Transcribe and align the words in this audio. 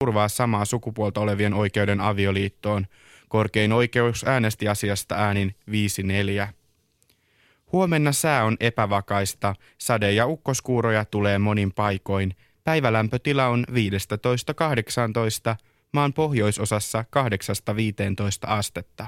turvaa 0.00 0.28
samaa 0.28 0.64
sukupuolta 0.64 1.20
olevien 1.20 1.54
oikeuden 1.54 2.00
avioliittoon. 2.00 2.86
Korkein 3.28 3.72
oikeus 3.72 4.24
äänesti 4.24 4.68
asiasta 4.68 5.14
äänin 5.14 5.54
5-4. 5.70 6.48
Huomenna 7.72 8.12
sää 8.12 8.44
on 8.44 8.56
epävakaista, 8.60 9.54
sade- 9.78 10.12
ja 10.12 10.26
ukkoskuuroja 10.26 11.04
tulee 11.04 11.38
monin 11.38 11.72
paikoin. 11.72 12.34
Päivälämpötila 12.64 13.46
on 13.46 13.64
15-18, 13.70 15.56
maan 15.92 16.12
pohjoisosassa 16.12 17.04
8-15 18.46 18.46
astetta. 18.46 19.06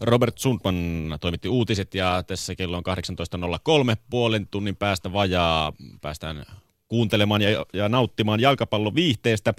Robert 0.00 0.38
Sundman 0.38 1.18
toimitti 1.20 1.48
uutiset 1.48 1.94
ja 1.94 2.22
tässä 2.26 2.54
kello 2.54 2.76
on 2.76 2.82
18.03 3.90 3.96
puolen 4.10 4.48
tunnin 4.48 4.76
päästä 4.76 5.12
vajaa. 5.12 5.72
Päästään 6.00 6.46
kuuntelemaan 6.88 7.42
ja, 7.42 7.66
ja 7.72 7.88
nauttimaan 7.88 8.40
jalkapallon 8.40 8.94
viihteestä. 8.94 9.54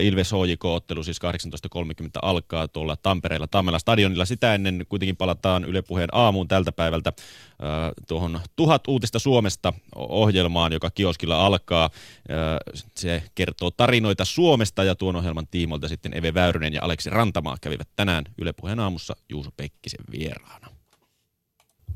Ilves 0.00 0.32
HJK-ottelu 0.32 1.02
siis 1.02 1.20
18.30 1.76 2.08
alkaa 2.22 2.68
tuolla 2.68 2.96
Tampereella 2.96 3.46
Tammela 3.46 3.78
stadionilla. 3.78 4.24
Sitä 4.24 4.54
ennen 4.54 4.86
kuitenkin 4.88 5.16
palataan 5.16 5.64
Yle 5.64 5.82
Puheen 5.82 6.08
aamuun 6.12 6.48
tältä 6.48 6.72
päivältä 6.72 7.12
tuohon 8.08 8.40
Tuhat 8.56 8.88
uutista 8.88 9.18
Suomesta 9.18 9.72
ohjelmaan, 9.96 10.72
joka 10.72 10.90
kioskilla 10.90 11.46
alkaa. 11.46 11.90
Se 12.96 13.22
kertoo 13.34 13.70
tarinoita 13.70 14.24
Suomesta 14.24 14.84
ja 14.84 14.94
tuon 14.94 15.16
ohjelman 15.16 15.46
tiimolta 15.46 15.88
sitten 15.88 16.16
Eve 16.16 16.34
Väyrynen 16.34 16.72
ja 16.72 16.84
Aleksi 16.84 17.10
Rantamaa 17.10 17.56
kävivät 17.60 17.88
tänään 17.96 18.24
Yle 18.38 18.52
Puheen 18.52 18.80
aamussa 18.80 19.16
Juuso 19.28 19.50
Pekkisen 19.56 20.04
vieraana. 20.12 20.81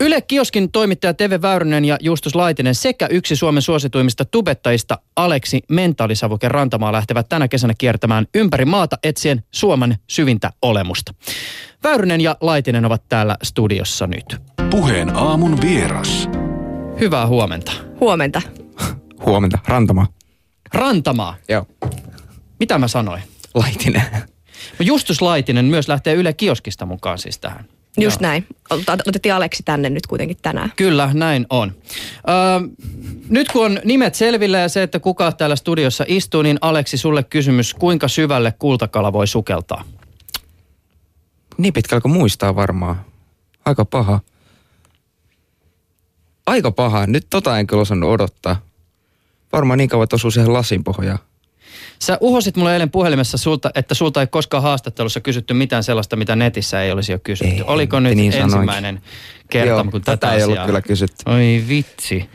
Yle 0.01 0.21
Kioskin 0.21 0.73
toimittaja 0.73 1.15
Teve 1.15 1.43
Väyrynen 1.43 1.85
ja 1.85 1.97
Justus 2.01 2.35
Laitinen 2.35 2.75
sekä 2.75 3.07
yksi 3.07 3.37
Suomen 3.37 3.63
suosituimmista 3.63 4.25
tubettajista 4.25 4.99
Aleksi 5.17 5.63
Mentaalisavuken 5.69 6.51
Rantamaa 6.51 6.93
lähtevät 6.93 7.29
tänä 7.29 7.49
kesänä 7.49 7.75
kiertämään 7.79 8.27
ympäri 8.35 8.65
maata 8.65 8.99
etsien 9.03 9.45
Suomen 9.51 9.97
syvintä 10.09 10.51
olemusta. 10.63 11.15
Väyrynen 11.83 12.21
ja 12.21 12.37
Laitinen 12.41 12.85
ovat 12.85 13.03
täällä 13.09 13.37
studiossa 13.43 14.07
nyt. 14.07 14.37
Puheen 14.71 15.17
aamun 15.17 15.61
vieras. 15.61 16.29
Hyvää 17.01 17.27
huomenta. 17.27 17.73
Huomenta. 18.01 18.43
Huomenta. 19.27 19.59
Rantamaa. 19.69 20.07
Rantamaa. 20.75 21.37
Joo. 21.49 21.67
Mitä 22.61 22.79
mä 22.79 22.89
sanoin? 22.89 23.23
Laitinen. 23.55 24.03
Justus 24.81 25.23
Laitinen 25.23 25.65
myös 25.65 25.89
lähtee 25.89 26.15
Yle 26.15 26.33
Kioskista 26.33 26.87
mukaan 26.87 27.19
siis 27.19 27.39
tähän. 27.39 27.76
Just 27.99 28.21
Joo. 28.21 28.31
näin. 28.31 28.47
Otettiin 29.07 29.35
Aleksi 29.35 29.63
tänne 29.63 29.91
nyt 29.91 30.07
kuitenkin 30.07 30.37
tänään. 30.43 30.73
Kyllä, 30.77 31.11
näin 31.15 31.47
on. 31.51 31.73
Öö, 32.29 32.69
nyt 33.29 33.53
kun 33.53 33.65
on 33.65 33.81
nimet 33.85 34.15
selvillä 34.15 34.59
ja 34.59 34.69
se, 34.69 34.83
että 34.83 35.01
kuka 35.01 35.33
täällä 35.33 35.57
studiossa 35.57 36.05
istuu, 36.09 36.43
niin 36.43 36.59
Aleksi, 36.61 36.97
sulle 36.97 37.23
kysymys, 37.23 37.75
kuinka 37.75 38.09
syvälle 38.09 38.55
kultakala 38.59 39.13
voi 39.13 39.27
sukeltaa? 39.27 39.85
Niin 41.59 41.73
pitkällä 41.73 42.01
kuin 42.01 42.13
muistaa 42.13 42.57
varmaan. 42.57 43.01
Aika 43.65 43.85
paha. 43.85 44.21
Aika 46.47 46.71
paha. 46.71 47.07
Nyt 47.07 47.27
tota 47.31 47.59
en 47.59 47.67
kyllä 47.67 47.83
osannut 47.83 48.11
odottaa. 48.11 48.61
Varmaan 49.53 49.79
niin 49.79 49.89
kauan, 49.89 50.05
että 50.05 50.17
osuu 50.17 50.31
siihen 50.31 50.53
lasin 50.53 50.85
pohjaan. 50.85 51.19
Sä 51.99 52.19
uhosit 52.21 52.57
mulle 52.57 52.73
eilen 52.73 52.91
puhelimessa, 52.91 53.39
sulta, 53.39 53.71
että 53.75 53.95
sulta 53.95 54.21
ei 54.21 54.27
koskaan 54.27 54.63
haastattelussa 54.63 55.21
kysytty 55.21 55.55
mitään 55.55 55.85
sellaista, 55.85 56.17
mitä 56.17 56.37
netissä 56.37 56.83
ei 56.83 56.93
olisi 56.93 57.13
jo 57.13 57.19
kysytty. 57.19 57.55
Ei, 57.55 57.63
Oliko 57.63 58.01
nyt 58.01 58.17
niin 58.17 58.33
ensimmäinen 58.33 58.95
sanoinkin. 58.95 59.03
kerta, 59.51 59.69
Joo, 59.69 59.85
kun 59.85 60.01
tätä 60.03 60.17
tätä 60.17 60.35
ei 60.35 60.43
ollut 60.43 60.53
asiaa... 60.53 60.67
kyllä 60.67 60.83
kysytty. 60.83 61.31
Oi 61.31 61.65
vitsi. 61.69 62.29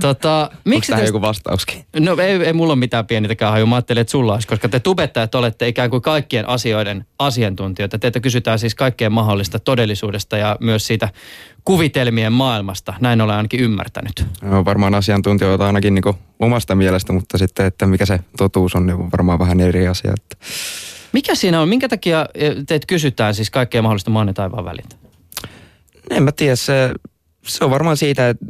Tota, 0.00 0.50
miksi 0.64 0.92
Onko 0.92 1.06
joku 1.06 1.20
vastauskin? 1.20 1.84
No 2.00 2.16
ei, 2.16 2.32
ei 2.32 2.52
mulla 2.52 2.72
ole 2.72 2.78
mitään 2.78 3.06
pienitäkään 3.06 3.52
haju. 3.52 3.66
Mä 3.66 3.74
ajattelin, 3.74 4.00
että 4.00 4.10
sulla 4.10 4.32
olisi, 4.32 4.48
koska 4.48 4.68
te 4.68 4.80
tubettajat 4.80 5.34
olette 5.34 5.68
ikään 5.68 5.90
kuin 5.90 6.02
kaikkien 6.02 6.48
asioiden 6.48 7.06
asiantuntijoita. 7.18 7.98
Teitä 7.98 8.20
kysytään 8.20 8.58
siis 8.58 8.74
kaikkeen 8.74 9.12
mahdollista 9.12 9.58
todellisuudesta 9.58 10.36
ja 10.36 10.56
myös 10.60 10.86
siitä 10.86 11.08
kuvitelmien 11.64 12.32
maailmasta. 12.32 12.94
Näin 13.00 13.20
olen 13.20 13.36
ainakin 13.36 13.60
ymmärtänyt. 13.60 14.26
No, 14.42 14.64
varmaan 14.64 14.94
asiantuntijoita 14.94 15.66
ainakin 15.66 15.94
niin 15.94 16.14
omasta 16.38 16.74
mielestä, 16.74 17.12
mutta 17.12 17.38
sitten, 17.38 17.66
että 17.66 17.86
mikä 17.86 18.06
se 18.06 18.20
totuus 18.36 18.74
on, 18.74 18.86
niin 18.86 18.96
on 18.96 19.10
varmaan 19.12 19.38
vähän 19.38 19.60
eri 19.60 19.88
asia. 19.88 20.12
Että... 20.16 20.46
Mikä 21.12 21.34
siinä 21.34 21.60
on? 21.60 21.68
Minkä 21.68 21.88
takia 21.88 22.26
eh, 22.34 22.54
teitä 22.66 22.86
kysytään 22.86 23.34
siis 23.34 23.50
kaikkea 23.50 23.82
mahdollista 23.82 24.10
maan 24.10 24.28
ja 24.28 24.34
taivaan 24.34 24.64
väliltä? 24.64 24.96
En 26.10 26.22
mä 26.22 26.32
tiedä, 26.32 26.56
se, 26.56 26.92
se 27.42 27.64
on 27.64 27.70
varmaan 27.70 27.96
siitä, 27.96 28.28
että 28.28 28.46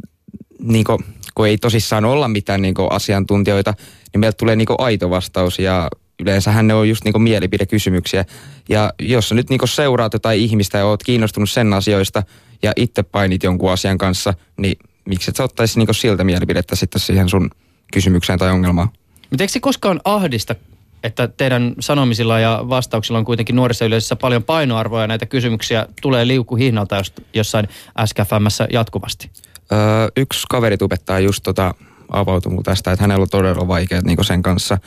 niin 0.59 0.85
kuin, 0.85 0.99
kun 1.35 1.47
ei 1.47 1.57
tosissaan 1.57 2.05
olla 2.05 2.27
mitään 2.27 2.61
niin 2.61 2.75
asiantuntijoita, 2.89 3.73
niin 4.13 4.19
meiltä 4.19 4.37
tulee 4.37 4.55
niin 4.55 4.67
aito 4.77 5.09
vastaus 5.09 5.59
ja 5.59 5.89
yleensähän 6.19 6.67
ne 6.67 6.73
on 6.73 6.89
just 6.89 7.03
niin 7.03 7.21
mielipidekysymyksiä. 7.21 8.25
Ja 8.69 8.93
jos 8.99 9.29
sä 9.29 9.35
nyt 9.35 9.49
niin 9.49 9.59
seuraat 9.65 10.13
jotain 10.13 10.39
ihmistä 10.39 10.77
ja 10.77 10.85
oot 10.85 11.03
kiinnostunut 11.03 11.49
sen 11.49 11.73
asioista 11.73 12.23
ja 12.63 12.73
itse 12.75 13.03
painit 13.03 13.43
jonkun 13.43 13.71
asian 13.71 13.97
kanssa, 13.97 14.33
niin 14.57 14.77
miksi 15.05 15.31
et 15.31 15.35
sä 15.35 15.43
ottaisi 15.43 15.79
niin 15.79 15.95
siltä 15.95 16.23
mielipidettä 16.23 16.75
sitten 16.75 16.99
siihen 16.99 17.29
sun 17.29 17.49
kysymykseen 17.93 18.39
tai 18.39 18.51
ongelmaan? 18.51 18.89
Mutta 19.29 19.43
eikö 19.43 19.53
se 19.53 19.59
koskaan 19.59 20.01
ahdista, 20.03 20.55
että 21.03 21.27
teidän 21.27 21.73
sanomisilla 21.79 22.39
ja 22.39 22.65
vastauksilla 22.69 23.19
on 23.19 23.25
kuitenkin 23.25 23.55
nuorissa 23.55 23.85
yleisössä 23.85 24.15
paljon 24.15 24.43
painoarvoa 24.43 25.01
ja 25.01 25.07
näitä 25.07 25.25
kysymyksiä 25.25 25.87
tulee 26.01 26.27
liukuhihnalta 26.27 27.01
jossain 27.33 27.67
SKFMssä 28.05 28.67
jatkuvasti? 28.73 29.29
Öö, 29.71 30.07
yksi 30.17 30.45
kaveri 30.49 30.77
tubettaa 30.77 31.19
just 31.19 31.43
tota, 31.43 31.73
avautui 32.11 32.51
mulle 32.51 32.63
tästä, 32.63 32.91
että 32.91 33.03
hänellä 33.03 33.21
on 33.21 33.29
todella 33.29 33.67
vaikeat 33.67 34.05
niin 34.05 34.25
sen 34.25 34.41
kanssa, 34.41 34.77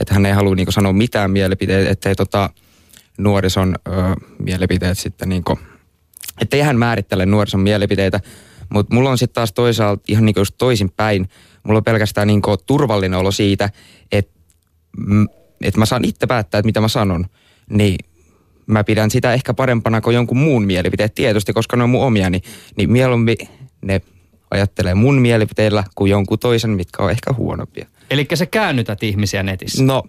että 0.00 0.14
hän 0.14 0.26
ei 0.26 0.32
halua 0.32 0.54
niin 0.54 0.72
sanoa 0.72 0.92
mitään 0.92 1.30
mielipiteitä, 1.30 1.90
ettei 1.90 2.14
tota, 2.14 2.50
nuorison 3.18 3.74
öö, 3.88 3.94
mielipiteet 4.38 4.98
sitten 4.98 5.28
niin 5.28 5.44
kuin, 5.44 5.58
ettei 6.40 6.60
hän 6.60 6.78
määrittele 6.78 7.26
nuorison 7.26 7.60
mielipiteitä, 7.60 8.20
mutta 8.68 8.94
mulla 8.94 9.10
on 9.10 9.18
sitten 9.18 9.34
taas 9.34 9.52
toisaalta 9.52 10.02
ihan 10.08 10.24
niin 10.24 10.34
just 10.36 10.54
toisin 10.58 10.90
päin. 10.96 11.28
Mulla 11.62 11.78
on 11.78 11.84
pelkästään 11.84 12.26
niin 12.26 12.42
turvallinen 12.66 13.18
olo 13.18 13.30
siitä, 13.30 13.70
että, 14.12 14.32
että 15.62 15.78
mä 15.78 15.86
saan 15.86 16.04
itse 16.04 16.26
päättää, 16.26 16.58
että 16.58 16.66
mitä 16.66 16.80
mä 16.80 16.88
sanon. 16.88 17.26
Niin 17.70 17.96
mä 18.66 18.84
pidän 18.84 19.10
sitä 19.10 19.32
ehkä 19.32 19.54
parempana 19.54 20.00
kuin 20.00 20.14
jonkun 20.14 20.36
muun 20.36 20.64
mielipiteet 20.64 21.14
tietysti, 21.14 21.52
koska 21.52 21.76
ne 21.76 21.84
on 21.84 21.90
mun 21.90 22.04
omia, 22.04 22.30
niin, 22.30 22.42
niin 22.76 22.92
mieluummin 22.92 23.36
ne 23.82 24.00
ajattelee 24.50 24.94
mun 24.94 25.20
mielipiteillä 25.20 25.84
kuin 25.94 26.10
jonkun 26.10 26.38
toisen, 26.38 26.70
mitkä 26.70 27.02
on 27.02 27.10
ehkä 27.10 27.32
huonompia. 27.32 27.86
Eli 28.10 28.26
sä 28.34 28.46
käännytät 28.46 29.02
ihmisiä 29.02 29.42
netissä? 29.42 29.84
No, 29.84 30.02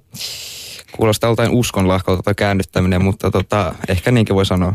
kuulostaa 0.91 1.27
joltain 1.27 1.51
uskonlahkolta 1.51 2.23
tai 2.23 2.35
käännyttäminen, 2.35 3.03
mutta 3.03 3.31
tota, 3.31 3.75
ehkä 3.87 4.11
niinkin 4.11 4.35
voi 4.35 4.45
sanoa. 4.45 4.73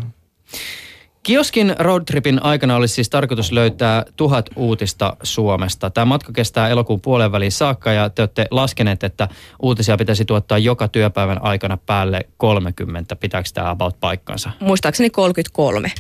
Kioskin 1.22 1.74
roadtripin 1.78 2.42
aikana 2.42 2.76
olisi 2.76 2.94
siis 2.94 3.10
tarkoitus 3.10 3.52
löytää 3.52 4.04
tuhat 4.16 4.50
uutista 4.56 5.16
Suomesta. 5.22 5.90
Tämä 5.90 6.04
matka 6.04 6.32
kestää 6.32 6.68
elokuun 6.68 7.00
puolen 7.00 7.32
väliin 7.32 7.52
saakka 7.52 7.92
ja 7.92 8.10
te 8.10 8.22
olette 8.22 8.46
laskeneet, 8.50 9.04
että 9.04 9.28
uutisia 9.62 9.96
pitäisi 9.96 10.24
tuottaa 10.24 10.58
joka 10.58 10.88
työpäivän 10.88 11.42
aikana 11.42 11.76
päälle 11.76 12.20
30. 12.36 13.16
Pitääkö 13.16 13.48
tämä 13.54 13.70
about 13.70 14.00
paikkansa? 14.00 14.50
Muistaakseni 14.60 15.10
33. 15.10 15.92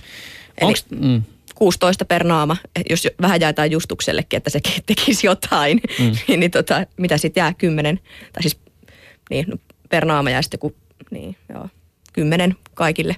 Onks, 0.60 0.86
mm. 0.90 1.22
16 1.62 2.04
per 2.04 2.24
naama, 2.24 2.56
jos 2.90 3.08
vähän 3.20 3.40
jaetaan 3.40 3.70
justuksellekin, 3.70 4.36
että 4.36 4.50
se 4.50 4.60
tekisi 4.86 5.26
jotain, 5.26 5.80
mm. 5.98 6.12
niin 6.38 6.50
tota, 6.50 6.86
mitä 6.96 7.18
sitten 7.18 7.40
jää, 7.40 7.54
10, 7.54 8.00
tai 8.32 8.42
siis 8.42 8.60
niin, 9.30 9.44
no, 9.48 9.56
per 9.88 10.04
naama 10.04 10.30
ja 10.30 10.42
sitten 10.42 10.60
kun, 10.60 10.74
niin, 11.10 11.36
joo, 11.54 11.68
10 12.12 12.56
kaikille. 12.74 13.16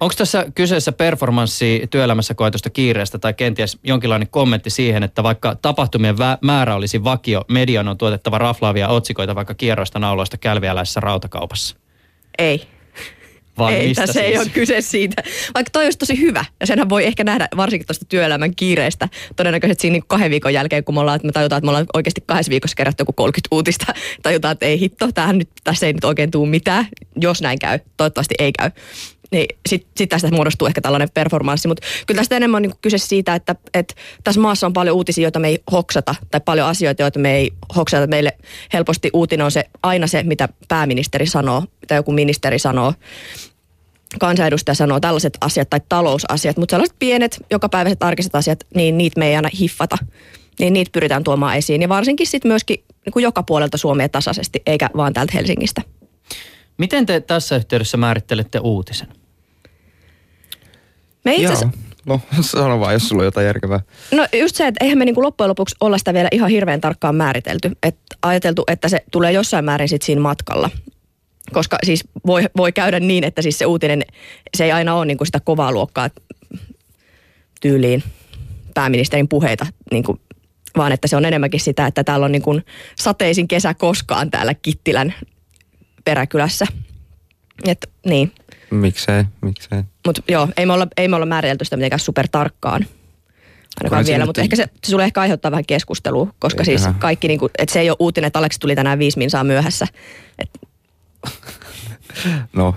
Onko 0.00 0.14
tässä 0.18 0.46
kyseessä 0.54 0.92
performanssi 0.92 1.86
työelämässä 1.90 2.34
koetusta 2.34 2.70
kiireestä 2.70 3.18
tai 3.18 3.34
kenties 3.34 3.78
jonkinlainen 3.84 4.28
kommentti 4.28 4.70
siihen, 4.70 5.02
että 5.02 5.22
vaikka 5.22 5.54
tapahtumien 5.54 6.14
vä- 6.14 6.38
määrä 6.40 6.74
olisi 6.74 7.04
vakio, 7.04 7.44
median 7.48 7.88
on 7.88 7.98
tuotettava 7.98 8.38
raflaavia 8.38 8.88
otsikoita 8.88 9.34
vaikka 9.34 9.54
kierroista 9.54 9.98
nauloista 9.98 10.36
kälviäläisessä 10.36 11.00
rautakaupassa? 11.00 11.76
Ei. 12.38 12.66
Vaan 13.58 13.74
ei, 13.74 13.88
mistä 13.88 14.02
tässä 14.02 14.20
siis? 14.20 14.24
ei 14.24 14.38
ole 14.38 14.48
kyse 14.48 14.80
siitä. 14.80 15.22
Vaikka 15.54 15.70
toi 15.70 15.84
olisi 15.84 15.98
tosi 15.98 16.20
hyvä. 16.20 16.44
Ja 16.60 16.66
senhän 16.66 16.88
voi 16.88 17.06
ehkä 17.06 17.24
nähdä 17.24 17.48
varsinkin 17.56 17.86
tuosta 17.86 18.04
työelämän 18.04 18.54
kiireestä. 18.56 19.08
Todennäköisesti 19.36 19.82
siinä 19.82 19.92
niin 19.92 20.04
kahden 20.06 20.30
viikon 20.30 20.54
jälkeen, 20.54 20.84
kun 20.84 20.94
me, 20.94 21.00
ollaan, 21.00 21.16
että 21.16 21.26
me 21.26 21.32
tajutaan, 21.32 21.58
että 21.58 21.66
me 21.66 21.70
ollaan 21.70 21.86
oikeasti 21.94 22.22
kahdessa 22.26 22.50
viikossa 22.50 22.76
kerätty 22.76 23.00
joku 23.00 23.12
30 23.12 23.48
uutista. 23.50 23.86
Tajutaan, 24.22 24.52
että 24.52 24.66
ei 24.66 24.80
hitto, 24.80 25.12
tähän 25.12 25.38
nyt, 25.38 25.48
tässä 25.64 25.86
ei 25.86 25.92
nyt 25.92 26.04
oikein 26.04 26.30
tule 26.30 26.48
mitään. 26.48 26.86
Jos 27.16 27.42
näin 27.42 27.58
käy. 27.58 27.78
Toivottavasti 27.96 28.34
ei 28.38 28.52
käy 28.52 28.70
niin 29.32 29.46
sitten 29.68 29.90
sit 29.96 30.08
tästä 30.08 30.30
muodostuu 30.30 30.66
ehkä 30.66 30.80
tällainen 30.80 31.08
performanssi. 31.14 31.68
Mutta 31.68 31.86
kyllä 32.06 32.18
tästä 32.18 32.36
enemmän 32.36 32.58
on 32.58 32.62
niin 32.62 32.72
kyse 32.82 32.98
siitä, 32.98 33.34
että, 33.34 33.56
että 33.74 33.94
tässä 34.24 34.40
maassa 34.40 34.66
on 34.66 34.72
paljon 34.72 34.96
uutisia, 34.96 35.22
joita 35.22 35.38
me 35.38 35.48
ei 35.48 35.58
hoksata, 35.72 36.14
tai 36.30 36.40
paljon 36.44 36.66
asioita, 36.66 37.02
joita 37.02 37.18
me 37.18 37.36
ei 37.36 37.50
hoksata. 37.76 38.06
Meille 38.06 38.32
helposti 38.72 39.10
uutinen 39.12 39.44
on 39.44 39.50
se 39.50 39.64
aina 39.82 40.06
se, 40.06 40.22
mitä 40.22 40.48
pääministeri 40.68 41.26
sanoo, 41.26 41.64
mitä 41.82 41.94
joku 41.94 42.12
ministeri 42.12 42.58
sanoo 42.58 42.94
kansanedustaja 44.18 44.74
sanoo 44.74 45.00
tällaiset 45.00 45.38
asiat 45.40 45.70
tai 45.70 45.80
talousasiat, 45.88 46.56
mutta 46.56 46.72
sellaiset 46.72 46.96
pienet, 46.98 47.36
jokapäiväiset 47.50 48.02
arkiset 48.02 48.34
asiat, 48.34 48.66
niin 48.74 48.98
niitä 48.98 49.20
me 49.20 49.28
ei 49.28 49.36
aina 49.36 49.48
hiffata. 49.60 49.98
niin 50.58 50.72
niitä 50.72 50.90
pyritään 50.92 51.24
tuomaan 51.24 51.56
esiin. 51.56 51.82
Ja 51.82 51.88
varsinkin 51.88 52.26
sitten 52.26 52.50
myöskin 52.50 52.84
niin 53.04 53.12
kuin 53.12 53.22
joka 53.22 53.42
puolelta 53.42 53.76
Suomea 53.76 54.08
tasaisesti, 54.08 54.62
eikä 54.66 54.90
vaan 54.96 55.12
täältä 55.12 55.32
Helsingistä. 55.34 55.82
Miten 56.78 57.06
te 57.06 57.20
tässä 57.20 57.56
yhteydessä 57.56 57.96
määrittelette 57.96 58.58
uutisen? 58.58 59.08
Me 61.24 61.34
itse 61.34 61.46
asiassa, 61.46 61.66
Joo. 61.66 61.82
No 62.06 62.20
sano 62.42 62.80
vaan, 62.80 62.92
jos 62.92 63.08
sulla 63.08 63.22
on 63.22 63.24
jotain 63.24 63.46
järkevää. 63.46 63.80
no 64.12 64.26
just 64.32 64.56
se, 64.56 64.66
että 64.66 64.84
eihän 64.84 64.98
me 64.98 65.04
niinku 65.04 65.22
loppujen 65.22 65.48
lopuksi 65.48 65.76
olla 65.80 65.98
sitä 65.98 66.14
vielä 66.14 66.28
ihan 66.32 66.50
hirveän 66.50 66.80
tarkkaan 66.80 67.14
määritelty. 67.14 67.70
Et 67.82 67.96
ajateltu, 68.22 68.64
että 68.66 68.88
se 68.88 69.04
tulee 69.10 69.32
jossain 69.32 69.64
määrin 69.64 69.88
sit 69.88 70.02
siinä 70.02 70.20
matkalla. 70.20 70.70
Koska 71.52 71.78
siis 71.84 72.04
voi, 72.26 72.42
voi 72.56 72.72
käydä 72.72 73.00
niin, 73.00 73.24
että 73.24 73.42
siis 73.42 73.58
se 73.58 73.66
uutinen, 73.66 74.02
se 74.56 74.64
ei 74.64 74.72
aina 74.72 74.94
ole 74.94 75.06
niinku 75.06 75.24
sitä 75.24 75.40
kovaa 75.40 75.72
luokkaa 75.72 76.10
tyyliin 77.60 78.02
pääministerin 78.74 79.28
puheita, 79.28 79.66
niinku, 79.90 80.20
vaan 80.76 80.92
että 80.92 81.08
se 81.08 81.16
on 81.16 81.24
enemmänkin 81.24 81.60
sitä, 81.60 81.86
että 81.86 82.04
täällä 82.04 82.26
on 82.26 82.32
niinku 82.32 82.60
sateisin 82.98 83.48
kesä 83.48 83.74
koskaan 83.74 84.30
täällä 84.30 84.54
Kittilän 84.54 85.14
peräkylässä. 86.04 86.66
Et, 87.64 87.90
niin. 88.06 88.32
Miksei, 88.70 89.24
miksei. 89.40 89.82
Mutta 90.06 90.22
joo, 90.28 90.48
ei 90.56 90.66
me, 90.66 90.72
olla, 90.72 90.86
ei 90.96 91.08
me 91.08 91.16
olla 91.16 91.26
määritelty 91.26 91.64
sitä 91.64 91.76
mitenkään 91.76 92.00
super 92.00 92.28
tarkkaan. 92.28 92.86
Ainakaan 93.80 94.06
vielä, 94.06 94.26
mutta 94.26 94.40
ehkä 94.40 94.56
se, 94.56 94.68
se 94.84 94.90
sulle 94.90 95.04
ehkä 95.04 95.20
aiheuttaa 95.20 95.50
vähän 95.50 95.66
keskustelua, 95.66 96.34
koska 96.38 96.64
siis 96.64 96.80
Eiköhän. 96.80 97.00
kaikki, 97.00 97.28
niinku, 97.28 97.50
että 97.58 97.72
se 97.72 97.80
ei 97.80 97.90
ole 97.90 97.96
uutinen, 98.00 98.26
että 98.26 98.38
Aleksi 98.38 98.60
tuli 98.60 98.74
tänään 98.74 98.98
viisi 98.98 99.18
minsaa 99.18 99.44
myöhässä. 99.44 99.86
Et, 100.38 100.50
No, 102.52 102.74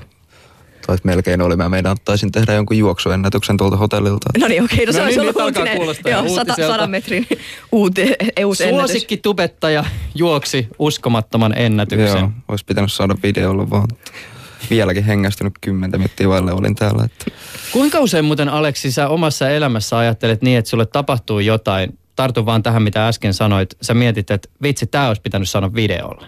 toi 0.88 0.98
melkein 1.04 1.42
oli. 1.42 1.56
Mä 1.56 1.70
meidän 1.70 1.98
taisin 2.06 2.32
tehdä 2.32 2.54
jonkun 2.54 2.78
juoksuennätyksen 2.78 3.58
tuolta 3.58 3.78
hotellilta. 3.78 4.30
no 4.40 4.48
niin, 4.48 4.64
okei, 4.64 4.86
no, 4.86 4.92
se 4.92 4.98
No 4.98 5.04
olisi 5.04 5.20
niin, 5.20 5.30
ollut 5.30 5.46
uutinen. 5.46 5.78
kuulostaa 5.78 6.12
Joo, 6.12 6.36
sata, 6.36 6.56
sadan 6.56 6.90
metrin 6.90 7.28
uuti, 7.72 8.14
uusi 8.46 8.64
ennätys. 8.64 8.80
Suosikki 8.80 9.18
tubettaja 9.18 9.84
juoksi 10.16 10.68
uskomattoman 10.80 11.58
ennätyksen. 11.58 12.20
Joo, 12.20 12.32
olisi 12.48 12.66
pitänyt 12.66 12.94
saada 12.94 13.16
videolla 13.24 13.70
vaan. 13.70 13.88
Vieläkin 14.70 15.04
hengästynyt 15.04 15.54
kymmentä 15.62 15.98
minuuttia 15.98 16.30
vaille 16.30 16.52
olin 16.54 16.76
täällä. 16.76 17.04
Että. 17.04 17.26
Kuinka 17.72 18.00
usein 18.00 18.26
muuten 18.26 18.50
Aleksi 18.50 18.92
sä 18.92 19.08
omassa 19.10 19.50
elämässä 19.50 19.98
ajattelet 19.98 20.42
niin, 20.42 20.58
että 20.58 20.70
sulle 20.70 20.86
tapahtuu 20.86 21.40
jotain, 21.40 21.98
tartu 22.16 22.46
vaan 22.46 22.64
tähän 22.64 22.84
mitä 22.84 23.08
äsken 23.08 23.34
sanoit, 23.34 23.78
sä 23.82 23.94
mietit, 23.94 24.32
että 24.32 24.50
vitsi, 24.62 24.88
tää 24.88 25.08
olisi 25.08 25.22
pitänyt 25.22 25.50
sanoa 25.50 25.74
videolla. 25.74 26.28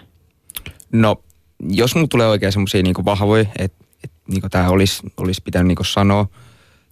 No, 0.92 1.22
jos 1.60 1.94
mulla 1.94 2.08
tulee 2.08 2.26
oikein 2.26 2.52
semmoisia 2.52 2.82
niinku 2.82 3.04
vahvoja, 3.04 3.44
että 3.58 3.84
et, 4.04 4.12
niinku 4.28 4.48
tämä 4.48 4.68
olisi, 4.68 5.02
olisi 5.16 5.42
pitänyt 5.44 5.66
niinku 5.66 5.84
sanoa 5.84 6.26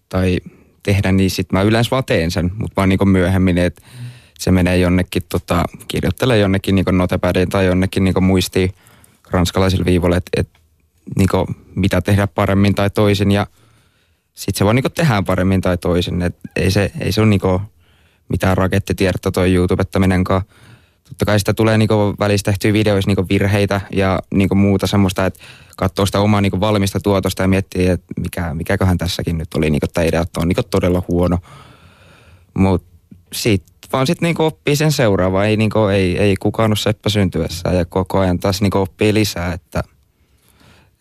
tai 0.09 0.39
tehdä, 0.83 1.13
niin 1.13 1.31
sitten 1.31 1.59
mä 1.59 1.63
yleensä 1.63 1.91
vaan 1.91 2.05
teen 2.05 2.31
sen, 2.31 2.51
mutta 2.59 2.77
vaan 2.77 2.89
niinku 2.89 3.05
myöhemmin, 3.05 3.59
että 3.59 3.83
se 4.39 4.51
menee 4.51 4.79
jonnekin, 4.79 5.23
tota, 5.29 5.65
kirjoittelee 5.89 6.39
jonnekin 6.39 6.75
niinku 6.75 6.91
notepädiin 6.91 7.49
tai 7.49 7.67
jonnekin 7.67 8.05
niinku 8.05 8.21
muistiin 8.21 8.75
ranskalaisille 9.31 9.85
viivoille, 9.85 10.17
että 10.17 10.31
et, 10.37 10.49
niinku, 11.17 11.47
mitä 11.75 12.01
tehdä 12.01 12.27
paremmin 12.27 12.75
tai 12.75 12.91
toisin 12.91 13.33
ja 13.33 13.47
sitten 14.35 14.59
se 14.59 14.65
vaan 14.65 14.77
niinku 14.77 14.91
tehdään 14.91 15.25
paremmin 15.25 15.61
tai 15.61 15.79
toisin. 15.79 16.23
Et 16.23 16.37
ei, 16.57 16.71
se, 16.71 16.93
ei 17.01 17.13
se 17.13 17.21
ole 17.21 17.29
niinku 17.29 17.61
mitään 18.29 18.57
rakettitiedettä 18.57 19.31
toi 19.31 19.55
YouTubettaminenkaan. 19.55 20.43
Totta 21.09 21.25
kai 21.25 21.39
sitä 21.39 21.55
tulee 21.55 21.79
niinku 21.79 22.15
välistä 22.19 22.51
tehtyä 22.51 22.73
videoissa 22.73 23.11
niinku 23.11 23.27
virheitä 23.29 23.81
ja 23.93 24.19
niinku 24.35 24.55
muuta 24.55 24.87
semmoista, 24.87 25.27
että 25.27 25.41
katsoo 25.77 26.07
sitä 26.07 26.21
omaa 26.21 26.41
niinku 26.41 26.61
valmista 26.61 27.01
tuotosta 27.01 27.43
ja 27.43 27.49
miettii, 27.49 27.89
että 27.89 28.07
mikä, 28.21 28.55
mikäköhän 28.55 28.99
tässäkin 28.99 29.39
nyt 29.39 29.55
oli, 29.55 29.71
niinku, 29.71 29.87
tämä 29.95 30.05
idea 30.05 30.21
että 30.21 30.41
on 30.41 30.49
niinku 30.49 30.63
todella 30.63 31.03
huono. 31.09 31.39
Mutta 32.55 32.97
sitten 33.33 33.77
vaan 33.93 34.07
sitten 34.07 34.27
niinku 34.27 34.45
oppii 34.45 34.77
sen 34.77 34.93
seuraavaan. 34.93 35.47
Ei, 35.47 35.57
niinku, 35.57 35.79
ei, 35.79 36.19
ei 36.19 36.37
kukaan 36.37 36.71
ole 36.71 36.77
seppä 36.77 37.09
syntyessään 37.09 37.77
ja 37.77 37.85
koko 37.85 38.19
ajan 38.19 38.39
taas 38.39 38.63
niinku 38.63 38.79
oppii 38.79 39.15
lisää, 39.15 39.53
että 39.53 39.85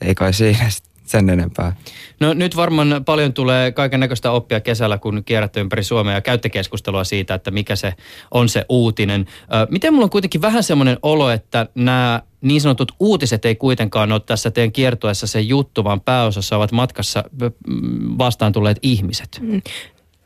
ei 0.02 0.16
kai 0.16 0.34
siinä 0.34 0.70
sit 0.70 0.95
sen 1.06 1.30
enempää. 1.30 1.76
No 2.20 2.34
nyt 2.34 2.56
varmaan 2.56 3.06
paljon 3.06 3.34
tulee 3.34 3.72
kaiken 3.72 4.00
näköistä 4.00 4.32
oppia 4.32 4.60
kesällä, 4.60 4.98
kun 4.98 5.24
kierrätte 5.26 5.60
ympäri 5.60 5.84
Suomea 5.84 6.14
ja 6.14 6.22
käytte 6.22 6.50
keskustelua 6.50 7.04
siitä, 7.04 7.34
että 7.34 7.52
mikä 7.52 7.76
se 7.76 7.94
on 8.32 8.50
se 8.50 8.66
uutinen. 8.70 9.26
Miten 9.70 9.94
mulla 9.94 10.04
on 10.04 10.10
kuitenkin 10.10 10.42
vähän 10.42 10.64
semmoinen 10.64 10.98
olo, 11.02 11.30
että 11.30 11.68
nämä 11.76 12.22
niin 12.42 12.62
sanotut 12.62 12.92
uutiset 13.00 13.46
ei 13.46 13.56
kuitenkaan 13.56 14.12
ole 14.12 14.22
tässä 14.26 14.52
teidän 14.52 14.72
kiertueessa 14.72 15.28
se 15.28 15.42
juttu, 15.42 15.84
vaan 15.84 16.02
pääosassa 16.02 16.58
ovat 16.58 16.72
matkassa 16.72 17.24
mm, 17.42 18.18
vastaan 18.18 18.52
tulleet 18.52 18.80
ihmiset. 18.82 19.42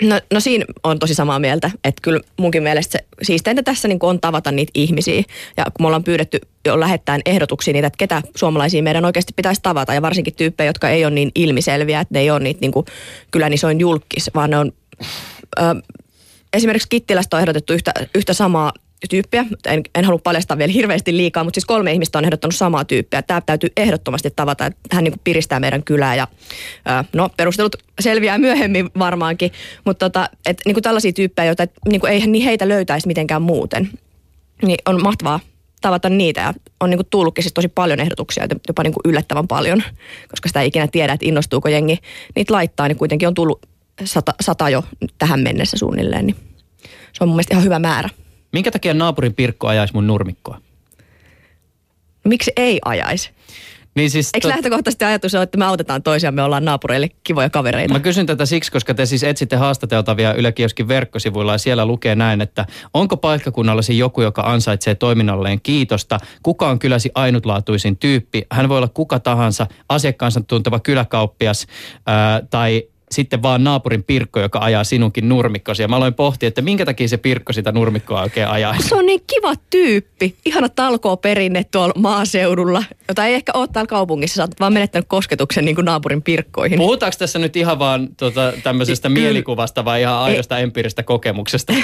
No, 0.04 0.20
no 0.34 0.40
siinä 0.40 0.66
on 0.84 1.00
tosi 1.00 1.16
samaa 1.16 1.40
mieltä, 1.40 1.72
että 1.84 2.02
kyllä 2.02 2.20
munkin 2.38 2.64
mielestä 2.64 2.92
se 2.92 3.06
siisteintä 3.22 3.64
tässä 3.64 3.88
niin 3.88 4.00
on 4.02 4.20
tavata 4.20 4.52
niitä 4.52 4.72
ihmisiä. 4.76 5.24
Ja 5.58 5.64
kun 5.64 5.84
me 5.84 5.86
ollaan 5.88 6.04
pyydetty 6.04 6.40
jo 6.66 6.80
lähettäen 6.80 7.22
ehdotuksia 7.26 7.74
niitä, 7.74 7.88
että 7.88 7.98
ketä 7.98 8.22
suomalaisia 8.36 8.84
meidän 8.84 9.06
oikeasti 9.06 9.34
pitäisi 9.36 9.62
tavata. 9.62 9.94
Ja 9.94 10.02
varsinkin 10.02 10.36
tyyppejä, 10.36 10.70
jotka 10.70 10.90
ei 10.90 11.06
ole 11.06 11.14
niin 11.14 11.32
ilmiselviä, 11.36 12.00
että 12.00 12.14
ne 12.14 12.20
ei 12.20 12.32
ole 12.32 12.40
niitä 12.40 12.62
niin 12.62 12.72
kuin, 12.72 12.86
kyllä 13.32 13.50
niin 13.50 13.60
se 13.60 13.68
on 13.68 13.80
julkis, 13.80 14.32
vaan 14.36 14.50
ne 14.50 14.58
on... 14.58 14.72
Ö, 15.60 15.64
esimerkiksi 16.54 16.90
Kittilästä 16.90 17.38
on 17.38 17.42
ehdotettu 17.42 17.74
yhtä, 17.74 17.94
yhtä 18.16 18.34
samaa 18.34 18.74
tyyppiä. 19.10 19.46
En, 19.66 19.82
en 19.96 20.06
halua 20.06 20.20
paljastaa 20.24 20.58
vielä 20.58 20.72
hirveästi 20.72 21.18
liikaa, 21.18 21.44
mutta 21.44 21.58
siis 21.58 21.66
kolme 21.66 21.92
ihmistä 21.94 22.18
on 22.18 22.26
ehdottanut 22.26 22.56
samaa 22.56 22.86
tyyppiä. 22.86 23.22
Tämä 23.22 23.42
täytyy 23.42 23.70
ehdottomasti 23.78 24.32
tavata, 24.36 24.66
että 24.66 24.80
hän 24.92 25.04
niin 25.04 25.22
piristää 25.24 25.60
meidän 25.60 25.84
kylää 25.84 26.16
ja 26.16 26.28
no 27.14 27.30
perustelut 27.38 27.76
selviää 28.00 28.38
myöhemmin 28.38 28.90
varmaankin, 29.00 29.52
mutta 29.86 30.10
tota, 30.10 30.30
et, 30.46 30.62
niin 30.66 30.76
kuin 30.76 30.84
tällaisia 30.84 31.14
tyyppejä, 31.14 31.46
joita 31.46 31.64
et, 31.64 31.72
niin 31.88 32.02
kuin 32.02 32.14
eihän 32.14 32.34
heitä 32.34 32.68
löytäisi 32.68 33.08
mitenkään 33.08 33.42
muuten, 33.42 33.90
niin 34.62 34.78
on 34.86 35.04
mahtavaa 35.04 35.40
tavata 35.82 36.10
niitä 36.10 36.42
ja 36.42 36.54
on 36.80 36.90
niin 36.90 36.98
kuin 36.98 37.08
tullutkin 37.10 37.44
siis 37.44 37.54
tosi 37.54 37.68
paljon 37.68 38.00
ehdotuksia, 38.00 38.48
jopa 38.68 38.84
niin 38.84 38.94
kuin 38.94 39.12
yllättävän 39.12 39.48
paljon, 39.48 39.84
koska 40.30 40.50
sitä 40.50 40.62
ei 40.62 40.68
ikinä 40.68 40.88
tiedä, 40.88 41.14
että 41.14 41.26
innostuuko 41.26 41.70
jengi 41.70 41.98
niitä 42.36 42.54
laittaa, 42.54 42.88
niin 42.88 42.98
kuitenkin 42.98 43.28
on 43.28 43.34
tullut 43.34 43.66
sata, 44.04 44.34
sata 44.42 44.70
jo 44.70 44.84
tähän 45.18 45.40
mennessä 45.40 45.78
suunnilleen, 45.78 46.26
niin 46.26 46.36
se 47.14 47.24
on 47.24 47.28
mun 47.28 47.36
mielestä 47.36 47.54
ihan 47.54 47.64
hyvä 47.64 47.80
määrä. 47.80 48.10
Minkä 48.52 48.72
takia 48.72 48.94
naapurin 48.94 49.34
Pirkko 49.34 49.68
ajaisi 49.68 49.94
mun 49.94 50.08
nurmikkoa? 50.08 50.62
Miksi 52.26 52.52
ei 52.56 52.80
ajaisi? 52.86 53.32
Niin 53.96 54.10
siis 54.10 54.30
Eikö 54.34 54.48
tot- 54.48 54.52
lähtökohtaisesti 54.52 55.06
ajatus 55.06 55.36
ole, 55.36 55.44
että 55.44 55.58
me 55.58 55.66
autetaan 55.66 56.04
toisiamme, 56.04 56.36
me 56.36 56.44
ollaan 56.44 56.66
naapureille 56.66 57.10
kivoja 57.24 57.50
kavereita? 57.50 57.94
Mä 57.94 58.00
kysyn 58.00 58.26
tätä 58.26 58.46
siksi, 58.46 58.72
koska 58.72 58.94
te 58.94 59.06
siis 59.06 59.24
etsitte 59.24 59.56
haastateltavia 59.56 60.34
Yle 60.34 60.52
Kioskin 60.52 60.88
verkkosivuilla 60.88 61.52
ja 61.52 61.58
siellä 61.58 61.86
lukee 61.86 62.16
näin, 62.16 62.42
että 62.42 62.66
onko 62.94 63.18
paikkakunnallasi 63.18 63.98
joku, 63.98 64.22
joka 64.22 64.42
ansaitsee 64.42 64.96
toiminnalleen 64.96 65.62
kiitosta? 65.62 66.20
Kuka 66.44 66.70
on 66.70 66.80
kyläsi 66.80 67.12
ainutlaatuisin 67.16 67.98
tyyppi? 67.98 68.46
Hän 68.52 68.70
voi 68.70 68.78
olla 68.78 68.88
kuka 68.88 69.20
tahansa, 69.20 69.68
asiakkaansa 69.90 70.42
tunteva 70.42 70.80
kyläkauppias 70.80 71.68
ää, 72.06 72.42
tai 72.50 72.84
sitten 73.12 73.42
vaan 73.44 73.64
naapurin 73.64 74.04
Pirkko, 74.04 74.40
joka 74.40 74.60
ajaa 74.60 74.84
sinunkin 74.84 75.30
nurmikkosi. 75.30 75.82
Ja 75.82 75.88
mä 75.88 75.96
aloin 75.96 76.14
pohtia, 76.14 76.48
että 76.48 76.62
minkä 76.62 76.86
takia 76.86 77.08
se 77.08 77.18
Pirkko 77.18 77.54
sitä 77.54 77.72
nurmikkoa 77.72 78.22
oikein 78.22 78.48
ajaisi. 78.48 78.90
Se 78.90 78.96
on 78.96 79.06
niin 79.06 79.22
kiva 79.28 79.54
tyyppi. 79.70 80.36
Ihana 80.46 80.70
talkoo 80.70 81.18
perinne 81.18 81.64
tuolla 81.64 81.94
maaseudulla, 81.98 82.84
jota 83.08 83.26
ei 83.26 83.34
ehkä 83.34 83.52
ole 83.56 83.68
täällä 83.68 83.88
kaupungissa. 83.88 84.36
Sä 84.36 84.44
oot 84.44 84.60
vaan 84.60 84.74
menettänyt 84.74 85.08
kosketuksen 85.08 85.66
niin 85.66 85.76
kuin 85.76 85.86
naapurin 85.86 86.22
pirkkoihin. 86.22 86.80
Puhutaanko 86.80 87.16
tässä 87.20 87.40
nyt 87.40 87.56
ihan 87.56 87.80
vaan 87.80 88.10
tota, 88.18 88.54
tämmöisestä 88.64 89.10
mielikuvasta 89.10 89.86
vai 89.86 90.02
ihan 90.02 90.16
aidosta 90.16 90.60
empiiristä 90.60 91.04
kokemuksesta? 91.04 91.74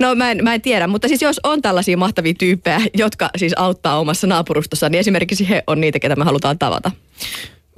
No 0.00 0.14
mä 0.14 0.30
en, 0.30 0.44
mä 0.44 0.54
en 0.54 0.62
tiedä, 0.62 0.86
mutta 0.86 1.08
siis 1.08 1.22
jos 1.22 1.40
on 1.42 1.62
tällaisia 1.62 1.96
mahtavia 1.96 2.34
tyyppejä, 2.38 2.80
jotka 2.94 3.30
siis 3.36 3.52
auttaa 3.56 3.98
omassa 3.98 4.26
naapurustossa, 4.26 4.88
niin 4.88 5.00
esimerkiksi 5.00 5.48
he 5.48 5.62
on 5.66 5.80
niitä, 5.80 5.98
ketä 5.98 6.16
me 6.16 6.24
halutaan 6.24 6.58
tavata. 6.58 6.90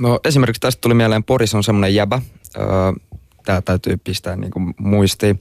No 0.02 0.20
esimerkiksi 0.24 0.60
tästä 0.60 0.80
tuli 0.80 0.94
mieleen, 0.94 1.24
Poris 1.24 1.54
on 1.54 1.64
semmoinen 1.64 1.94
jäbä. 1.94 2.22
Öö, 2.56 2.66
Tämä 3.44 3.60
täytyy 3.62 3.96
pistää 3.96 4.36
niin 4.36 4.50
kuin 4.50 4.74
muistiin. 4.78 5.40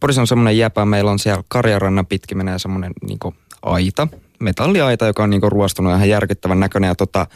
Poris 0.00 0.18
on 0.18 0.26
semmoinen 0.26 0.58
jäpä, 0.58 0.84
meillä 0.84 1.10
on 1.10 1.18
siellä 1.18 1.42
Karjarannan 1.48 2.06
pitkin 2.06 2.38
menee 2.38 2.58
semmoinen 2.58 2.92
niin 3.06 3.18
kuin 3.18 3.34
aita, 3.62 4.08
metalliaita, 4.38 5.06
joka 5.06 5.22
on 5.22 5.30
niin 5.30 5.40
kuin 5.40 5.52
ruostunut 5.52 5.92
ihan 5.92 6.08
järkyttävän 6.08 6.60
näköinen. 6.60 6.88
Ja 6.88 6.94
tota, 6.94 7.26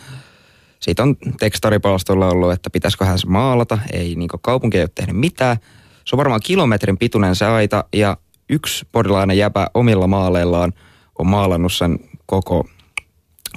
siitä 0.80 1.02
on 1.02 1.16
tekstaripalstoilla 1.38 2.28
ollut, 2.28 2.52
että 2.52 2.70
pitäisiköhän 2.70 3.18
se 3.18 3.26
maalata. 3.26 3.78
Ei, 3.92 4.14
niin 4.14 4.28
kuin 4.28 4.40
kaupunki 4.42 4.78
ei 4.78 4.82
ole 4.82 4.90
tehnyt 4.94 5.16
mitään. 5.16 5.56
Se 6.04 6.16
on 6.16 6.18
varmaan 6.18 6.40
kilometrin 6.44 6.98
pituinen 6.98 7.36
se 7.36 7.46
aita 7.46 7.84
ja 7.92 8.16
yksi 8.48 8.86
porilainen 8.92 9.38
jäpä 9.38 9.70
omilla 9.74 10.06
maaleillaan 10.06 10.72
on 11.18 11.26
maalannut 11.26 11.72
sen 11.72 11.98
koko 12.26 12.66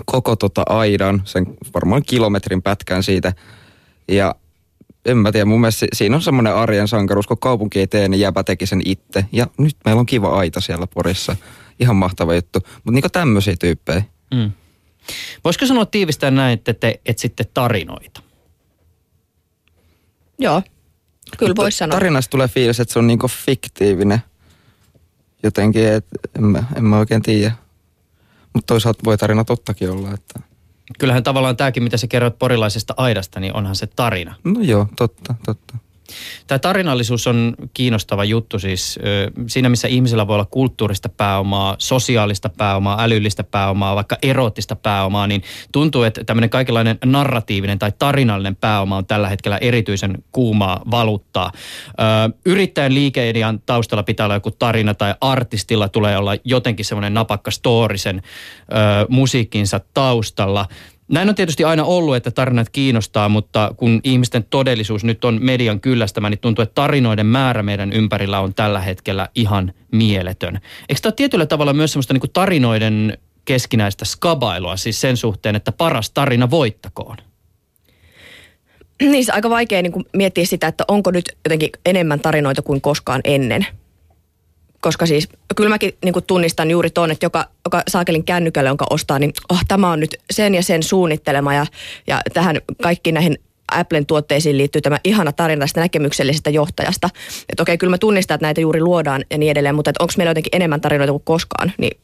koko 0.06 0.36
tota 0.36 0.64
aidan, 0.70 1.22
sen 1.26 1.46
varmaan 1.74 2.04
kilometrin 2.04 2.62
pätkän 2.62 3.04
siitä. 3.04 3.34
Ja 4.08 4.36
en 5.06 5.18
mä 5.18 5.32
tiedä, 5.32 5.46
mun 5.46 5.62
mielestä 5.62 5.80
si- 5.80 5.88
siinä 5.94 6.16
on 6.16 6.22
semmoinen 6.22 6.56
arjen 6.56 6.88
sankaruus, 6.88 7.28
kun 7.28 7.38
kaupunki 7.38 7.80
ei 7.80 7.88
tee, 7.88 8.08
niin 8.08 8.20
jäbä 8.22 8.44
teki 8.44 8.66
sen 8.66 8.82
itse. 8.86 9.26
Ja 9.32 9.48
nyt 9.58 9.78
meillä 9.86 10.00
on 10.00 10.06
kiva 10.06 10.28
aita 10.40 10.62
siellä 10.62 10.88
Porissa. 10.88 11.36
Ihan 11.80 11.96
mahtava 11.96 12.36
juttu. 12.36 12.60
Mutta 12.66 12.92
niinku 12.92 13.10
tämmöisiä 13.10 13.56
tyyppejä. 13.60 14.04
Mm. 14.34 14.52
Voisiko 15.44 15.66
sanoa 15.66 15.86
tiivistää 15.86 16.32
näin, 16.32 16.54
että 16.54 16.74
te 16.74 17.02
etsitte 17.06 17.44
tarinoita? 17.54 18.22
Joo, 20.40 20.62
kyllä 21.38 21.56
voisi 21.56 21.78
sanoa. 21.78 21.96
Tarinasta 21.96 22.30
tulee 22.32 22.48
fiilis, 22.48 22.80
että 22.80 22.94
se 22.94 23.00
on 23.00 23.08
niinku 23.08 23.28
fiktiivinen. 23.28 24.20
jotenkin, 25.44 25.88
että 25.88 26.20
en 26.38 26.44
mä, 26.46 26.64
en 26.76 26.84
mä 26.86 26.98
oikein 27.00 27.22
tiedä. 27.22 27.52
Mutta 28.54 28.68
toisaalta 28.74 29.00
voi 29.06 29.18
tarina 29.18 29.44
tottakin 29.44 29.90
olla, 29.90 30.14
että 30.14 30.40
Kyllähän 30.98 31.24
tavallaan 31.24 31.58
tämäkin, 31.58 31.84
mitä 31.84 31.98
sä 31.98 32.08
kerroit 32.08 32.40
porilaisesta 32.40 32.94
aidasta, 32.98 33.40
niin 33.40 33.54
onhan 33.54 33.76
se 33.76 33.88
tarina. 33.88 34.36
no 34.44 34.62
joo, 34.62 34.88
totta, 34.96 35.36
totta. 35.46 35.78
Tämä 36.48 36.60
tarinallisuus 36.60 37.28
on 37.28 37.56
kiinnostava 37.74 38.24
juttu 38.24 38.60
siis 38.60 39.00
siinä, 39.48 39.70
missä 39.70 39.88
ihmisillä 39.88 40.28
voi 40.28 40.36
olla 40.36 40.46
kulttuurista 40.46 41.10
pääomaa, 41.10 41.76
sosiaalista 41.78 42.50
pääomaa, 42.50 43.04
älyllistä 43.04 43.44
pääomaa, 43.44 43.96
vaikka 43.96 44.18
eroottista 44.22 44.76
pääomaa, 44.76 45.28
niin 45.28 45.44
tuntuu, 45.72 46.04
että 46.04 46.24
tämmöinen 46.24 46.50
kaikenlainen 46.50 46.98
narratiivinen 47.06 47.80
tai 47.80 47.92
tarinallinen 48.00 48.56
pääoma 48.56 48.98
on 48.98 49.06
tällä 49.06 49.30
hetkellä 49.30 49.58
erityisen 49.58 50.24
kuumaa 50.32 50.82
valuuttaa. 50.92 51.52
Yrittäjän 52.46 52.94
liikeidean 52.94 53.60
taustalla 53.66 54.04
pitää 54.04 54.26
olla 54.26 54.36
joku 54.36 54.52
tarina 54.52 54.94
tai 54.94 55.16
artistilla 55.22 55.90
tulee 55.90 56.18
olla 56.18 56.36
jotenkin 56.44 56.86
semmoinen 56.86 57.14
napakka 57.14 57.52
story 57.52 57.98
sen 57.98 58.22
musiikkinsa 59.10 59.80
taustalla. 59.94 60.66
Näin 61.10 61.30
on 61.30 61.36
tietysti 61.36 61.64
aina 61.64 61.84
ollut, 61.84 62.16
että 62.16 62.32
tarinat 62.32 62.70
kiinnostaa, 62.70 63.30
mutta 63.30 63.74
kun 63.78 64.02
ihmisten 64.04 64.46
todellisuus 64.50 65.04
nyt 65.04 65.26
on 65.26 65.38
median 65.42 65.80
kyllästämä, 65.80 66.30
niin 66.30 66.40
tuntuu, 66.40 66.64
että 66.64 66.76
tarinoiden 66.76 67.26
määrä 67.26 67.64
meidän 67.64 67.94
ympärillä 67.94 68.40
on 68.40 68.54
tällä 68.54 68.80
hetkellä 68.80 69.30
ihan 69.36 69.74
mieletön. 69.92 70.60
Eikö 70.90 71.02
tämä 71.02 71.10
ole 71.10 71.14
tietyllä 71.16 71.46
tavalla 71.46 71.74
myös 71.74 71.92
semmoista 71.92 72.14
niin 72.14 72.32
tarinoiden 72.34 73.18
keskinäistä 73.46 74.06
skabailua, 74.06 74.78
siis 74.78 75.02
sen 75.02 75.18
suhteen, 75.18 75.56
että 75.56 75.72
paras 75.72 76.12
tarina 76.12 76.50
voittakoon? 76.50 77.18
Niin 79.02 79.34
aika 79.34 79.50
vaikea 79.50 79.82
niin 79.82 80.06
miettiä 80.14 80.46
sitä, 80.46 80.68
että 80.68 80.84
onko 80.88 81.12
nyt 81.12 81.38
jotenkin 81.46 81.70
enemmän 81.86 82.20
tarinoita 82.20 82.62
kuin 82.62 82.82
koskaan 82.82 83.22
ennen. 83.24 83.68
Koska 84.82 85.06
siis 85.06 85.30
kyllä 85.56 85.70
mäkin 85.70 85.98
niin 86.04 86.14
kuin 86.14 86.26
tunnistan 86.26 86.72
juuri 86.72 86.90
tuon, 86.90 87.12
että 87.12 87.26
joka, 87.26 87.46
joka 87.66 87.84
saakelin 87.88 88.24
kännykälle, 88.24 88.70
jonka 88.70 88.86
ostaa, 88.90 89.20
niin 89.20 89.34
oh, 89.50 89.60
tämä 89.68 89.92
on 89.92 90.00
nyt 90.00 90.16
sen 90.32 90.56
ja 90.56 90.64
sen 90.64 90.84
suunnittelema 90.84 91.54
ja, 91.54 91.66
ja 92.08 92.22
tähän 92.34 92.62
kaikkiin 92.82 93.14
näihin 93.14 93.38
Applen 93.72 94.06
tuotteisiin 94.06 94.58
liittyy 94.58 94.82
tämä 94.82 95.00
ihana 95.04 95.32
tarina 95.32 95.60
tästä 95.60 95.82
näkemyksellisestä 95.82 96.50
johtajasta. 96.50 97.10
Että 97.50 97.64
okei, 97.64 97.78
kyllä 97.78 97.92
mä 97.92 97.98
tunnistan, 97.98 98.36
että 98.36 98.46
näitä 98.46 98.62
juuri 98.62 98.82
luodaan 98.82 99.26
ja 99.32 99.38
niin 99.38 99.52
edelleen, 99.52 99.76
mutta 99.76 99.92
onko 100.00 100.14
meillä 100.18 100.30
jotenkin 100.30 100.56
enemmän 100.56 100.82
tarinoita 100.82 101.12
kuin 101.12 101.24
koskaan, 101.26 101.72
niin 101.78 102.00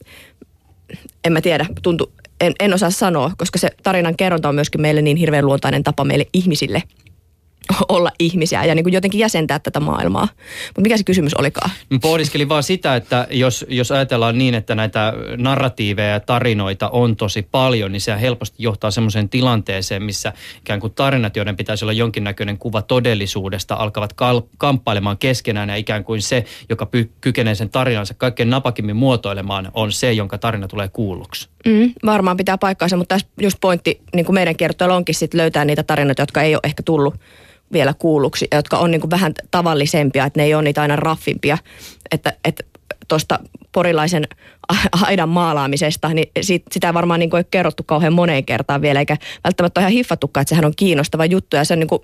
en 1.24 1.34
mä 1.34 1.42
tiedä, 1.42 1.66
tuntu, 1.82 2.12
en, 2.42 2.54
en 2.60 2.74
osaa 2.74 2.92
sanoa, 2.92 3.32
koska 3.38 3.60
se 3.60 3.70
tarinan 3.84 4.16
kerronta 4.18 4.50
on 4.50 4.56
myöskin 4.56 4.82
meille 4.82 5.02
niin 5.02 5.18
hirveän 5.18 5.46
luontainen 5.46 5.84
tapa 5.84 6.04
meille 6.04 6.26
ihmisille 6.34 6.84
olla 7.90 8.12
ihmisiä 8.20 8.66
ja 8.66 8.76
niin 8.76 8.84
kuin 8.84 8.94
jotenkin 8.94 9.20
jäsentää 9.20 9.60
tätä 9.60 9.80
maailmaa. 9.80 10.28
Mutta 10.68 10.82
mikä 10.82 10.98
se 10.98 11.04
kysymys 11.04 11.34
olikaan? 11.34 11.72
Mä 11.90 12.00
Pohdiskelin 12.00 12.50
vaan 12.50 12.64
sitä, 12.64 12.96
että 12.96 13.28
jos, 13.30 13.66
jos 13.70 13.92
ajatellaan 13.92 14.38
niin, 14.38 14.54
että 14.54 14.76
näitä 14.76 15.14
narratiiveja 15.38 16.10
ja 16.10 16.20
tarinoita 16.20 16.90
on 16.90 17.16
tosi 17.16 17.48
paljon, 17.52 17.92
niin 17.92 18.02
se 18.02 18.22
helposti 18.22 18.56
johtaa 18.60 18.92
semmoiseen 18.92 19.30
tilanteeseen, 19.30 20.04
missä 20.04 20.34
ikään 20.60 20.80
kuin 20.80 20.94
tarinat, 20.94 21.36
joiden 21.36 21.56
pitäisi 21.56 21.86
olla 21.86 21.94
jonkinnäköinen 21.94 22.58
kuva 22.58 22.82
todellisuudesta, 22.82 23.76
alkavat 23.76 24.14
kal- 24.14 24.42
kamppailemaan 24.58 25.18
keskenään 25.18 25.70
ja 25.70 25.76
ikään 25.76 26.04
kuin 26.04 26.22
se, 26.22 26.46
joka 26.70 26.86
py- 26.86 27.10
kykenee 27.22 27.56
sen 27.56 27.70
tarinansa 27.70 28.14
kaikkein 28.14 28.50
napakimmin 28.50 28.96
muotoilemaan, 28.96 29.72
on 29.74 29.92
se, 29.92 30.14
jonka 30.14 30.38
tarina 30.38 30.68
tulee 30.68 30.88
kuulluksi. 30.88 31.50
Mm, 31.66 31.94
varmaan 32.06 32.38
pitää 32.38 32.58
paikkaansa, 32.58 32.98
mutta 32.98 33.16
tässä 33.16 33.28
just 33.42 33.58
pointti 33.62 34.02
niin 34.16 34.26
kuin 34.26 34.34
meidän 34.34 34.56
kertojalla 34.56 34.96
onkin 34.96 35.16
sit 35.16 35.34
löytää 35.34 35.66
niitä 35.66 35.84
tarinoita, 35.84 36.22
jotka 36.22 36.42
ei 36.42 36.56
ole 36.56 36.62
ehkä 36.64 36.84
tullut 36.84 37.16
vielä 37.74 37.94
kuulluksi, 38.00 38.48
jotka 38.52 38.78
on 38.78 38.92
niin 38.92 39.02
kuin 39.02 39.12
vähän 39.12 39.34
tavallisempia, 39.52 40.26
että 40.26 40.40
ne 40.40 40.44
ei 40.44 40.54
ole 40.54 40.64
niitä 40.64 40.82
aina 40.82 40.96
raffimpia. 40.96 41.58
Että, 42.12 42.34
että 42.46 42.64
tuosta 43.08 43.40
porilaisen 43.72 44.28
aidan 45.02 45.30
maalaamisesta, 45.30 46.14
niin 46.14 46.32
sit, 46.42 46.64
sitä 46.72 46.88
ei 46.88 46.94
varmaan 46.94 47.20
niin 47.20 47.30
kuin 47.30 47.38
ole 47.38 47.46
kerrottu 47.52 47.84
kauhean 47.84 48.14
moneen 48.14 48.46
kertaan 48.46 48.82
vielä, 48.82 49.00
eikä 49.00 49.18
välttämättä 49.44 49.80
ole 49.80 49.84
ihan 49.84 49.94
hiffattukaan, 49.94 50.42
että 50.42 50.50
sehän 50.50 50.66
on 50.66 50.76
kiinnostava 50.76 51.26
juttu, 51.26 51.56
ja 51.56 51.64
se 51.64 51.74
on 51.74 51.80
niin 51.80 51.88
kuin 51.88 52.02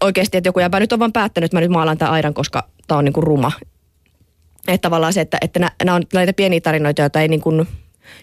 oikeasti, 0.00 0.36
että 0.36 0.48
joku 0.48 0.60
jäbä 0.60 0.80
nyt 0.80 0.92
on 0.92 0.98
vaan 0.98 1.12
päättänyt, 1.12 1.44
että 1.44 1.56
mä 1.56 1.60
nyt 1.60 1.70
maalaan 1.70 1.98
tämän 1.98 2.12
aidan, 2.12 2.34
koska 2.34 2.68
tämä 2.86 2.98
on 2.98 3.04
niin 3.04 3.12
kuin 3.12 3.24
ruma. 3.24 3.52
Että 4.68 4.82
tavallaan 4.82 5.12
se, 5.12 5.20
että, 5.20 5.38
että 5.40 5.60
nämä 5.84 5.94
on 5.94 6.02
näitä 6.12 6.32
pieniä 6.32 6.60
tarinoita, 6.60 7.02
joita 7.02 7.20
ei 7.20 7.28
niin 7.28 7.40
kuin, 7.40 7.68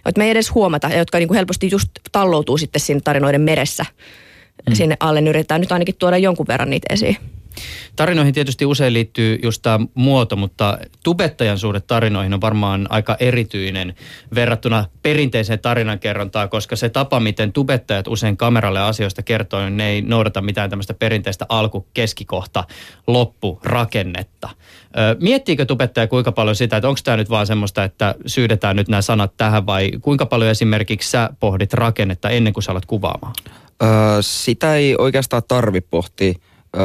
joita 0.06 0.18
me 0.18 0.26
ei 0.26 0.32
edes 0.32 0.54
huomata, 0.54 0.88
ja 0.88 0.98
jotka 0.98 1.18
niin 1.18 1.28
kuin 1.28 1.36
helposti 1.36 1.70
just 1.72 1.90
talloutuu 2.12 2.58
sitten 2.58 2.80
siinä 2.80 3.02
tarinoiden 3.04 3.42
meressä 3.42 3.86
mm. 4.70 4.76
sinne 4.76 4.98
alle, 5.00 5.22
niin 5.22 5.30
yritetään 5.30 5.62
nyt 5.62 5.72
ainakin 5.72 5.96
tuoda 5.96 6.18
jonkun 6.18 6.48
verran 6.48 6.70
niitä 6.70 6.94
esiin. 6.94 7.18
Tarinoihin 7.96 8.34
tietysti 8.34 8.66
usein 8.66 8.94
liittyy 8.94 9.40
just 9.44 9.62
tämä 9.62 9.80
muoto, 9.94 10.36
mutta 10.36 10.78
tubettajan 11.04 11.58
suhde 11.58 11.80
tarinoihin 11.80 12.34
on 12.34 12.42
varmaan 12.42 12.88
aika 12.90 13.18
erityinen 13.20 13.96
verrattuna 14.36 14.86
perinteiseen 15.02 15.60
tarinankerrontaan, 15.60 16.50
koska 16.50 16.76
se 16.76 16.90
tapa, 16.90 17.20
miten 17.20 17.54
tubettajat 17.54 18.08
usein 18.08 18.38
kameralle 18.38 18.82
asioista 18.82 19.24
kertoo, 19.24 19.62
niin 19.62 19.78
ne 19.78 19.90
ei 19.90 20.02
noudata 20.02 20.42
mitään 20.42 20.70
tämmöistä 20.70 20.94
perinteistä 20.94 21.46
alku, 21.50 21.88
keskikohta, 21.94 22.64
loppu, 23.08 23.60
rakennetta. 23.64 24.50
Miettiikö 25.20 25.66
tubettaja 25.66 26.08
kuinka 26.08 26.32
paljon 26.32 26.56
sitä, 26.56 26.78
että 26.78 26.88
onko 26.88 27.00
tämä 27.04 27.18
nyt 27.18 27.30
vaan 27.30 27.48
semmoista, 27.48 27.84
että 27.84 28.16
syydetään 28.26 28.76
nyt 28.76 28.88
nämä 28.88 29.02
sanat 29.02 29.34
tähän 29.38 29.66
vai 29.66 29.92
kuinka 30.02 30.26
paljon 30.26 30.52
esimerkiksi 30.52 31.10
sä 31.10 31.30
pohdit 31.40 31.74
rakennetta 31.74 32.30
ennen 32.30 32.54
kuin 32.54 32.64
sä 32.64 32.72
alat 32.72 32.86
kuvaamaan? 32.86 33.34
Öö, 33.84 33.90
sitä 34.22 34.76
ei 34.76 34.96
oikeastaan 34.98 35.44
tarvi 35.48 35.82
pohtia. 35.82 36.34
Öö, 36.78 36.84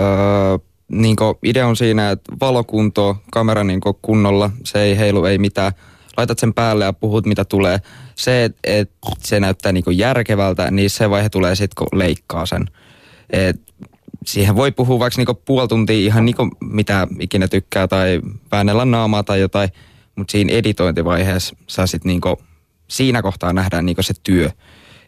niin 0.89 1.17
idea 1.43 1.67
on 1.67 1.77
siinä, 1.77 2.11
että 2.11 2.33
valokunto, 2.41 3.17
kamera 3.33 3.65
niin 3.65 3.81
kunnolla, 4.03 4.51
se 4.65 4.83
ei 4.83 4.99
heilu, 4.99 5.25
ei 5.25 5.39
mitään. 5.39 5.73
Laitat 6.17 6.39
sen 6.39 6.55
päälle 6.55 6.85
ja 6.85 6.93
puhut 6.93 7.27
mitä 7.27 7.45
tulee. 7.45 7.79
Se, 8.15 8.45
että 8.45 8.61
et 8.65 8.91
se 9.19 9.41
näyttää 9.41 9.73
niin 9.73 9.85
järkevältä, 9.91 10.71
niin 10.71 10.91
se 10.91 11.11
vaihe 11.11 11.29
tulee 11.29 11.55
sitten, 11.55 11.75
kun 11.79 11.99
leikkaa 11.99 12.47
sen. 12.47 12.71
Et 13.31 13.61
siihen 14.27 14.57
voi 14.57 14.73
puhua 14.73 14.99
vaikka 14.99 15.23
niin 15.23 15.37
puoli 15.45 15.69
tuntia 15.69 15.97
ihan 15.97 16.25
niin 16.25 16.37
mitä 16.61 17.07
ikinä 17.21 17.49
tykkää 17.49 17.89
tai 17.89 18.21
väännellä 18.53 18.85
naamaa 18.85 19.23
tai 19.23 19.41
jotain, 19.41 19.69
mutta 20.17 20.33
siinä 20.33 20.53
editointivaiheessa 20.53 21.57
sä 21.67 21.87
sit 21.87 22.05
niin 22.05 22.21
siinä 22.89 23.23
kohtaa 23.23 23.53
nähdään 23.53 23.87
niin 23.87 23.97
se 24.01 24.15
työ. 24.23 24.51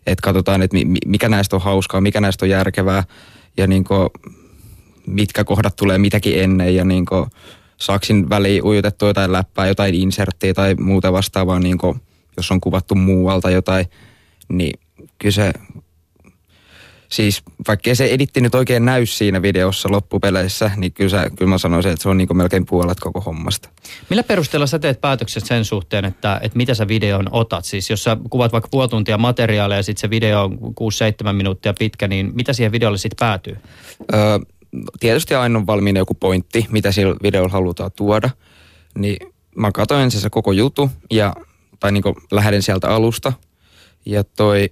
Että 0.06 0.22
katsotaan, 0.22 0.62
että 0.62 0.76
mikä 1.06 1.28
näistä 1.28 1.56
on 1.56 1.62
hauskaa, 1.62 2.00
mikä 2.00 2.20
näistä 2.20 2.44
on 2.44 2.50
järkevää 2.50 3.04
ja 3.56 3.66
niin 3.66 3.84
mitkä 5.06 5.44
kohdat 5.44 5.76
tulee 5.76 5.98
mitäkin 5.98 6.40
ennen 6.40 6.74
ja 6.74 6.84
niin 6.84 7.06
kuin 7.06 7.26
saksin 7.76 8.30
väliin 8.30 8.64
ujutettu 8.64 9.06
jotain 9.06 9.32
läppää, 9.32 9.66
jotain 9.66 9.94
inserttiä 9.94 10.54
tai 10.54 10.74
muuta 10.74 11.12
vastaavaa, 11.12 11.58
niin 11.58 11.78
kuin, 11.78 12.00
jos 12.36 12.50
on 12.50 12.60
kuvattu 12.60 12.94
muualta 12.94 13.50
jotain, 13.50 13.86
niin 14.48 14.80
kyllä 15.18 15.32
se, 15.32 15.52
siis 17.08 17.42
vaikka 17.68 17.94
se 17.94 18.06
editti 18.06 18.40
nyt 18.40 18.54
oikein 18.54 18.84
näy 18.84 19.06
siinä 19.06 19.42
videossa 19.42 19.88
loppupeleissä, 19.92 20.70
niin 20.76 20.92
kyllä, 20.92 21.10
se, 21.10 21.30
kyllä 21.36 21.50
mä 21.50 21.58
sanoisin, 21.58 21.92
että 21.92 22.02
se 22.02 22.08
on 22.08 22.16
niin 22.16 22.28
kuin 22.28 22.36
melkein 22.36 22.66
puolet 22.66 23.00
koko 23.00 23.20
hommasta. 23.20 23.68
Millä 24.10 24.22
perusteella 24.22 24.66
sä 24.66 24.78
teet 24.78 25.00
päätökset 25.00 25.46
sen 25.46 25.64
suhteen, 25.64 26.04
että, 26.04 26.40
että 26.42 26.56
mitä 26.56 26.74
sä 26.74 26.88
videon 26.88 27.28
otat? 27.30 27.64
Siis 27.64 27.90
jos 27.90 28.04
sä 28.04 28.16
kuvat 28.30 28.52
vaikka 28.52 28.68
puoli 28.70 28.88
tuntia 28.88 29.18
materiaalia 29.18 29.76
ja 29.76 29.82
sitten 29.82 30.00
se 30.00 30.10
video 30.10 30.44
on 30.44 30.58
6-7 31.28 31.32
minuuttia 31.32 31.74
pitkä, 31.78 32.08
niin 32.08 32.32
mitä 32.34 32.52
siihen 32.52 32.72
videolle 32.72 32.98
sitten 32.98 33.26
päätyy? 33.26 33.56
Öö, 34.14 34.38
tietysti 35.00 35.34
aina 35.34 35.58
on 35.58 35.66
valmiina 35.66 35.98
joku 35.98 36.14
pointti, 36.14 36.66
mitä 36.70 36.92
sillä 36.92 37.16
videolla 37.22 37.52
halutaan 37.52 37.90
tuoda. 37.96 38.30
Niin 38.98 39.32
mä 39.56 39.72
katsoin 39.72 40.02
ensin 40.02 40.20
se 40.20 40.30
koko 40.30 40.52
jutu 40.52 40.90
ja, 41.10 41.34
tai 41.80 41.92
niin 41.92 42.04
lähden 42.30 42.62
sieltä 42.62 42.88
alusta. 42.88 43.32
Ja 44.06 44.24
toi, 44.24 44.70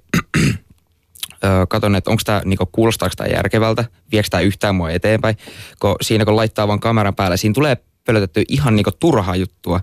katon, 1.68 1.96
että 1.96 2.10
onko 2.10 2.22
tämä, 2.26 2.42
niin 2.44 2.58
kuulostaako 2.72 3.14
tämä 3.16 3.28
järkevältä, 3.28 3.84
viekö 4.12 4.28
tämä 4.30 4.40
yhtään 4.40 4.74
mua 4.74 4.90
eteenpäin. 4.90 5.36
Kun 5.80 5.96
siinä 6.00 6.24
kun 6.24 6.36
laittaa 6.36 6.68
vaan 6.68 6.80
kameran 6.80 7.14
päälle, 7.14 7.36
siinä 7.36 7.54
tulee 7.54 7.76
pölötetty 8.04 8.44
ihan 8.48 8.76
niin 8.76 8.86
turhaa 9.00 9.36
juttua. 9.36 9.80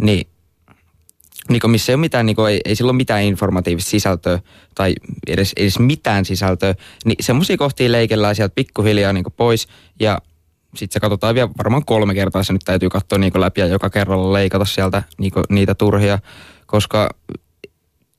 Niin 0.00 0.26
niin 1.48 1.60
kuin 1.60 1.70
missä 1.70 1.92
ei 1.92 1.94
ole 1.94 2.00
mitään, 2.00 2.26
niin 2.26 2.36
kuin, 2.36 2.52
ei, 2.52 2.60
ei 2.64 2.76
sillä 2.76 2.92
mitään 2.92 3.22
informatiivista 3.22 3.90
sisältöä 3.90 4.38
tai 4.74 4.94
edes, 5.26 5.52
edes 5.56 5.78
mitään 5.78 6.24
sisältöä, 6.24 6.74
niin 7.04 7.16
semmoisia 7.20 7.56
kohtia 7.56 7.92
leikellään 7.92 8.34
sieltä 8.34 8.54
pikkuhiljaa 8.54 9.12
niin 9.12 9.24
kuin 9.24 9.34
pois 9.36 9.68
ja 10.00 10.18
sitten 10.74 10.94
se 10.94 11.00
katsotaan 11.00 11.34
vielä 11.34 11.48
varmaan 11.58 11.84
kolme 11.84 12.14
kertaa, 12.14 12.42
se 12.42 12.52
nyt 12.52 12.62
täytyy 12.64 12.88
katsoa 12.88 13.18
niin 13.18 13.40
läpi 13.40 13.60
ja 13.60 13.66
joka 13.66 13.90
kerralla 13.90 14.32
leikata 14.32 14.64
sieltä 14.64 15.02
niin 15.18 15.32
kuin, 15.32 15.44
niitä 15.48 15.74
turhia, 15.74 16.18
koska 16.66 17.10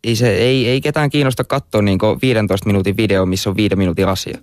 ei, 0.05 0.15
se, 0.15 0.29
ei, 0.29 0.69
ei 0.69 0.81
ketään 0.81 1.09
kiinnosta 1.09 1.43
katsoa 1.43 1.81
niin 1.81 1.99
15 2.21 2.67
minuutin 2.67 2.97
video, 2.97 3.25
missä 3.25 3.49
on 3.49 3.55
viiden 3.55 3.77
minuutin 3.77 4.07
asia. 4.07 4.37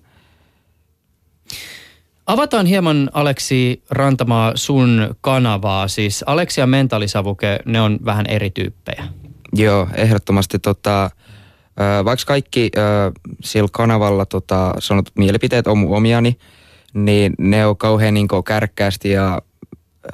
Avataan 2.26 2.66
hieman 2.66 3.10
Aleksi 3.12 3.82
Rantamaa 3.90 4.52
sun 4.54 5.14
kanavaa. 5.20 5.88
Siis 5.88 6.24
Aleksi 6.26 6.60
ja 6.60 6.66
Mentalisavuke, 6.66 7.58
ne 7.64 7.80
on 7.80 7.98
vähän 8.04 8.26
eri 8.26 8.50
tyyppejä. 8.50 9.04
Joo, 9.52 9.88
ehdottomasti 9.94 10.58
tota, 10.58 11.10
vaikka 12.04 12.24
kaikki 12.26 12.70
sillä 13.44 13.68
kanavalla 13.72 14.26
tota, 14.26 14.74
sanotut 14.78 15.16
mielipiteet 15.16 15.66
on 15.66 15.88
omiani, 15.88 16.38
niin 16.94 17.34
ne 17.38 17.66
on 17.66 17.76
kauhean 17.76 18.14
niin 18.14 18.28
kärkkäästi 18.46 19.10
ja 19.10 19.42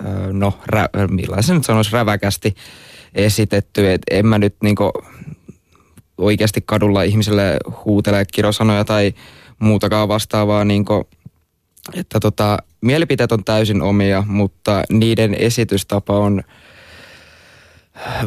öö, 0.07 0.33
no 0.33 0.59
rä, 0.67 0.89
millaisen 1.11 1.57
nyt 1.57 1.65
sanoisi 1.65 1.93
räväkästi 1.93 2.55
esitetty. 3.15 3.93
Et 3.93 4.03
en 4.11 4.27
mä 4.27 4.39
nyt 4.39 4.57
niinku 4.63 4.93
oikeasti 6.19 6.61
kadulla 6.67 7.03
ihmisille 7.03 7.57
huutele 7.85 8.25
kirosanoja 8.33 8.85
tai 8.85 9.15
muutakaan 9.59 10.09
vastaavaa, 10.09 10.65
niinku, 10.65 11.09
että 11.95 12.21
tota, 12.21 12.59
mielipiteet 12.81 13.33
on 13.33 13.45
täysin 13.45 13.83
omia, 13.83 14.25
mutta 14.27 14.83
niiden 14.91 15.35
esitystapa 15.35 16.19
on 16.19 16.43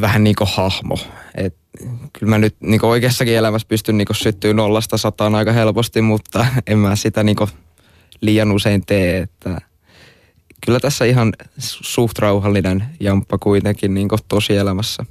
vähän 0.02 0.24
niin 0.24 0.36
kuin 0.36 0.50
hahmo. 0.54 0.98
Et 1.36 1.56
kyllä 2.14 2.30
mä 2.30 2.38
nyt 2.38 2.56
niin 2.60 2.86
oikeassakin 2.86 3.38
elämässä 3.38 3.68
pystyn 3.68 3.98
niin 3.98 4.08
syttyä 4.12 4.54
nollasta 4.54 4.98
sataan 4.98 5.36
aika 5.36 5.52
helposti, 5.52 6.02
mutta 6.02 6.46
en 6.68 6.78
mä 6.78 6.96
sitä 6.96 7.24
niin 7.24 7.38
liian 8.22 8.52
usein 8.52 8.86
tee. 8.86 9.18
Että 9.18 9.62
kyllä 10.66 10.80
tässä 10.80 11.06
ihan 11.06 11.34
suht 11.58 12.20
rauhallinen 12.20 12.84
jamppa 13.00 13.38
kuitenkin 13.38 13.94
niin 13.94 14.08
tosielämässä. 14.28 15.06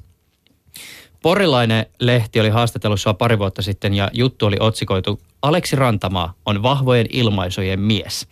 Porilainen 1.23 1.87
lehti 1.99 2.41
oli 2.41 2.49
haastatellut 2.49 3.01
sua 3.01 3.15
pari 3.15 3.39
vuotta 3.39 3.63
sitten 3.63 3.95
ja 3.95 4.11
juttu 4.13 4.47
oli 4.47 4.57
otsikoitu 4.61 5.21
Aleksi 5.43 5.77
Rantamaa 5.77 6.35
on 6.47 6.63
vahvojen 6.63 7.07
ilmaisujen 7.11 7.81
mies. 7.81 8.27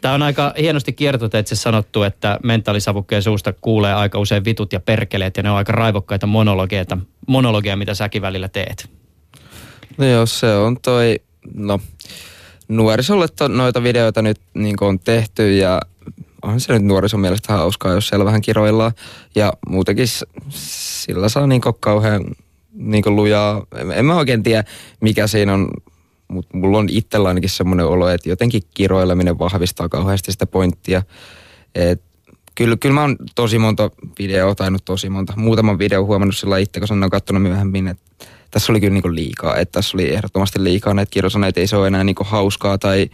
Tämä 0.00 0.14
on 0.14 0.22
aika 0.22 0.54
hienosti 0.58 0.92
kiertoteitse 0.92 1.56
sanottu, 1.56 2.02
että 2.02 2.38
mentaalisavukkeen 2.42 3.22
suusta 3.22 3.52
kuulee 3.60 3.94
aika 3.94 4.18
usein 4.18 4.44
vitut 4.44 4.72
ja 4.72 4.80
perkeleet 4.80 5.36
ja 5.36 5.42
ne 5.42 5.50
on 5.50 5.56
aika 5.56 5.72
raivokkaita 5.72 6.26
monologeita, 6.26 6.98
monologia, 7.26 7.76
mitä 7.76 7.94
säkin 7.94 8.22
välillä 8.22 8.48
teet. 8.48 8.90
No 9.98 10.06
joo, 10.06 10.26
se 10.26 10.54
on 10.54 10.76
toi, 10.82 11.16
no 11.54 11.80
nuorisolle 12.68 13.28
to, 13.28 13.48
noita 13.48 13.82
videoita 13.82 14.22
nyt 14.22 14.40
niin 14.54 14.76
on 14.80 14.98
tehty 14.98 15.56
ja 15.56 15.80
on 16.42 16.60
se 16.60 16.72
nyt 16.72 16.82
nuorison 16.82 17.20
mielestä 17.20 17.52
hauskaa, 17.52 17.92
jos 17.92 18.08
siellä 18.08 18.24
vähän 18.24 18.40
kiroillaan. 18.40 18.92
Ja 19.34 19.52
muutenkin 19.68 20.06
sillä 20.48 21.28
saa 21.28 21.46
niin 21.46 21.60
kauhean 21.80 22.24
niin 22.72 23.16
lujaa. 23.16 23.66
En 23.94 24.04
mä 24.04 24.16
oikein 24.16 24.42
tiedä, 24.42 24.64
mikä 25.00 25.26
siinä 25.26 25.54
on, 25.54 25.70
mutta 26.28 26.56
mulla 26.56 26.78
on 26.78 26.88
itsellä 26.90 27.28
ainakin 27.28 27.50
semmoinen 27.50 27.86
olo, 27.86 28.08
että 28.08 28.28
jotenkin 28.28 28.62
kiroileminen 28.74 29.38
vahvistaa 29.38 29.88
kauheasti 29.88 30.32
sitä 30.32 30.46
pointtia. 30.46 31.02
Et 31.74 32.02
kyllä, 32.54 32.76
kyllä 32.76 32.94
mä 32.94 33.00
oon 33.00 33.16
tosi 33.34 33.58
monta 33.58 33.90
videoa, 34.18 34.54
tai 34.54 34.70
nyt 34.70 34.84
tosi 34.84 35.08
monta, 35.08 35.32
muutaman 35.36 35.78
video 35.78 36.04
huomannut 36.04 36.36
sillä 36.36 36.58
itse, 36.58 36.80
kun 36.80 37.04
on 37.04 37.10
katsonut 37.10 37.42
myöhemmin, 37.42 37.88
että 37.88 38.02
tässä 38.50 38.72
oli 38.72 38.80
kyllä 38.80 38.92
niin 38.92 39.14
liikaa. 39.14 39.56
Että 39.56 39.72
tässä 39.72 39.96
oli 39.96 40.14
ehdottomasti 40.14 40.64
liikaa 40.64 40.94
näitä 40.94 41.10
kirjosaneita, 41.10 41.60
ei 41.60 41.66
se 41.66 41.76
ole 41.76 41.86
enää 41.86 42.04
niin 42.04 42.16
hauskaa 42.20 42.78
tai, 42.78 43.10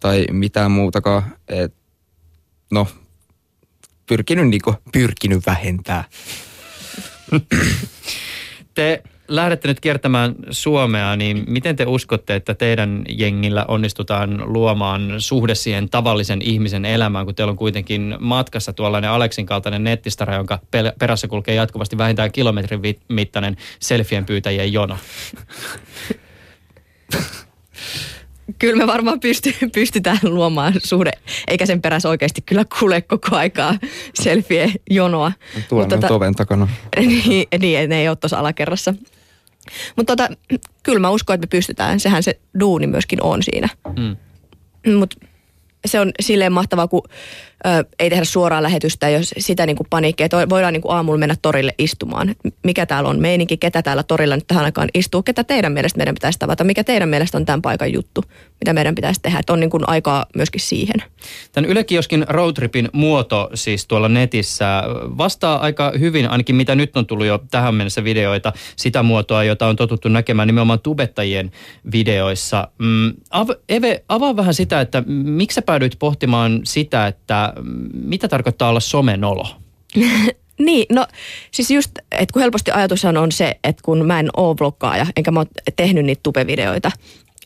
tai 0.00 0.24
mitään 0.32 0.70
muutakaan. 0.70 1.22
Et 1.48 1.74
no, 2.72 2.86
pyrkinyt, 4.06 4.48
niin 4.48 4.62
kuin, 4.62 4.76
pyrkinyt 4.92 5.46
vähentää. 5.46 6.04
Te 8.74 9.02
lähdette 9.28 9.68
nyt 9.68 9.80
kiertämään 9.80 10.34
Suomea, 10.50 11.16
niin 11.16 11.44
miten 11.46 11.76
te 11.76 11.84
uskotte, 11.86 12.34
että 12.34 12.54
teidän 12.54 13.04
jengillä 13.08 13.64
onnistutaan 13.68 14.52
luomaan 14.52 15.14
suhde 15.18 15.54
siihen 15.54 15.90
tavallisen 15.90 16.42
ihmisen 16.42 16.84
elämään, 16.84 17.24
kun 17.24 17.34
teillä 17.34 17.50
on 17.50 17.56
kuitenkin 17.56 18.16
matkassa 18.20 18.72
tuollainen 18.72 19.10
Aleksin 19.10 19.46
kaltainen 19.46 19.84
nettistara, 19.84 20.34
jonka 20.34 20.58
perässä 20.98 21.28
kulkee 21.28 21.54
jatkuvasti 21.54 21.98
vähintään 21.98 22.32
kilometrin 22.32 22.80
mittainen 23.08 23.56
selfien 23.80 24.26
pyytäjien 24.26 24.72
jono? 24.72 24.98
kyllä 28.58 28.76
me 28.76 28.86
varmaan 28.86 29.20
pysty, 29.20 29.54
pystytään 29.74 30.18
luomaan 30.22 30.72
suhde, 30.84 31.10
eikä 31.48 31.66
sen 31.66 31.82
perässä 31.82 32.08
oikeasti 32.08 32.40
kyllä 32.40 32.64
kuule 32.78 33.02
koko 33.02 33.36
aikaa 33.36 33.78
selfie 34.14 34.72
jonoa 34.90 35.32
Tuolla 35.68 35.86
tota, 35.86 36.14
oven 36.14 36.34
takana. 36.34 36.68
Niin, 36.96 37.46
niin, 37.58 37.88
ne 37.88 38.00
ei 38.00 38.08
ole 38.08 38.16
tuossa 38.16 38.38
alakerrassa. 38.38 38.94
Mutta 39.96 40.16
tota, 40.16 40.36
kyllä 40.82 40.98
mä 40.98 41.10
uskon, 41.10 41.34
että 41.34 41.46
me 41.46 41.48
pystytään. 41.58 42.00
Sehän 42.00 42.22
se 42.22 42.40
duuni 42.60 42.86
myöskin 42.86 43.22
on 43.22 43.42
siinä. 43.42 43.68
Mm. 43.96 44.16
Mutta 44.94 45.16
se 45.86 46.00
on 46.00 46.12
silleen 46.20 46.52
mahtavaa, 46.52 46.88
kun 46.88 47.02
ö, 47.66 47.84
ei 47.98 48.10
tehdä 48.10 48.24
suoraa 48.24 48.62
lähetystä, 48.62 49.08
jos 49.08 49.34
sitä 49.38 49.66
niin 49.66 49.76
kuin 49.76 49.86
paniikkia, 49.90 50.24
että 50.24 50.48
voidaan 50.48 50.72
niin 50.72 50.82
kuin 50.82 50.94
aamulla 50.94 51.18
mennä 51.18 51.36
torille 51.42 51.74
istumaan. 51.78 52.34
Mikä 52.64 52.86
täällä 52.86 53.10
on 53.10 53.20
meininki, 53.20 53.56
ketä 53.56 53.82
täällä 53.82 54.02
torilla 54.02 54.36
nyt 54.36 54.46
tähän 54.46 54.64
aikaan 54.64 54.88
istuu, 54.94 55.22
ketä 55.22 55.44
teidän 55.44 55.72
mielestä 55.72 55.96
meidän 55.96 56.14
pitäisi 56.14 56.38
tavata, 56.38 56.64
mikä 56.64 56.84
teidän 56.84 57.08
mielestä 57.08 57.38
on 57.38 57.46
tämän 57.46 57.62
paikan 57.62 57.92
juttu, 57.92 58.24
mitä 58.60 58.72
meidän 58.72 58.94
pitäisi 58.94 59.20
tehdä, 59.22 59.38
että 59.38 59.52
on 59.52 59.60
niin 59.60 59.70
kuin 59.70 59.88
aikaa 59.88 60.26
myöskin 60.36 60.60
siihen. 60.60 61.02
Tämän 61.52 61.70
Ylekioskin 61.70 62.24
roadtripin 62.28 62.88
muoto 62.92 63.50
siis 63.54 63.86
tuolla 63.86 64.08
netissä 64.08 64.82
vastaa 65.18 65.58
aika 65.58 65.92
hyvin, 65.98 66.30
ainakin 66.30 66.56
mitä 66.56 66.74
nyt 66.74 66.96
on 66.96 67.06
tullut 67.06 67.26
jo 67.26 67.44
tähän 67.50 67.74
mennessä 67.74 68.04
videoita, 68.04 68.52
sitä 68.76 69.02
muotoa, 69.02 69.44
jota 69.44 69.66
on 69.66 69.76
totuttu 69.76 70.08
näkemään 70.08 70.48
nimenomaan 70.48 70.80
tubettajien 70.80 71.50
videoissa. 71.92 72.68
Mm, 72.78 73.12
Eve, 73.68 74.04
avaa 74.08 74.36
vähän 74.36 74.54
sitä, 74.54 74.80
että 74.80 75.02
miksi 75.06 75.54
sä 75.54 75.62
päädyit 75.62 75.96
pohtimaan 75.98 76.60
sitä, 76.64 77.06
että 77.06 77.47
mitä 77.92 78.28
tarkoittaa 78.28 78.68
olla 78.68 78.80
somenolo? 78.80 79.46
Niin, 80.58 80.86
no 80.92 81.06
siis 81.50 81.70
just, 81.70 81.90
että 82.12 82.32
kun 82.32 82.42
helposti 82.42 82.70
ajatus 82.70 83.04
on 83.04 83.32
se, 83.32 83.58
että 83.64 83.82
kun 83.84 84.06
mä 84.06 84.20
en 84.20 84.28
oo 84.36 84.54
blokkaaja, 84.54 85.06
enkä 85.16 85.30
mä 85.30 85.40
oon 85.40 85.46
tehnyt 85.76 86.04
niitä 86.04 86.20
tupevideoita, 86.22 86.90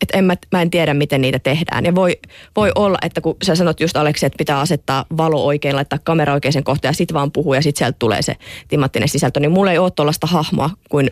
että 0.03 0.19
en 0.19 0.25
mä, 0.25 0.37
mä 0.53 0.63
en 0.63 0.71
tiedä, 0.71 0.95
miten 0.95 1.21
niitä 1.21 1.39
tehdään. 1.39 1.85
Ja 1.85 1.95
voi, 1.95 2.19
voi 2.57 2.73
olla, 2.75 2.99
että 3.03 3.21
kun 3.21 3.37
sä 3.43 3.55
sanot 3.55 3.81
just 3.81 3.97
Aleksi, 3.97 4.27
että 4.27 4.37
pitää 4.37 4.61
asettaa 4.61 5.05
valo 5.17 5.45
oikein, 5.45 5.77
laittaa 5.77 5.99
kamera 6.05 6.33
oikein 6.33 6.65
kohtaan 6.65 6.91
ja 6.91 6.97
sit 6.97 7.13
vaan 7.13 7.33
puhuu 7.33 7.55
ja 7.55 7.63
sit 7.63 7.77
sieltä 7.77 7.97
tulee 7.99 8.23
se 8.23 8.37
timattinen 8.69 9.09
sisältö, 9.09 9.41
niin 9.41 9.53
mulla 9.53 9.73
ei 9.73 9.79
ole 9.79 9.91
tuollaista 9.91 10.27
hahmoa 10.27 10.71
kuin, 10.89 11.11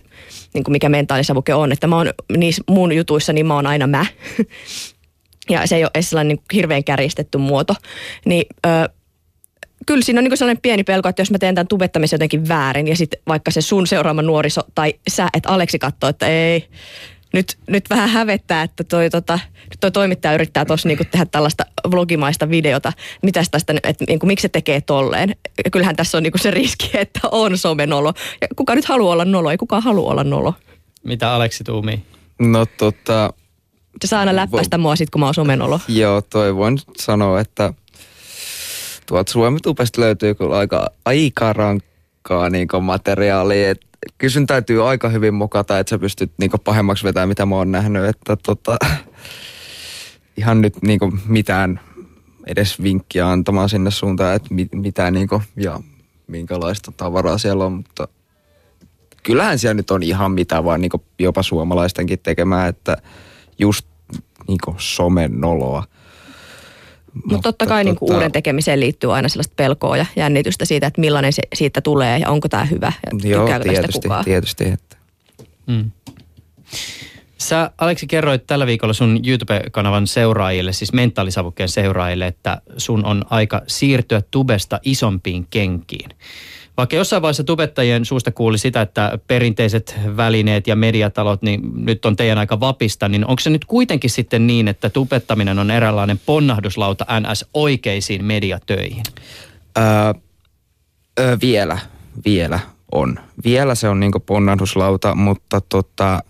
niin 0.54 0.64
kuin 0.64 0.72
mikä 0.72 0.88
mentaalisavuke 0.88 1.54
on. 1.54 1.72
Että 1.72 1.86
mä 1.86 1.96
oon 1.96 2.10
niissä 2.36 2.62
mun 2.70 2.92
jutuissa, 2.92 3.32
niin 3.32 3.46
mä 3.46 3.54
oon 3.54 3.66
aina 3.66 3.86
mä. 3.86 4.06
ja 5.50 5.66
se 5.66 5.76
ei 5.76 5.84
ole 5.84 5.90
edes 5.94 6.10
sellainen 6.10 6.36
niin 6.36 6.44
hirveän 6.54 6.84
kärjistetty 6.84 7.38
muoto. 7.38 7.74
Niin 8.24 8.44
ö, 8.66 8.88
kyllä 9.86 10.02
siinä 10.02 10.20
on 10.20 10.24
niin 10.24 10.36
sellainen 10.36 10.62
pieni 10.62 10.84
pelko, 10.84 11.08
että 11.08 11.22
jos 11.22 11.30
mä 11.30 11.38
teen 11.38 11.54
tämän 11.54 11.68
tubettamisen 11.68 12.16
jotenkin 12.16 12.48
väärin 12.48 12.88
ja 12.88 12.96
sitten 12.96 13.20
vaikka 13.28 13.50
se 13.50 13.60
sun 13.60 13.86
seuraama 13.86 14.22
nuoriso 14.22 14.60
tai 14.74 14.94
sä, 15.08 15.28
että 15.34 15.48
Aleksi 15.48 15.78
katsoo, 15.78 16.10
että 16.10 16.26
ei, 16.26 16.68
nyt, 17.32 17.58
nyt 17.68 17.84
vähän 17.90 18.08
hävettää, 18.08 18.62
että 18.62 18.84
toi, 18.84 19.10
tota, 19.10 19.38
toi 19.80 19.90
toimittaja 19.90 20.34
yrittää 20.34 20.64
tuossa 20.64 20.88
niinku 20.88 21.04
tehdä 21.10 21.26
tällaista 21.26 21.66
vlogimaista 21.90 22.50
videota. 22.50 22.92
Mitäs 23.22 23.50
tästä, 23.50 23.74
että 23.82 24.04
niinku, 24.08 24.26
miksi 24.26 24.42
se 24.42 24.48
tekee 24.48 24.80
tolleen? 24.80 25.36
Ja 25.64 25.70
kyllähän 25.70 25.96
tässä 25.96 26.18
on 26.18 26.22
niinku 26.22 26.38
se 26.38 26.50
riski, 26.50 26.90
että 26.94 27.20
on 27.32 27.58
somenolo. 27.58 28.12
Ja 28.40 28.48
kuka 28.56 28.74
nyt 28.74 28.84
haluaa 28.84 29.12
olla 29.12 29.24
nolo? 29.24 29.50
Ei 29.50 29.56
kukaan 29.56 29.82
halua 29.82 30.10
olla 30.10 30.24
nolo. 30.24 30.54
Mitä 31.04 31.32
Aleksi 31.32 31.64
tuumii? 31.64 32.02
No 32.38 32.66
tota... 32.66 33.32
Saa 34.04 34.20
aina 34.20 34.36
läppäistä 34.36 34.78
vo... 34.78 34.82
mua 34.82 34.96
sit, 34.96 35.10
kun 35.10 35.20
mä 35.20 35.26
oon 35.26 35.34
somenolo. 35.34 35.80
Joo, 35.88 36.22
toi 36.22 36.56
voin 36.56 36.78
sanoa, 36.98 37.40
että 37.40 37.72
tuolta 39.06 39.32
Suomitupesta 39.32 40.00
löytyy 40.00 40.34
kyllä 40.34 40.58
aika, 40.58 40.90
aika 41.04 41.52
rankkaa 41.52 42.50
niin 42.50 42.68
materiaalia. 42.80 43.70
Et 43.70 43.80
kysyn 44.18 44.46
täytyy 44.46 44.88
aika 44.88 45.08
hyvin 45.08 45.34
mokata, 45.34 45.78
että 45.78 45.90
sä 45.90 45.98
pystyt 45.98 46.32
niin 46.38 46.50
pahemmaksi 46.64 47.04
vetämään, 47.04 47.28
mitä 47.28 47.46
mä 47.46 47.54
oon 47.54 47.72
nähnyt. 47.72 48.04
Että 48.04 48.36
tota, 48.36 48.76
ihan 50.36 50.60
nyt 50.60 50.82
niin 50.82 51.00
mitään 51.26 51.80
edes 52.46 52.82
vinkkiä 52.82 53.30
antamaan 53.30 53.68
sinne 53.68 53.90
suuntaan, 53.90 54.36
että 54.36 54.54
mit, 54.54 54.68
mitä 54.72 55.10
niin 55.10 55.28
kuin, 55.28 55.42
ja 55.56 55.80
minkälaista 56.26 56.92
tavaraa 56.96 57.38
siellä 57.38 57.64
on, 57.64 57.72
mutta 57.72 58.08
kyllähän 59.22 59.58
siellä 59.58 59.74
nyt 59.74 59.90
on 59.90 60.02
ihan 60.02 60.32
mitä 60.32 60.64
vaan 60.64 60.80
niin 60.80 60.90
jopa 61.18 61.42
suomalaistenkin 61.42 62.18
tekemään, 62.18 62.68
että 62.68 62.96
just 63.60 63.86
niin 64.48 64.58
somen 64.78 65.40
noloa. 65.40 65.84
Mutta 67.24 67.42
totta 67.42 67.66
kai 67.66 67.84
niin 67.84 67.96
tota... 67.96 68.14
uuden 68.14 68.32
tekemiseen 68.32 68.80
liittyy 68.80 69.14
aina 69.14 69.28
sellaista 69.28 69.54
pelkoa 69.56 69.96
ja 69.96 70.06
jännitystä 70.16 70.64
siitä, 70.64 70.86
että 70.86 71.00
millainen 71.00 71.32
se 71.32 71.42
siitä 71.54 71.80
tulee 71.80 72.18
ja 72.18 72.30
onko 72.30 72.48
tämä 72.48 72.64
hyvä 72.64 72.92
ja 73.06 73.30
Joo, 73.30 73.46
tietysti, 73.46 73.82
tästä 73.82 74.00
kukaan. 74.02 74.24
tietysti. 74.24 74.64
Että. 74.64 74.96
Mm. 75.66 75.90
Sä 77.38 77.70
Aleksi 77.78 78.06
kerroit 78.06 78.46
tällä 78.46 78.66
viikolla 78.66 78.92
sun 78.94 79.20
YouTube-kanavan 79.26 80.06
seuraajille, 80.06 80.72
siis 80.72 80.92
mentaalisavukkeen 80.92 81.68
seuraajille, 81.68 82.26
että 82.26 82.62
sun 82.76 83.04
on 83.04 83.24
aika 83.30 83.62
siirtyä 83.66 84.22
tubesta 84.30 84.80
isompiin 84.82 85.46
kenkiin. 85.50 86.10
Vaikka 86.80 86.96
jossain 86.96 87.22
vaiheessa 87.22 87.44
tubettajien 87.44 88.04
suusta 88.04 88.32
kuuli 88.32 88.58
sitä, 88.58 88.80
että 88.80 89.18
perinteiset 89.26 89.94
välineet 90.16 90.66
ja 90.66 90.76
mediatalot, 90.76 91.42
niin 91.42 91.60
nyt 91.74 92.04
on 92.04 92.16
teidän 92.16 92.38
aika 92.38 92.60
vapista, 92.60 93.08
niin 93.08 93.26
onko 93.26 93.40
se 93.40 93.50
nyt 93.50 93.64
kuitenkin 93.64 94.10
sitten 94.10 94.46
niin, 94.46 94.68
että 94.68 94.90
tubettaminen 94.90 95.58
on 95.58 95.70
eräänlainen 95.70 96.20
ponnahduslauta 96.26 97.06
NS 97.20 97.46
oikeisiin 97.54 98.24
mediatöihin? 98.24 99.02
Öö, 99.78 99.84
öö, 101.20 101.36
vielä, 101.40 101.78
vielä 102.24 102.60
on. 102.92 103.18
Vielä 103.44 103.74
se 103.74 103.88
on 103.88 104.00
niinku 104.00 104.20
ponnahduslauta, 104.20 105.14
mutta 105.14 105.60
tota, 105.60 106.22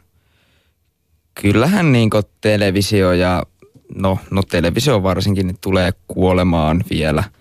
kyllähän 1.34 1.92
niinku 1.92 2.20
televisio 2.40 3.12
ja 3.12 3.42
no, 3.94 4.18
no 4.30 4.42
televisio 4.42 5.02
varsinkin 5.02 5.46
niin 5.46 5.58
tulee 5.60 5.92
kuolemaan 6.08 6.84
vielä– 6.90 7.24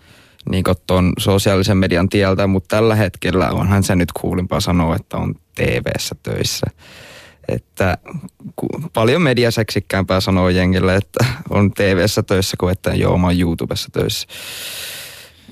niin 0.50 0.64
ton 0.88 1.14
sosiaalisen 1.20 1.78
median 1.78 2.10
tieltä, 2.10 2.48
mutta 2.48 2.76
tällä 2.76 2.96
hetkellä 2.96 3.50
onhan 3.50 3.84
se 3.84 3.96
nyt 3.96 4.12
kuulimpaa 4.12 4.60
sanoa, 4.60 4.96
että 4.96 5.18
on 5.18 5.36
TV-ssä 5.56 6.16
töissä. 6.24 6.68
Että 7.48 7.98
paljon 8.94 9.22
mediaseksikkäämpää 9.22 10.20
sanoa 10.20 10.52
jengille, 10.52 10.96
että 10.96 11.26
on 11.50 11.72
TV-ssä 11.72 12.24
töissä 12.24 12.58
kuin 12.60 12.72
että 12.72 12.90
joo, 12.90 13.18
mä 13.18 13.28
oon 13.28 13.40
YouTubessa 13.40 13.90
töissä. 13.92 14.28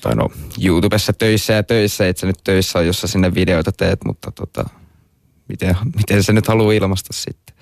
Tai 0.02 0.16
no, 0.16 0.30
YouTubessa 0.64 1.14
töissä 1.14 1.54
ja 1.54 1.64
töissä, 1.64 2.08
et 2.08 2.18
sä 2.18 2.28
nyt 2.28 2.40
töissä 2.44 2.80
on, 2.80 2.88
jos 2.88 3.02
sä 3.02 3.08
sinne 3.08 3.34
videoita 3.34 3.72
teet, 3.72 4.00
mutta 4.06 4.32
tota, 4.32 4.70
miten, 5.50 5.76
miten 5.96 6.24
se 6.24 6.34
nyt 6.34 6.48
haluaa 6.48 6.74
ilmaista 6.74 7.14
sitten. 7.14 7.57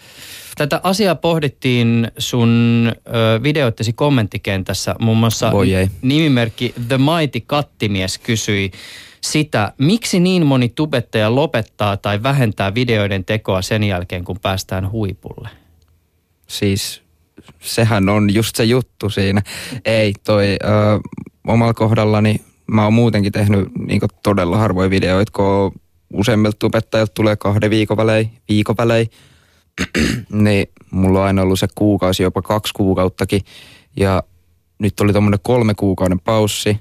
Tätä 0.55 0.79
asiaa 0.83 1.15
pohdittiin 1.15 2.11
sun 2.17 2.91
ö, 3.07 3.43
videoittesi 3.43 3.93
kommenttikentässä. 3.93 4.95
Muun 4.99 5.17
muassa 5.17 5.51
nimimerkki 6.01 6.73
The 6.87 6.97
Mighty 6.97 7.39
Kattimies 7.47 8.17
kysyi 8.17 8.71
sitä, 9.21 9.73
miksi 9.77 10.19
niin 10.19 10.45
moni 10.45 10.69
tubettaja 10.69 11.35
lopettaa 11.35 11.97
tai 11.97 12.23
vähentää 12.23 12.75
videoiden 12.75 13.25
tekoa 13.25 13.61
sen 13.61 13.83
jälkeen, 13.83 14.23
kun 14.23 14.39
päästään 14.39 14.91
huipulle? 14.91 15.49
Siis 16.47 17.01
sehän 17.59 18.09
on 18.09 18.33
just 18.33 18.55
se 18.55 18.63
juttu 18.63 19.09
siinä. 19.09 19.41
Ei, 19.85 20.13
toi 20.23 20.47
ö, 20.47 20.67
omalla 21.47 21.73
kohdallani 21.73 22.41
mä 22.67 22.83
oon 22.83 22.93
muutenkin 22.93 23.31
tehnyt 23.31 23.67
niin 23.87 24.01
todella 24.23 24.57
harvoja 24.57 24.89
videoita, 24.89 25.31
kun 25.31 25.71
useimmilta 26.13 26.57
tubettajilta 26.59 27.13
tulee 27.13 27.35
kahden 27.35 27.69
viikon 27.69 27.97
välein, 27.97 28.29
viikon 28.49 28.75
välein 28.77 29.09
niin 30.31 30.67
mulla 30.91 31.19
on 31.19 31.25
aina 31.25 31.41
ollut 31.41 31.59
se 31.59 31.67
kuukausi, 31.75 32.23
jopa 32.23 32.41
kaksi 32.41 32.73
kuukauttakin. 32.73 33.41
Ja 33.97 34.23
nyt 34.79 34.99
oli 34.99 35.13
tommonen 35.13 35.39
kolme 35.43 35.73
kuukauden 35.73 36.19
paussi. 36.19 36.79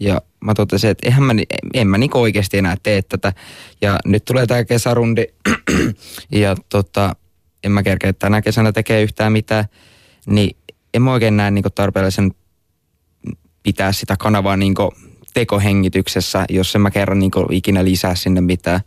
Ja 0.00 0.22
mä 0.40 0.54
totesin, 0.54 0.90
että 0.90 1.06
eihän 1.06 1.22
mä, 1.22 1.32
en 1.74 1.88
mä 1.88 1.98
niinku 1.98 2.20
oikeasti 2.20 2.58
enää 2.58 2.76
tee 2.82 3.02
tätä. 3.02 3.32
Ja 3.80 3.98
nyt 4.04 4.24
tulee 4.24 4.46
tää 4.46 4.64
kesärundi. 4.64 5.24
ja 6.42 6.56
tota, 6.68 7.16
en 7.64 7.72
mä 7.72 7.82
kerkeä 7.82 8.12
tänä 8.12 8.42
kesänä 8.42 8.72
tekee 8.72 9.02
yhtään 9.02 9.32
mitään. 9.32 9.64
Niin 10.26 10.56
en 10.94 11.02
mä 11.02 11.12
oikein 11.12 11.36
näe 11.36 11.50
niinku 11.50 11.70
tarpeellisen 11.70 12.32
pitää 13.62 13.92
sitä 13.92 14.16
kanavaa 14.16 14.56
niinku 14.56 14.92
tekohengityksessä, 15.34 16.44
jos 16.48 16.74
en 16.74 16.80
mä 16.80 16.90
kerran 16.90 17.18
niinku 17.18 17.46
ikinä 17.50 17.84
lisää 17.84 18.14
sinne 18.14 18.40
mitään. 18.40 18.80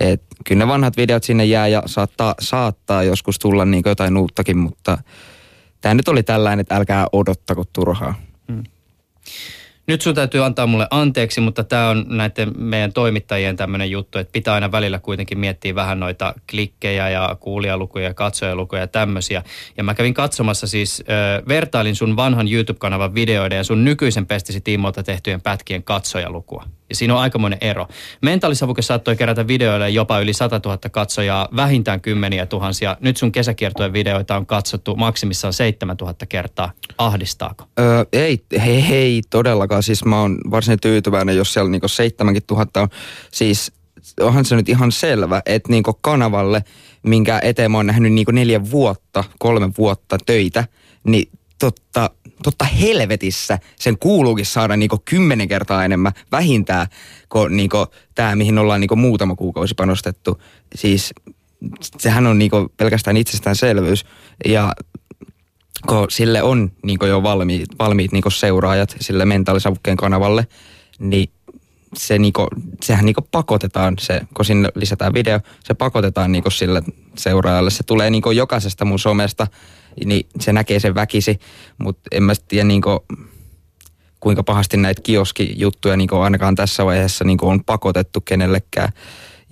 Et 0.00 0.22
kyllä 0.44 0.64
ne 0.64 0.68
vanhat 0.68 0.96
videot 0.96 1.24
sinne 1.24 1.44
jää 1.44 1.68
ja 1.68 1.82
saattaa, 1.86 2.34
saattaa 2.40 3.02
joskus 3.02 3.38
tulla 3.38 3.64
niin 3.64 3.82
jotain 3.86 4.16
uuttakin, 4.16 4.58
mutta 4.58 4.98
tämä 5.80 5.94
nyt 5.94 6.08
oli 6.08 6.22
tällainen, 6.22 6.60
että 6.60 6.76
älkää 6.76 7.06
odottako 7.12 7.64
turhaa. 7.72 8.14
Hmm. 8.52 8.64
Nyt 9.86 10.02
sun 10.02 10.14
täytyy 10.14 10.44
antaa 10.44 10.66
mulle 10.66 10.86
anteeksi, 10.90 11.40
mutta 11.40 11.64
tämä 11.64 11.88
on 11.88 12.04
näiden 12.08 12.52
meidän 12.58 12.92
toimittajien 12.92 13.56
tämmöinen 13.56 13.90
juttu, 13.90 14.18
että 14.18 14.32
pitää 14.32 14.54
aina 14.54 14.72
välillä 14.72 14.98
kuitenkin 14.98 15.38
miettiä 15.38 15.74
vähän 15.74 16.00
noita 16.00 16.34
klikkejä 16.50 17.08
ja 17.08 17.36
kuulijalukuja 17.40 18.04
ja 18.04 18.14
katsojalukuja 18.14 18.82
ja 18.82 18.86
tämmöisiä. 18.86 19.42
Ja 19.76 19.84
mä 19.84 19.94
kävin 19.94 20.14
katsomassa 20.14 20.66
siis, 20.66 21.04
äh, 21.10 21.48
vertailin 21.48 21.96
sun 21.96 22.16
vanhan 22.16 22.48
YouTube-kanavan 22.48 23.14
videoiden 23.14 23.56
ja 23.56 23.64
sun 23.64 23.84
nykyisen 23.84 24.26
pestisi 24.26 24.60
tiimoilta 24.60 25.02
tehtyjen 25.02 25.40
pätkien 25.40 25.82
katsojalukua. 25.82 26.64
Ja 26.88 26.96
siinä 26.96 27.14
on 27.14 27.20
aikamoinen 27.20 27.58
ero. 27.60 27.88
Mentaalisavuke 28.22 28.82
saattoi 28.82 29.16
kerätä 29.16 29.46
videoille 29.46 29.90
jopa 29.90 30.20
yli 30.20 30.32
100 30.32 30.60
000 30.64 30.78
katsojaa, 30.90 31.48
vähintään 31.56 32.00
kymmeniä 32.00 32.46
tuhansia. 32.46 32.96
Nyt 33.00 33.16
sun 33.16 33.32
kesäkiertojen 33.32 33.92
videoita 33.92 34.36
on 34.36 34.46
katsottu 34.46 34.96
maksimissaan 34.96 35.52
7 35.52 35.96
000 36.00 36.14
kertaa. 36.28 36.72
Ahdistaako? 36.98 37.64
Öö, 37.80 38.04
ei, 38.12 38.44
hei, 38.64 38.88
hei, 38.88 39.22
todellakaan. 39.30 39.75
Siis 39.82 40.04
mä 40.04 40.20
oon 40.20 40.38
varsin 40.50 40.80
tyytyväinen, 40.80 41.36
jos 41.36 41.52
siellä 41.52 41.70
niinku 41.70 41.88
7 41.88 42.36
000 42.50 42.66
on. 42.76 42.88
Siis 43.32 43.72
onhan 44.20 44.44
se 44.44 44.56
nyt 44.56 44.68
ihan 44.68 44.92
selvä, 44.92 45.42
että 45.46 45.72
niinku 45.72 45.98
kanavalle, 46.00 46.64
minkä 47.02 47.40
eteen 47.42 47.70
mä 47.70 47.78
oon 47.78 47.86
nähnyt 47.86 48.12
niinku 48.12 48.32
neljä 48.32 48.70
vuotta, 48.70 49.24
kolme 49.38 49.70
vuotta 49.78 50.18
töitä, 50.26 50.64
niin 51.04 51.28
totta, 51.58 52.10
totta 52.42 52.64
helvetissä 52.64 53.58
sen 53.76 53.98
kuuluukin 53.98 54.46
saada 54.46 54.76
niinku 54.76 55.02
kymmenen 55.04 55.48
kertaa 55.48 55.84
enemmän 55.84 56.12
vähintään 56.32 56.86
kuin 57.28 57.56
niinku 57.56 57.86
tämä, 58.14 58.36
mihin 58.36 58.58
ollaan 58.58 58.80
niinku 58.80 58.96
muutama 58.96 59.36
kuukausi 59.36 59.74
panostettu. 59.74 60.42
Siis 60.74 61.14
sehän 61.98 62.26
on 62.26 62.38
niinku 62.38 62.72
pelkästään 62.76 63.16
itsestäänselvyys. 63.16 64.04
Ja 64.44 64.72
kun 65.86 66.06
sille 66.08 66.42
on 66.42 66.72
niinku 66.82 67.06
jo 67.06 67.22
valmiit, 67.22 67.68
valmiit 67.78 68.12
niinku 68.12 68.30
seuraajat 68.30 68.96
sille 69.00 69.24
mentaalisavukkeen 69.24 69.96
kanavalle, 69.96 70.46
niin 70.98 71.30
se 71.96 72.18
niinku, 72.18 72.46
sehän 72.82 73.04
niinku 73.04 73.28
pakotetaan, 73.30 73.94
se, 73.98 74.20
kun 74.34 74.44
sinne 74.44 74.68
lisätään 74.74 75.14
video, 75.14 75.40
se 75.64 75.74
pakotetaan 75.74 76.32
niinku 76.32 76.50
sille 76.50 76.82
seuraajalle. 77.16 77.70
Se 77.70 77.82
tulee 77.82 78.10
niinku 78.10 78.30
jokaisesta 78.30 78.84
mun 78.84 78.98
somesta 78.98 79.46
niin 80.04 80.26
se 80.40 80.52
näkee 80.52 80.80
sen 80.80 80.94
väkisi, 80.94 81.38
mutta 81.78 82.08
en 82.12 82.22
mä 82.22 82.32
tiedä 82.48 82.64
niin 82.64 82.82
kuin, 82.82 82.98
kuinka 84.20 84.42
pahasti 84.42 84.76
näitä 84.76 85.02
kioskijuttuja 85.02 85.96
niin 85.96 86.12
ainakaan 86.12 86.54
tässä 86.54 86.84
vaiheessa 86.84 87.24
niin 87.24 87.38
on 87.42 87.64
pakotettu 87.64 88.20
kenellekään. 88.20 88.92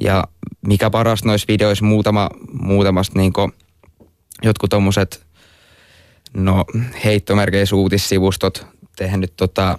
Ja 0.00 0.24
mikä 0.66 0.90
paras 0.90 1.24
noissa 1.24 1.46
videoissa 1.48 1.84
muutama, 1.84 2.28
muutamasta 2.52 3.18
niin 3.18 3.32
jotkut 4.42 4.70
tommoset 4.70 5.26
no 6.34 6.64
heittomerkeissä 7.04 7.76
uutissivustot 7.76 8.66
tehnyt 8.96 9.36
tota, 9.36 9.78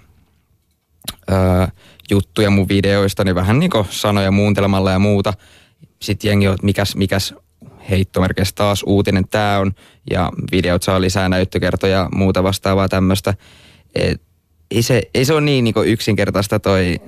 ää, 1.27 1.71
juttuja 2.11 2.49
mun 2.49 2.67
videoista, 2.67 3.23
niin 3.23 3.35
vähän 3.35 3.59
niin 3.59 3.71
sanoja 3.89 4.31
muuntelemalla 4.31 4.91
ja 4.91 4.99
muuta. 4.99 5.33
Sitten 6.01 6.29
jengi 6.29 6.47
on, 6.47 6.57
mikäs, 6.61 6.95
mikäs 6.95 7.33
heittomerkeissä 7.89 8.55
taas 8.55 8.83
uutinen 8.85 9.27
tämä 9.27 9.59
on, 9.59 9.71
ja 10.11 10.31
videot 10.51 10.83
saa 10.83 11.01
lisää 11.01 11.29
näyttökertoja 11.29 11.97
ja 11.97 12.09
muuta 12.15 12.43
vastaavaa 12.43 12.89
tämmöistä. 12.89 13.33
Ei 14.71 14.81
se, 14.81 15.01
ei 15.13 15.25
se 15.25 15.33
ole 15.33 15.41
niin 15.41 15.63
niinku 15.63 15.81
yksinkertaista 15.81 16.59
toi, 16.59 16.99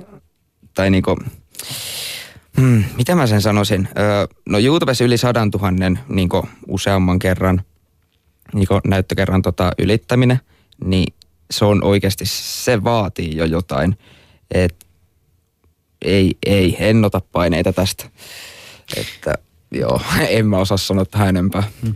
tai 0.74 0.90
niinku, 0.90 1.18
hmm, 2.58 2.84
mitä 2.98 3.16
mä 3.16 3.28
sen 3.28 3.42
sanoisin? 3.42 3.88
Öö, 4.00 4.28
no 4.50 4.60
YouTubessa 4.60 5.04
yli 5.04 5.18
sadan 5.18 5.52
tuhannen 5.52 6.00
niinku 6.10 6.48
useamman 6.68 7.20
kerran 7.20 7.62
niinku 8.54 8.80
näyttökerran 8.88 9.42
tota 9.42 9.72
ylittäminen, 9.78 10.40
niin 10.86 11.14
se 11.52 11.66
on 11.66 11.84
oikeasti, 11.84 12.26
se 12.26 12.84
vaatii 12.84 13.36
jo 13.36 13.46
jotain. 13.46 13.98
Et 14.52 14.76
ei, 16.02 16.38
ei, 16.46 16.78
en 16.80 17.06
ota 17.06 17.22
paineita 17.32 17.74
tästä. 17.74 18.06
Että 18.98 19.34
joo, 19.72 20.02
en 20.30 20.48
mä 20.48 20.58
osaa 20.58 20.78
sanoa 20.78 21.06
tähän 21.06 21.30
enempää. 21.30 21.64
Hmm. 21.82 21.96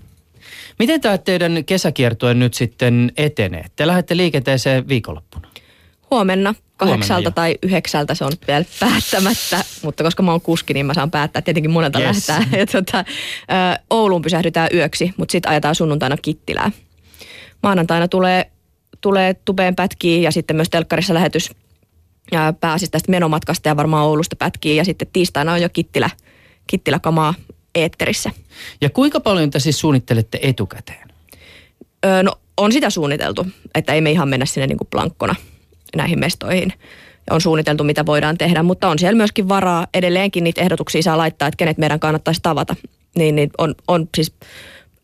Miten 0.79 1.01
tämä 1.01 1.17
teidän 1.17 1.65
kesäkiertue 1.65 2.33
nyt 2.33 2.53
sitten 2.53 3.11
etenee? 3.17 3.65
Te 3.75 3.87
lähdette 3.87 4.17
liikenteeseen 4.17 4.87
viikonloppuna. 4.87 5.50
Huomenna 6.11 6.55
kahdeksalta 6.77 7.13
Huomenna, 7.13 7.31
tai 7.31 7.57
yhdeksältä 7.63 8.15
se 8.15 8.25
on 8.25 8.31
vielä 8.47 8.65
päättämättä, 8.79 9.63
mutta 9.83 10.03
koska 10.03 10.23
mä 10.23 10.31
oon 10.31 10.41
kuski, 10.41 10.73
niin 10.73 10.85
mä 10.85 10.93
saan 10.93 11.11
päättää. 11.11 11.41
Tietenkin 11.41 11.71
monelta 11.71 11.99
yes. 11.99 12.29
lähtää. 12.29 12.45
Ja 12.59 12.65
tuota, 12.65 13.05
Ouluun 13.89 14.21
pysähdytään 14.21 14.69
yöksi, 14.73 15.13
mutta 15.17 15.31
sitten 15.31 15.51
ajetaan 15.51 15.75
sunnuntaina 15.75 16.17
Kittilää. 16.17 16.71
Maanantaina 17.63 18.07
tulee, 18.07 18.51
tulee 19.01 19.33
tubeen 19.33 19.75
pätkiä 19.75 20.21
ja 20.21 20.31
sitten 20.31 20.55
myös 20.55 20.69
telkkarissa 20.69 21.13
lähetys 21.13 21.51
pääsisi 22.59 22.91
tästä 22.91 23.11
menomatkasta 23.11 23.69
ja 23.69 23.77
varmaan 23.77 24.05
Oulusta 24.05 24.35
pätkiä. 24.35 24.73
Ja 24.73 24.85
sitten 24.85 25.07
tiistaina 25.13 25.53
on 25.53 25.61
jo 25.61 25.69
Kittilä, 25.69 26.09
Kittilä-kamaa 26.67 27.33
eetterissä. 27.75 28.31
Ja 28.81 28.89
kuinka 28.89 29.19
paljon 29.19 29.49
te 29.49 29.59
siis 29.59 29.79
suunnittelette 29.79 30.39
etukäteen? 30.41 31.07
Öö, 32.05 32.23
no 32.23 32.31
on 32.57 32.71
sitä 32.71 32.89
suunniteltu, 32.89 33.47
että 33.75 33.93
ei 33.93 34.01
me 34.01 34.11
ihan 34.11 34.29
mennä 34.29 34.45
sinne 34.45 34.67
niin 34.67 34.77
kuin 34.77 34.87
plankkona 34.91 35.35
näihin 35.95 36.19
mestoihin. 36.19 36.73
On 37.29 37.41
suunniteltu, 37.41 37.83
mitä 37.83 38.05
voidaan 38.05 38.37
tehdä, 38.37 38.63
mutta 38.63 38.89
on 38.89 38.99
siellä 38.99 39.17
myöskin 39.17 39.49
varaa. 39.49 39.87
Edelleenkin 39.93 40.43
niitä 40.43 40.61
ehdotuksia 40.61 41.01
saa 41.01 41.17
laittaa, 41.17 41.47
että 41.47 41.57
kenet 41.57 41.77
meidän 41.77 41.99
kannattaisi 41.99 42.41
tavata. 42.43 42.75
Niin, 43.15 43.35
niin 43.35 43.49
on, 43.57 43.75
on 43.87 44.09
siis 44.15 44.33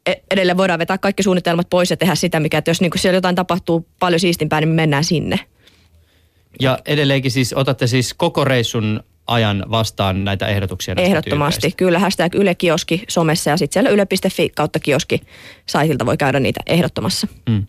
e, 0.06 0.14
edelleen 0.32 0.58
voidaan 0.58 0.80
vetää 0.80 0.98
kaikki 0.98 1.24
suunnitelmat 1.24 1.70
pois 1.70 1.90
ja 1.90 1.98
tehdä 1.98 2.16
sitä, 2.16 2.40
mikä, 2.40 2.58
että 2.58 2.72
jos 2.72 2.82
niin 2.82 2.92
siellä 2.96 3.18
jotain 3.18 3.36
tapahtuu 3.36 3.88
paljon 4.00 4.20
siistimpää, 4.20 4.60
niin 4.60 4.70
me 4.70 4.76
mennään 4.76 5.04
sinne. 5.04 5.40
Ja 6.62 6.80
edelleenkin 6.86 7.32
siis 7.32 7.54
otatte 7.54 7.88
siis 7.88 8.14
koko 8.14 8.46
reissun 8.46 9.04
ajan 9.28 9.66
vastaan 9.72 10.26
näitä 10.26 10.48
ehdotuksia 10.48 10.96
näistä 10.96 11.10
Ehdottomasti. 11.10 11.62
Tyypeistä. 11.62 11.78
Kyllä, 11.78 12.00
hashtag 12.00 12.36
Yle 12.36 12.56
Kioski 12.56 13.04
somessa 13.08 13.50
ja 13.50 13.58
sitten 13.58 13.74
siellä 13.74 13.90
yle.fi 13.90 14.50
kautta 14.50 14.80
kioski 14.80 15.22
saitilta 15.66 16.06
voi 16.06 16.18
käydä 16.18 16.40
niitä 16.40 16.60
ehdottomassa. 16.66 17.28
Mm. 17.50 17.66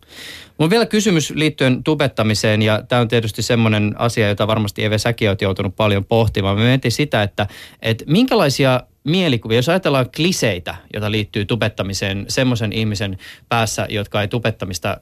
Mun 0.59 0.71
vielä 0.71 0.87
kysymys 0.87 1.31
liittyen 1.31 1.85
tubettamiseen 1.85 2.63
ja 2.63 2.83
tämä 2.89 3.01
on 3.01 3.09
tietysti 3.09 3.43
semmoinen 3.43 3.95
asia, 3.99 4.29
jota 4.29 4.47
varmasti 4.47 4.85
Eve 4.85 4.99
säkin 4.99 5.29
olet 5.29 5.43
joutunut 5.43 5.77
paljon 5.77 6.05
pohtimaan. 6.05 6.59
Me 6.59 6.65
mietin 6.65 6.93
sitä, 6.93 7.23
että, 7.23 7.47
että 7.83 8.05
minkälaisia 8.07 8.83
mielikuvia, 9.05 9.59
jos 9.59 9.69
ajatellaan 9.69 10.11
kliseitä, 10.17 10.75
joita 10.93 11.11
liittyy 11.11 11.45
tubettamiseen 11.45 12.25
semmoisen 12.29 12.73
ihmisen 12.73 13.19
päässä, 13.49 13.87
jotka 13.91 14.23
ei 14.23 14.29
tubettamista 14.29 15.01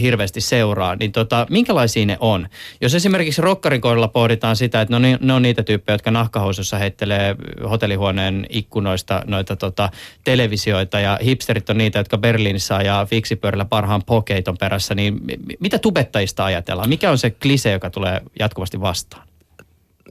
hirveästi 0.00 0.40
seuraa, 0.40 0.96
niin 0.96 1.12
tota, 1.12 1.46
minkälaisia 1.50 2.06
ne 2.06 2.16
on? 2.20 2.48
Jos 2.80 2.94
esimerkiksi 2.94 3.42
rokkarin 3.42 3.80
kohdalla 3.80 4.08
pohditaan 4.08 4.56
sitä, 4.56 4.80
että 4.80 4.94
no 4.94 4.98
niin, 4.98 5.18
ne 5.20 5.32
on 5.32 5.42
niitä 5.42 5.62
tyyppejä, 5.62 5.94
jotka 5.94 6.10
nahkahousussa 6.10 6.78
heittelee 6.78 7.36
hotellihuoneen 7.70 8.46
ikkunoista 8.48 9.22
noita 9.26 9.56
tota, 9.56 9.90
televisioita 10.24 11.00
ja 11.00 11.18
hipsterit 11.24 11.70
on 11.70 11.78
niitä, 11.78 11.98
jotka 11.98 12.18
Berliinissä 12.18 12.76
ajaa 12.76 13.06
fiksipyörällä 13.06 13.64
parhaan 13.64 14.02
pokeiton 14.06 14.56
perässä, 14.58 14.94
niin 14.94 15.20
mitä 15.60 15.78
tubettajista 15.78 16.44
ajatellaan? 16.44 16.88
Mikä 16.88 17.10
on 17.10 17.18
se 17.18 17.30
klise, 17.30 17.72
joka 17.72 17.90
tulee 17.90 18.20
jatkuvasti 18.38 18.80
vastaan? 18.80 19.26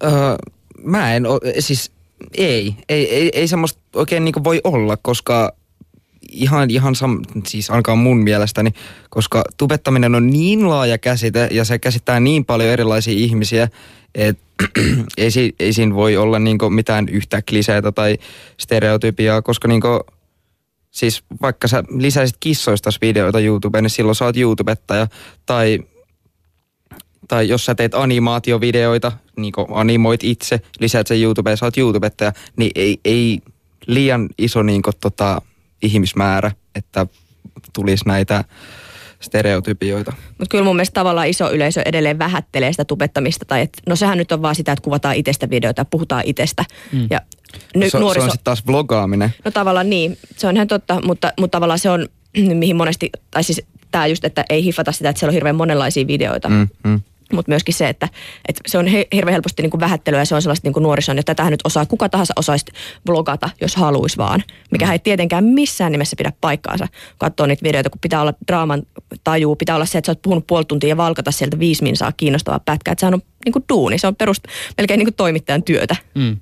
Öö, 0.04 0.12
mä 0.84 1.16
en, 1.16 1.26
o, 1.26 1.40
siis 1.60 1.92
ei, 2.38 2.76
ei, 2.90 3.16
ei, 3.16 3.30
ei 3.34 3.48
semmoista 3.48 3.80
oikein 3.96 4.26
niin 4.26 4.44
voi 4.44 4.62
olla, 4.64 4.98
koska 4.98 5.56
ihan, 6.34 6.70
ihan 6.70 6.96
sam, 6.96 7.20
siis 7.48 7.70
ainakaan 7.70 7.98
mun 7.98 8.18
mielestäni, 8.18 8.74
koska 9.10 9.44
tubettaminen 9.58 10.16
on 10.16 10.28
niin 10.28 10.70
laaja 10.70 10.98
käsite 10.98 11.48
ja 11.52 11.66
se 11.66 11.80
käsittää 11.80 12.20
niin 12.20 12.46
paljon 12.46 12.70
erilaisia 12.70 13.14
ihmisiä, 13.14 13.68
että 14.16 14.44
ei, 15.18 15.32
si, 15.32 15.56
ei 15.60 15.74
siinä 15.74 15.96
voi 15.96 16.18
olla 16.18 16.40
niinku 16.40 16.70
mitään 16.70 17.10
yhtä 17.10 17.42
kliseitä 17.42 17.92
tai 17.92 18.18
stereotypiaa, 18.58 19.42
koska 19.42 19.68
niinku, 19.68 20.00
siis 20.92 21.24
vaikka 21.42 21.68
sä 21.68 21.84
lisäisit 21.98 22.38
kissoista 22.40 22.90
videoita 23.02 23.40
YouTubeen, 23.40 23.84
niin 23.84 23.90
silloin 23.90 24.16
sä 24.16 24.26
oot 24.26 24.38
YouTubettaja. 24.38 25.08
Tai, 25.46 25.80
tai 27.28 27.50
jos 27.50 27.66
sä 27.66 27.76
teet 27.76 27.96
animaatiovideoita, 27.96 29.12
niin 29.38 29.54
animoit 29.74 30.24
itse, 30.24 30.62
lisäät 30.80 31.08
sen 31.08 31.22
YouTubeen, 31.22 31.58
sä 31.58 31.66
oot 31.66 31.78
YouTubettaja, 31.78 32.34
niin 32.58 32.72
ei, 32.76 33.00
ei 33.06 33.40
liian 33.88 34.30
iso 34.38 34.64
niin 34.64 34.82
kuin, 34.82 34.94
tota, 35.02 35.42
ihmismäärä, 35.84 36.52
että 36.76 37.08
tulisi 37.74 38.08
näitä 38.08 38.44
stereotypioita. 39.20 40.14
Mutta 40.28 40.46
kyllä 40.50 40.64
mun 40.64 40.76
mielestä 40.76 40.94
tavallaan 40.94 41.28
iso 41.28 41.52
yleisö 41.52 41.82
edelleen 41.86 42.20
vähättelee 42.20 42.74
sitä 42.74 42.86
tubettamista. 42.86 43.46
Tai 43.46 43.62
et, 43.62 43.78
no 43.88 43.96
sehän 43.96 44.18
nyt 44.18 44.32
on 44.32 44.42
vaan 44.42 44.56
sitä, 44.56 44.72
että 44.72 44.84
kuvataan 44.84 45.16
itsestä 45.16 45.50
videoita 45.50 45.82
ja 45.82 45.86
puhutaan 45.86 46.24
itsestä. 46.26 46.66
Mm. 46.92 47.08
Ja 47.10 47.22
ny, 47.76 47.90
se, 47.90 48.00
nuoriso... 48.00 48.22
se 48.22 48.26
on 48.26 48.32
sitten 48.32 48.44
taas 48.44 48.68
vlogaaminen. 48.68 49.34
No 49.46 49.52
tavallaan 49.52 49.90
niin, 49.90 50.18
se 50.38 50.48
on 50.48 50.56
ihan 50.56 50.68
totta, 50.68 51.02
mutta, 51.06 51.34
mutta 51.40 51.58
tavallaan 51.58 51.80
se 51.80 51.90
on, 51.90 52.08
mihin 52.54 52.76
monesti, 52.76 53.10
tai 53.32 53.44
siis 53.44 53.62
tämä 53.92 54.08
just, 54.08 54.26
että 54.26 54.46
ei 54.50 54.64
hiffata 54.64 54.92
sitä, 54.92 55.10
että 55.10 55.20
siellä 55.20 55.32
on 55.32 55.34
hirveän 55.34 55.56
monenlaisia 55.56 56.08
videoita. 56.08 56.50
Mm, 56.50 56.68
mm 56.84 57.02
mutta 57.34 57.52
myöskin 57.52 57.74
se, 57.74 57.90
että, 57.90 58.10
että 58.48 58.62
se 58.66 58.78
on 58.78 58.88
hirveän 58.88 59.34
helposti 59.34 59.62
niin 59.62 59.70
kuin 59.70 59.82
vähättelyä 59.82 60.20
ja 60.20 60.26
se 60.26 60.36
on 60.36 60.42
sellaista 60.42 60.68
niin 60.68 60.74
kuin 60.74 60.84
nuorison, 60.84 61.20
että 61.20 61.36
tätähän 61.36 61.52
nyt 61.52 61.62
osaa, 61.64 61.86
kuka 61.86 62.10
tahansa 62.10 62.34
osaisi 62.38 62.66
vlogata, 63.08 63.50
jos 63.62 63.76
haluaisi 63.76 64.18
vaan. 64.18 64.44
Mikä 64.72 64.86
mm. 64.86 64.92
ei 64.92 65.00
tietenkään 65.00 65.44
missään 65.44 65.92
nimessä 65.92 66.16
pidä 66.18 66.34
paikkaansa, 66.42 66.88
katsoa 67.18 67.48
niitä 67.48 67.64
videoita, 67.64 67.90
kun 67.90 68.02
pitää 68.02 68.22
olla 68.22 68.34
draaman 68.48 68.84
taju, 69.24 69.56
pitää 69.56 69.76
olla 69.76 69.86
se, 69.86 69.98
että 69.98 70.06
sä 70.06 70.12
oot 70.12 70.22
puhunut 70.22 70.48
puoli 70.48 70.66
tuntia 70.66 70.90
ja 70.90 70.98
valkata 70.98 71.32
sieltä 71.32 71.60
viisi 71.60 71.84
minsaa 71.84 72.12
kiinnostavaa 72.12 72.60
pätkää, 72.60 72.92
että 72.92 73.00
sehän 73.00 73.14
on 73.14 73.22
niin 73.46 73.54
kuin 73.54 73.66
duuni, 73.70 73.98
se 73.98 74.08
on 74.08 74.16
perust, 74.16 74.44
melkein 74.78 74.98
niin 74.98 75.08
kuin 75.08 75.16
toimittajan 75.16 75.64
työtä. 75.64 75.96
Mm. 76.16 76.38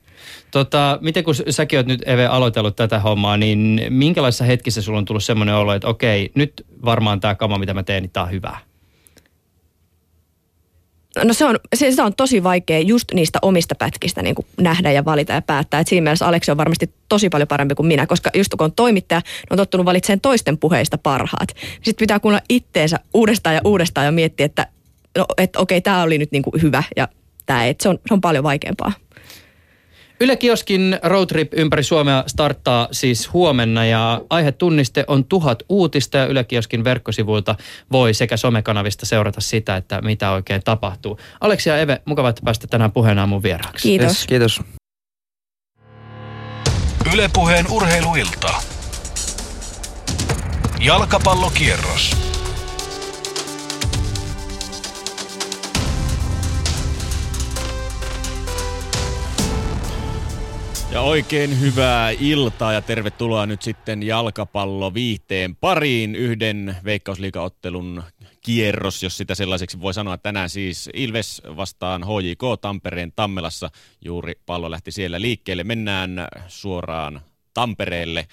Tota, 0.52 1.00
miten 1.02 1.24
kun 1.24 1.36
säkin 1.50 1.80
oot 1.80 1.88
nyt 1.88 2.04
Eve 2.06 2.26
aloitellut 2.26 2.76
tätä 2.76 3.00
hommaa, 3.00 3.38
niin 3.38 3.82
minkälaisessa 3.90 4.44
hetkessä 4.44 4.82
sulla 4.82 4.98
on 4.98 5.06
tullut 5.06 5.24
semmoinen 5.24 5.56
olo, 5.56 5.74
että 5.74 5.88
okei, 5.88 6.32
nyt 6.36 6.66
varmaan 6.86 7.20
tämä 7.20 7.36
kama, 7.36 7.58
mitä 7.58 7.74
mä 7.74 7.84
teen, 7.84 8.04
niin 8.04 8.12
tämä 8.12 8.24
on 8.24 8.32
hyvää? 8.32 8.71
No 11.24 11.34
se 11.34 11.46
on, 11.46 11.60
se, 11.76 11.92
se 11.92 12.02
on 12.02 12.16
tosi 12.16 12.44
vaikea 12.44 12.80
just 12.80 13.06
niistä 13.14 13.40
omista 13.42 13.76
pätkistä 13.76 14.22
niin 14.22 14.36
kuin 14.36 14.46
nähdä 14.62 14.92
ja 14.92 15.06
valita 15.06 15.34
ja 15.34 15.42
päättää. 15.42 15.80
Et 15.80 15.88
siinä 15.88 16.04
mielessä 16.04 16.28
Aleksi 16.28 16.52
on 16.52 16.58
varmasti 16.58 16.94
tosi 17.10 17.30
paljon 17.30 17.48
parempi 17.48 17.76
kuin 17.76 17.88
minä, 17.88 18.08
koska 18.08 18.30
just 18.36 18.52
kun 18.58 18.66
on 18.66 18.72
toimittaja, 18.72 19.22
on 19.50 19.58
tottunut 19.58 19.86
valitsemaan 19.86 20.22
toisten 20.22 20.58
puheista 20.58 20.98
parhaat. 20.98 21.50
Sitten 21.72 21.96
pitää 22.00 22.20
kuulla 22.20 22.40
itteensä 22.50 23.00
uudestaan 23.14 23.56
ja 23.56 23.62
uudestaan 23.66 24.06
ja 24.06 24.12
miettiä, 24.12 24.46
että 24.46 24.68
no, 25.18 25.26
et, 25.38 25.56
okei, 25.56 25.82
tämä 25.82 26.04
oli 26.04 26.18
nyt 26.18 26.32
niin 26.32 26.44
kuin 26.44 26.62
hyvä 26.62 26.84
ja 26.96 27.08
tämä 27.46 27.66
ei. 27.66 27.76
Se 27.82 27.90
on, 27.90 28.00
se 28.08 28.14
on 28.14 28.22
paljon 28.22 28.44
vaikeampaa. 28.44 28.92
Yle 30.22 30.36
Kioskin 30.36 31.00
roadtrip 31.04 31.54
ympäri 31.54 31.84
Suomea 31.84 32.24
starttaa 32.28 32.88
siis 32.92 33.34
huomenna 33.34 33.86
ja 33.86 34.22
aihetunniste 34.30 35.04
on 35.08 35.26
tuhat 35.26 35.64
uutista 35.70 36.18
ja 36.18 36.26
Yle 36.26 36.44
Kioskin 36.44 36.84
verkkosivuilta 36.84 37.56
voi 37.92 38.14
sekä 38.14 38.38
somekanavista 38.38 39.06
seurata 39.06 39.42
sitä, 39.42 39.76
että 39.76 40.02
mitä 40.02 40.32
oikein 40.32 40.62
tapahtuu. 40.64 41.20
Aleksi 41.42 41.70
ja 41.70 41.78
Eve, 41.78 42.02
mukava, 42.06 42.30
että 42.30 42.42
päästä 42.46 42.68
tänään 42.68 42.92
puheen 42.92 43.30
mun 43.30 43.44
vieraaksi. 43.44 43.88
Kiitos. 43.88 44.08
Yes, 44.08 44.28
kiitos. 44.28 44.62
Ylepuheen 47.14 47.66
urheiluilta. 47.72 48.54
Jalkapallokierros. 50.80 52.31
Ja 60.92 61.02
oikein 61.02 61.60
hyvää 61.60 62.10
iltaa 62.10 62.74
ja 62.74 62.82
tervetuloa 62.82 63.46
nyt 63.46 63.62
sitten 63.62 64.04
jalkapallo 64.04 64.94
viihteen 64.94 65.56
pariin. 65.56 66.16
Yhden 66.16 66.76
veikkausliikaottelun 66.84 68.04
kierros, 68.42 69.04
jos 69.04 69.18
sitä 69.18 69.36
sellaiseksi 69.36 69.82
voi 69.82 69.94
sanoa. 69.94 70.18
Tänään 70.18 70.50
siis 70.50 70.90
Ilves 70.94 71.42
vastaan 71.58 72.04
HJK 72.04 72.62
Tampereen 72.62 73.14
Tammelassa. 73.16 73.70
Juuri 74.06 74.34
pallo 74.46 74.72
lähti 74.72 74.92
siellä 74.92 75.22
liikkeelle. 75.22 75.64
Mennään 75.64 76.28
suoraan 76.48 77.22
Tampereelle. 77.54 78.28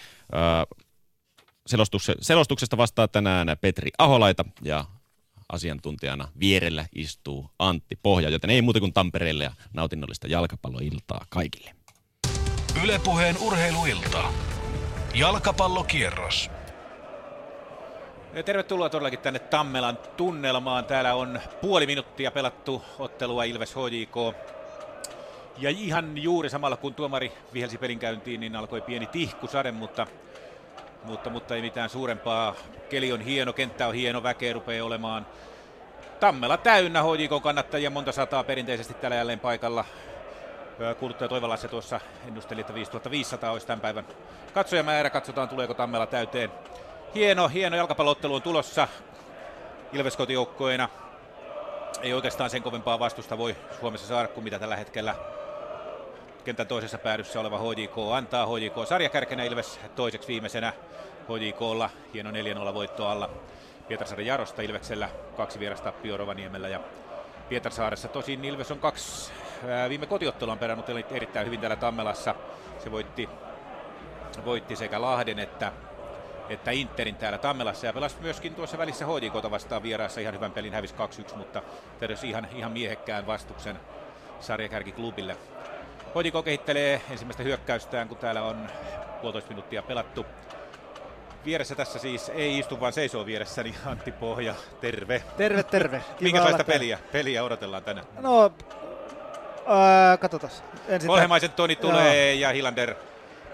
Selostuksesta 2.20 2.76
vastaa 2.76 3.08
tänään 3.08 3.56
Petri 3.60 3.90
Aholaita 3.98 4.44
ja 4.62 4.84
asiantuntijana 5.48 6.28
vierellä 6.40 6.86
istuu 6.94 7.50
Antti 7.58 7.98
Pohja, 8.02 8.28
joten 8.28 8.50
ei 8.50 8.62
muuta 8.62 8.80
kuin 8.80 8.92
Tampereelle 8.92 9.44
ja 9.44 9.52
nautinnollista 9.72 10.28
jalkapalloiltaa 10.28 11.26
kaikille. 11.28 11.77
Ylepuheen 12.84 13.36
urheiluilta. 13.40 14.24
Jalkapallokierros. 15.14 16.50
Tervetuloa 18.44 18.88
todellakin 18.88 19.18
tänne 19.18 19.38
Tammelan 19.38 19.98
tunnelmaan. 20.16 20.84
Täällä 20.84 21.14
on 21.14 21.40
puoli 21.60 21.86
minuuttia 21.86 22.30
pelattu 22.30 22.82
ottelua 22.98 23.44
Ilves 23.44 23.74
HJK. 23.74 24.36
Ja 25.58 25.70
ihan 25.70 26.18
juuri 26.18 26.50
samalla 26.50 26.76
kun 26.76 26.94
tuomari 26.94 27.32
vihelsi 27.52 27.78
pelin 27.78 27.98
käyntiin, 27.98 28.40
niin 28.40 28.56
alkoi 28.56 28.80
pieni 28.80 29.06
tihkusade, 29.06 29.72
mutta, 29.72 30.06
mutta, 31.04 31.30
mutta 31.30 31.54
ei 31.54 31.62
mitään 31.62 31.90
suurempaa. 31.90 32.54
Keli 32.90 33.12
on 33.12 33.20
hieno, 33.20 33.52
kenttä 33.52 33.88
on 33.88 33.94
hieno, 33.94 34.22
väkeä 34.22 34.52
rupeaa 34.52 34.86
olemaan. 34.86 35.26
Tammela 36.20 36.56
täynnä 36.56 37.02
HJK 37.02 37.42
kannattajia, 37.42 37.90
monta 37.90 38.12
sataa 38.12 38.44
perinteisesti 38.44 38.94
täällä 38.94 39.16
jälleen 39.16 39.40
paikalla. 39.40 39.84
Kuluttaja 40.98 41.28
Toivalassa 41.28 41.68
tuossa 41.68 42.00
ennusteli, 42.28 42.60
että 42.60 42.74
5500 42.74 43.50
olisi 43.50 43.66
tämän 43.66 43.80
päivän 43.80 44.06
katsojamäärä. 44.54 45.10
Katsotaan, 45.10 45.48
tuleeko 45.48 45.74
Tammella 45.74 46.06
täyteen. 46.06 46.52
Hieno, 47.14 47.48
hieno 47.48 47.76
jalkapallottelu 47.76 48.34
on 48.34 48.42
tulossa 48.42 48.88
Ilves 49.92 50.16
kotijoukkoina. 50.16 50.88
Ei 52.02 52.12
oikeastaan 52.12 52.50
sen 52.50 52.62
kovempaa 52.62 52.98
vastusta 52.98 53.38
voi 53.38 53.56
Suomessa 53.80 54.06
saada 54.06 54.28
kuin 54.28 54.44
mitä 54.44 54.58
tällä 54.58 54.76
hetkellä 54.76 55.14
kentän 56.44 56.66
toisessa 56.66 56.98
päädyssä 56.98 57.40
oleva 57.40 57.58
HJK 57.58 57.98
antaa. 58.14 58.46
HJK 58.46 58.88
sarjakärkenä 58.88 59.44
Ilves 59.44 59.80
toiseksi 59.96 60.28
viimeisenä 60.28 60.72
HJKlla. 61.28 61.90
Hieno 62.14 62.30
4-0 62.70 62.74
voitto 62.74 63.08
alla 63.08 63.30
Pietarsaaren 63.88 64.26
Jarosta 64.26 64.62
Ilveksellä. 64.62 65.08
Kaksi 65.36 65.58
vierasta 65.58 65.92
Rovaniemellä 66.16 66.68
ja 66.68 66.80
Pietarsaaressa. 67.48 68.08
Tosin 68.08 68.44
Ilves 68.44 68.70
on 68.70 68.78
kaksi 68.78 69.32
viime 69.88 70.06
kotiottelua 70.06 70.52
on 70.52 70.58
perannut 70.58 70.86
erittäin 71.10 71.46
hyvin 71.46 71.60
täällä 71.60 71.76
Tammelassa. 71.76 72.34
Se 72.78 72.90
voitti, 72.90 73.28
voitti 74.44 74.76
sekä 74.76 75.02
Lahden 75.02 75.38
että, 75.38 75.72
että 76.48 76.70
Interin 76.70 77.16
täällä 77.16 77.38
Tammelassa 77.38 77.86
ja 77.86 77.92
pelasi 77.92 78.16
myöskin 78.20 78.54
tuossa 78.54 78.78
välissä 78.78 79.06
HJKta 79.06 79.50
vastaan 79.50 79.82
vieraassa 79.82 80.20
ihan 80.20 80.34
hyvän 80.34 80.52
pelin 80.52 80.72
hävisi 80.72 80.94
2-1, 81.32 81.36
mutta 81.36 81.62
tarjosi 82.00 82.28
ihan, 82.28 82.48
ihan 82.54 82.72
miehekkään 82.72 83.26
vastuksen 83.26 83.80
sarjakärkiklubille. 84.40 85.36
HJK 86.08 86.44
kehittelee 86.44 87.00
ensimmäistä 87.10 87.42
hyökkäystään, 87.42 88.08
kun 88.08 88.18
täällä 88.18 88.42
on 88.42 88.66
puolitoista 89.20 89.50
minuuttia 89.50 89.82
pelattu. 89.82 90.26
Vieressä 91.44 91.74
tässä 91.74 91.98
siis 91.98 92.28
ei 92.28 92.58
istu, 92.58 92.80
vaan 92.80 92.92
seisoo 92.92 93.26
vieressäni 93.26 93.74
Antti 93.86 94.12
Pohja. 94.12 94.54
Terve. 94.80 95.22
Terve, 95.36 95.62
terve. 95.62 96.02
Minkälaista 96.20 96.64
peliä, 96.64 96.98
peliä 97.12 97.44
odotellaan 97.44 97.84
tänään? 97.84 98.06
No, 98.20 98.52
Öö, 99.68 100.16
katsotaan. 100.16 100.52
Kolhemaisen 101.06 101.52
Toni 101.52 101.76
tulee 101.76 102.32
Joo. 102.32 102.40
ja 102.40 102.52
Hilander 102.52 102.94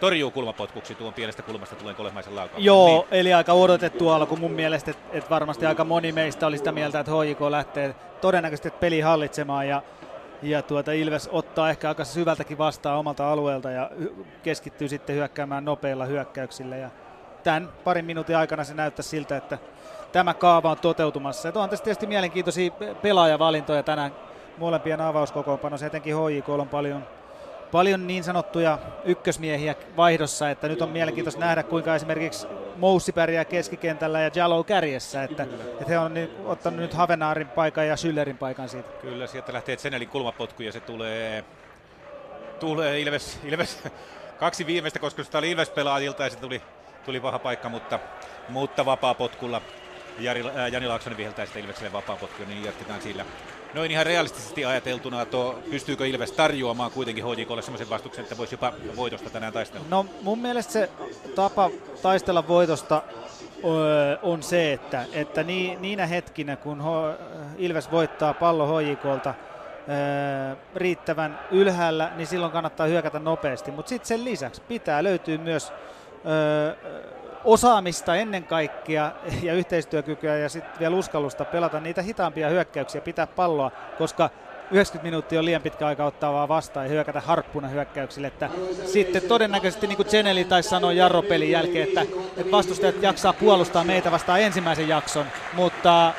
torjuu 0.00 0.31
kulmapotkuksi 0.31 0.94
tuon 0.94 1.14
pienestä 1.14 1.42
kulmasta 1.42 1.77
tulee 1.77 1.94
Kolehmaisen 1.94 2.37
laukaus. 2.37 2.64
Joo, 2.64 2.88
niin. 2.88 3.05
eli 3.11 3.35
aika 3.35 3.53
odotettu 3.53 4.09
alku 4.09 4.37
mun 4.37 4.53
mielestä, 4.53 4.90
että 4.90 5.03
et 5.12 5.31
varmasti 5.31 5.66
aika 5.66 5.85
moni 5.85 6.12
meistä 6.12 6.46
oli 6.46 6.59
sitä 6.59 6.72
mieltä, 6.72 7.00
että 7.00 7.12
HJK 7.12 7.40
lähtee 7.40 7.94
todennäköisesti 8.20 8.70
peli 8.70 9.00
hallitsemaan 9.00 9.68
ja, 9.68 9.83
ja 10.42 10.62
tuota 10.62 10.92
Ilves 10.92 11.29
ottaa 11.33 11.70
ehkä 11.70 11.88
aika 11.88 12.05
syvältäkin 12.05 12.59
vastaan 12.59 12.98
omalta 12.98 13.33
alueelta 13.33 13.70
ja 13.70 13.90
keskittyy 14.42 14.88
sitten 14.88 15.16
hyökkäämään 15.16 15.64
nopeilla 15.64 16.05
hyökkäyksillä 16.05 16.77
ja 16.77 16.90
tämän 17.44 17.68
parin 17.85 18.05
minuutin 18.05 18.37
aikana 18.37 18.64
se 18.64 18.74
näyttää 18.74 19.03
siltä, 19.03 19.37
että 19.37 19.59
tämä 20.12 20.35
kaava 20.35 20.70
on 20.70 20.79
toteutumassa. 20.79 21.48
Et 21.48 21.57
on 21.57 21.68
tässä 21.68 21.85
tietysti 21.85 22.07
mielenkiintoisia 22.07 22.70
pelaajavalintoja 23.03 23.83
tänään 23.83 24.12
molempien 24.58 25.00
avauskokoonpanossa, 25.00 25.86
etenkin 25.86 26.14
HJK 26.16 26.48
on 26.48 26.68
paljon, 26.68 27.06
paljon 27.72 28.06
niin 28.06 28.24
sanottuja 28.24 28.78
ykkösmiehiä 29.04 29.74
vaihdossa, 29.96 30.50
että 30.50 30.68
nyt 30.68 30.82
on 30.82 30.88
mielenkiintoista 30.88 31.40
nähdä, 31.40 31.62
kuinka 31.62 31.94
esimerkiksi 31.94 32.46
Moussi 32.76 33.12
pärjää 33.12 33.44
keskikentällä 33.44 34.20
ja 34.20 34.30
Jalo 34.34 34.64
kärjessä, 34.64 35.22
että, 35.22 35.42
että 35.80 35.84
he 35.88 35.98
on 35.98 36.14
nyt, 36.14 36.36
ottanut 36.44 36.80
nyt 36.80 36.94
Havenaarin 36.94 37.48
paikan 37.48 37.86
ja 37.86 37.94
Schüllerin 37.94 38.36
paikan 38.38 38.68
siitä. 38.68 38.88
Kyllä, 39.00 39.26
sieltä 39.26 39.52
lähtee 39.52 39.76
Zenelin 39.76 40.08
kulmapotku 40.08 40.62
ja 40.62 40.72
se 40.72 40.80
tulee, 40.80 41.44
tulee 42.60 43.00
Ilves, 43.00 43.38
Ilves 43.44 43.82
kaksi 44.40 44.66
viimeistä, 44.66 44.98
koska 44.98 45.24
sitä 45.24 45.38
oli 45.38 45.50
Ilves-pelaajilta 45.50 46.22
ja 46.22 46.30
se 46.30 46.36
tuli, 46.36 46.62
tuli 47.04 47.20
paha 47.20 47.38
paikka, 47.38 47.68
mutta, 47.68 47.98
mutta 48.48 48.84
vapaa 48.84 49.14
potkulla 49.14 49.62
Jari, 50.18 50.44
ää, 50.54 50.68
Jani 50.68 50.86
Laaksonen 50.86 51.16
viheltää 51.16 51.46
sitä 51.46 51.58
Ilvekselle 51.58 51.92
vapaa 51.92 52.16
potkulla, 52.16 52.48
niin 52.48 52.64
jatketaan 52.64 53.02
sillä. 53.02 53.24
Noin 53.74 53.90
ihan 53.90 54.06
realistisesti 54.06 54.64
ajateltuna, 54.64 55.24
tuo, 55.24 55.58
pystyykö 55.70 56.06
Ilves 56.06 56.32
tarjoamaan 56.32 56.90
kuitenkin 56.90 57.24
HJKlle 57.24 57.62
sellaisen 57.62 57.90
vastuksen, 57.90 58.22
että 58.22 58.37
voisi 58.37 58.54
jopa 58.54 58.72
voitosta 58.96 59.30
tänään 59.30 59.52
taistella? 59.52 59.87
No 59.90 60.06
mun 60.22 60.38
mielestä 60.38 60.72
se 60.72 60.90
tapa 61.34 61.70
taistella 62.02 62.48
voitosta 62.48 63.02
on 64.22 64.42
se, 64.42 64.72
että, 64.72 65.04
että 65.12 65.42
ni, 65.42 65.76
niinä 65.80 66.06
hetkinä, 66.06 66.56
kun 66.56 66.80
Ho, 66.80 67.14
Ilves 67.58 67.90
voittaa 67.90 68.34
pallo 68.34 68.78
HJKlta 68.78 69.34
riittävän 70.76 71.38
ylhäällä, 71.50 72.10
niin 72.16 72.26
silloin 72.26 72.52
kannattaa 72.52 72.87
hyökätä 72.87 73.18
nopeasti. 73.18 73.70
Mutta 73.70 73.88
sitten 73.88 74.08
sen 74.08 74.24
lisäksi 74.24 74.62
pitää 74.68 75.04
löytyä 75.04 75.38
myös 75.38 75.72
osaamista 77.44 78.14
ennen 78.16 78.44
kaikkea 78.44 79.12
ja 79.42 79.54
yhteistyökykyä 79.54 80.38
ja 80.38 80.48
sitten 80.48 80.80
vielä 80.80 80.96
uskallusta 80.96 81.44
pelata 81.44 81.80
niitä 81.80 82.02
hitaampia 82.02 82.48
hyökkäyksiä, 82.48 83.00
pitää 83.00 83.26
palloa, 83.26 83.70
koska 83.98 84.30
90 84.70 85.04
minuuttia 85.04 85.38
on 85.38 85.44
liian 85.44 85.62
pitkä 85.62 85.87
aika 85.87 86.04
ottaa 86.04 86.33
vaan 86.33 86.48
vastaan 86.48 86.87
ja 86.87 86.92
hyökätä 86.92 87.20
harppuna 87.20 87.68
hyökkäyksille. 87.68 88.26
Että 88.26 88.50
sitten 88.85 89.22
todennäköisesti, 89.22 89.87
niin 89.87 89.96
kuin 89.96 90.09
Zeneli 90.09 90.44
taisi 90.44 90.68
sanoa 90.68 90.92
Jarro-pelin 90.92 91.50
jälkeen, 91.50 91.88
että, 91.88 92.02
että 92.37 92.50
vastustajat 92.50 93.02
jaksaa 93.02 93.33
puolustaa 93.33 93.85
meitä 93.85 94.11
vastaan 94.11 94.40
ensimmäisen 94.40 94.88
jakson, 94.88 95.26
mutta 95.52 96.12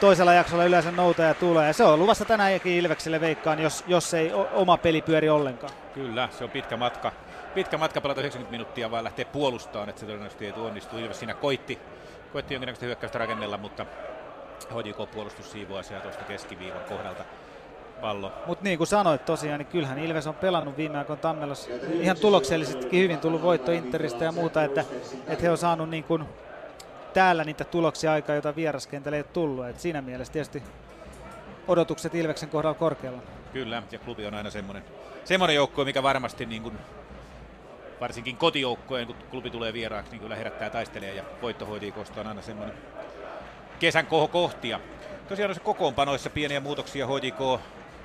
toisella 0.00 0.32
jaksolla 0.32 0.64
yleensä 0.64 0.90
noutaja 0.90 1.34
tulee. 1.34 1.66
Ja 1.66 1.72
se 1.72 1.84
on 1.84 1.98
luvassa 1.98 2.24
tänäänkin 2.24 2.72
Ilvekselle 2.72 3.20
veikkaan, 3.20 3.58
jos, 3.58 3.84
jos 3.86 4.14
ei 4.14 4.32
oma 4.52 4.76
peli 4.76 5.02
pyöri 5.02 5.28
ollenkaan. 5.28 5.72
Kyllä, 5.94 6.28
se 6.38 6.44
on 6.44 6.50
pitkä 6.50 6.76
matka. 6.76 7.12
Pitkä 7.54 7.78
matka 7.78 8.00
pelata 8.00 8.20
90 8.20 8.50
minuuttia 8.50 8.90
vaan 8.90 9.04
lähtee 9.04 9.24
puolustamaan, 9.24 9.88
että 9.88 10.00
se 10.00 10.06
todennäköisesti 10.06 10.46
ei 10.46 10.52
onnistu. 10.52 10.98
Ilves 10.98 11.18
siinä 11.18 11.34
koitti, 11.34 11.78
koitti 12.32 12.54
jonkinnäköistä 12.54 12.86
hyökkäystä 12.86 13.18
rakennella, 13.18 13.58
mutta 13.58 13.86
HJK-puolustus 14.70 15.52
siivoaa 15.52 15.82
siellä 15.82 16.02
tuosta 16.02 16.24
keskiviivan 16.24 16.84
kohdalta 16.88 17.24
pallo. 18.00 18.32
Mutta 18.46 18.64
niin 18.64 18.78
kuin 18.78 18.88
sanoit 18.88 19.24
tosiaan, 19.24 19.58
niin 19.58 19.66
kyllähän 19.66 19.98
Ilves 19.98 20.26
on 20.26 20.34
pelannut 20.34 20.76
viime 20.76 20.98
aikoina 20.98 21.22
Tammelossa 21.22 21.70
ihan 21.92 22.16
tuloksellisestikin 22.16 23.02
hyvin 23.02 23.18
tullut 23.18 23.42
voitto 23.42 23.72
Interistä 23.72 24.24
ja 24.24 24.32
muuta, 24.32 24.64
että, 24.64 24.84
että 25.26 25.42
he 25.42 25.50
on 25.50 25.58
saanut 25.58 25.90
niin 25.90 26.04
kuin 26.04 26.24
täällä 27.14 27.44
niitä 27.44 27.64
tuloksia 27.64 28.12
aikaa, 28.12 28.34
joita 28.34 28.56
vieraskentällä 28.56 29.16
ei 29.16 29.20
ole 29.22 29.32
tullut. 29.32 29.66
Et 29.66 29.80
siinä 29.80 30.02
mielessä 30.02 30.32
tietysti 30.32 30.62
odotukset 31.68 32.14
Ilveksen 32.14 32.48
kohdalla 32.48 32.74
korkealla. 32.74 33.22
Kyllä, 33.52 33.82
ja 33.92 33.98
klubi 33.98 34.26
on 34.26 34.34
aina 34.34 34.50
semmoinen, 34.50 34.84
semmoinen 35.24 35.56
joukkue, 35.56 35.84
mikä 35.84 36.02
varmasti 36.02 36.46
niin 36.46 36.62
kuin, 36.62 36.78
varsinkin 38.02 38.36
kotijoukkojen, 38.36 39.06
kun 39.06 39.16
klubi 39.30 39.50
tulee 39.50 39.72
vieraaksi, 39.72 40.12
niin 40.12 40.20
kyllä 40.20 40.36
herättää 40.36 40.70
taistelee 40.70 41.14
ja 41.14 41.24
voitto 41.42 41.66
HJKsta 41.66 42.20
on 42.20 42.26
aina 42.26 42.42
semmoinen 42.42 42.76
kesän 43.78 44.06
kohokohtia. 44.06 44.80
Tosiaan 45.28 45.48
noissa 45.48 45.64
kokoonpanoissa 45.64 46.30
pieniä 46.30 46.60
muutoksia 46.60 47.06
HJK 47.06 47.60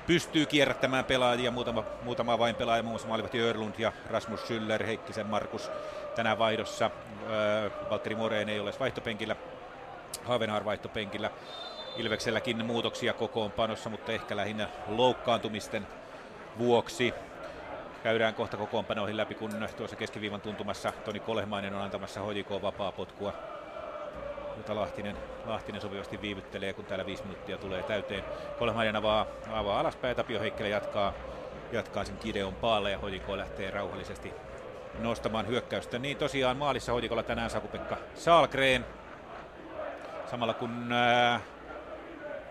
pystyy 0.06 0.46
kierrättämään 0.46 1.04
pelaajia, 1.04 1.50
muutama, 1.50 1.84
muutama 2.02 2.38
vain 2.38 2.54
pelaaja, 2.54 2.82
muun 2.82 2.92
muassa 2.92 3.08
Maalivati 3.08 3.40
Örlund 3.40 3.74
ja 3.78 3.92
Rasmus 4.10 4.40
Schüller, 4.40 4.86
Heikkisen 4.86 5.26
Markus 5.26 5.70
tänään 6.16 6.38
vaihdossa. 6.38 6.90
Öö, 7.30 7.70
Valtteri 7.90 8.14
Moreen 8.14 8.48
ei 8.48 8.60
ole 8.60 8.72
vaihtopenkillä, 8.80 9.36
Havenhar 10.24 10.64
vaihtopenkillä. 10.64 11.30
Ilvekselläkin 11.96 12.66
muutoksia 12.66 13.12
kokoonpanossa, 13.12 13.90
mutta 13.90 14.12
ehkä 14.12 14.36
lähinnä 14.36 14.68
loukkaantumisten 14.88 15.86
vuoksi. 16.58 17.14
Käydään 18.08 18.34
kohta 18.34 18.56
kokoonpanoihin 18.56 19.16
läpi, 19.16 19.34
kun 19.34 19.50
tuossa 19.76 19.96
keskiviivan 19.96 20.40
tuntumassa 20.40 20.92
Toni 21.04 21.20
Kolehmainen 21.20 21.74
on 21.74 21.82
antamassa 21.82 22.20
HJK 22.20 22.50
vapaa 22.62 22.92
potkua 22.92 23.32
jota 24.56 24.74
Lahtinen, 24.74 25.16
Lahtinen 25.46 25.80
sopivasti 25.80 26.20
viivyttelee, 26.20 26.72
kun 26.72 26.84
täällä 26.84 27.06
viisi 27.06 27.22
minuuttia 27.22 27.58
tulee 27.58 27.82
täyteen. 27.82 28.24
Kolmannen 28.58 28.96
avaa, 28.96 29.26
avaa 29.52 29.80
alaspäin, 29.80 30.16
Tapio 30.16 30.40
Heikkilä 30.40 30.68
jatkaa, 30.68 31.12
jatkaa 31.72 32.04
sen 32.04 32.18
Kideon 32.18 32.54
paalle 32.54 32.90
ja 32.90 32.98
Hodiko 32.98 33.38
lähtee 33.38 33.70
rauhallisesti 33.70 34.32
nostamaan 34.98 35.46
hyökkäystä. 35.46 35.98
Niin 35.98 36.16
tosiaan 36.16 36.56
maalissa 36.56 36.92
Hodikolla 36.92 37.22
tänään 37.22 37.50
Saku-Pekka 37.50 37.96
Saalgren. 38.14 38.86
Samalla 40.30 40.54
kun 40.54 40.92
ää, 40.92 41.40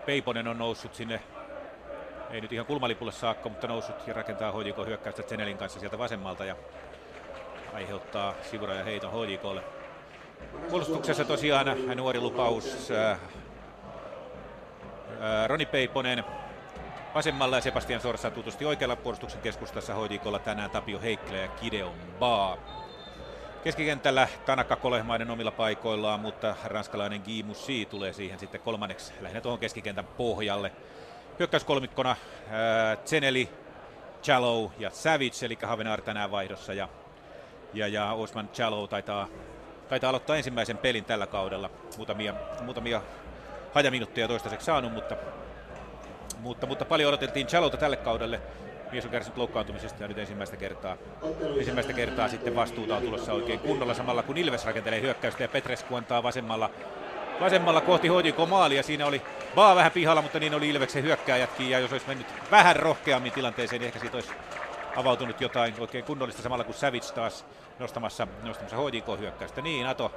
Peiponen 0.06 0.48
on 0.48 0.58
noussut 0.58 0.94
sinne, 0.94 1.20
ei 2.30 2.40
nyt 2.40 2.52
ihan 2.52 2.66
kulmalipulle 2.66 3.12
saakka, 3.12 3.48
mutta 3.48 3.66
noussut 3.66 4.06
ja 4.06 4.14
rakentaa 4.14 4.52
Hodiko 4.52 4.84
hyökkäystä 4.84 5.22
Zenelin 5.22 5.58
kanssa 5.58 5.80
sieltä 5.80 5.98
vasemmalta 5.98 6.44
ja 6.44 6.56
aiheuttaa 7.74 8.34
sivuraja 8.42 8.84
heiton 8.84 9.12
Hodikolle. 9.12 9.64
Puolustuksessa 10.70 11.24
tosiaan 11.24 11.96
nuori 11.96 12.20
lupaus 12.20 12.90
äh, 12.90 13.18
Roni 15.46 15.66
Peiponen 15.66 16.24
vasemmalla 17.14 17.56
ja 17.56 17.60
Sebastian 17.60 18.00
Sorsa 18.00 18.30
tutusti 18.30 18.64
oikealla 18.64 18.96
puolustuksen 18.96 19.40
keskustassa 19.40 19.94
hoidikolla 19.94 20.38
tänään 20.38 20.70
Tapio 20.70 21.00
Heikkilä 21.00 21.38
ja 21.38 21.48
Kideon 21.48 21.94
Baa. 22.18 22.58
Keskikentällä 23.64 24.28
Tanaka 24.46 24.76
Kolehmainen 24.76 25.30
omilla 25.30 25.50
paikoillaan, 25.50 26.20
mutta 26.20 26.56
ranskalainen 26.64 27.22
Guy 27.24 27.42
Moussi 27.42 27.86
tulee 27.86 28.12
siihen 28.12 28.38
sitten 28.38 28.60
kolmanneksi 28.60 29.12
lähinnä 29.20 29.40
tuohon 29.40 29.58
keskikentän 29.58 30.04
pohjalle. 30.04 30.72
Hyökkäyskolmikkona 31.38 32.10
äh, 32.10 32.98
Zeneli, 33.04 33.48
Chalou 34.22 34.72
ja 34.78 34.90
Savage, 34.90 35.46
eli 35.46 35.58
Havenar 35.62 36.00
tänään 36.00 36.30
vaihdossa 36.30 36.72
ja, 36.72 36.88
ja, 37.74 37.88
ja 37.88 38.12
Osman 38.12 38.48
Chalou 38.48 38.88
taitaa 38.88 39.28
taitaa 39.88 40.10
aloittaa 40.10 40.36
ensimmäisen 40.36 40.78
pelin 40.78 41.04
tällä 41.04 41.26
kaudella. 41.26 41.70
Muutamia, 41.96 42.34
muutamia 42.62 43.02
hajaminutteja 43.74 44.28
toistaiseksi 44.28 44.64
saanut, 44.66 44.92
mutta, 44.92 45.16
mutta, 46.38 46.66
mutta 46.66 46.84
paljon 46.84 47.08
odoteltiin 47.08 47.46
Chalota 47.46 47.76
tälle 47.76 47.96
kaudelle. 47.96 48.40
Mies 48.92 49.04
on 49.04 49.10
kärsinyt 49.10 49.38
loukkaantumisesta 49.38 50.02
ja 50.02 50.08
nyt 50.08 50.18
ensimmäistä 50.18 50.56
kertaa, 50.56 50.96
ensimmäistä 51.58 51.92
kertaa 51.92 52.28
sitten 52.28 52.56
vastuuta 52.56 52.96
on 52.96 53.02
tulossa 53.02 53.32
oikein 53.32 53.58
kunnolla 53.58 53.94
samalla 53.94 54.22
kun 54.22 54.36
Ilves 54.36 54.64
rakentelee 54.64 55.00
hyökkäystä 55.00 55.42
ja 55.42 55.48
Petresku 55.48 55.94
antaa 55.94 56.22
vasemmalla, 56.22 56.70
vasemmalla 57.40 57.80
kohti 57.80 58.08
HJK 58.08 58.48
maalia. 58.48 58.82
Siinä 58.82 59.06
oli 59.06 59.22
vaan 59.56 59.76
vähän 59.76 59.92
pihalla, 59.92 60.22
mutta 60.22 60.40
niin 60.40 60.54
oli 60.54 60.68
Ilveksen 60.68 61.02
hyökkääjätkin 61.02 61.70
ja 61.70 61.78
jos 61.78 61.92
olisi 61.92 62.06
mennyt 62.08 62.26
vähän 62.50 62.76
rohkeammin 62.76 63.32
tilanteeseen, 63.32 63.80
niin 63.80 63.86
ehkä 63.86 63.98
siitä 63.98 64.16
olisi 64.16 64.30
avautunut 64.96 65.40
jotain 65.40 65.74
oikein 65.78 66.04
kunnollista 66.04 66.42
samalla 66.42 66.64
kuin 66.64 66.74
Savage 66.74 67.12
taas 67.14 67.44
nostamassa, 67.78 68.26
nostamassa 68.42 68.76
HJK-hyökkäystä. 68.76 69.60
Niin, 69.60 69.86
Ato, 69.86 70.12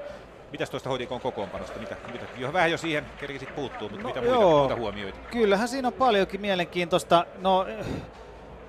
mitäs 0.51 0.69
tuosta 0.69 0.89
HJK 0.89 1.09
kokoonpanosta? 1.21 1.79
Mitä, 1.79 1.95
mitä, 2.11 2.25
jo 2.37 2.53
vähän 2.53 2.71
jo 2.71 2.77
siihen 2.77 3.05
kerkisit 3.19 3.55
puuttuu, 3.55 3.89
mutta 3.89 4.03
no, 4.03 4.09
mitä 4.09 4.21
muita, 4.21 4.35
joo, 4.35 4.59
muita 4.59 4.75
huomioita? 4.75 5.19
Kyllähän 5.31 5.67
siinä 5.67 5.87
on 5.87 5.93
paljonkin 5.93 6.41
mielenkiintoista. 6.41 7.25
No, 7.37 7.67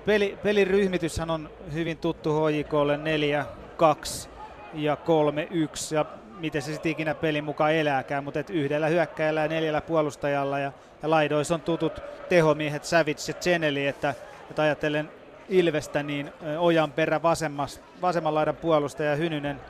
peli, 0.05 0.37
pelin 0.43 0.67
ryhmityshän 0.67 1.29
on 1.29 1.49
hyvin 1.73 1.97
tuttu 1.97 2.45
HJKlle 2.45 2.97
4, 2.97 3.45
2 3.77 4.29
ja 4.73 4.95
3, 4.95 5.47
1 5.51 5.95
ja 5.95 6.05
miten 6.43 6.61
se 6.61 6.73
sitten 6.73 6.91
ikinä 6.91 7.15
pelin 7.15 7.43
mukaan 7.43 7.73
elääkään, 7.73 8.23
mutta 8.23 8.39
et 8.39 8.49
yhdellä 8.49 8.87
hyökkäjällä 8.87 9.41
ja 9.41 9.47
neljällä 9.47 9.81
puolustajalla 9.81 10.59
ja, 10.59 10.71
ja 11.03 11.09
laidoissa 11.09 11.55
on 11.55 11.61
tutut 11.61 12.01
tehomiehet 12.29 12.83
Savage 12.83 13.23
ja 13.27 13.33
Cheneli, 13.33 13.87
että, 13.87 14.15
että 14.49 14.61
ajatellen 14.61 15.09
Ilvestä, 15.49 16.03
niin 16.03 16.33
Ojan 16.57 16.91
perä 16.91 17.21
vasemmas, 17.21 17.81
vasemman 18.01 18.35
laidan 18.35 18.55
puolustaja 18.55 19.09
ja 19.09 19.15
Hynynen 19.15 19.61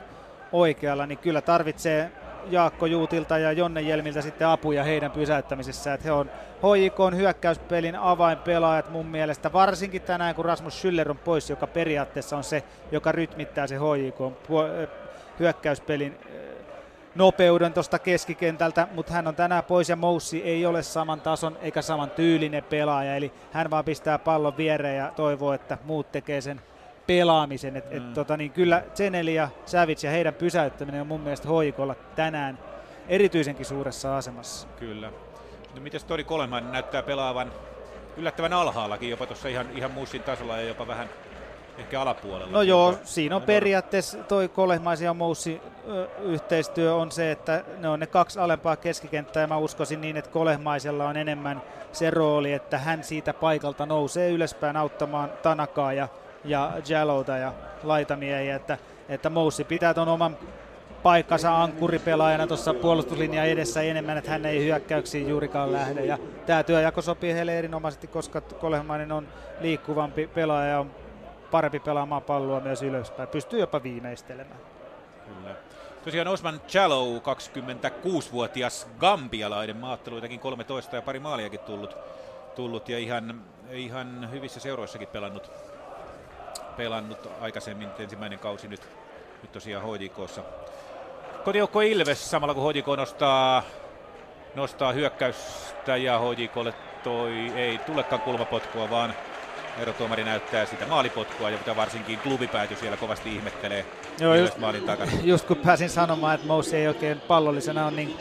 oikealla, 0.52 1.06
niin 1.06 1.18
kyllä 1.18 1.40
tarvitsee 1.40 2.10
Jaakko 2.50 2.86
Juutilta 2.86 3.38
ja 3.38 3.52
Jonne 3.52 3.80
Jelmiltä 3.80 4.20
sitten 4.20 4.48
apuja 4.48 4.84
heidän 4.84 5.10
pysäyttämisessä. 5.10 5.94
Että 5.94 6.04
he 6.04 6.12
on 6.12 6.30
HJK 6.56 7.00
on 7.00 7.16
hyökkäyspelin 7.16 7.96
avainpelaajat 7.96 8.90
mun 8.90 9.06
mielestä, 9.06 9.52
varsinkin 9.52 10.02
tänään 10.02 10.34
kun 10.34 10.44
Rasmus 10.44 10.84
Schüller 10.84 11.10
on 11.10 11.18
pois, 11.18 11.50
joka 11.50 11.66
periaatteessa 11.66 12.36
on 12.36 12.44
se, 12.44 12.62
joka 12.92 13.12
rytmittää 13.12 13.66
se 13.66 13.76
HJK 13.76 14.32
hyökkäyspelin 15.38 16.18
nopeuden 17.14 17.72
tuosta 17.72 17.98
keskikentältä, 17.98 18.88
mutta 18.94 19.12
hän 19.12 19.26
on 19.26 19.34
tänään 19.34 19.64
pois 19.64 19.88
ja 19.88 19.96
Moussi 19.96 20.42
ei 20.42 20.66
ole 20.66 20.82
saman 20.82 21.20
tason 21.20 21.58
eikä 21.62 21.82
saman 21.82 22.10
tyylinen 22.10 22.64
pelaaja, 22.64 23.16
eli 23.16 23.32
hän 23.52 23.70
vaan 23.70 23.84
pistää 23.84 24.18
pallon 24.18 24.56
viereen 24.56 24.96
ja 24.96 25.12
toivoo, 25.16 25.52
että 25.52 25.78
muut 25.84 26.12
tekee 26.12 26.40
sen 26.40 26.60
pelaamisen. 27.06 27.76
Et, 27.76 27.90
mm. 27.90 27.96
et, 27.96 28.14
tota, 28.14 28.36
niin 28.36 28.50
kyllä 28.50 28.82
Zeneli 28.94 29.34
ja 29.34 29.48
Savage 29.66 29.96
ja 30.02 30.10
heidän 30.10 30.34
pysäyttäminen 30.34 31.00
on 31.00 31.06
mun 31.06 31.20
mielestä 31.20 31.48
hoikolla 31.48 31.94
tänään 32.16 32.58
erityisenkin 33.08 33.66
suuressa 33.66 34.16
asemassa. 34.16 34.68
Kyllä. 34.78 35.12
No 35.74 35.80
mites 35.80 36.04
Tori 36.04 36.24
Koleman 36.24 36.72
näyttää 36.72 37.02
pelaavan 37.02 37.52
yllättävän 38.16 38.52
alhaallakin, 38.52 39.10
jopa 39.10 39.26
tuossa 39.26 39.48
ihan, 39.48 39.66
ihan 39.74 39.90
muussin 39.90 40.22
tasolla 40.22 40.56
ja 40.56 40.68
jopa 40.68 40.86
vähän 40.86 41.08
ehkä 41.78 42.00
alapuolella. 42.00 42.52
No 42.52 42.62
joo, 42.62 42.94
siinä 43.04 43.36
on 43.36 43.42
periaatteessa 43.42 44.18
toi 44.18 44.48
Kolehmaisen 44.48 45.04
ja 45.04 45.14
Moussi 45.14 45.60
yhteistyö 46.22 46.94
on 46.94 47.12
se, 47.12 47.30
että 47.30 47.64
ne 47.78 47.88
on 47.88 48.00
ne 48.00 48.06
kaksi 48.06 48.38
alempaa 48.38 48.76
keskikenttää 48.76 49.40
ja 49.40 49.46
mä 49.46 49.56
uskoisin 49.56 50.00
niin, 50.00 50.16
että 50.16 50.30
Kolehmaisella 50.30 51.08
on 51.08 51.16
enemmän 51.16 51.62
se 51.92 52.10
rooli, 52.10 52.52
että 52.52 52.78
hän 52.78 53.04
siitä 53.04 53.34
paikalta 53.34 53.86
nousee 53.86 54.30
ylöspäin 54.30 54.76
auttamaan 54.76 55.30
Tanakaa 55.42 55.92
ja, 55.92 56.08
ja 56.44 56.72
Jalota 56.88 57.36
ja 57.36 57.52
laitamiehiä, 57.82 58.56
että, 58.56 58.78
että 59.08 59.30
Moussi 59.30 59.64
pitää 59.64 59.94
ton 59.94 60.08
oman 60.08 60.36
paikkansa 61.02 61.62
ankkuripelaajana 61.62 62.46
tuossa 62.46 62.74
puolustuslinja 62.74 63.44
edessä 63.44 63.82
enemmän, 63.82 64.18
että 64.18 64.30
hän 64.30 64.46
ei 64.46 64.64
hyökkäyksiin 64.64 65.28
juurikaan 65.28 65.72
lähde. 65.72 66.04
Ja 66.04 66.18
tämä 66.46 66.62
työjako 66.62 67.02
sopii 67.02 67.34
heille 67.34 67.58
erinomaisesti, 67.58 68.06
koska 68.06 68.40
Kolehmainen 68.40 69.12
on 69.12 69.28
liikkuvampi 69.60 70.26
pelaaja 70.26 70.70
ja 70.70 70.80
on 70.80 70.90
parempi 71.50 71.80
pelaamaan 71.80 72.22
palloa 72.22 72.60
myös 72.60 72.82
ylöspäin. 72.82 73.28
Pystyy 73.28 73.60
jopa 73.60 73.82
viimeistelemään. 73.82 74.60
Kyllä. 75.26 75.54
Tosiaan 76.04 76.28
Osman 76.28 76.60
Jallow, 76.74 77.16
26-vuotias 77.16 78.88
gambialainen, 78.98 79.76
maatteluitakin 79.76 80.40
13 80.40 80.96
ja 80.96 81.02
pari 81.02 81.20
maaliakin 81.20 81.60
tullut, 81.60 81.96
tullut 82.56 82.88
ja 82.88 82.98
ihan, 82.98 83.42
ihan 83.70 84.30
hyvissä 84.30 84.60
seuroissakin 84.60 85.08
pelannut, 85.08 85.50
pelannut 86.76 87.28
aikaisemmin 87.40 87.88
ensimmäinen 87.98 88.38
kausi 88.38 88.68
nyt, 88.68 88.88
nyt 89.42 89.52
tosiaan 89.52 89.84
HJKssa. 89.84 90.42
Kotijoukko 91.44 91.80
Ilves 91.80 92.30
samalla 92.30 92.54
kun 92.54 92.74
HJK 92.74 92.86
nostaa, 92.96 93.62
nostaa 94.54 94.92
hyökkäystä 94.92 95.96
ja 95.96 96.20
HJKlle 96.20 96.74
toi 97.04 97.32
ei 97.56 97.78
tulekaan 97.78 98.22
kulmapotkua, 98.22 98.90
vaan 98.90 99.14
erotuomari 99.78 100.24
näyttää 100.24 100.66
sitä 100.66 100.86
maalipotkua, 100.86 101.50
ja 101.50 101.76
varsinkin 101.76 102.18
klubipääty 102.18 102.76
siellä 102.76 102.96
kovasti 102.96 103.34
ihmettelee 103.34 103.86
Joo, 104.20 104.34
just, 104.34 104.58
maalin 104.58 104.82
takana. 104.82 105.12
just 105.22 105.46
kun 105.46 105.56
pääsin 105.56 105.90
sanomaan, 105.90 106.34
että 106.34 106.46
Moussi 106.46 106.76
ei 106.76 106.88
oikein 106.88 107.20
pallollisena 107.20 107.86
on 107.86 107.96
niin 107.96 108.16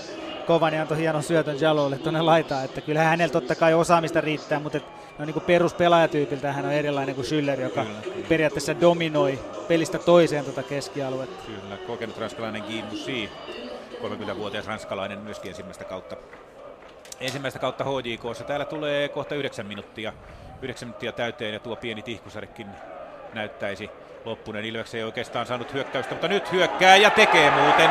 kova, 0.47 0.69
niin 0.69 0.81
antoi 0.81 0.97
hienon 0.97 1.23
syötön 1.23 1.61
Jalolle 1.61 1.97
tuonne 1.97 2.21
laitaan. 2.21 2.65
Että 2.65 2.81
kyllä 2.81 3.03
hänellä 3.03 3.31
totta 3.31 3.55
kai 3.55 3.73
osaamista 3.73 4.21
riittää, 4.21 4.59
mutta 4.59 4.77
et, 4.77 4.83
no 5.19 5.25
niin 5.25 5.33
kuin 5.33 5.43
peruspelaajatyypiltä 5.45 6.53
hän 6.53 6.65
on 6.65 6.71
erilainen 6.71 7.15
kuin 7.15 7.25
Schüller, 7.25 7.61
joka 7.61 7.83
Kyllä, 7.85 8.01
kyllä. 8.01 8.25
periaatteessa 8.29 8.81
dominoi 8.81 9.39
pelistä 9.67 9.97
toiseen 9.97 10.45
tuota 10.45 10.63
keskialuetta. 10.63 11.43
Kyllä, 11.45 11.77
kokenut 11.87 12.17
ranskalainen 12.17 12.61
Guy 12.63 12.81
Moussi, 12.81 13.29
30-vuotias 14.03 14.67
ranskalainen 14.67 15.19
myöskin 15.19 15.49
ensimmäistä 15.49 15.83
kautta. 15.83 16.15
Ensimmäistä 17.19 17.59
kautta 17.59 17.83
HJKssa. 17.83 18.43
Täällä 18.43 18.65
tulee 18.65 19.09
kohta 19.09 19.35
9 19.35 19.65
minuuttia, 19.65 20.13
9 20.63 20.87
minuuttia 20.87 21.11
täyteen 21.11 21.53
ja 21.53 21.59
tuo 21.59 21.75
pieni 21.75 22.01
tihkusarekin 22.01 22.67
näyttäisi 23.33 23.89
loppuneen. 24.25 24.65
Ilveksen 24.65 24.97
ei 24.97 25.03
oikeastaan 25.03 25.45
saanut 25.45 25.73
hyökkäystä, 25.73 26.13
mutta 26.13 26.27
nyt 26.27 26.51
hyökkää 26.51 26.95
ja 26.95 27.09
tekee 27.09 27.51
muuten. 27.51 27.89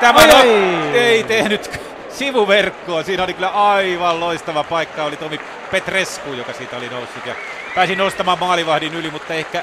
Tämä 0.00 0.26
no, 0.26 0.36
ai. 0.36 0.48
ei 0.94 1.24
tehnyt 1.24 1.80
sivuverkkoa. 2.08 3.02
Siinä 3.02 3.24
oli 3.24 3.34
kyllä 3.34 3.48
aivan 3.48 4.20
loistava 4.20 4.64
paikka. 4.64 5.04
Oli 5.04 5.16
Tomi 5.16 5.40
Petrescu, 5.70 6.32
joka 6.32 6.52
siitä 6.52 6.76
oli 6.76 6.88
noussut 6.88 7.26
ja 7.26 7.34
pääsi 7.74 7.96
nostamaan 7.96 8.38
maalivahdin 8.38 8.94
yli, 8.94 9.10
mutta 9.10 9.34
ehkä 9.34 9.62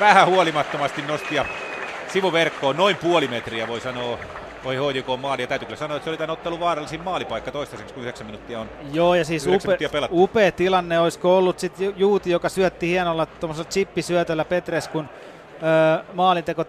vähän 0.00 0.26
huolimattomasti 0.26 1.02
nosti 1.02 1.34
ja 1.34 1.44
sivuverkkoon 2.08 2.76
noin 2.76 2.96
puoli 2.96 3.28
metriä 3.28 3.68
voi 3.68 3.80
sanoa 3.80 4.18
voi 4.64 4.76
HJK 4.76 5.06
maali. 5.20 5.42
Ja 5.42 5.46
täytyy 5.46 5.66
kyllä 5.66 5.78
sanoa, 5.78 5.96
että 5.96 6.04
se 6.04 6.10
oli 6.10 6.16
tämän 6.16 6.30
ottelun 6.30 6.60
vaarallisin 6.60 7.04
maalipaikka 7.04 7.50
toistaiseksi, 7.50 7.94
kun 7.94 8.02
9 8.02 8.26
minuuttia 8.26 8.60
on. 8.60 8.70
Joo, 8.92 9.14
ja 9.14 9.24
siis 9.24 9.46
upe, 9.46 9.78
upea 10.10 10.52
tilanne 10.52 10.98
olisiko 10.98 11.38
ollut 11.38 11.58
sitten 11.58 11.94
Juuti, 11.96 12.30
joka 12.30 12.48
syötti 12.48 12.88
hienolla 12.88 13.26
tuommoisella 13.26 13.70
chippisyötöllä 13.70 14.44
Petreskun 14.44 15.08
öö, 15.08 15.37
maalinteko 16.14 16.64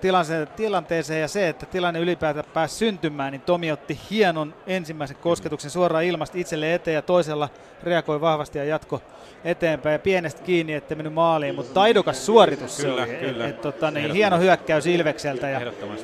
tilanteeseen 0.56 1.22
ja 1.22 1.28
se, 1.28 1.50
että 1.50 1.66
tilanne 1.66 2.00
ylipäätään 2.00 2.46
pääsi 2.54 2.76
syntymään, 2.76 3.32
niin 3.32 3.42
Tomi 3.42 3.72
otti 3.72 4.00
hienon 4.10 4.54
ensimmäisen 4.68 5.18
kosketuksen 5.18 5.72
suoraan 5.72 6.04
ilmasta 6.04 6.38
itselle 6.38 6.74
eteen 6.74 6.96
ja 6.96 7.02
toisella 7.02 7.50
reagoi 7.84 8.22
vahvasti 8.22 8.58
ja 8.58 8.64
jatko 8.64 9.02
eteenpäin 9.44 9.94
ja 9.94 10.00
pienestä 10.00 10.42
kiinni, 10.44 10.74
ettei 10.74 10.96
mennyt 10.96 11.14
maaliin, 11.14 11.56
mutta 11.56 11.74
taidokas 11.74 12.26
suoritus 12.26 12.78
Kyllä, 12.78 13.06
se 13.06 13.12
oli. 13.12 13.20
kyllä. 13.20 13.46
Et, 13.46 13.50
et, 13.50 13.62
tota, 13.62 13.92
niin, 13.92 14.14
hieno 14.14 14.38
hyökkäys 14.38 14.88
Ilvekseltä 14.88 15.50
ja, 15.50 15.62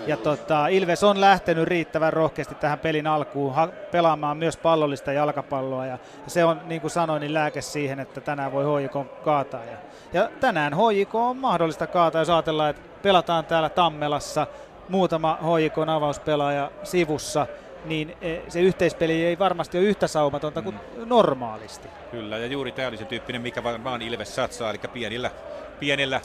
ja 0.07 0.17
tota, 0.17 0.67
Ilves 0.67 1.03
on 1.03 1.21
lähtenyt 1.21 1.67
riittävän 1.67 2.13
rohkeasti 2.13 2.55
tähän 2.55 2.79
pelin 2.79 3.07
alkuun 3.07 3.55
ha- 3.55 3.69
pelaamaan 3.91 4.37
myös 4.37 4.57
pallollista 4.57 5.13
jalkapalloa 5.13 5.85
ja 5.85 5.97
se 6.27 6.45
on 6.45 6.61
niin 6.65 6.81
kuin 6.81 6.91
sanoin 6.91 7.19
niin 7.21 7.33
lääke 7.33 7.61
siihen, 7.61 7.99
että 7.99 8.21
tänään 8.21 8.51
voi 8.51 8.81
HJK 8.83 9.23
kaataa. 9.23 9.63
Ja, 9.63 9.77
ja 10.13 10.29
tänään 10.39 10.73
HJK 10.73 11.15
on 11.15 11.37
mahdollista 11.37 11.87
kaataa, 11.87 12.21
jos 12.21 12.29
ajatellaan, 12.29 12.69
että 12.69 12.81
pelataan 13.01 13.45
täällä 13.45 13.69
Tammelassa 13.69 14.47
muutama 14.89 15.37
HJK 15.41 15.77
avauspelaaja 15.77 16.71
sivussa, 16.83 17.47
niin 17.85 18.17
eh, 18.21 18.41
se 18.47 18.61
yhteispeli 18.61 19.25
ei 19.25 19.39
varmasti 19.39 19.77
ole 19.77 19.85
yhtä 19.85 20.07
saumatonta 20.07 20.61
kuin 20.61 20.75
normaalisti. 21.05 21.87
Kyllä, 22.11 22.37
ja 22.37 22.45
juuri 22.45 22.71
tämä 22.71 22.87
oli 22.87 22.97
se 22.97 23.05
tyyppinen, 23.05 23.41
mikä 23.41 23.63
varmaan 23.63 24.01
Ilves 24.01 24.35
satsaa, 24.35 24.69
eli 24.69 24.79
pienillä, 24.93 25.31
pienillä 25.79 26.21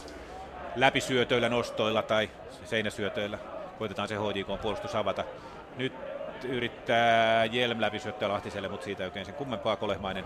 läpisyötöillä, 0.77 1.49
nostoilla 1.49 2.03
tai 2.03 2.31
seinäsyötöillä 2.65 3.39
koitetaan 3.79 4.09
se 4.09 4.15
HJK 4.15 4.61
puolustus 4.63 4.95
avata. 4.95 5.25
Nyt 5.77 5.93
yrittää 6.45 7.45
Jelm 7.45 7.81
läpisyöttöä 7.81 8.29
Lahtiselle, 8.29 8.69
mutta 8.69 8.85
siitä 8.85 9.03
ei 9.03 9.07
oikein 9.07 9.27
sen 9.27 9.35
kummempaa 9.35 9.77
Kolehmainen, 9.77 10.25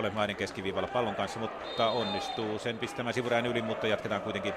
Kolehmainen 0.00 0.36
keskiviivalla 0.36 0.88
pallon 0.88 1.14
kanssa, 1.14 1.38
mutta 1.38 1.90
onnistuu 1.90 2.58
sen 2.58 2.78
pistämään 2.78 3.14
sivurajan 3.14 3.46
yli, 3.46 3.62
mutta 3.62 3.86
jatketaan 3.86 4.20
kuitenkin, 4.22 4.54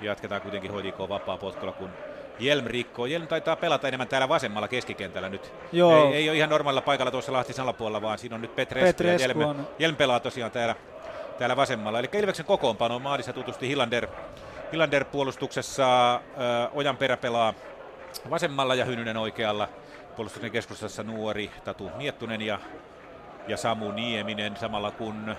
jatketaan 0.00 0.40
kuitenkin 0.40 0.70
HJK 0.74 0.98
vapaa 0.98 1.36
potkolla, 1.36 1.72
kun 1.72 1.90
Jelm 2.38 2.64
rikkoo. 2.64 3.06
Jelm 3.06 3.26
taitaa 3.26 3.56
pelata 3.56 3.88
enemmän 3.88 4.08
täällä 4.08 4.28
vasemmalla 4.28 4.68
keskikentällä 4.68 5.28
nyt. 5.28 5.52
Joo. 5.72 6.06
Ei, 6.08 6.14
ei 6.14 6.28
ole 6.28 6.36
ihan 6.36 6.50
normaalilla 6.50 6.80
paikalla 6.82 7.10
tuossa 7.10 7.32
Lahtisen 7.32 7.62
alapuolella, 7.62 8.02
vaan 8.02 8.18
siinä 8.18 8.34
on 8.34 8.42
nyt 8.42 8.56
Petrescu, 8.56 8.86
Petrescu 8.86 9.22
ja 9.22 9.28
Jelm, 9.28 9.40
on- 9.50 9.68
Jelm 9.78 9.96
pelaa 9.96 10.20
tosiaan 10.20 10.50
täällä, 10.52 10.74
täällä 11.38 11.56
vasemmalla. 11.56 11.98
Eli 11.98 12.08
Ilveksen 12.12 12.46
kokoonpano 12.46 12.98
maalissa 12.98 13.32
tutusti 13.32 13.68
Hillander, 13.68 14.06
Hillander 14.72 15.04
puolustuksessa, 15.04 16.14
äh, 16.14 16.20
Ojan 16.72 16.96
perä 16.96 17.16
pelaa 17.16 17.54
vasemmalla 18.30 18.74
ja 18.74 18.84
Hynynen 18.84 19.16
oikealla. 19.16 19.68
Puolustuksen 20.16 20.50
keskustassa 20.50 21.02
nuori 21.02 21.50
Tatu 21.64 21.90
Miettunen 21.96 22.42
ja, 22.42 22.58
ja 23.48 23.56
Samu 23.56 23.92
Nieminen 23.92 24.56
samalla 24.56 24.90
kun 24.90 25.28
äh, 25.28 25.36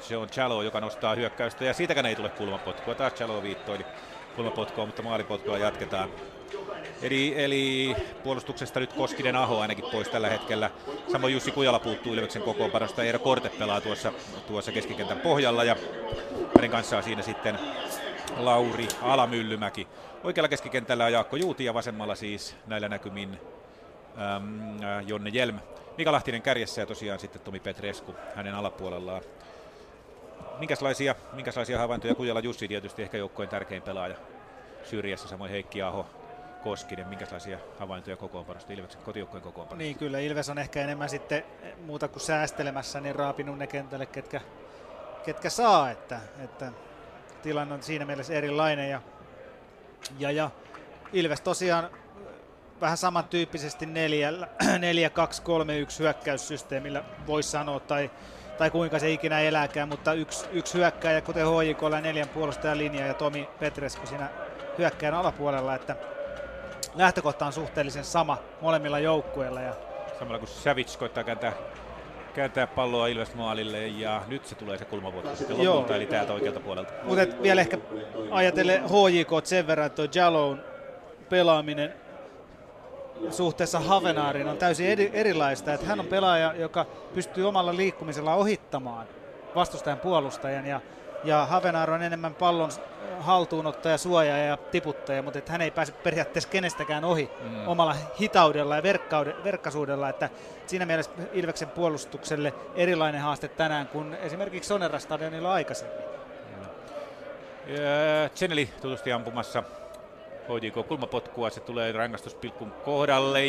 se 0.00 0.16
on 0.16 0.28
Chalo, 0.28 0.62
joka 0.62 0.80
nostaa 0.80 1.14
hyökkäystä 1.14 1.64
ja 1.64 1.74
siitäkään 1.74 2.06
ei 2.06 2.16
tule 2.16 2.28
kulmapotkua. 2.28 2.94
Taas 2.94 3.14
Chalo 3.14 3.42
viittoili 3.42 3.86
kulmapotkua, 4.36 4.86
mutta 4.86 5.02
maalipotkua 5.02 5.58
jatketaan. 5.58 6.08
Eli, 7.02 7.44
eli 7.44 7.96
puolustuksesta 8.22 8.80
nyt 8.80 8.92
Koskinen 8.92 9.36
Aho 9.36 9.60
ainakin 9.60 9.84
pois 9.92 10.08
tällä 10.08 10.28
hetkellä. 10.28 10.70
Samoin 11.12 11.32
Jussi 11.32 11.50
Kujala 11.50 11.78
puuttuu 11.78 12.14
Ilveksen 12.14 12.42
kokoonpanosta. 12.42 13.02
Eero 13.02 13.18
Korte 13.18 13.48
pelaa 13.48 13.80
tuossa, 13.80 14.12
tuossa 14.46 14.72
keskikentän 14.72 15.18
pohjalla 15.18 15.64
ja 15.64 15.76
hänen 16.56 16.70
kanssaan 16.70 17.02
siinä 17.02 17.22
sitten 17.22 17.58
Lauri 18.36 18.88
Alamyllymäki. 19.02 19.88
Oikealla 20.24 20.48
keskikentällä 20.48 21.04
on 21.04 21.12
Jaakko 21.12 21.36
Juuti 21.36 21.64
ja 21.64 21.74
vasemmalla 21.74 22.14
siis 22.14 22.56
näillä 22.66 22.88
näkymin 22.88 23.38
äm, 24.36 24.78
Jonne 25.06 25.30
Jelm. 25.32 25.58
Mika 25.98 26.12
Lahtinen 26.12 26.42
kärjessä 26.42 26.80
ja 26.82 26.86
tosiaan 26.86 27.20
sitten 27.20 27.42
Tomi 27.42 27.60
Petrescu 27.60 28.14
hänen 28.34 28.54
alapuolellaan. 28.54 29.22
Minkälaisia, 30.58 31.14
minkälaisia 31.32 31.78
havaintoja 31.78 32.14
Kujala 32.14 32.40
Jussi 32.40 32.68
tietysti 32.68 33.02
ehkä 33.02 33.16
joukkojen 33.16 33.50
tärkein 33.50 33.82
pelaaja 33.82 34.16
syrjässä, 34.84 35.28
samoin 35.28 35.50
Heikki 35.50 35.82
Aho, 35.82 36.06
Koskinen, 36.62 37.08
minkälaisia 37.08 37.58
havaintoja 37.78 38.16
kokoonpanosta, 38.16 38.72
Ilveksen 38.72 39.02
kotijoukkojen 39.02 39.42
kokoonpanosta? 39.42 39.76
Niin 39.84 39.98
kyllä, 39.98 40.18
Ilves 40.18 40.48
on 40.48 40.58
ehkä 40.58 40.80
enemmän 40.80 41.08
sitten 41.08 41.44
muuta 41.86 42.08
kuin 42.08 42.20
säästelemässä, 42.20 43.00
niin 43.00 43.14
raapinut 43.14 43.58
ne 43.58 43.66
kentälle, 43.66 44.06
ketkä, 44.06 44.40
ketkä 45.24 45.50
saa, 45.50 45.90
että, 45.90 46.20
että 46.44 46.72
tilanne 47.42 47.74
on 47.74 47.82
siinä 47.82 48.04
mielessä 48.04 48.34
erilainen 48.34 48.90
ja, 48.90 49.02
ja, 50.18 50.30
ja 50.30 50.50
Ilves 51.12 51.40
tosiaan 51.40 51.90
vähän 52.84 52.96
samantyyppisesti 52.96 53.86
4-2-3-1 53.86 53.88
hyökkäyssysteemillä 55.98 57.04
voisi 57.26 57.50
sanoa, 57.50 57.80
tai, 57.80 58.10
tai 58.58 58.70
kuinka 58.70 58.98
se 58.98 59.10
ikinä 59.10 59.40
elääkään, 59.40 59.88
mutta 59.88 60.12
yksi, 60.12 60.46
yksi 60.52 60.74
hyökkääjä, 60.74 61.20
kuten 61.20 61.46
HJKlla 61.46 62.00
neljän 62.00 62.28
puolustajan 62.28 62.78
linja 62.78 63.06
ja 63.06 63.14
Tomi 63.14 63.48
Petrescu 63.58 64.06
siinä 64.06 64.28
hyökkäjän 64.78 65.14
alapuolella, 65.14 65.74
että 65.74 65.96
lähtökohta 66.94 67.46
on 67.46 67.52
suhteellisen 67.52 68.04
sama 68.04 68.38
molemmilla 68.60 68.98
joukkueilla. 68.98 69.60
Ja 69.60 69.74
Samalla 70.18 70.38
kun 70.38 70.48
Savic 70.48 70.96
koittaa 70.98 71.24
kääntää, 71.24 71.52
kääntää 72.34 72.66
palloa 72.66 73.06
Ilves 73.06 73.34
maalille 73.34 73.86
ja 73.86 74.22
nyt 74.26 74.46
se 74.46 74.54
tulee 74.54 74.78
se 74.78 74.84
kulmavuoto 74.84 75.36
sitten 75.36 75.62
Joo. 75.62 75.74
lopulta, 75.74 75.96
eli 75.96 76.06
täältä 76.06 76.32
oikealta 76.32 76.60
puolelta. 76.60 76.92
Mutta 77.02 77.22
et 77.22 77.42
vielä 77.42 77.60
ehkä 77.60 77.78
ajatellen 78.30 78.82
HJK 78.82 79.46
sen 79.46 79.66
verran, 79.66 79.86
että 79.86 79.96
tuo 79.96 80.20
Jallown 80.22 80.60
pelaaminen 81.28 82.03
suhteessa 83.30 83.80
Havenaariin 83.80 84.48
on 84.48 84.56
täysin 84.56 84.86
eri, 84.86 85.10
erilaista. 85.12 85.74
Että 85.74 85.86
hän 85.86 86.00
on 86.00 86.06
pelaaja, 86.06 86.54
joka 86.56 86.86
pystyy 87.14 87.48
omalla 87.48 87.76
liikkumisella 87.76 88.34
ohittamaan 88.34 89.06
vastustajan 89.54 89.98
puolustajan 89.98 90.66
ja, 90.66 90.80
ja 91.24 91.46
Havenaar 91.46 91.90
on 91.90 92.02
enemmän 92.02 92.34
pallon 92.34 92.70
haltuunottaja, 93.20 93.98
suojaaja 93.98 94.44
ja 94.44 94.56
tiputtaja, 94.56 95.22
mutta 95.22 95.38
että 95.38 95.52
hän 95.52 95.60
ei 95.60 95.70
pääse 95.70 95.92
periaatteessa 95.92 96.50
kenestäkään 96.50 97.04
ohi 97.04 97.30
mm. 97.42 97.68
omalla 97.68 97.96
hitaudella 98.20 98.76
ja 98.76 98.82
verkkaisuudella, 99.44 100.08
että 100.08 100.30
siinä 100.66 100.86
mielessä 100.86 101.12
Ilveksen 101.32 101.68
puolustukselle 101.68 102.54
erilainen 102.74 103.20
haaste 103.20 103.48
tänään 103.48 103.88
kuin 103.88 104.14
esimerkiksi 104.14 104.68
Sonera 104.68 104.98
stadionilla 104.98 105.52
aikaisemmin. 105.52 106.04
Cheneli 108.34 108.68
tutusti 108.82 109.12
ampumassa 109.12 109.62
HJK 110.48 110.88
kulmapotkua, 110.88 111.50
se 111.50 111.60
tulee 111.60 111.92
rangaistuspilkun 111.92 112.72
kohdalle 112.84 113.46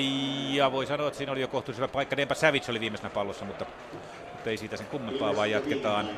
ja 0.52 0.72
voi 0.72 0.86
sanoa, 0.86 1.08
että 1.08 1.18
siinä 1.18 1.32
oli 1.32 1.42
jo 1.42 1.48
kohtuullisen 1.48 1.90
paikka. 1.90 2.18
Dempa 2.18 2.36
Savage 2.36 2.72
oli 2.72 2.80
viimeisenä 2.80 3.10
pallossa, 3.10 3.46
mutta 3.46 3.66
mutta 4.46 4.52
ei 4.52 4.58
siitä 4.58 4.78
sen 4.78 4.86
kummempaa, 4.86 5.36
vaan 5.36 5.52
jatketaan 5.52 6.10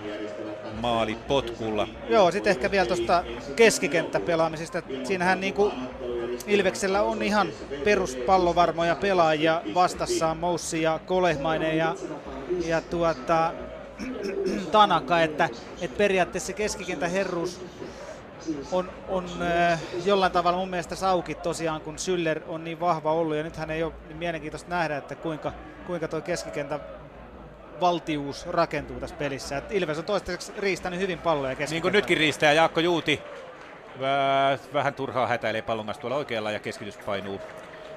maalipotkulla. 0.82 1.88
Joo, 2.10 2.32
sitten 2.32 2.52
ehkä 2.52 2.72
vielä 2.72 2.86
tuosta 2.86 3.24
keskikenttäpelaamisesta. 3.56 4.82
Siinähän 5.04 5.42
niinku 5.42 5.72
Ilveksellä 6.48 7.02
on 7.02 7.24
ihan 7.24 7.48
peruspallovarmoja 7.84 8.96
pelaajia 8.96 9.62
vastassaan, 9.74 10.38
Moussi 10.38 10.82
ja 10.82 11.00
Kolehmainen 11.06 11.78
ja, 11.78 11.96
ja 12.66 12.82
tuota, 12.82 13.54
Tanaka, 14.72 15.22
että, 15.22 15.50
että 15.82 15.98
periaatteessa 15.98 16.54
keskikentän 16.54 17.12
herruus 17.12 17.62
on, 18.72 18.92
on 19.08 19.26
äh, 19.42 19.80
jollain 20.06 20.32
tavalla 20.32 20.60
mun 20.60 20.70
mielestä 20.70 20.96
sauki 20.96 21.36
tosiaan, 21.36 21.82
kun 21.82 22.00
Syller 22.00 22.42
on 22.48 22.64
niin 22.64 22.80
vahva 22.80 23.12
ollut 23.12 23.36
ja 23.36 23.44
nythän 23.44 23.72
ei 23.72 23.84
ole 23.84 23.94
niin 24.08 24.18
mielenkiintoista 24.18 24.70
nähdä, 24.70 24.98
että 24.98 25.16
kuinka, 25.16 25.54
kuinka 25.88 26.08
tuo 26.08 26.22
keskikentän 26.22 26.80
valtius 27.82 28.48
rakentuu 28.48 29.00
tässä 29.00 29.16
pelissä. 29.16 29.58
Et 29.58 29.72
Ilves 29.72 29.98
on 29.98 30.06
toistaiseksi 30.06 30.54
riistänyt 30.58 31.00
hyvin 31.00 31.20
palloja 31.20 31.56
keskikentän. 31.56 31.76
Niin 31.76 31.82
kuin 31.82 31.92
nytkin 31.92 32.18
riistää 32.18 32.54
Jaakko 32.54 32.80
Juuti. 32.80 33.22
Vähän 34.74 34.94
turhaa 34.94 35.28
hätäilee 35.28 35.62
pallon 35.62 35.86
kanssa 35.86 36.02
tuolla 36.02 36.18
oikealla 36.18 36.52
ja 36.52 36.60
keskitys 36.60 36.98
painuu 36.98 37.42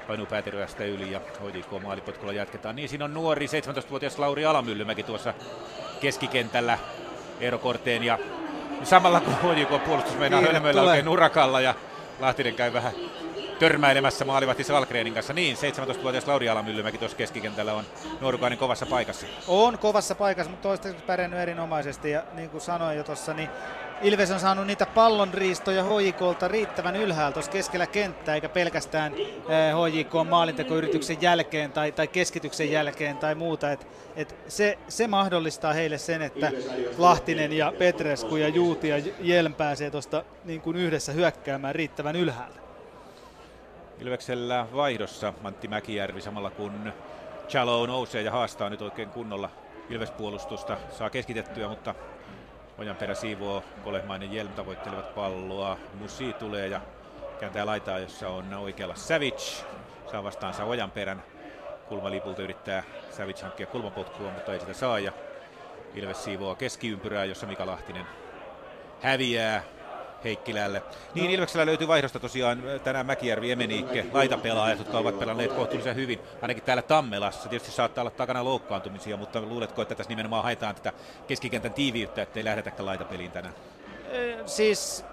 painuu 0.07 0.27
pääteryästä 0.27 0.85
yli 0.85 1.13
ja 1.13 1.21
HJK 1.21 1.83
maalipotkulla 1.83 2.33
jatketaan. 2.33 2.77
Niin 2.77 2.89
siinä 2.89 3.05
on 3.05 3.15
nuori 3.15 3.47
17-vuotias 3.47 4.19
Lauri 4.19 4.45
Alamyllymäki 4.45 5.03
tuossa 5.03 5.35
keskikentällä 6.01 6.79
Eero 7.41 7.59
Korteen 7.59 8.05
ja 8.05 8.19
samalla 8.85 9.20
kun 9.20 9.35
HJK 9.35 9.85
puolustus 9.85 10.18
meinaa 10.18 10.41
hölmöillä 10.41 10.83
oikein 10.83 11.09
urakalla 11.09 11.61
ja 11.61 11.74
Lahtinen 12.20 12.55
käy 12.55 12.72
vähän 12.72 12.93
törmäilemässä 13.59 14.24
maalivahti 14.24 14.64
Salkreenin 14.64 15.14
kanssa. 15.14 15.33
Niin, 15.33 15.57
17-vuotias 15.57 16.26
Lauri 16.26 16.49
Alamyllymäki 16.49 16.99
tuossa 16.99 17.16
keskikentällä 17.16 17.74
on 17.74 17.85
nuorukainen 18.20 18.59
kovassa 18.59 18.87
paikassa. 18.87 19.26
On 19.49 19.78
kovassa 19.78 20.14
paikassa, 20.14 20.51
mutta 20.51 20.68
toistaiseksi 20.68 21.07
pärjännyt 21.07 21.41
erinomaisesti. 21.41 22.11
Ja 22.11 22.22
niin 22.33 22.51
kuin 22.51 22.61
sanoin 22.61 22.97
jo 22.97 23.05
tuossa, 23.05 23.35
niin 23.35 23.49
Ilves 24.03 24.31
on 24.31 24.41
saanut 24.41 24.67
niitä 24.67 24.87
pallonriistoja 24.87 25.85
HJKlta 25.85 26.49
riittävän 26.49 26.97
ylhäältä 26.97 27.35
tuossa 27.35 27.51
keskellä 27.51 27.87
kenttää, 27.87 28.35
eikä 28.35 28.49
pelkästään 28.49 29.13
HJK 29.13 30.15
eh, 30.15 30.25
maalintekoyrityksen 30.29 31.17
jälkeen 31.21 31.73
tai, 31.73 31.93
tai 31.93 32.09
keskityksen 32.09 32.71
jälkeen 32.71 33.17
tai 33.19 33.35
muuta. 33.35 33.73
Et, 33.73 33.87
et 34.17 34.35
se, 34.49 34.79
se 34.89 35.07
mahdollistaa 35.07 35.73
heille 35.73 35.99
sen, 35.99 36.23
että 36.23 36.53
Lahtinen 36.99 37.53
ja 37.53 37.73
Petresku 37.79 38.37
ja 38.37 38.49
Juuti 38.49 38.89
ja 38.89 38.97
Jelm 39.21 39.55
pääsee 39.55 39.91
tuosta 39.91 40.25
niin 40.45 40.61
kuin 40.61 40.77
yhdessä 40.77 41.13
hyökkäämään 41.13 41.75
riittävän 41.75 42.17
ylhäältä. 42.17 42.61
Ilveksellä 43.99 44.67
vaihdossa 44.75 45.33
Mantti 45.43 45.69
Mäkijärvi 45.69 46.21
samalla 46.21 46.51
kun 46.51 46.93
Chalo 47.49 47.87
nousee 47.87 48.23
ja 48.23 48.31
haastaa 48.31 48.71
nyt 48.71 48.83
oikein 48.83 49.09
kunnolla 49.09 49.51
Ilvespuolustusta. 49.91 50.77
Saa 50.91 51.11
keskitettyä, 51.11 51.69
mutta 51.69 51.95
perä 52.99 53.14
siivoo 53.14 53.64
Kolehmainen 53.85 54.33
Jelm 54.33 54.53
tavoittelevat 54.53 55.14
palloa. 55.14 55.78
Musi 55.95 56.33
tulee 56.33 56.68
ja 56.68 56.81
kääntää 57.41 57.66
laitaa, 57.66 57.99
jossa 57.99 58.28
on 58.28 58.55
oikealla 58.55 58.95
Savage. 58.95 59.64
Saa 60.11 60.24
vastaansa 60.24 60.64
perän 60.91 61.22
Kulmalipulta 61.89 62.43
yrittää 62.43 62.83
Savage 63.11 63.43
hankkia 63.43 63.66
kulmapotkua, 63.66 64.31
mutta 64.31 64.53
ei 64.53 64.61
sitä 64.61 64.74
saa. 64.74 64.99
Ja 64.99 65.12
Ilves 65.95 66.24
siivoo 66.24 66.55
keskiympyrää, 66.55 67.24
jossa 67.24 67.47
Mika 67.47 67.66
Lahtinen 67.66 68.07
häviää 69.01 69.62
Heikkilälle. 70.25 70.83
Niin 71.14 71.27
no. 71.27 71.33
Ilveksellä 71.33 71.66
löytyy 71.66 71.89
vaihdosta 71.89 72.21
tosiaan 72.21 72.62
tänään 72.85 73.07
Mäkijärvi, 73.07 73.53
Emeniikke, 73.53 74.07
laitapelaajat, 74.12 74.79
jotka 74.79 74.99
ovat 74.99 75.18
pelanneet 75.18 75.53
kohtuullisen 75.53 75.97
hyvin, 75.97 76.21
ainakin 76.43 76.62
täällä 76.62 76.83
Tammelassa. 76.83 77.49
Tietysti 77.49 77.73
saattaa 77.73 78.03
olla 78.03 78.11
takana 78.11 78.45
loukkaantumisia, 78.45 79.16
mutta 79.16 79.41
luuletko, 79.41 79.83
että 79.83 79.95
tässä 79.95 80.11
nimenomaan 80.11 80.43
haetaan 80.43 80.75
tätä 80.75 80.93
keskikentän 81.27 81.73
tiiviyttä, 81.73 82.23
ettei 82.23 82.45
lähdetäkään 82.45 82.87
laitapeliin 82.87 83.31
tänään? 83.31 83.55
E, 84.11 84.37
siis 84.47 85.05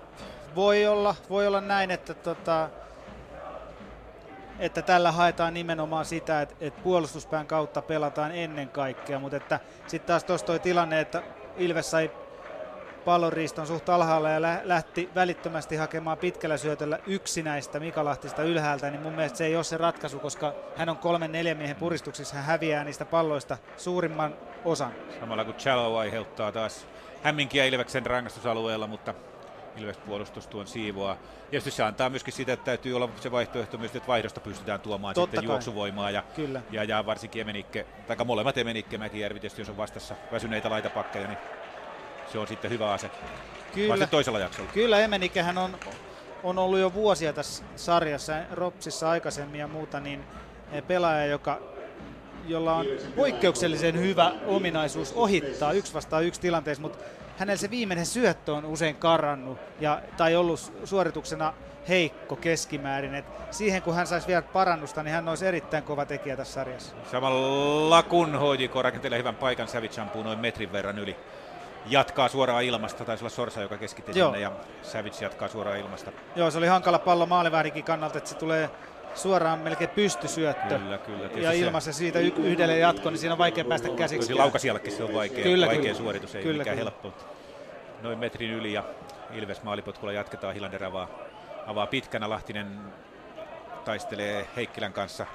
voi 0.56 0.88
olla, 0.88 1.16
voi 1.30 1.48
olla 1.48 1.62
näin, 1.62 1.92
että 1.92 2.14
tota, 2.14 2.70
että 4.60 4.82
tällä 4.82 5.12
haetaan 5.12 5.54
nimenomaan 5.54 6.06
sitä, 6.06 6.42
että, 6.42 6.56
että 6.62 6.82
puolustuspään 6.84 7.48
kautta 7.48 7.82
pelataan 7.82 8.32
ennen 8.32 8.70
kaikkea, 8.70 9.20
mutta 9.20 9.38
että 9.38 9.60
sitten 9.88 10.08
taas 10.08 10.24
tuossa 10.24 10.48
toi 10.48 10.60
tilanne, 10.60 11.00
että 11.00 11.24
Ilves 11.58 11.92
sai 11.92 12.12
pallonriiston 13.08 13.68
suht 13.68 13.90
alhaalla 13.90 14.30
ja 14.30 14.42
lähti 14.64 15.10
välittömästi 15.16 15.76
hakemaan 15.76 16.18
pitkällä 16.18 16.58
syötöllä 16.58 17.00
yksinäistä 17.08 17.80
Mika 17.80 18.06
Lahtista 18.06 18.44
ylhäältä, 18.44 18.90
niin 18.90 19.02
mun 19.02 19.14
mielestä 19.14 19.38
se 19.38 19.46
ei 19.46 19.56
ole 19.56 19.64
se 19.64 19.78
ratkaisu, 19.78 20.20
koska 20.20 20.54
hän 20.76 20.90
on 20.90 20.98
kolmen 20.98 21.32
neljän 21.32 21.58
miehen 21.58 21.76
puristuksissa, 21.76 22.36
hän 22.36 22.46
häviää 22.46 22.84
niistä 22.84 23.06
palloista 23.06 23.58
suurimman 23.78 24.36
osan. 24.66 24.92
Samalla 25.20 25.46
kun 25.46 25.54
Chalo 25.54 25.98
aiheuttaa 25.98 26.52
taas 26.52 26.88
hämminkiä 27.24 27.66
Ilveksen 27.66 28.06
rangaistusalueella, 28.06 28.88
mutta 28.88 29.14
Ilves 29.78 29.98
puolustus 29.98 30.48
tuon 30.48 30.68
siivoa. 30.68 31.18
Tietysti 31.50 31.72
se 31.72 31.84
antaa 31.84 32.10
myöskin 32.10 32.34
sitä, 32.34 32.54
että 32.54 32.66
täytyy 32.66 32.96
olla 32.96 33.10
se 33.16 33.32
vaihtoehto 33.32 33.78
myös, 33.78 33.96
että 33.96 34.08
vaihdosta 34.08 34.40
pystytään 34.40 34.80
tuomaan 34.80 35.16
Totta 35.16 35.26
sitten 35.36 35.48
kai. 35.48 35.54
juoksuvoimaa. 35.54 36.12
Ja, 36.12 36.24
Kyllä. 36.36 36.62
ja, 36.72 36.84
ja 36.84 37.06
varsinkin 37.06 37.42
Emenikke, 37.42 37.86
tai 38.08 38.18
molemmat 38.26 38.58
Emenikke, 38.58 38.98
Mäkijärvi 38.98 39.40
tietysti, 39.40 39.62
jos 39.62 39.70
on 39.70 39.78
vastassa 39.78 40.16
väsyneitä 40.32 40.70
laitapakkeja, 40.70 41.28
niin 41.28 41.38
se 42.32 42.40
on 42.40 42.48
sitten 42.48 42.72
hyvä 42.72 42.92
ase. 42.92 43.12
Kyllä, 43.74 44.08
toisella 44.08 44.40
jaksolla. 44.40 44.70
Kyllä 44.74 45.00
Emenikähän 45.00 45.58
on, 45.58 45.78
on 46.44 46.60
ollut 46.60 46.80
jo 46.80 46.94
vuosia 46.94 47.34
tässä 47.34 47.64
sarjassa, 47.76 48.34
Ropsissa 48.52 49.10
aikaisemmin 49.10 49.60
ja 49.60 49.68
muuta, 49.68 50.00
niin 50.00 50.24
pelaaja, 50.88 51.26
joka, 51.26 51.60
jolla 52.48 52.76
on 52.76 52.86
poikkeuksellisen 53.16 54.00
hyvä 54.00 54.32
ominaisuus 54.46 55.14
ohittaa 55.14 55.72
yksi 55.72 55.94
vastaan 55.94 56.26
yksi 56.26 56.42
tilanteessa, 56.42 56.82
mutta 56.82 57.04
hänellä 57.38 57.58
se 57.58 57.70
viimeinen 57.70 58.06
syöttö 58.06 58.54
on 58.54 58.66
usein 58.66 58.96
karannut 58.96 59.58
ja, 59.80 60.02
tai 60.18 60.36
ollut 60.36 60.74
suorituksena 60.86 61.54
heikko 61.90 62.36
keskimäärin. 62.36 63.16
Et 63.16 63.26
siihen 63.52 63.82
kun 63.82 63.96
hän 63.96 64.08
saisi 64.08 64.28
vielä 64.28 64.42
parannusta, 64.42 65.04
niin 65.04 65.14
hän 65.14 65.30
olisi 65.30 65.48
erittäin 65.48 65.84
kova 65.84 66.06
tekijä 66.06 66.38
tässä 66.38 66.54
sarjassa. 66.54 66.96
Samalla 67.12 68.04
kun 68.04 68.40
HJK 68.40 68.76
rakentelee 68.76 69.20
hyvän 69.20 69.36
paikan, 69.36 69.68
Savage 69.68 70.02
ampuu 70.02 70.24
noin 70.24 70.40
metrin 70.40 70.72
verran 70.72 71.00
yli 71.00 71.16
jatkaa 71.86 72.28
suoraan 72.28 72.64
ilmasta, 72.64 73.06
taisi 73.06 73.24
olla 73.24 73.30
Sorsa, 73.30 73.62
joka 73.62 73.78
keskitti 73.78 74.14
sinne 74.14 74.40
ja 74.40 74.52
Savage 74.82 75.18
jatkaa 75.22 75.48
suoraan 75.48 75.80
ilmasta. 75.80 76.12
Joo, 76.36 76.52
se 76.52 76.58
oli 76.58 76.68
hankala 76.68 77.00
pallo 77.00 77.26
maaliväärinkin 77.26 77.84
kannalta, 77.84 78.18
että 78.18 78.30
se 78.30 78.36
tulee 78.36 78.70
suoraan 79.16 79.60
melkein 79.60 79.90
pystysyöttö. 79.90 80.80
Kyllä, 80.80 80.98
kyllä. 80.98 81.30
Ja 81.36 81.52
ilmassa 81.52 81.94
se... 81.94 81.98
siitä 81.98 82.20
y- 82.20 82.34
yhdelle 82.38 82.78
jatko, 82.78 83.10
niin 83.10 83.20
siinä 83.20 83.34
on 83.34 83.38
vaikea 83.38 83.66
päästä 83.66 83.90
käsiksi. 83.90 84.34
Laukasijallekin 84.34 84.92
se 84.92 85.04
on 85.04 85.14
vaikea, 85.14 85.44
kyllä, 85.44 85.66
vaikea 85.68 85.82
kyllä. 85.82 85.98
suoritus, 85.98 86.36
ei 86.36 86.44
kyllä, 86.44 86.58
mikään 86.58 86.78
kyllä. 86.78 86.92
helppo. 86.92 87.14
Noin 88.02 88.20
metrin 88.20 88.52
yli 88.52 88.74
ja 88.74 88.84
Ilves 89.34 89.64
maalipotkulla 89.64 90.14
jatketaan. 90.14 90.54
Hilander 90.54 90.84
avaa, 90.84 91.08
avaa 91.68 91.88
pitkänä, 91.88 92.30
Lahtinen 92.30 92.80
taistelee 93.86 94.48
Heikkilän 94.56 94.94
kanssa 94.94 95.26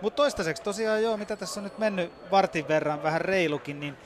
mutta 0.00 0.16
toistaiseksi 0.16 0.62
tosiaan 0.62 1.02
joo, 1.02 1.16
mitä 1.16 1.36
tässä 1.36 1.60
on 1.60 1.64
nyt 1.64 1.78
mennyt 1.78 2.12
vartin 2.30 2.68
verran, 2.68 3.02
vähän 3.02 3.20
reilukin, 3.20 3.80
niin 3.80 3.96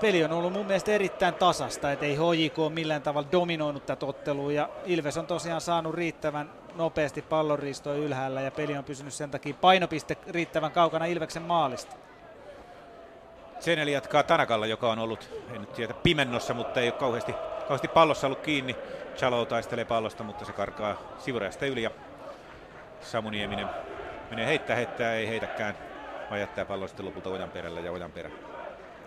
peli 0.00 0.24
on 0.24 0.32
ollut 0.32 0.52
mun 0.52 0.66
mielestä 0.66 0.92
erittäin 0.92 1.34
tasasta, 1.34 1.92
että 1.92 2.06
ei 2.06 2.16
HJK 2.16 2.56
millään 2.74 3.02
tavalla 3.02 3.32
dominoinut 3.32 3.86
tätä 3.86 4.06
ottelua 4.06 4.52
ja 4.52 4.68
Ilves 4.84 5.16
on 5.16 5.26
tosiaan 5.26 5.60
saanut 5.60 5.94
riittävän 5.94 6.50
nopeasti 6.74 7.22
pallonriistoa 7.22 7.94
ylhäällä 7.94 8.40
ja 8.40 8.50
peli 8.50 8.76
on 8.76 8.84
pysynyt 8.84 9.14
sen 9.14 9.30
takia 9.30 9.54
painopiste 9.54 10.16
riittävän 10.28 10.72
kaukana 10.72 11.04
Ilveksen 11.04 11.42
maalista. 11.42 11.96
Seneli 13.60 13.92
jatkaa 13.92 14.22
Tanakalla, 14.22 14.66
joka 14.66 14.92
on 14.92 14.98
ollut, 14.98 15.30
en 15.54 15.60
nyt 15.60 15.72
tiedä, 15.72 15.94
pimennossa, 15.94 16.54
mutta 16.54 16.80
ei 16.80 16.88
ole 16.88 16.98
kauheasti, 16.98 17.32
kauheasti 17.58 17.88
pallossa 17.88 18.26
ollut 18.26 18.40
kiinni. 18.40 18.76
Chalo 19.16 19.44
taistelee 19.44 19.84
pallosta, 19.84 20.24
mutta 20.24 20.44
se 20.44 20.52
karkaa 20.52 20.96
sivurajasta 21.18 21.66
yli 21.66 21.82
ja 21.82 21.90
Samu 23.00 23.30
Nieminen 23.30 23.68
menee 24.30 24.46
heittää, 24.46 24.76
heittää, 24.76 25.14
ei 25.14 25.28
heitäkään, 25.28 25.74
vaan 26.30 26.40
jättää 26.40 26.64
pallon 26.64 26.88
lopulta 26.98 27.30
ojan 27.30 27.50
perällä 27.50 27.80
ja 27.80 27.92
ojan 27.92 28.12
perä 28.12 28.30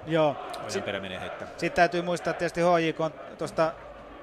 Joo. 0.08 0.36
Sitten 0.68 1.02
menee 1.02 1.20
heittää. 1.20 1.48
Sitten 1.48 1.76
täytyy 1.76 2.02
muistaa 2.02 2.34
tietysti 2.34 2.62
HJK 2.62 3.00
on 3.00 3.14
tuosta 3.38 3.72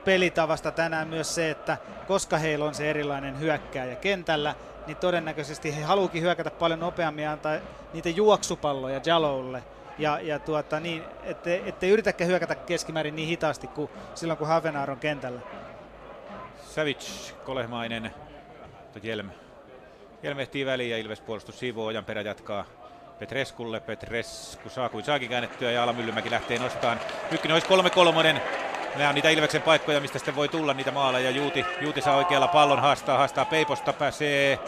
pelitavasta 0.05 0.71
tänään 0.71 1.09
myös 1.09 1.35
se, 1.35 1.51
että 1.51 1.77
koska 2.07 2.39
heillä 2.39 2.65
on 2.65 2.75
se 2.75 2.91
erilainen 2.91 3.41
hyökkääjä 3.41 3.97
kentällä, 3.97 4.55
niin 4.87 4.97
todennäköisesti 4.97 5.77
he 5.77 5.83
haluukin 5.83 6.23
hyökätä 6.23 6.51
paljon 6.51 6.81
nopeammin 6.81 7.25
ja 7.25 7.33
antaa 7.33 7.57
niitä 7.93 8.09
juoksupalloja 8.09 9.01
Jaloulle. 9.07 9.63
Ja, 9.99 10.21
ja 10.21 10.39
tuota, 10.39 10.81
niin, 10.81 11.03
ettei, 11.25 11.63
ettei 11.67 11.91
yritäkään 11.91 12.31
hyökätä 12.31 12.55
keskimäärin 12.55 13.17
niin 13.17 13.29
hitaasti 13.29 13.67
kuin 13.67 13.91
silloin, 14.15 14.39
kun 14.39 14.47
Havenaar 14.47 14.91
on 14.91 14.99
kentällä. 14.99 15.41
Savic, 16.67 17.33
kolehmainen, 17.45 18.15
Jelm. 19.03 19.31
Jelm 20.23 20.39
ehtii 20.39 20.67
väliin 20.67 20.91
ja 20.91 20.99
Ilves 20.99 21.21
puolustus 21.21 21.59
siivoo, 21.59 21.87
Ojan 21.87 22.05
perä 22.05 22.21
jatkaa 22.21 22.65
Petreskulle. 23.21 23.81
Petresku 23.81 24.69
saa 24.69 24.89
kuin 24.89 25.05
saakin 25.05 25.29
käännettyä 25.29 25.71
ja 25.71 25.83
Alamyllymäki 25.83 26.31
lähtee 26.31 26.59
nostaan. 26.59 27.01
Ykkönen 27.33 27.55
olisi 27.55 27.69
kolme 27.69 27.91
kolmonen. 27.91 28.43
Nämä 28.97 29.09
on 29.09 29.15
niitä 29.15 29.31
Ilveksen 29.31 29.63
paikkoja, 29.63 30.01
mistä 30.01 30.19
sitten 30.19 30.37
voi 30.37 30.49
tulla 30.49 30.75
niitä 30.75 30.91
maaleja. 30.91 31.31
Juuti, 31.31 31.65
Juuti 31.81 32.01
saa 32.01 32.17
oikealla 32.17 32.49
pallon, 32.49 32.81
haastaa, 32.81 33.19
haastaa 33.19 33.45
Peiposta, 33.45 33.93
pääsee 33.93 34.59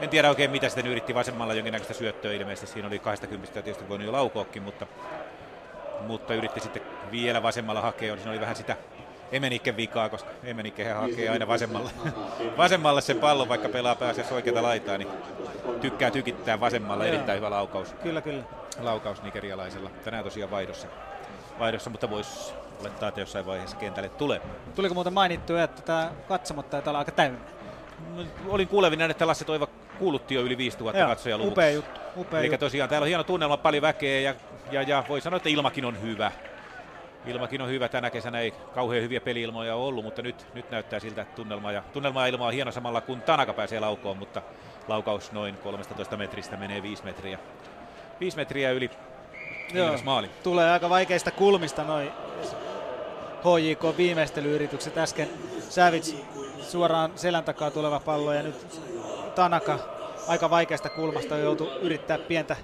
en 0.00 0.08
tiedä 0.08 0.28
oikein 0.28 0.50
mitä 0.50 0.68
sitten 0.68 0.86
yritti 0.86 1.14
vasemmalla 1.14 1.54
jonkinnäköistä 1.54 1.94
syöttöä 1.94 2.32
ilmeisesti. 2.32 2.66
Siinä 2.72 2.88
oli 2.88 2.98
20 2.98 3.52
tietysti 3.52 3.88
voinut 3.88 4.06
jo 4.06 4.12
laukoakin, 4.12 4.62
mutta, 4.62 4.86
mutta 6.06 6.34
yritti 6.34 6.60
sitten 6.60 6.82
vielä 7.12 7.42
vasemmalla 7.42 7.80
hakea. 7.80 8.16
Siinä 8.16 8.30
oli 8.30 8.40
vähän 8.40 8.56
sitä 8.56 8.76
Emenikken 9.32 9.76
vikaa, 9.76 10.08
koska 10.08 10.30
Emenikke 10.44 10.92
hakee 10.92 11.28
aina 11.28 11.48
vasemmalla, 11.48 11.90
vasemmalle 12.56 13.00
sen 13.00 13.18
pallon, 13.18 13.48
vaikka 13.48 13.68
pelaa 13.68 13.94
pääasiassa 13.94 14.34
oikeata 14.34 14.62
laitaa, 14.62 14.98
niin 14.98 15.08
tykkää 15.80 16.10
tykittää 16.10 16.60
vasemmalla. 16.60 17.04
Erittäin 17.04 17.36
hyvä 17.36 17.50
laukaus. 17.50 17.94
Kyllä, 18.02 18.20
kyllä. 18.20 18.42
Laukaus 18.80 19.22
nigerialaisella. 19.22 19.90
Tänään 20.04 20.24
tosiaan 20.24 20.50
vaihdossa, 20.50 20.88
vaihdossa 21.58 21.90
mutta 21.90 22.10
voisi 22.10 22.52
olettaa, 22.80 23.08
että 23.08 23.20
jossain 23.20 23.46
vaiheessa 23.46 23.76
kentälle 23.76 24.08
tulee. 24.08 24.40
Tuliko 24.74 24.94
muuten 24.94 25.12
mainittua, 25.12 25.62
että 25.62 25.82
tämä 25.82 26.10
katsomot 26.28 26.70
taitaa 26.70 26.90
olla 26.90 26.98
aika 26.98 27.12
täynnä? 27.12 27.38
Olin 28.48 28.68
kuulevina, 28.68 29.04
että 29.04 29.26
Lasse 29.26 29.44
Toiva 29.44 29.66
kuulutti 29.98 30.34
jo 30.34 30.42
yli 30.42 30.56
5000 30.58 31.06
katsojaa 31.06 31.38
luvuksi. 31.38 31.52
Upea 31.52 31.70
juttu. 31.70 32.00
Upea 32.16 32.40
Eli 32.40 32.46
juttu. 32.46 32.58
tosiaan 32.58 32.88
täällä 32.90 33.04
on 33.04 33.08
hieno 33.08 33.24
tunnelma, 33.24 33.56
paljon 33.56 33.82
väkeä 33.82 34.20
ja, 34.20 34.34
ja, 34.70 34.82
ja 34.82 35.04
voi 35.08 35.20
sanoa, 35.20 35.36
että 35.36 35.48
ilmakin 35.48 35.84
on 35.84 36.02
hyvä. 36.02 36.32
Ilmakin 37.26 37.62
on 37.62 37.68
hyvä. 37.68 37.88
Tänä 37.88 38.10
kesänä 38.10 38.40
ei 38.40 38.50
kauhean 38.74 39.02
hyviä 39.02 39.20
peliilmoja 39.20 39.74
ollut, 39.74 40.04
mutta 40.04 40.22
nyt, 40.22 40.46
nyt 40.54 40.70
näyttää 40.70 41.00
siltä, 41.00 41.26
tunnelma 41.36 41.72
ja, 41.72 41.82
tunnelma 41.92 42.20
ja 42.20 42.26
ilma 42.26 42.46
on 42.46 42.52
hieno 42.52 42.72
samalla, 42.72 43.00
kun 43.00 43.22
Tanaka 43.22 43.52
pääsee 43.52 43.80
laukoon, 43.80 44.16
mutta 44.16 44.42
laukaus 44.88 45.32
noin 45.32 45.56
13 45.56 46.16
metristä 46.16 46.56
menee 46.56 46.82
5 46.82 47.04
metriä. 47.04 47.38
5 48.20 48.36
metriä 48.36 48.70
yli 48.70 48.90
Ilves 49.74 50.04
maali. 50.04 50.30
Tulee 50.42 50.70
aika 50.70 50.88
vaikeista 50.88 51.30
kulmista 51.30 51.84
noin 51.84 52.10
HJK 53.42 53.96
viimeistelyyritykset 53.96 54.98
äsken. 54.98 55.28
Savage 55.68 56.12
suoraan 56.60 57.12
selän 57.16 57.44
takaa 57.44 57.70
tuleva 57.70 58.00
pallo 58.00 58.32
ja 58.32 58.42
nyt 58.42 58.80
Tanaka 59.34 59.78
aika 60.28 60.50
vaikeasta 60.50 60.88
kulmasta 60.88 61.36
joutui 61.36 61.72
yrittää 61.80 62.18
pientä 62.18 62.56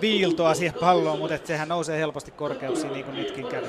viiltoa 0.00 0.54
siihen 0.54 0.74
palloon, 0.80 1.18
mutta 1.18 1.34
et 1.34 1.46
sehän 1.46 1.68
nousee 1.68 1.98
helposti 1.98 2.30
korkeuksiin 2.30 2.92
niin 2.92 3.04
kuin 3.04 3.16
nytkin 3.16 3.46
kävi. 3.46 3.66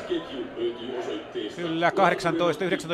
Kyllä, 1.55 1.89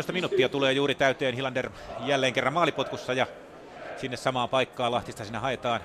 18-19 0.10 0.12
minuuttia 0.12 0.50
tulee 0.50 0.74
juuri 0.74 0.96
täyteen 0.96 1.36
Hilander 1.36 1.70
jälleen 2.06 2.34
kerran 2.34 2.54
maalipotkussa 2.54 3.14
ja 3.14 3.28
sinne 3.98 4.18
samaan 4.18 4.50
paikkaan 4.50 4.92
Lahtista 4.92 5.24
sinne 5.24 5.40
haetaan. 5.40 5.82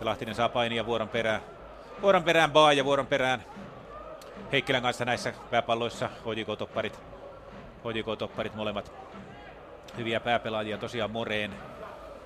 Lahtinen 0.00 0.34
saa 0.34 0.48
painia 0.48 0.86
vuoron 0.86 1.08
perään. 1.08 1.40
Vuoron 2.02 2.22
perään 2.24 2.52
Baa 2.52 2.72
ja 2.72 2.84
vuoron 2.84 3.06
perään 3.06 3.44
Heikkilän 4.52 4.82
kanssa 4.82 5.04
näissä 5.04 5.32
pääpalloissa 5.50 6.10
HJK-topparit. 6.24 7.00
HJK-topparit 7.84 8.54
molemmat 8.54 8.92
hyviä 9.96 10.20
pääpelaajia, 10.20 10.78
tosiaan 10.78 11.10
Moreen, 11.10 11.50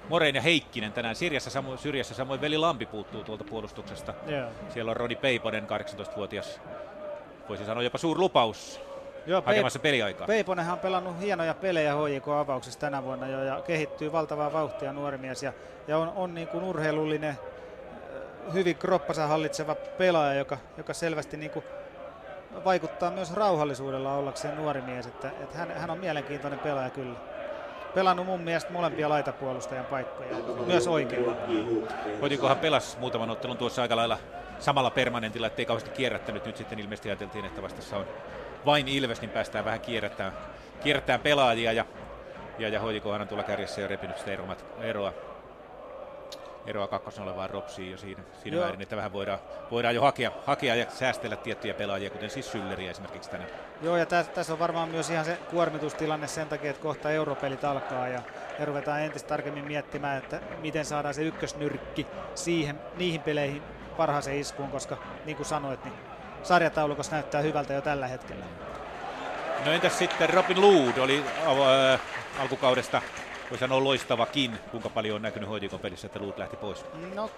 Moreen 0.09 0.34
ja 0.34 0.42
Heikkinen 0.42 0.92
tänään 0.92 1.16
syrjässä, 1.16 1.51
samoin, 1.51 1.78
syrjässä, 1.78 2.14
samoin 2.14 2.40
Veli 2.40 2.59
Lampi 2.59 2.86
puuttuu 2.86 3.24
tuolta 3.24 3.44
puolustuksesta. 3.44 4.14
Joo. 4.26 4.48
Siellä 4.68 4.90
on 4.90 4.96
Rodi 4.96 5.16
Peiponen, 5.16 5.66
18-vuotias, 5.66 6.61
voisi 7.48 7.64
sanoa 7.64 7.82
jopa 7.82 7.98
suurlupaus 7.98 8.80
Joo, 9.26 9.42
hakemassa 9.46 9.78
peliaikaa. 9.78 10.26
Peiponenhan 10.26 10.72
on 10.72 10.78
pelannut 10.78 11.20
hienoja 11.20 11.55
pelejä 11.55 11.94
HJK-avauksessa 11.94 12.80
tänä 12.80 13.05
vuonna 13.05 13.26
jo 13.26 13.44
ja 13.44 13.61
kehittyy 13.61 14.12
valtavaa 14.12 14.53
vauhtia 14.53 14.92
nuori 14.92 15.18
mies 15.18 15.42
ja, 15.42 15.53
ja 15.88 15.98
on, 15.98 16.12
on 16.16 16.34
niin 16.34 16.48
kuin 16.48 16.64
urheilullinen, 16.64 17.38
hyvin 18.53 18.76
kroppansa 18.76 19.26
hallitseva 19.26 19.74
pelaaja, 19.74 20.34
joka, 20.34 20.59
joka 20.76 20.94
selvästi 20.94 21.36
niin 21.36 21.51
kuin 21.51 21.64
vaikuttaa 22.64 23.11
myös 23.11 23.34
rauhallisuudella 23.34 24.14
ollakseen 24.14 24.57
nuori 24.57 24.80
mies, 24.80 25.07
että, 25.07 25.28
että 25.28 25.59
hän, 25.59 25.70
hän 25.70 25.90
on 25.90 25.98
mielenkiintoinen 25.98 26.59
pelaaja 26.59 26.90
kyllä. 26.90 27.18
Pelannut 27.95 28.26
mun 28.26 28.41
mielestä 28.41 28.72
molempia 28.72 29.09
laitapuolustajan 29.09 29.84
paikkoja, 29.84 30.36
myös 30.66 30.88
oikealla. 30.88 31.36
Kotikohan 32.20 32.59
pelasi 32.59 32.99
muutaman 32.99 33.30
ottelun 33.30 33.57
tuossa 33.57 33.82
aika 33.82 33.97
lailla 33.97 34.18
samalla 34.59 34.91
permanentilla, 34.91 35.47
ettei 35.47 35.66
kauheasti 35.66 35.91
kierrättänyt. 35.91 36.47
Nyt 36.47 36.57
sitten 36.57 36.78
ilmeisesti 36.78 37.09
ajateltiin, 37.09 37.45
että 37.45 37.62
vastassa 37.62 37.97
on 37.97 38.07
vain 38.66 38.88
Ilves, 38.88 39.20
niin 39.20 39.30
päästään 39.30 39.64
vähän 39.64 39.80
kierrättämään, 39.80 40.36
kierrättämään 40.82 41.20
pelaajia. 41.20 41.72
Ja, 41.72 41.84
ja, 42.59 42.68
ja 42.68 42.80
Hoitikohan 42.80 43.20
on 43.20 43.28
tuolla 43.28 43.45
kärjessä 43.45 43.80
jo 43.80 43.88
repinyt 43.88 44.18
sitä 44.18 44.30
eroa, 44.80 45.12
eroa, 46.66 46.88
kakkosen 46.88 47.24
olevaan 47.24 47.50
Ropsiin 47.50 47.90
jo 47.90 47.98
siinä, 47.98 48.22
siinä 48.42 48.56
Joo. 48.56 48.64
määrin, 48.64 48.82
että 48.82 48.96
vähän 48.96 49.12
voidaan, 49.12 49.38
voidaan 49.70 49.94
jo 49.94 50.02
hakea, 50.02 50.32
hakea 50.46 50.74
ja 50.74 50.86
säästellä 50.90 51.36
tiettyjä 51.36 51.74
pelaajia, 51.74 52.11
kuten 52.11 52.30
siis 52.30 52.52
Sylleriä 52.52 52.90
esimerkiksi 52.90 53.30
tänään. 53.30 53.50
Joo, 53.82 53.96
ja 53.96 54.06
tässä, 54.06 54.32
tässä 54.32 54.52
on 54.52 54.58
varmaan 54.58 54.88
myös 54.88 55.11
ihan 55.11 55.24
se 55.24 55.38
kuormitustilanne 55.50 56.26
sen 56.26 56.48
takia, 56.48 56.70
että 56.70 56.82
kohta 56.82 57.11
europelit 57.11 57.64
alkaa 57.64 58.08
ja, 58.08 58.22
ja 58.58 58.64
ruvetaan 58.64 59.00
entistä 59.00 59.28
tarkemmin 59.28 59.64
miettimään, 59.64 60.18
että 60.18 60.40
miten 60.61 60.84
saadaan 60.84 61.14
se 61.14 61.22
ykkösnyrkki 61.22 62.06
siihen, 62.34 62.80
niihin 62.96 63.20
peleihin 63.20 63.62
parhaaseen 63.96 64.38
iskuun, 64.38 64.70
koska 64.70 64.96
niin 65.24 65.36
kuin 65.36 65.46
sanoit, 65.46 65.84
niin 65.84 65.94
sarjataulukossa 66.42 67.12
näyttää 67.12 67.40
hyvältä 67.40 67.72
jo 67.72 67.80
tällä 67.80 68.06
hetkellä. 68.06 68.44
No 69.64 69.72
entäs 69.72 69.98
sitten 69.98 70.30
Robin 70.30 70.61
Lood 70.61 70.98
oli 70.98 71.24
äh, 71.92 72.00
alkukaudesta, 72.40 73.02
voi 73.51 73.59
sanoa 73.59 73.84
loistavakin, 73.84 74.59
kuinka 74.70 74.88
paljon 74.88 75.16
on 75.16 75.22
näkynyt 75.22 75.48
hoitikon 75.48 75.80
pelissä, 75.80 76.07
että 76.07 76.20
Lood 76.20 76.38
lähti 76.38 76.57
pois. 76.57 76.84
No 77.14 77.30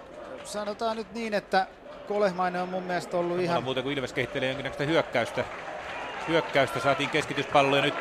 sanotaan 0.43 0.97
nyt 0.97 1.13
niin, 1.13 1.33
että 1.33 1.67
Kolehmainen 2.07 2.61
on 2.61 2.69
mun 2.69 2.83
mielestä 2.83 3.17
ollut 3.17 3.31
Ihan... 3.37 3.43
ihan... 3.43 3.63
muuten 3.63 3.83
kuin 3.83 3.97
Ilves 3.97 4.13
kehittelee 4.13 4.49
jonkinnäköistä 4.49 4.83
hyökkäystä. 4.83 5.45
Hyökkäystä 6.27 6.79
saatiin 6.79 7.09
keskityspallo 7.09 7.75
ja 7.75 7.81
nyt 7.81 7.93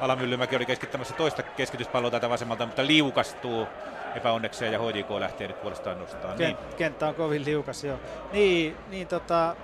Alamyllymäki 0.00 0.56
oli 0.56 0.66
keskittämässä 0.66 1.14
toista 1.14 1.42
keskityspalloa 1.42 2.10
tätä 2.10 2.30
vasemmalta, 2.30 2.66
mutta 2.66 2.86
liukastuu 2.86 3.66
epäonnekseen 4.14 4.72
ja 4.72 4.78
HJK 4.78 5.10
lähtee 5.10 5.48
nyt 5.48 5.62
puolestaan 5.62 5.98
nostaa. 5.98 6.34
Niin. 6.34 6.56
Kent, 6.56 6.74
kenttä 6.74 7.08
on 7.08 7.14
kovin 7.14 7.44
liukas, 7.44 7.84
joo. 7.84 7.98
Niin, 8.32 8.76
niin 8.88 9.08
tota... 9.08 9.56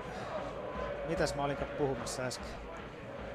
Mitäs 1.09 1.35
mä 1.35 1.45
olinkaan 1.45 1.71
puhumassa 1.79 2.23
äsken? 2.23 2.64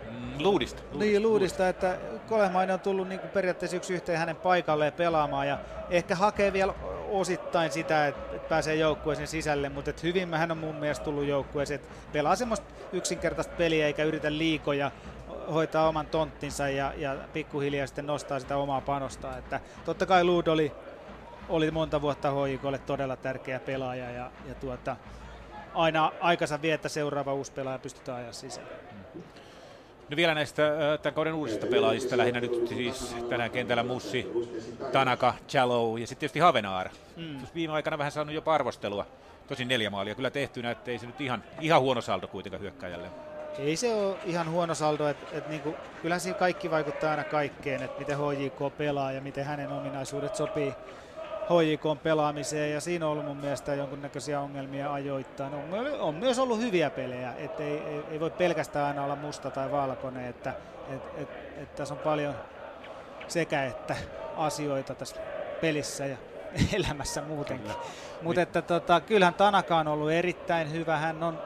Mm, 0.10 0.44
Luudista. 0.44 0.82
Niin, 0.94 1.24
Luudista, 1.24 1.70
että 1.70 1.98
Kolehmainen 2.30 2.74
on 2.74 2.80
tullut 2.80 3.08
niin 3.08 3.20
kuin 3.20 3.32
periaatteessa 3.32 3.78
yksi 3.78 3.94
yhteen 3.94 4.20
hänen 4.20 4.36
paikalleen 4.36 4.94
pelaamaan 4.94 5.48
ja 5.48 5.58
ehkä 5.90 6.16
hakee 6.16 6.54
vielä 6.54 6.74
osittain 7.10 7.72
sitä, 7.72 8.08
että 8.08 8.40
pääsee 8.50 8.76
joukkueeseen 8.76 9.28
sisälle, 9.28 9.70
mutta 9.70 9.90
että 9.90 10.02
hyvin 10.04 10.34
hän 10.34 10.52
on 10.52 10.58
mun 10.58 10.76
mielestä 10.76 11.06
tullut 11.06 11.26
joukkueeseen, 11.26 11.80
että 11.80 11.94
pelaa 12.12 12.36
semmoista 12.36 12.66
yksinkertaista 12.94 13.56
peliä 13.58 13.86
eikä 13.86 14.04
yritä 14.04 14.32
liikoja, 14.32 14.92
hoitaa 15.54 15.88
oman 15.88 16.06
tonttinsa 16.06 16.70
ja, 16.70 16.94
ja 16.98 17.16
pikkuhiljaa 17.34 17.88
sitten 17.88 18.08
nostaa 18.08 18.40
sitä 18.40 18.58
omaa 18.58 18.82
panostaa. 18.82 19.38
Että 19.38 19.60
totta 19.86 20.06
kai 20.06 20.24
Luud 20.24 20.48
oli, 20.48 20.72
oli 21.50 21.72
monta 21.72 22.02
vuotta 22.02 22.32
HJKlle 22.32 22.78
todella 22.78 23.16
tärkeä 23.16 23.60
pelaaja 23.60 24.12
ja, 24.12 24.32
ja 24.48 24.56
tuota, 24.56 24.96
aina 25.74 26.12
aikansa 26.22 26.62
vie, 26.62 26.74
että 26.74 26.90
seuraava 26.90 27.34
uusi 27.34 27.52
pelaaja 27.52 27.80
pystytään 27.80 28.18
ajaa 28.18 28.34
sisään. 28.34 28.68
No 30.10 30.16
vielä 30.16 30.34
näistä 30.34 30.64
tämän 31.02 31.16
kauden 31.16 31.34
uusista 31.34 31.68
pelaajista, 31.68 32.18
lähinnä 32.18 32.42
nyt 32.42 32.68
siis 32.68 33.16
tänään 33.30 33.52
kentällä 33.52 33.84
Mussi, 33.84 34.28
Tanaka, 34.92 35.34
Jallow 35.54 36.00
ja 36.00 36.08
sitten 36.08 36.20
tietysti 36.20 36.40
Havenaar. 36.40 36.90
Mm. 37.18 37.40
Viime 37.56 37.74
aikana 37.74 37.98
vähän 37.98 38.12
saanut 38.12 38.36
jopa 38.36 38.54
arvostelua. 38.54 39.06
Tosin 39.48 39.68
neljä 39.68 39.90
maalia 39.90 40.16
kyllä 40.16 40.30
tehtynä, 40.30 40.72
että 40.72 40.92
ei 40.92 41.00
se 41.00 41.06
nyt 41.06 41.22
ihan, 41.22 41.44
ihan 41.62 41.82
huono 41.82 42.02
saldo 42.02 42.28
kuitenkaan 42.28 42.62
hyökkäjälle. 42.62 43.08
Ei 43.60 43.76
se 43.76 43.96
ole 43.96 44.16
ihan 44.26 44.52
huono 44.52 44.76
saldo, 44.76 45.08
että 45.08 45.38
et 45.38 45.50
niinku, 45.50 45.76
kyllähän 46.02 46.22
siinä 46.22 46.40
kaikki 46.40 46.72
vaikuttaa 46.72 47.12
aina 47.12 47.24
kaikkeen, 47.24 47.84
että 47.84 48.00
miten 48.00 48.18
HJK 48.18 48.78
pelaa 48.78 49.12
ja 49.12 49.22
miten 49.22 49.46
hänen 49.46 49.72
ominaisuudet 49.72 50.36
sopii 50.36 50.74
HJK 51.50 52.04
pelaamiseen 52.04 52.74
ja 52.74 52.82
siinä 52.82 53.06
on 53.06 53.12
ollut 53.12 53.26
mun 53.26 53.38
mielestä 53.38 53.76
jonkunnäköisiä 53.76 54.40
ongelmia 54.40 54.94
ajoittain. 54.94 55.54
On, 55.54 56.00
on 56.00 56.16
myös 56.16 56.40
ollut 56.40 56.60
hyviä 56.60 56.90
pelejä, 56.90 57.34
että 57.38 57.64
ei, 57.64 57.78
ei, 57.78 58.04
ei, 58.12 58.20
voi 58.20 58.30
pelkästään 58.30 58.86
aina 58.86 59.04
olla 59.04 59.16
musta 59.16 59.52
tai 59.52 59.72
valkoinen, 59.72 60.26
että 60.26 60.54
et, 60.90 61.02
et, 61.18 61.30
et 61.58 61.76
tässä 61.76 61.94
on 61.94 62.00
paljon 62.00 62.36
sekä 63.28 63.66
että 63.66 63.96
asioita 64.38 64.96
tässä 64.96 65.16
pelissä 65.62 66.06
ja 66.06 66.18
elämässä 66.78 67.22
muutenkin. 67.22 67.72
Mutta 68.22 68.42
että 68.42 68.62
tota, 68.62 69.02
kyllähän 69.02 69.34
Tanaka 69.34 69.78
on 69.78 69.88
ollut 69.88 70.12
erittäin 70.12 70.72
hyvä, 70.72 70.98
hän 70.98 71.24
on 71.24 71.40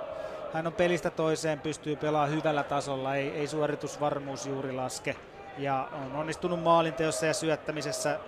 hän 0.54 0.68
on 0.68 0.74
pelistä 0.74 1.10
toiseen, 1.10 1.60
pystyy 1.60 1.96
pelaamaan 1.96 2.32
hyvällä 2.38 2.64
tasolla, 2.64 3.16
ei, 3.16 3.30
ei 3.30 3.48
suoritusvarmuus 3.48 4.46
juuri 4.46 4.72
laske. 4.72 5.16
ja 5.58 5.90
on 5.94 6.16
onnistunut 6.16 6.64
maalinteossa 6.64 7.26
ja 7.26 7.34
syöttämisessä 7.34 8.20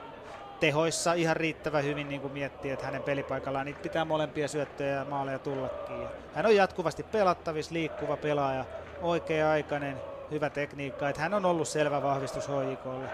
tehoissa 0.60 1.14
ihan 1.14 1.38
riittävän 1.38 1.84
hyvin 1.84 2.10
niin 2.10 2.22
kuin 2.22 2.34
miettii, 2.34 2.72
että 2.72 2.86
hänen 2.86 3.03
pelipaikallaan 3.03 3.66
niitä 3.66 3.80
pitää 3.80 4.06
molempia 4.06 4.47
syöttöjä 4.47 4.95
ja 4.95 5.06
maaleja 5.06 5.39
tullakin. 5.39 6.01
Ja 6.01 6.10
hän 6.36 6.45
on 6.45 6.56
jatkuvasti 6.56 7.03
pelattavissa, 7.03 7.74
liikkuva 7.74 8.18
pelaaja, 8.18 8.66
oikea-aikainen, 9.01 9.97
hyvä 10.32 10.49
tekniikka. 10.49 11.10
Että 11.10 11.22
hän 11.22 11.34
on 11.34 11.45
ollut 11.45 11.68
selvä 11.68 12.03
vahvistus 12.03 12.47
HJKlle. 12.47 13.10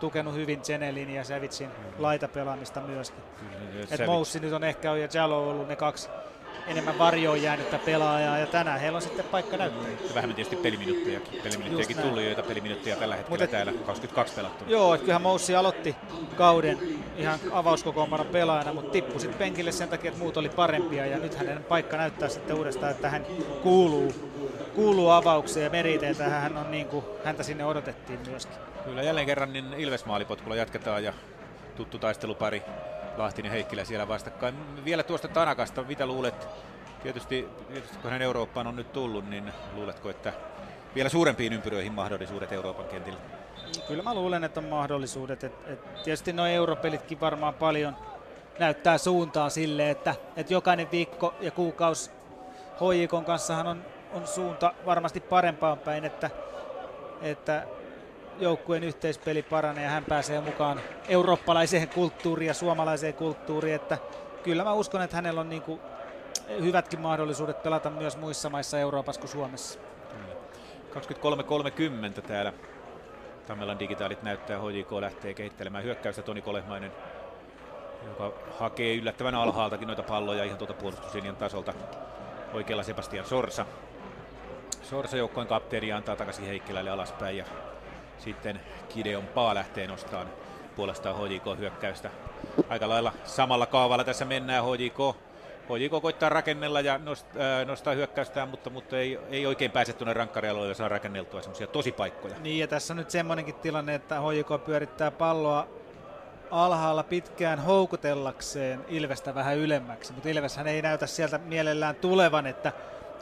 Tukenut 0.00 0.34
hyvin 0.34 0.62
Jenelin 0.68 1.10
ja 1.10 1.24
Savitsin 1.24 1.70
laitapelaamista 1.98 2.80
myöskin. 2.80 3.22
Et 3.90 4.06
Moussi 4.06 4.40
nyt 4.40 4.52
on 4.52 4.64
ehkä 4.64 4.96
ja 4.96 5.08
Jalo 5.14 5.50
ollut 5.50 5.68
ne 5.68 5.76
kaksi 5.76 6.08
enemmän 6.66 6.98
varjoon 6.98 7.42
jäänyttä 7.42 7.78
pelaajaa 7.78 8.38
ja 8.38 8.46
tänään 8.46 8.80
heillä 8.80 8.96
on 8.96 9.02
sitten 9.02 9.24
paikka 9.24 9.56
näyttää. 9.56 10.14
Vähemmän 10.14 10.36
tietysti 10.36 10.56
peliminuuttejakin. 10.56 11.40
Peliminuuttejakin 11.42 11.98
tullut, 11.98 12.22
joita 12.22 12.42
peliminuutteja 12.42 12.96
tällä 12.96 13.16
hetkellä 13.16 13.44
Mut 13.44 13.50
täällä 13.50 13.72
22 13.72 14.34
pelattu. 14.34 14.64
Joo, 14.68 14.94
että 14.94 15.02
kyllähän 15.02 15.22
Moussi 15.22 15.56
aloitti 15.56 15.96
kauden 16.36 16.78
ihan 17.16 17.38
avauskokoonpanon 17.52 18.26
pelaajana, 18.26 18.72
mutta 18.72 18.90
tippui 18.90 19.20
sitten 19.20 19.38
penkille 19.38 19.72
sen 19.72 19.88
takia, 19.88 20.08
että 20.08 20.22
muut 20.22 20.36
oli 20.36 20.48
parempia 20.48 21.06
ja 21.06 21.18
nyt 21.18 21.34
hänen 21.34 21.64
paikka 21.64 21.96
näyttää 21.96 22.28
sitten 22.28 22.56
uudestaan, 22.56 22.92
että 22.92 23.10
hän 23.10 23.26
kuuluu, 23.62 24.12
kuuluu 24.74 25.08
avaukseen 25.08 25.64
ja 25.64 25.70
meriteiltä 25.70 26.24
hän 26.24 26.56
on 26.56 26.70
niin 26.70 26.86
kuin 26.86 27.04
häntä 27.24 27.42
sinne 27.42 27.64
odotettiin 27.64 28.20
myöskin. 28.30 28.56
Kyllä 28.84 29.02
jälleen 29.02 29.26
kerran 29.26 29.52
niin 29.52 29.74
Ilves 29.74 30.04
maalipotkulla 30.04 30.56
jatketaan 30.56 31.04
ja 31.04 31.12
tuttu 31.76 31.98
taistelupari 31.98 32.62
Lahtinen 33.16 33.52
Heikkilä 33.52 33.84
siellä 33.84 34.08
vastakkain. 34.08 34.84
Vielä 34.84 35.02
tuosta 35.02 35.28
Tanakasta, 35.28 35.82
mitä 35.82 36.06
luulet? 36.06 36.48
Tietysti, 37.02 37.48
tietysti 37.72 37.98
kun 37.98 38.10
hän 38.10 38.22
Eurooppaan 38.22 38.66
on 38.66 38.76
nyt 38.76 38.92
tullut, 38.92 39.30
niin 39.30 39.52
luuletko, 39.74 40.10
että 40.10 40.32
vielä 40.94 41.08
suurempiin 41.08 41.52
ympyröihin 41.52 41.92
mahdollisuudet 41.92 42.52
Euroopan 42.52 42.86
kentillä? 42.86 43.18
Kyllä 43.88 44.02
mä 44.02 44.14
luulen, 44.14 44.44
että 44.44 44.60
on 44.60 44.66
mahdollisuudet. 44.66 45.44
Et, 45.44 45.52
et 45.66 46.02
tietysti 46.04 46.32
nuo 46.32 46.46
europelitkin 46.46 47.20
varmaan 47.20 47.54
paljon 47.54 47.96
näyttää 48.58 48.98
suuntaa 48.98 49.50
sille, 49.50 49.90
että, 49.90 50.14
että 50.36 50.52
jokainen 50.52 50.90
viikko 50.90 51.34
ja 51.40 51.50
kuukausi 51.50 52.10
HJKn 52.74 53.24
kanssahan 53.24 53.66
on, 53.66 53.84
on 54.12 54.26
suunta 54.26 54.72
varmasti 54.86 55.20
parempaan 55.20 55.78
päin, 55.78 56.04
että, 56.04 56.30
että 57.22 57.66
joukkueen 58.38 58.84
yhteispeli 58.84 59.42
paranee 59.42 59.84
ja 59.84 59.90
hän 59.90 60.04
pääsee 60.04 60.40
mukaan 60.40 60.80
eurooppalaiseen 61.08 61.88
kulttuuriin 61.88 62.48
ja 62.48 62.54
suomalaiseen 62.54 63.14
kulttuuriin, 63.14 63.74
että 63.74 63.98
kyllä 64.42 64.64
mä 64.64 64.72
uskon, 64.72 65.02
että 65.02 65.16
hänellä 65.16 65.40
on 65.40 65.48
niin 65.48 65.62
kuin 65.62 65.80
hyvätkin 66.60 67.00
mahdollisuudet 67.00 67.62
pelata 67.62 67.90
myös 67.90 68.16
muissa 68.16 68.50
maissa 68.50 68.78
Euroopassa 68.78 69.20
kuin 69.20 69.30
Suomessa. 69.30 69.78
23.30 70.94 72.22
täällä 72.22 72.52
Tammelan 73.46 73.78
digitaalit 73.78 74.22
näyttää, 74.22 74.58
HJK 74.58 74.92
lähtee 74.92 75.34
kehittelemään 75.34 75.84
hyökkäystä 75.84 76.22
Toni 76.22 76.42
Kolehmainen, 76.42 76.92
joka 78.06 78.32
hakee 78.58 78.94
yllättävän 78.94 79.34
alhaaltakin 79.34 79.86
noita 79.86 80.02
palloja 80.02 80.44
ihan 80.44 80.58
tuolta 80.58 80.74
puolustuslinjan 80.74 81.36
tasolta. 81.36 81.74
Oikealla 82.52 82.82
Sebastian 82.82 83.26
Sorsa. 83.26 83.66
Sorsa 84.82 85.16
joukkojen 85.16 85.48
kapteeni 85.48 85.92
antaa 85.92 86.16
takaisin 86.16 86.46
Heikkilälle 86.46 86.90
alaspäin 86.90 87.36
ja 87.36 87.44
sitten 88.18 88.60
Kideon 88.88 89.26
Paa 89.26 89.54
lähtee 89.54 89.86
nostamaan 89.86 90.28
puolestaan 90.76 91.16
HJK 91.16 91.58
hyökkäystä. 91.58 92.10
Aika 92.68 92.88
lailla 92.88 93.12
samalla 93.24 93.66
kaavalla 93.66 94.04
tässä 94.04 94.24
mennään 94.24 94.64
HJK. 94.64 95.16
HJK 95.68 96.02
koittaa 96.02 96.28
rakennella 96.28 96.80
ja 96.80 96.98
nost, 96.98 97.26
äh, 97.36 97.66
nostaa 97.66 97.94
hyökkäystään, 97.94 98.48
mutta, 98.48 98.70
mutta 98.70 98.98
ei, 98.98 99.18
ei 99.30 99.46
oikein 99.46 99.70
pääse 99.70 99.92
tuonne 99.92 100.12
rankkarealueelle 100.12 100.74
saa 100.74 100.88
rakenneltua 100.88 101.42
semmoisia 101.42 101.66
tosipaikkoja. 101.66 102.34
Niin 102.40 102.58
ja 102.58 102.66
tässä 102.66 102.92
on 102.92 102.96
nyt 102.96 103.10
semmoinenkin 103.10 103.54
tilanne, 103.54 103.94
että 103.94 104.20
HJK 104.20 104.64
pyörittää 104.64 105.10
palloa 105.10 105.68
alhaalla 106.50 107.02
pitkään 107.02 107.58
houkutellakseen 107.58 108.84
Ilvestä 108.88 109.34
vähän 109.34 109.56
ylemmäksi, 109.56 110.12
mutta 110.12 110.28
Ilveshän 110.28 110.66
ei 110.66 110.82
näytä 110.82 111.06
sieltä 111.06 111.38
mielellään 111.38 111.94
tulevan, 111.94 112.46
että 112.46 112.72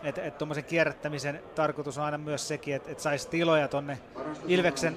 että 0.04 0.22
et 0.22 0.38
tuommoisen 0.38 0.64
kierrättämisen 0.64 1.42
tarkoitus 1.54 1.98
on 1.98 2.04
aina 2.04 2.18
myös 2.18 2.48
sekin, 2.48 2.74
että 2.74 2.90
et 2.90 3.00
saisi 3.00 3.28
tiloja 3.28 3.68
tonne 3.68 3.98
Ilveksen 4.46 4.96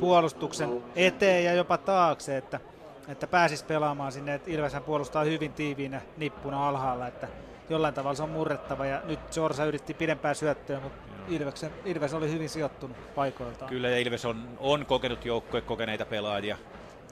puolustuksen 0.00 0.82
eteen 0.96 1.44
ja 1.44 1.54
jopa 1.54 1.78
taakse, 1.78 2.36
että, 2.36 2.60
että 3.08 3.26
pääsisi 3.26 3.64
pelaamaan 3.64 4.12
sinne, 4.12 4.34
että 4.34 4.50
Ilveshän 4.50 4.82
puolustaa 4.82 5.24
hyvin 5.24 5.52
tiiviinä 5.52 6.00
nippuna 6.16 6.68
alhaalla, 6.68 7.06
että 7.06 7.28
jollain 7.70 7.94
tavalla 7.94 8.14
se 8.14 8.22
on 8.22 8.30
murrettava. 8.30 8.86
Ja 8.86 9.00
nyt 9.04 9.32
Sorsa 9.32 9.64
yritti 9.64 9.94
pidempää 9.94 10.34
syöttöä, 10.34 10.80
mutta 10.80 10.98
Ilveksen, 11.28 11.70
Ilves 11.84 12.14
oli 12.14 12.32
hyvin 12.32 12.48
sijoittunut 12.48 13.14
paikoiltaan. 13.14 13.68
Kyllä 13.68 13.88
ja 13.88 13.98
Ilves 13.98 14.24
on, 14.24 14.48
on 14.58 14.86
kokenut 14.86 15.24
joukkue, 15.24 15.60
kokeneita 15.60 16.04
pelaajia, 16.04 16.56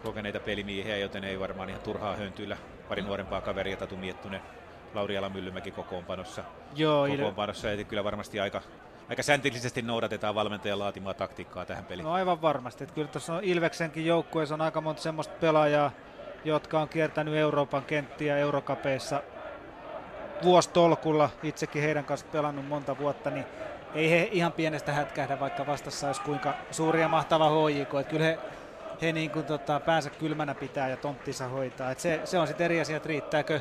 kokeneita 0.02 0.40
pelimiehiä, 0.40 0.96
joten 0.96 1.24
ei 1.24 1.40
varmaan 1.40 1.68
ihan 1.68 1.82
turhaa 1.82 2.16
höyntyillä 2.16 2.56
pari 2.88 3.02
nuorempaa 3.02 3.40
kaveria, 3.40 3.76
Tatu 3.76 3.96
Miettunen, 3.96 4.40
Lauri 4.96 5.18
Alamyllymäki 5.18 5.70
kokoonpanossa. 5.70 6.44
Joo, 6.76 7.08
kokoonpanossa 7.08 7.68
ja 7.68 7.84
kyllä 7.84 8.04
varmasti 8.04 8.40
aika, 8.40 8.62
aika 9.08 9.22
säntillisesti 9.22 9.82
noudatetaan 9.82 10.34
valmentajan 10.34 10.78
laatimaa 10.78 11.14
taktiikkaa 11.14 11.66
tähän 11.66 11.84
peliin. 11.84 12.04
No 12.04 12.12
aivan 12.12 12.42
varmasti. 12.42 12.84
Että 12.84 12.94
kyllä 12.94 13.08
tuossa 13.08 13.34
on 13.34 13.44
Ilveksenkin 13.44 14.06
joukkueessa 14.06 14.54
on 14.54 14.60
aika 14.60 14.80
monta 14.80 15.02
semmoista 15.02 15.34
pelaajaa, 15.40 15.90
jotka 16.44 16.80
on 16.80 16.88
kiertänyt 16.88 17.34
Euroopan 17.34 17.84
kenttiä 17.84 18.38
Eurokapeissa 18.38 19.22
vuostolkulla. 20.42 21.30
Itsekin 21.42 21.82
heidän 21.82 22.04
kanssa 22.04 22.26
pelannut 22.32 22.68
monta 22.68 22.98
vuotta, 22.98 23.30
niin 23.30 23.46
ei 23.94 24.10
he 24.10 24.28
ihan 24.32 24.52
pienestä 24.52 24.92
hätkähdä, 24.92 25.40
vaikka 25.40 25.66
vastassa 25.66 26.06
olisi 26.06 26.20
kuinka 26.20 26.54
suuri 26.70 27.00
ja 27.00 27.08
mahtava 27.08 27.50
HJK. 27.50 27.94
Että 28.00 28.10
kyllä 28.10 28.24
he, 28.24 28.38
he 29.02 29.12
niin 29.12 29.30
kuin 29.30 29.44
tota, 29.44 29.80
päänsä 29.80 30.10
kylmänä 30.10 30.54
pitää 30.54 30.88
ja 30.88 30.96
tonttinsa 30.96 31.48
hoitaa. 31.48 31.90
Et 31.90 32.00
se, 32.00 32.20
se 32.24 32.38
on 32.38 32.46
sitten 32.46 32.64
eri 32.64 32.80
asia, 32.80 32.96
että 32.96 33.08
riittääkö, 33.08 33.60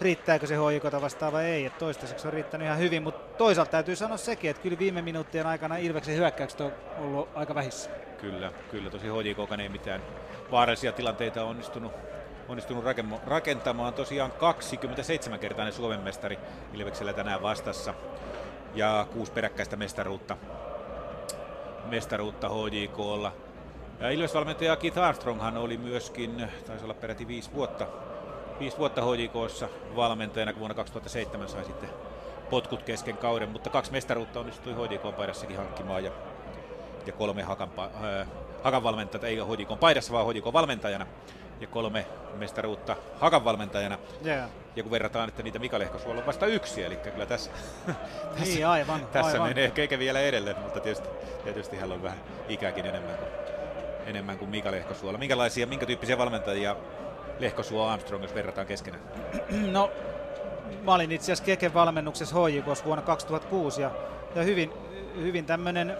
riittääkö 0.00 0.46
se 0.46 0.54
HJKta 0.54 1.00
vastaan 1.00 1.32
vai 1.32 1.44
ei. 1.44 1.64
Et 1.66 1.78
toistaiseksi 1.78 2.26
on 2.26 2.32
riittänyt 2.32 2.66
ihan 2.66 2.78
hyvin, 2.78 3.02
mutta 3.02 3.36
toisaalta 3.38 3.70
täytyy 3.70 3.96
sanoa 3.96 4.16
sekin, 4.16 4.50
että 4.50 4.62
kyllä 4.62 4.78
viime 4.78 5.02
minuuttien 5.02 5.46
aikana 5.46 5.76
Ilveksen 5.76 6.16
hyökkäykset 6.16 6.60
on 6.60 6.72
ollut 6.98 7.28
aika 7.34 7.54
vähissä. 7.54 7.90
Kyllä, 8.20 8.52
kyllä 8.70 8.90
tosi 8.90 9.06
HJK 9.06 9.60
ei 9.60 9.68
mitään 9.68 10.02
vaarallisia 10.50 10.92
tilanteita 10.92 11.44
onnistunut, 11.44 11.92
onnistunut 12.48 12.84
rakentamaan. 13.26 13.94
Tosiaan 13.94 14.32
27-kertainen 14.32 15.72
Suomen 15.72 16.00
mestari 16.00 16.38
Ilveksellä 16.74 17.12
tänään 17.12 17.42
vastassa 17.42 17.94
ja 18.74 19.06
kuusi 19.12 19.32
peräkkäistä 19.32 19.76
mestaruutta, 19.76 20.36
mestaruutta 21.84 22.48
HJKlla. 22.48 23.32
Ja 24.00 24.10
Ilves-valmentaja 24.10 24.76
Keith 24.76 24.98
Armstronghan 24.98 25.56
oli 25.56 25.76
myöskin, 25.76 26.48
taisi 26.66 26.84
olla 26.84 26.94
peräti 26.94 27.28
viisi 27.28 27.52
vuotta, 27.54 27.86
viisi 28.60 28.78
vuotta 28.78 29.02
HJKssa 29.02 29.68
valmentajana, 29.96 30.52
kun 30.52 30.60
vuonna 30.60 30.74
2007 30.74 31.48
sai 31.48 31.64
sitten 31.64 31.88
potkut 32.50 32.82
kesken 32.82 33.16
kauden, 33.16 33.48
mutta 33.48 33.70
kaksi 33.70 33.92
mestaruutta 33.92 34.40
onnistui 34.40 34.72
HJK 34.74 35.16
paidassakin 35.16 35.56
hankkimaan 35.56 36.04
ja, 36.04 36.10
ja 37.06 37.12
kolme 37.12 37.42
hakan, 37.42 37.70
äh, 37.78 38.28
hakan 38.62 38.82
valmentajaa, 38.82 39.26
ei 39.28 39.36
HJK 39.36 39.80
paidassa, 39.80 40.12
vaan 40.12 40.26
HJK 40.26 40.52
valmentajana 40.52 41.06
ja 41.60 41.66
kolme 41.66 42.06
mestaruutta 42.34 42.96
hakan 43.20 43.44
valmentajana. 43.44 43.98
Yeah. 44.26 44.50
Ja 44.76 44.82
kun 44.82 44.92
verrataan, 44.92 45.28
että 45.28 45.42
niitä 45.42 45.58
Mika 45.58 45.78
Lehkosuolla 45.78 46.20
on 46.20 46.26
vasta 46.26 46.46
yksi, 46.46 46.84
eli 46.84 46.96
kyllä 46.96 47.26
tässä, 47.26 47.50
Niin, 48.44 48.66
aivan. 48.66 49.06
tässä 49.12 49.32
aivan. 49.32 49.48
menee 49.48 49.70
keke 49.70 49.98
vielä 49.98 50.20
edelle, 50.20 50.54
mutta 50.62 50.80
tietysti, 50.80 51.08
tietysti 51.44 51.76
hän 51.76 51.92
on 51.92 52.02
vähän 52.02 52.18
ikäkin 52.48 52.86
enemmän 52.86 53.16
kuin, 53.16 53.28
enemmän 54.06 54.38
kuin 54.38 54.50
Mika 54.50 54.70
Lehkosuola. 54.70 55.18
Minkälaisia, 55.18 55.66
minkä 55.66 55.86
tyyppisiä 55.86 56.18
valmentajia 56.18 56.76
Lehkosuo 57.38 57.86
Armstrong, 57.86 58.22
jos 58.22 58.34
verrataan 58.34 58.66
keskenään? 58.66 59.02
No, 59.72 59.90
mä 60.82 60.94
olin 60.94 61.12
itse 61.12 61.24
asiassa 61.24 61.44
Keken 61.44 61.74
valmennuksessa 61.74 62.36
HJKs 62.36 62.84
vuonna 62.84 63.02
2006 63.02 63.82
ja, 63.82 63.90
ja 64.34 64.42
hyvin, 64.42 64.72
hyvin 65.16 65.46
tämmöinen 65.46 65.96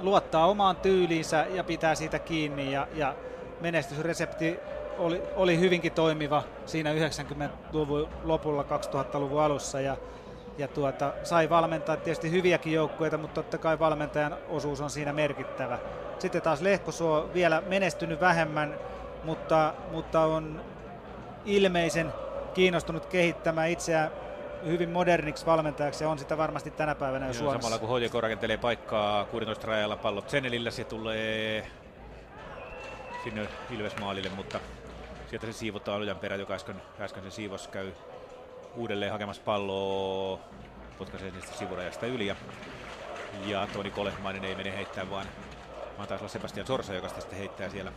luottaa 0.00 0.46
omaan 0.46 0.76
tyyliinsä 0.76 1.46
ja 1.54 1.64
pitää 1.64 1.94
siitä 1.94 2.18
kiinni 2.18 2.72
ja, 2.72 2.88
ja 2.94 3.14
menestysresepti 3.60 4.58
oli, 4.98 5.22
oli 5.36 5.60
hyvinkin 5.60 5.92
toimiva 5.92 6.42
siinä 6.66 6.92
90-luvun 6.92 8.08
lopulla 8.24 8.62
2000-luvun 8.62 9.42
alussa 9.42 9.80
ja, 9.80 9.96
ja 10.58 10.68
tuota, 10.68 11.12
sai 11.22 11.50
valmentaa 11.50 11.96
tietysti 11.96 12.30
hyviäkin 12.30 12.72
joukkueita, 12.72 13.18
mutta 13.18 13.34
totta 13.34 13.58
kai 13.58 13.78
valmentajan 13.78 14.36
osuus 14.48 14.80
on 14.80 14.90
siinä 14.90 15.12
merkittävä. 15.12 15.78
Sitten 16.18 16.42
taas 16.42 16.60
Lehkosuo 16.60 17.30
vielä 17.34 17.62
menestynyt 17.66 18.20
vähemmän, 18.20 18.74
mutta, 19.24 19.74
mutta 19.90 20.20
on 20.20 20.60
ilmeisen 21.44 22.12
kiinnostunut 22.54 23.06
kehittämään 23.06 23.70
itseään 23.70 24.10
hyvin 24.66 24.90
moderniksi 24.90 25.46
valmentajaksi 25.46 26.04
ja 26.04 26.10
on 26.10 26.18
sitä 26.18 26.38
varmasti 26.38 26.70
tänä 26.70 26.94
päivänä 26.94 27.26
jo 27.26 27.32
Joo, 27.32 27.38
Suomessa. 27.38 27.68
Samalla 27.68 27.86
kun 27.86 28.00
HJK 28.00 28.14
rakentelee 28.14 28.56
paikkaa 28.56 29.24
16 29.24 29.66
rajalla 29.66 29.96
pallot 29.96 30.30
Senelillä, 30.30 30.70
se 30.70 30.84
tulee 30.84 31.66
sinne 33.24 33.48
Ilvesmaalille, 33.70 34.30
mutta 34.36 34.60
sieltä 35.30 35.46
se 35.46 35.52
siivotaan 35.52 36.00
Ojan 36.02 36.16
perä, 36.16 36.36
joka 36.36 36.54
äsken, 36.54 36.82
äsken 37.00 37.22
se 37.22 37.30
siivos 37.30 37.68
käy 37.68 37.92
uudelleen 38.76 39.12
hakemassa 39.12 39.42
palloa, 39.44 40.38
potkaisee 40.98 41.30
niistä 41.30 41.58
sivurajasta 41.58 42.06
yli 42.06 42.26
ja 42.26 42.36
Ja 43.46 43.68
Toni 43.72 43.90
Kolehmainen 43.90 44.44
ei 44.44 44.54
mene 44.54 44.76
heittämään, 44.76 45.10
vaan, 45.10 45.26
vaan 45.96 46.08
taisi 46.08 46.22
olla 46.22 46.32
Sebastian 46.32 46.66
Sorsa, 46.66 46.94
joka 46.94 47.08
sitä 47.08 47.20
sitten 47.20 47.38
heittää 47.38 47.68
siellä 47.68 47.92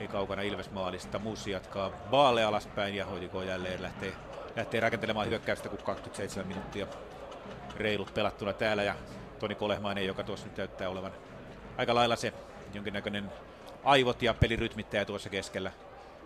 ei 0.00 0.08
kaukana 0.08 0.42
Ilves 0.42 0.70
maalista. 0.70 1.18
Mussi 1.18 1.50
jatkaa 1.50 1.90
Baalle 2.10 2.44
alaspäin 2.44 2.94
ja 2.94 3.06
hoitiko 3.06 3.42
jälleen 3.42 3.82
lähtee, 3.82 4.12
lähtee 4.56 4.80
rakentelemaan 4.80 5.28
hyökkäystä, 5.28 5.68
kun 5.68 5.78
27 5.78 6.48
minuuttia 6.48 6.86
reilut 7.76 8.14
pelattuna 8.14 8.52
täällä. 8.52 8.82
Ja 8.82 8.94
Toni 9.38 9.54
Kolehmainen, 9.54 10.06
joka 10.06 10.24
tuossa 10.24 10.46
nyt 10.46 10.56
näyttää 10.56 10.88
olevan 10.88 11.12
aika 11.78 11.94
lailla 11.94 12.16
se 12.16 12.32
jonkinnäköinen 12.74 13.32
aivot 13.84 14.22
ja 14.22 14.34
pelirytmittäjä 14.34 15.04
tuossa 15.04 15.28
keskellä, 15.28 15.72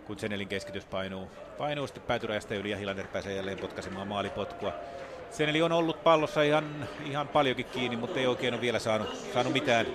kun 0.07 0.19
Senelin 0.19 0.47
keskitys 0.47 0.85
painuu, 0.85 1.31
painuu 1.57 1.87
sitten 1.87 2.03
päätyrajasta 2.03 2.55
yli 2.55 2.69
ja 2.69 2.77
Hilander 2.77 3.07
pääsee 3.07 3.35
jälleen 3.35 3.59
potkaisemaan 3.59 4.07
maalipotkua. 4.07 4.73
Seneli 5.31 5.61
on 5.61 5.71
ollut 5.71 6.03
pallossa 6.03 6.43
ihan, 6.43 6.87
ihan 7.05 7.27
paljonkin 7.27 7.65
kiinni, 7.65 7.97
mutta 7.97 8.19
ei 8.19 8.27
oikein 8.27 8.53
ole 8.53 8.61
vielä 8.61 8.79
saanut, 8.79 9.15
saanut 9.33 9.53
mitään, 9.53 9.85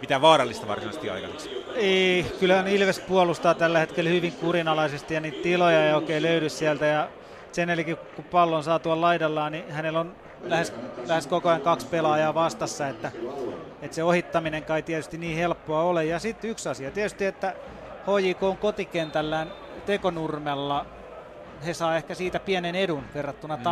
mitään 0.00 0.22
vaarallista 0.22 0.68
varsinaisesti 0.68 1.10
aikaiseksi. 1.10 1.61
Ei, 1.74 2.26
kyllähän 2.40 2.68
Ilves 2.68 3.00
puolustaa 3.00 3.54
tällä 3.54 3.78
hetkellä 3.78 4.10
hyvin 4.10 4.32
kurinalaisesti 4.32 5.14
ja 5.14 5.20
niitä 5.20 5.42
tiloja 5.42 5.86
ei 5.86 5.92
oikein 5.92 6.22
löydy 6.22 6.48
sieltä. 6.48 6.86
Ja 6.86 7.08
Senelikin, 7.52 7.96
kun 8.16 8.24
pallon 8.24 8.64
saa 8.64 8.78
tuolla 8.78 9.00
laidallaan, 9.06 9.52
niin 9.52 9.70
hänellä 9.70 10.00
on 10.00 10.16
lähes, 10.42 10.72
lähes 11.06 11.26
koko 11.26 11.48
ajan 11.48 11.60
kaksi 11.60 11.86
pelaajaa 11.86 12.34
vastassa, 12.34 12.88
että, 12.88 13.12
että 13.82 13.94
se 13.94 14.04
ohittaminen 14.04 14.62
kai 14.62 14.82
tietysti 14.82 15.18
niin 15.18 15.36
helppoa 15.36 15.82
ole. 15.82 16.04
Ja 16.04 16.18
sitten 16.18 16.50
yksi 16.50 16.68
asia, 16.68 16.90
tietysti, 16.90 17.24
että 17.24 17.54
HJK 18.06 18.42
on 18.42 18.56
kotikentällään 18.56 19.52
tekonurmella, 19.86 20.86
he 21.66 21.74
saa 21.74 21.96
ehkä 21.96 22.14
siitä 22.14 22.40
pienen 22.40 22.74
edun 22.74 23.04
verrattuna 23.14 23.56
mm. 23.56 23.62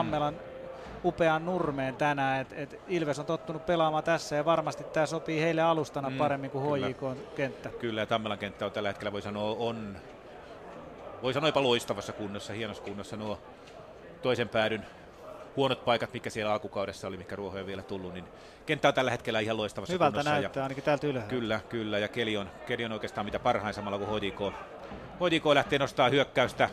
Upeaan 1.05 1.45
nurmeen 1.45 1.97
tänään. 1.97 2.41
Et, 2.41 2.53
et 2.53 2.81
Ilves 2.89 3.19
on 3.19 3.27
tottunut 3.27 3.67
pelaamaan 3.67 4.05
tässä 4.05 4.37
ja 4.37 4.45
varmasti 4.45 4.85
tämä 4.85 5.07
sopii 5.07 5.41
heille 5.41 5.63
alustana 5.63 6.11
mm, 6.11 6.19
paremmin 6.19 6.51
kuin 6.51 6.65
HJK-kenttä. 6.65 7.69
Kyllä, 7.69 8.01
ja 8.01 8.07
Tammelan 8.07 8.39
kenttä 8.39 8.67
on 8.67 8.73
tällä 8.73 8.89
hetkellä, 8.89 9.13
voi 9.13 9.23
sanoa, 9.23 9.57
on 9.59 9.97
voi 11.23 11.33
sanoa 11.33 11.49
jopa 11.49 11.63
loistavassa 11.63 12.13
kunnossa, 12.13 12.53
hienossa 12.53 12.83
kunnossa 12.83 13.17
nuo 13.17 13.39
toisen 14.23 14.49
päädyn 14.49 14.87
huonot 15.57 15.85
paikat, 15.85 16.13
mikä 16.13 16.31
siellä 16.31 16.53
alkukaudessa 16.53 17.09
oli, 17.09 17.17
mikä 17.17 17.37
ruohoja 17.37 17.67
vielä 17.67 17.83
tullut, 17.83 18.15
niin 18.15 18.25
kenttä 18.67 18.89
on 18.89 18.95
tällä 18.95 19.11
hetkellä 19.11 19.41
ihan 19.41 19.57
loistavassa 19.57 19.93
Hyvältä 19.93 20.11
kunnossa. 20.11 20.31
näyttää 20.31 20.61
ja 20.61 20.65
ainakin 20.65 20.85
täältä 20.85 21.07
ylhäällä. 21.07 21.31
Kyllä, 21.31 21.61
kyllä, 21.69 21.99
ja 21.99 22.09
keli 22.09 22.37
on, 22.37 22.51
keli 22.67 22.85
on 22.85 22.93
oikeastaan 22.93 23.25
mitä 23.25 23.39
parhain 23.39 23.75
samalla 23.75 23.99
kuin 23.99 24.11
HDK. 24.11 24.55
HDK 25.21 25.47
lähtee 25.47 25.79
nostaa 25.79 26.09
hyökkäystä 26.09 26.71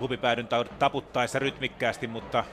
hupipäädyn 0.00 0.48
taputtaessa 0.78 1.38
rytmikkäästi, 1.38 2.06
mutta, 2.06 2.44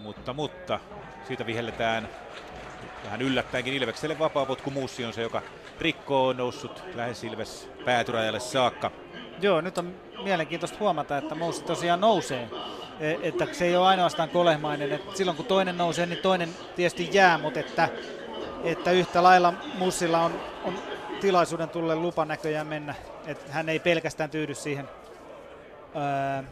mutta, 0.00 0.32
mutta 0.32 0.80
siitä 1.26 1.46
vihelletään 1.46 2.08
vähän 3.04 3.22
yllättäenkin 3.22 3.74
Ilvekselle 3.74 4.18
vapaapotku 4.18 4.70
Muussi 4.70 5.04
on 5.04 5.12
se, 5.12 5.22
joka 5.22 5.42
rikkoo 5.80 6.32
noussut 6.32 6.82
lähes 6.94 7.24
Ilves 7.24 7.68
päätyrajalle 7.84 8.40
saakka. 8.40 8.90
Joo, 9.40 9.60
nyt 9.60 9.78
on 9.78 9.94
mielenkiintoista 10.22 10.78
huomata, 10.80 11.18
että 11.18 11.34
Moussi 11.34 11.64
tosiaan 11.64 12.00
nousee. 12.00 12.48
E, 13.00 13.16
että 13.22 13.46
se 13.52 13.64
ei 13.64 13.76
ole 13.76 13.86
ainoastaan 13.86 14.28
kolehmainen. 14.28 14.92
Että 14.92 15.16
silloin 15.16 15.36
kun 15.36 15.46
toinen 15.46 15.78
nousee, 15.78 16.06
niin 16.06 16.18
toinen 16.18 16.48
tietysti 16.76 17.08
jää, 17.12 17.38
mutta 17.38 17.60
että, 17.60 17.88
että 18.64 18.90
yhtä 18.90 19.22
lailla 19.22 19.54
Mussilla 19.78 20.20
on, 20.20 20.40
on 20.64 20.78
tilaisuuden 21.20 21.68
tulle 21.68 21.96
lupa 21.96 22.24
näköjään 22.24 22.66
mennä. 22.66 22.94
Että 23.26 23.52
hän 23.52 23.68
ei 23.68 23.78
pelkästään 23.78 24.30
tyydy 24.30 24.54
siihen 24.54 24.88
ää, 25.94 26.44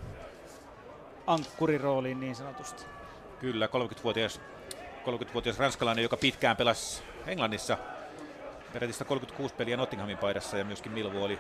ankkurirooliin 1.27 2.21
niin 2.21 2.35
sanotusti. 2.35 2.98
Kyllä, 3.41 3.67
30-vuotias, 3.67 4.41
30-vuotias 5.07 5.59
ranskalainen, 5.59 6.03
joka 6.03 6.17
pitkään 6.17 6.57
pelasi 6.57 7.03
Englannissa 7.27 7.79
peräti 8.73 9.05
36 9.05 9.55
peliä 9.55 9.77
Nottinghamin 9.77 10.19
paidassa 10.19 10.59
ja 10.59 10.65
myöskin 10.65 10.93
Millwall, 10.93 11.37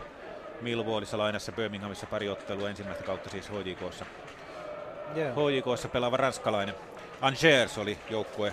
Millwallissa 0.60 1.18
lainassa 1.18 1.52
Birminghamissa 1.52 2.06
pari 2.06 2.28
ottelua 2.28 2.70
ensimmäistä 2.70 3.04
kautta 3.04 3.30
siis 3.30 3.50
HJKssa. 3.50 4.06
Yeah. 5.16 5.34
HJKssa 5.36 5.88
pelaava 5.88 6.16
ranskalainen. 6.16 6.74
Angers 7.20 7.78
oli 7.78 7.98
joukkue, 8.10 8.52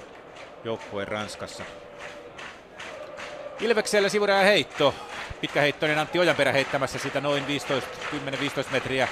joukkue 0.63 1.05
Ranskassa. 1.05 1.63
Ilveksellä 3.59 4.09
sivuraja 4.09 4.43
heitto. 4.43 4.95
Pitkäheittoinen 5.41 5.99
Antti 5.99 6.19
Ojanperä 6.19 6.51
heittämässä 6.51 6.99
sitä 6.99 7.21
noin 7.21 7.45
10-15 7.45 8.71
metriä 8.71 9.07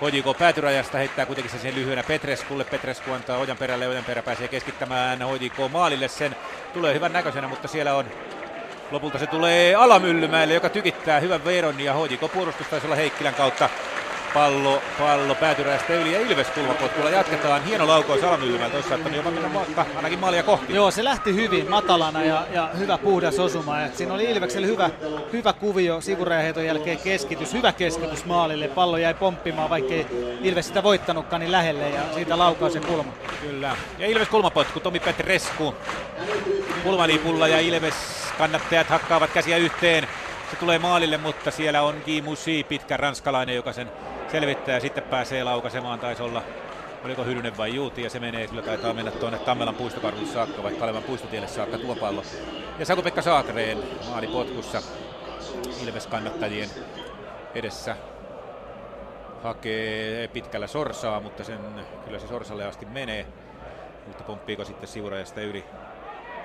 HJK 0.00 0.38
päätyrajasta 0.38 0.98
heittää 0.98 1.26
kuitenkin 1.26 1.52
se 1.52 1.58
sen 1.58 1.74
lyhyenä 1.74 2.02
Petreskulle. 2.02 2.64
Petresku 2.64 3.12
antaa 3.12 3.38
Ojanperälle. 3.38 3.88
Ojanperä 3.88 4.22
pääsee 4.22 4.48
keskittämään 4.48 5.18
HJK 5.18 5.72
maalille 5.72 6.08
sen. 6.08 6.36
Tulee 6.72 6.94
hyvän 6.94 7.12
näköisenä, 7.12 7.48
mutta 7.48 7.68
siellä 7.68 7.94
on 7.94 8.06
Lopulta 8.90 9.18
se 9.18 9.26
tulee 9.26 9.74
Alamyllymäelle, 9.74 10.54
joka 10.54 10.68
tykittää 10.68 11.20
hyvän 11.20 11.44
veron 11.44 11.80
ja 11.80 11.94
HJK 11.94 12.32
puolustus 12.32 12.66
taisi 12.66 12.86
olla 12.86 12.96
Heikkilän 12.96 13.34
kautta 13.34 13.68
pallo, 14.34 14.82
pallo 14.98 15.34
päätyräistä 15.34 15.92
yli 15.94 16.12
ja 16.12 16.20
Ilves 16.20 16.46
kulmapotkulla 16.50 17.10
jatketaan. 17.10 17.64
Hieno 17.64 17.86
laukaus 17.86 18.24
Alamyllymäeltä, 18.24 18.76
olisi 18.76 18.88
saattanut 18.88 19.16
jopa 19.16 19.30
mennä 19.30 19.54
vaikka 19.54 19.86
ainakin 19.96 20.18
maalia 20.18 20.42
kohti. 20.42 20.74
Joo, 20.74 20.90
se 20.90 21.04
lähti 21.04 21.34
hyvin 21.34 21.70
matalana 21.70 22.24
ja, 22.24 22.46
ja 22.52 22.70
hyvä 22.78 22.98
puhdas 22.98 23.38
osuma. 23.38 23.80
Et 23.80 23.96
siinä 23.96 24.14
oli 24.14 24.24
Ilveksellä 24.24 24.66
hyvä, 24.66 24.90
hyvä 25.32 25.52
kuvio 25.52 26.00
sivurajaheiton 26.00 26.64
jälkeen 26.64 26.98
keskitys, 26.98 27.52
hyvä 27.52 27.72
keskitys 27.72 28.24
maalille. 28.24 28.68
Pallo 28.68 28.96
jäi 28.96 29.14
pomppimaan, 29.14 29.70
vaikkei 29.70 30.06
Ilves 30.42 30.66
sitä 30.66 30.82
voittanutkaan 30.82 31.40
niin 31.40 31.52
lähelle 31.52 31.90
ja 31.90 32.02
siitä 32.14 32.38
laukaus 32.38 32.72
se 32.72 32.80
kulma. 32.80 33.12
Kyllä. 33.40 33.76
Ja 33.98 34.06
Ilves 34.06 34.28
kulmapotku, 34.28 34.80
Tomi 34.80 35.00
Petresku. 35.00 35.74
Kulmalipulla 36.82 37.48
ja 37.48 37.60
Ilves 37.60 37.94
kannattajat 38.38 38.88
hakkaavat 38.88 39.30
käsiä 39.30 39.56
yhteen. 39.56 40.08
Se 40.50 40.56
tulee 40.56 40.78
maalille, 40.78 41.16
mutta 41.16 41.50
siellä 41.50 41.82
on 41.82 41.94
Guy 42.04 42.20
Musi, 42.20 42.66
pitkä 42.68 42.96
ranskalainen, 42.96 43.56
joka 43.56 43.72
sen 43.72 43.90
selvittää 44.30 44.74
ja 44.74 44.80
sitten 44.80 45.02
pääsee 45.02 45.44
laukaisemaan. 45.44 45.98
Taisi 45.98 46.22
olla, 46.22 46.42
oliko 47.04 47.24
Hyrynen 47.24 47.56
vai 47.56 47.74
Juuti, 47.74 48.02
ja 48.02 48.10
se 48.10 48.20
menee, 48.20 48.46
kyllä 48.46 48.62
taitaa 48.62 48.94
mennä 48.94 49.10
tuonne 49.10 49.38
Tammelan 49.38 49.74
puistokarvulle 49.74 50.28
saakka, 50.28 50.62
vai 50.62 50.72
Kalevan 50.72 51.02
puistotielle 51.02 51.48
saakka 51.48 51.78
tuo 51.78 51.96
pallo. 51.96 52.22
Ja 52.78 52.86
Saku-Pekka 52.86 53.22
Saakreen 53.22 53.78
maalipotkussa 54.10 54.82
Ilves 55.82 56.06
kannattajien 56.06 56.68
edessä 57.54 57.96
hakee 59.42 60.28
pitkällä 60.28 60.66
sorsaa, 60.66 61.20
mutta 61.20 61.44
sen 61.44 61.58
kyllä 62.04 62.18
se 62.18 62.26
sorsalle 62.26 62.66
asti 62.66 62.86
menee. 62.86 63.26
Mutta 64.06 64.24
pomppiiko 64.24 64.64
sitten 64.64 64.88
sivurajasta 64.88 65.40
yli? 65.40 65.64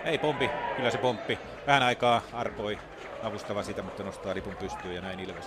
Ei 0.03 0.17
pompi, 0.17 0.49
kyllä 0.75 0.91
se 0.91 0.97
pomppi. 0.97 1.39
Vähän 1.67 1.83
aikaa 1.83 2.21
arpoi 2.33 2.77
avustava 3.23 3.63
sitä, 3.63 3.81
mutta 3.81 4.03
nostaa 4.03 4.35
lipun 4.35 4.55
pystyyn 4.55 4.95
ja 4.95 5.01
näin 5.01 5.19
Ilves. 5.19 5.45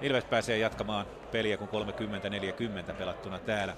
Ilves 0.00 0.24
pääsee 0.24 0.58
jatkamaan 0.58 1.06
peliä, 1.32 1.56
kun 1.56 1.68
30-40 1.68 2.94
pelattuna 2.98 3.38
täällä. 3.38 3.76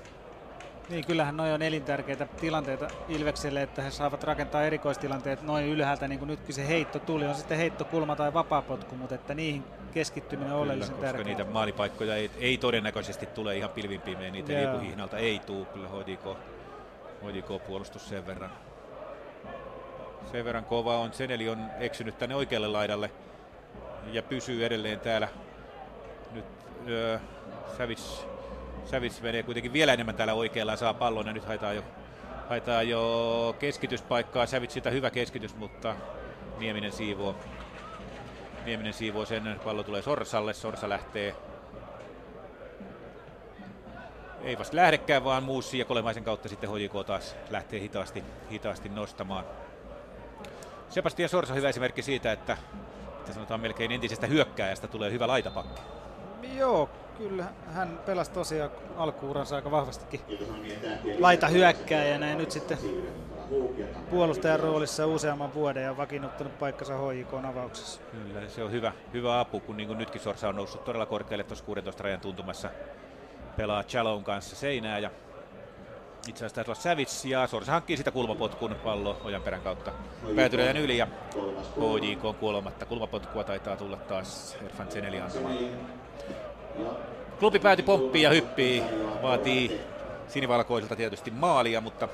Niin, 0.89 1.07
kyllähän 1.07 1.37
noin 1.37 1.53
on 1.53 1.63
elintärkeitä 1.63 2.27
tilanteita 2.41 2.89
Ilvekselle, 3.09 3.63
että 3.63 3.83
he 3.83 3.91
saavat 3.91 4.23
rakentaa 4.23 4.63
erikoistilanteet 4.63 5.43
noin 5.43 5.67
ylhäältä, 5.67 6.09
niin 6.09 6.19
kuin 6.19 6.27
nytkin 6.29 6.55
se 6.55 6.69
heitto 6.69 6.99
tuli. 6.99 7.27
On 7.27 7.35
sitten 7.35 7.59
heittokulma 7.59 8.17
tai 8.17 8.35
vapaapotku, 8.35 8.97
mutta 8.97 9.15
että 9.15 9.35
niihin 9.35 9.65
keskittyminen 9.95 10.53
on 10.53 10.61
oleellisen 10.61 10.95
koska 10.95 11.07
tärkeää. 11.07 11.25
niitä 11.25 11.45
maalipaikkoja 11.45 12.17
ei, 12.17 12.31
ei, 12.39 12.59
todennäköisesti 12.59 13.27
tule 13.27 13.57
ihan 13.57 13.71
pilvin 13.71 14.03
niitä 14.31 14.53
liipuhihnalta 14.53 15.19
ei 15.19 15.39
tule 15.39 15.67
kyllä 15.67 15.89
HJK, 15.89 16.39
HJK 17.25 17.67
puolustus 17.67 18.09
sen 18.09 18.27
verran. 18.27 18.51
Sen 20.33 20.45
verran 20.45 20.65
kova 20.65 20.99
on. 20.99 21.13
Seneli 21.13 21.49
on 21.49 21.59
eksynyt 21.79 22.19
tänne 22.19 22.35
oikealle 22.35 22.69
laidalle 22.69 23.11
ja 24.13 24.23
pysyy 24.23 24.67
edelleen 24.67 25.01
täällä. 25.01 25.29
Sävis, 27.77 28.27
Sävis 28.85 29.23
menee 29.23 29.43
kuitenkin 29.43 29.73
vielä 29.73 29.93
enemmän 29.93 30.15
täällä 30.15 30.35
oikealla 30.35 30.77
saa 30.77 30.95
pallon 30.95 31.27
ja 31.27 31.33
nyt 31.33 31.45
haetaan 31.45 31.77
jo, 31.77 31.85
haetaan 32.49 32.89
jo 32.89 33.57
keskityspaikkaa. 33.59 34.47
Sävis 34.47 34.73
sitä 34.73 34.91
hyvä 34.91 35.11
keskitys, 35.11 35.57
mutta 35.57 35.97
Nieminen 36.59 36.93
siivoo. 36.93 37.37
Nieminen 38.65 38.93
siivoo 38.93 39.25
sen, 39.25 39.61
pallo 39.65 39.83
tulee 39.83 40.03
Sorsalle, 40.03 40.55
Sorsa 40.55 40.89
lähtee 40.89 41.37
ei 44.43 44.59
vasta 44.59 44.77
lähdekään, 44.77 45.25
vaan 45.25 45.43
Muussi 45.43 45.79
ja 45.79 45.85
Kolemaisen 45.85 46.25
kautta 46.25 46.49
sitten 46.49 46.71
HJK 46.71 47.07
taas 47.07 47.37
lähtee 47.51 47.81
hitaasti, 47.81 48.25
hitaasti 48.51 48.89
nostamaan. 48.89 49.45
Sebastian 50.89 51.29
Sorsa 51.29 51.55
hyvä 51.55 51.69
esimerkki 51.69 52.03
siitä, 52.03 52.33
että, 52.33 52.57
että 53.19 53.33
sanotaan 53.33 53.61
melkein 53.61 53.93
entisestä 53.93 54.27
hyökkääjästä 54.27 54.89
tulee 54.89 55.13
hyvä 55.13 55.27
laitapakki. 55.27 55.83
Joo, 56.43 56.89
kyllä 57.19 57.45
hän 57.67 58.01
pelasi 58.07 58.31
tosiaan 58.31 58.71
alkuuransa 58.97 59.57
aika 59.57 59.71
vahvastikin 59.71 60.21
laita 61.19 61.49
hyökkääjänä 61.49 62.31
ja 62.31 62.37
nyt 62.37 62.51
sitten 62.51 62.79
puolustajan 64.11 64.61
roolissa 64.61 65.07
useamman 65.07 65.55
vuoden 65.55 65.85
ja 65.85 65.97
vakiinnuttanut 65.97 66.59
paikkansa 66.59 66.95
HJK 66.99 67.35
avauksessa. 67.35 68.01
Kyllä, 68.13 68.49
se 68.49 68.65
on 68.65 68.73
hyvä, 68.73 68.93
hyvä 69.13 69.41
apu, 69.41 69.61
kun 69.61 69.77
niin 69.77 69.87
kuin 69.87 69.99
nytkin 69.99 70.21
Sorsa 70.21 70.49
on 70.49 70.57
noussut 70.57 70.85
todella 70.85 71.07
korkealle 71.07 71.45
tuossa 71.45 71.65
16 71.65 72.03
rajan 72.03 72.21
tuntumassa. 72.21 72.71
Pelaa 73.57 73.85
Chalon 73.85 74.25
kanssa 74.25 74.57
seinää 74.57 74.99
ja 74.99 75.11
Itse 76.29 76.45
asiassa 76.47 76.55
taisi 76.55 76.71
olla 76.71 76.81
Savits 76.81 77.25
ja 77.25 77.47
Sorsa 77.47 77.73
hankkii 77.73 77.97
sitä 77.97 78.11
kulmapotkun 78.11 78.75
pallo 78.85 79.21
Ojanperän 79.25 79.61
kautta. 79.61 79.93
Päätyneen 80.37 80.77
yli 80.77 80.99
ja 80.99 81.07
HJK 81.77 82.25
on 82.25 82.35
kuolematta. 82.35 82.87
Kulmapotkua 82.87 83.45
taitaa 83.45 83.77
tulla 83.77 83.97
taas 83.97 84.57
Erfan 84.65 84.91
Zeneli 84.91 85.21
antamaan. 85.21 85.57
Klubi 87.39 87.59
pääti 87.59 87.83
pomppii 87.83 88.23
ja 88.23 88.31
hyppii, 88.31 88.83
vaatii 89.23 89.81
sinivalkoisilta 90.29 90.97
tietysti 90.97 91.31
maalia, 91.31 91.81
mutta 91.81 92.09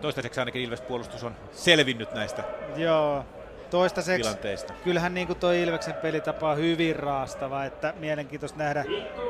toistaiseksi 0.00 0.40
ainakin 0.40 0.62
Ilves 0.62 0.80
puolustus 0.80 1.24
on 1.24 1.36
selvinnyt 1.52 2.14
näistä 2.14 2.44
Joo, 2.76 3.24
toistaiseksi 3.70 4.22
tilanteista. 4.22 4.74
kyllähän 4.84 5.14
niin 5.14 5.36
tuo 5.36 5.52
Ilveksen 5.52 5.94
pelitapa 5.94 6.50
on 6.50 6.56
hyvin 6.56 6.96
raastava, 6.96 7.64
että 7.64 7.94
mielenkiintoista 7.98 8.58
nähdä, 8.58 8.84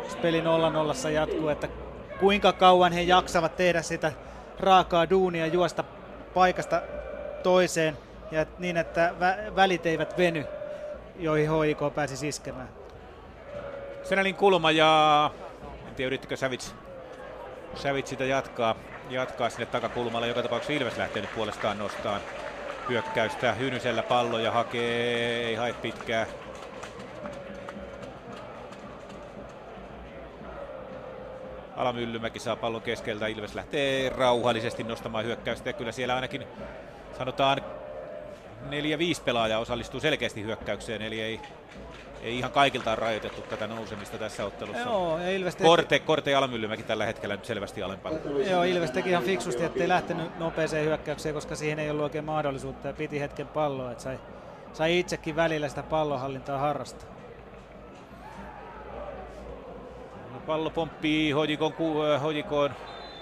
jos 0.04 0.16
peli 0.16 0.42
0-0 1.06 1.08
jatkuu, 1.08 1.48
että 1.48 1.68
kuinka 2.22 2.52
kauan 2.52 2.92
he 2.92 3.02
jaksavat 3.02 3.56
tehdä 3.56 3.82
sitä 3.82 4.12
raakaa 4.60 5.10
duunia, 5.10 5.46
juosta 5.46 5.84
paikasta 6.34 6.82
toiseen 7.42 7.98
ja 8.30 8.46
niin, 8.58 8.76
että 8.76 9.14
vä- 9.20 9.56
välit 9.56 9.86
eivät 9.86 10.18
veny, 10.18 10.44
joihin 11.18 11.50
HIK 11.50 11.78
pääsi 11.94 12.28
iskemään. 12.28 12.68
Senelin 14.02 14.34
kulma 14.34 14.70
ja 14.70 15.30
en 15.88 15.94
tiedä 15.94 16.06
yrittikö 16.06 16.36
Savits, 16.36 16.74
Savits 17.74 18.10
sitä 18.10 18.24
jatkaa, 18.24 18.74
jatkaa 19.10 19.50
sinne 19.50 19.66
takakulmalle. 19.66 20.28
Joka 20.28 20.42
tapauksessa 20.42 20.72
Ilves 20.72 20.98
lähtee 20.98 21.22
nyt 21.22 21.34
puolestaan 21.34 21.78
nostaan 21.78 22.20
hyökkäystä. 22.88 23.52
Hynysellä 23.52 24.02
pallo 24.02 24.38
ja 24.38 24.52
hakee, 24.52 25.46
ei 25.46 25.54
hae 25.54 25.72
pitkää. 25.72 26.26
Alamyllymäki 31.76 32.38
saa 32.38 32.56
pallon 32.56 32.82
keskeltä. 32.82 33.26
Ilves 33.26 33.54
lähtee 33.54 34.08
rauhallisesti 34.08 34.82
nostamaan 34.82 35.24
hyökkäystä 35.24 35.68
ja 35.68 35.72
kyllä 35.72 35.92
siellä 35.92 36.14
ainakin 36.14 36.44
sanotaan 37.18 37.58
neljä 38.70 38.98
viisi 38.98 39.22
pelaajaa 39.22 39.60
osallistuu 39.60 40.00
selkeästi 40.00 40.42
hyökkäykseen, 40.42 41.02
eli 41.02 41.20
ei, 41.20 41.40
ei 42.22 42.38
ihan 42.38 42.52
kaikilta 42.52 42.92
on 42.92 42.98
rajoitettu 42.98 43.42
tätä 43.42 43.66
nousemista 43.66 44.18
tässä 44.18 44.44
ottelussa. 44.44 44.82
Joo, 44.82 45.18
ja 45.18 45.30
Ilves 45.30 45.56
teki, 45.56 45.68
Korte, 45.68 45.98
Korte 45.98 46.30
ja 46.30 46.38
Alamyllymäki 46.38 46.82
tällä 46.82 47.06
hetkellä 47.06 47.36
nyt 47.36 47.44
selvästi 47.44 47.82
alempana. 47.82 48.16
joo, 48.50 48.62
Ilves 48.62 48.90
teki 48.90 49.10
ihan 49.10 49.22
fiksusti, 49.24 49.64
ettei 49.64 49.88
lähtenyt 49.88 50.38
nopeeseen 50.38 50.84
hyökkäykseen, 50.84 51.34
koska 51.34 51.56
siihen 51.56 51.78
ei 51.78 51.90
ollut 51.90 52.04
oikein 52.04 52.24
mahdollisuutta 52.24 52.88
ja 52.88 52.94
piti 52.94 53.20
hetken 53.20 53.48
palloa, 53.48 53.92
että 53.92 54.04
sai, 54.04 54.18
sai 54.72 54.98
itsekin 54.98 55.36
välillä 55.36 55.68
sitä 55.68 55.82
pallonhallintaa 55.82 56.58
harrastaa. 56.58 57.21
Pallo 60.46 60.70
pomppii 60.70 61.30
Hojikon, 61.30 61.72
ku, 61.72 62.02
äh, 62.02 62.22
Hojikon 62.22 62.70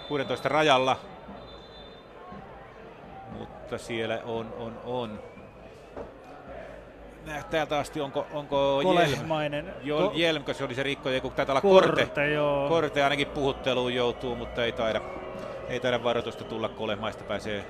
16 0.08 0.48
rajalla. 0.48 0.96
Mutta 3.38 3.78
siellä 3.78 4.18
on, 4.24 4.54
on, 4.58 4.78
on. 4.84 5.20
Täältä 7.50 7.78
asti 7.78 8.00
onko, 8.00 8.26
onko 8.32 8.80
Jelm? 8.82 8.94
Kolehmainen. 8.94 9.74
Jo, 9.82 9.98
Ko- 10.08 10.12
Jelmkö 10.14 10.54
se 10.54 10.64
oli 10.64 10.74
se 10.74 10.82
rikkoja, 10.82 11.20
kun 11.20 11.32
taitaa 11.32 11.52
olla 11.52 11.60
Korte. 11.60 12.04
Korte, 12.06 12.30
joo. 12.32 12.68
Korte 12.68 13.02
ainakin 13.04 13.26
puhutteluun 13.26 13.94
joutuu, 13.94 14.36
mutta 14.36 14.64
ei 14.64 14.72
taida, 14.72 15.00
ei 15.68 15.80
taida 15.80 16.04
varoitusta 16.04 16.44
tulla 16.44 16.68
Kolehmaista. 16.68 17.24
Pääsee 17.24 17.64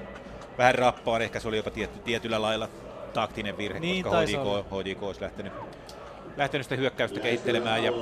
vähän 0.58 0.74
rappaan, 0.74 1.22
ehkä 1.22 1.40
se 1.40 1.48
oli 1.48 1.56
jopa 1.56 1.70
tietty, 1.70 1.98
tietyllä 1.98 2.42
lailla 2.42 2.68
taktinen 3.12 3.56
virhe, 3.56 3.80
Niin 3.80 4.04
koska 4.04 4.20
HJK. 4.20 4.66
HJK 4.84 5.02
olisi 5.02 5.22
lähtenyt, 5.22 5.52
lähtenyt 6.36 6.64
sitä 6.64 6.76
hyökkäystä 6.76 7.20
kehittelemään 7.20 7.84
ja 7.84 7.92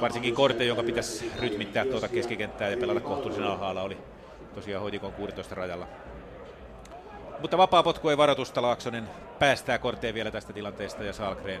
varsinkin 0.00 0.34
Korte, 0.34 0.64
jonka 0.64 0.82
pitäisi 0.82 1.32
rytmittää 1.40 1.84
tuota 1.84 2.08
keskikenttää 2.08 2.68
ja 2.68 2.76
pelata 2.76 3.00
kohtuullisen 3.00 3.44
alhaalla, 3.44 3.82
oli 3.82 3.98
tosiaan 4.54 4.86
HJK 4.86 5.16
16 5.16 5.54
rajalla. 5.54 5.86
Mutta 7.40 7.58
vapaa 7.58 7.82
potku 7.82 8.08
ei 8.08 8.16
varoitusta 8.16 8.62
Laaksonen 8.62 9.08
päästää 9.38 9.78
Korteen 9.78 10.14
vielä 10.14 10.30
tästä 10.30 10.52
tilanteesta 10.52 11.04
ja 11.04 11.12
Salgren 11.12 11.60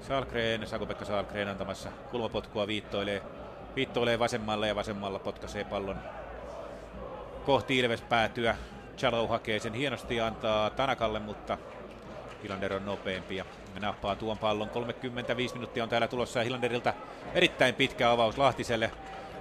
Salgren, 0.00 0.66
Saku-Pekka 0.66 1.04
Salgren 1.04 1.48
antamassa 1.48 1.90
kulmapotkua 2.10 2.66
viittoilee, 2.66 3.22
viittoilee 3.76 4.18
vasemmalle 4.18 4.68
ja 4.68 4.74
vasemmalla 4.74 5.18
potkaisee 5.18 5.64
pallon 5.64 5.96
kohti 7.46 7.78
Ilves 7.78 8.00
päätyä. 8.00 8.56
Chalou 8.96 9.26
hakee 9.26 9.58
sen 9.58 9.74
hienosti 9.74 10.16
ja 10.16 10.26
antaa 10.26 10.70
Tanakalle, 10.70 11.18
mutta 11.18 11.58
Hilander 12.42 12.72
on 12.72 12.86
nopeampi 12.86 13.36
ja 13.36 13.44
nappaa 13.80 14.16
tuon 14.16 14.38
pallon. 14.38 14.68
35 14.68 15.54
minuuttia 15.54 15.82
on 15.82 15.88
täällä 15.88 16.08
tulossa 16.08 16.40
ja 16.40 16.44
Hilanderilta 16.44 16.94
erittäin 17.34 17.74
pitkä 17.74 18.10
avaus 18.10 18.38
Lahtiselle 18.38 18.90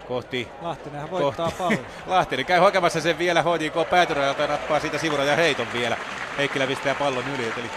kohti 0.08 0.48
Lahtinenhan 0.62 1.12
voittaa 1.12 1.52
pallon. 1.58 1.86
Lahtinen 2.08 2.46
käy 2.46 2.60
hakemassa 2.60 3.02
sen 3.02 3.18
vielä 3.18 3.44
HJK 3.44 3.90
päätyrajalta 3.90 4.42
ja 4.42 4.48
nappaa 4.48 4.80
siitä 4.80 4.98
sivurajan 4.98 5.38
heiton 5.38 5.68
vielä. 5.74 5.98
Heikkilä 6.38 6.68
pistää 6.68 6.96
pallon 6.96 7.24
yli. 7.36 7.54
Eli 7.58 7.70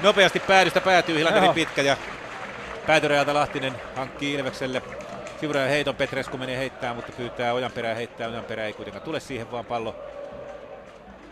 nopeasti 0.00 0.40
päädystä 0.40 0.80
päätyy 0.80 1.18
Hilanderin 1.18 1.44
Joo. 1.44 1.54
pitkä 1.54 1.82
ja 1.82 1.96
päätyrajalta 2.86 3.34
Lahtinen 3.34 3.74
hankkii 3.96 4.34
Ilvekselle 4.34 4.82
sivurajan 5.40 5.68
heiton. 5.68 5.96
Petresku 5.96 6.38
menee 6.38 6.58
heittää, 6.58 6.94
mutta 6.94 7.12
pyytää 7.12 7.52
Ojanperää 7.52 7.94
heittää. 7.94 8.28
Ojanperä 8.28 8.64
ei 8.64 8.72
kuitenkaan 8.72 9.04
tule 9.04 9.20
siihen, 9.20 9.50
vaan 9.50 9.64
pallo 9.64 9.94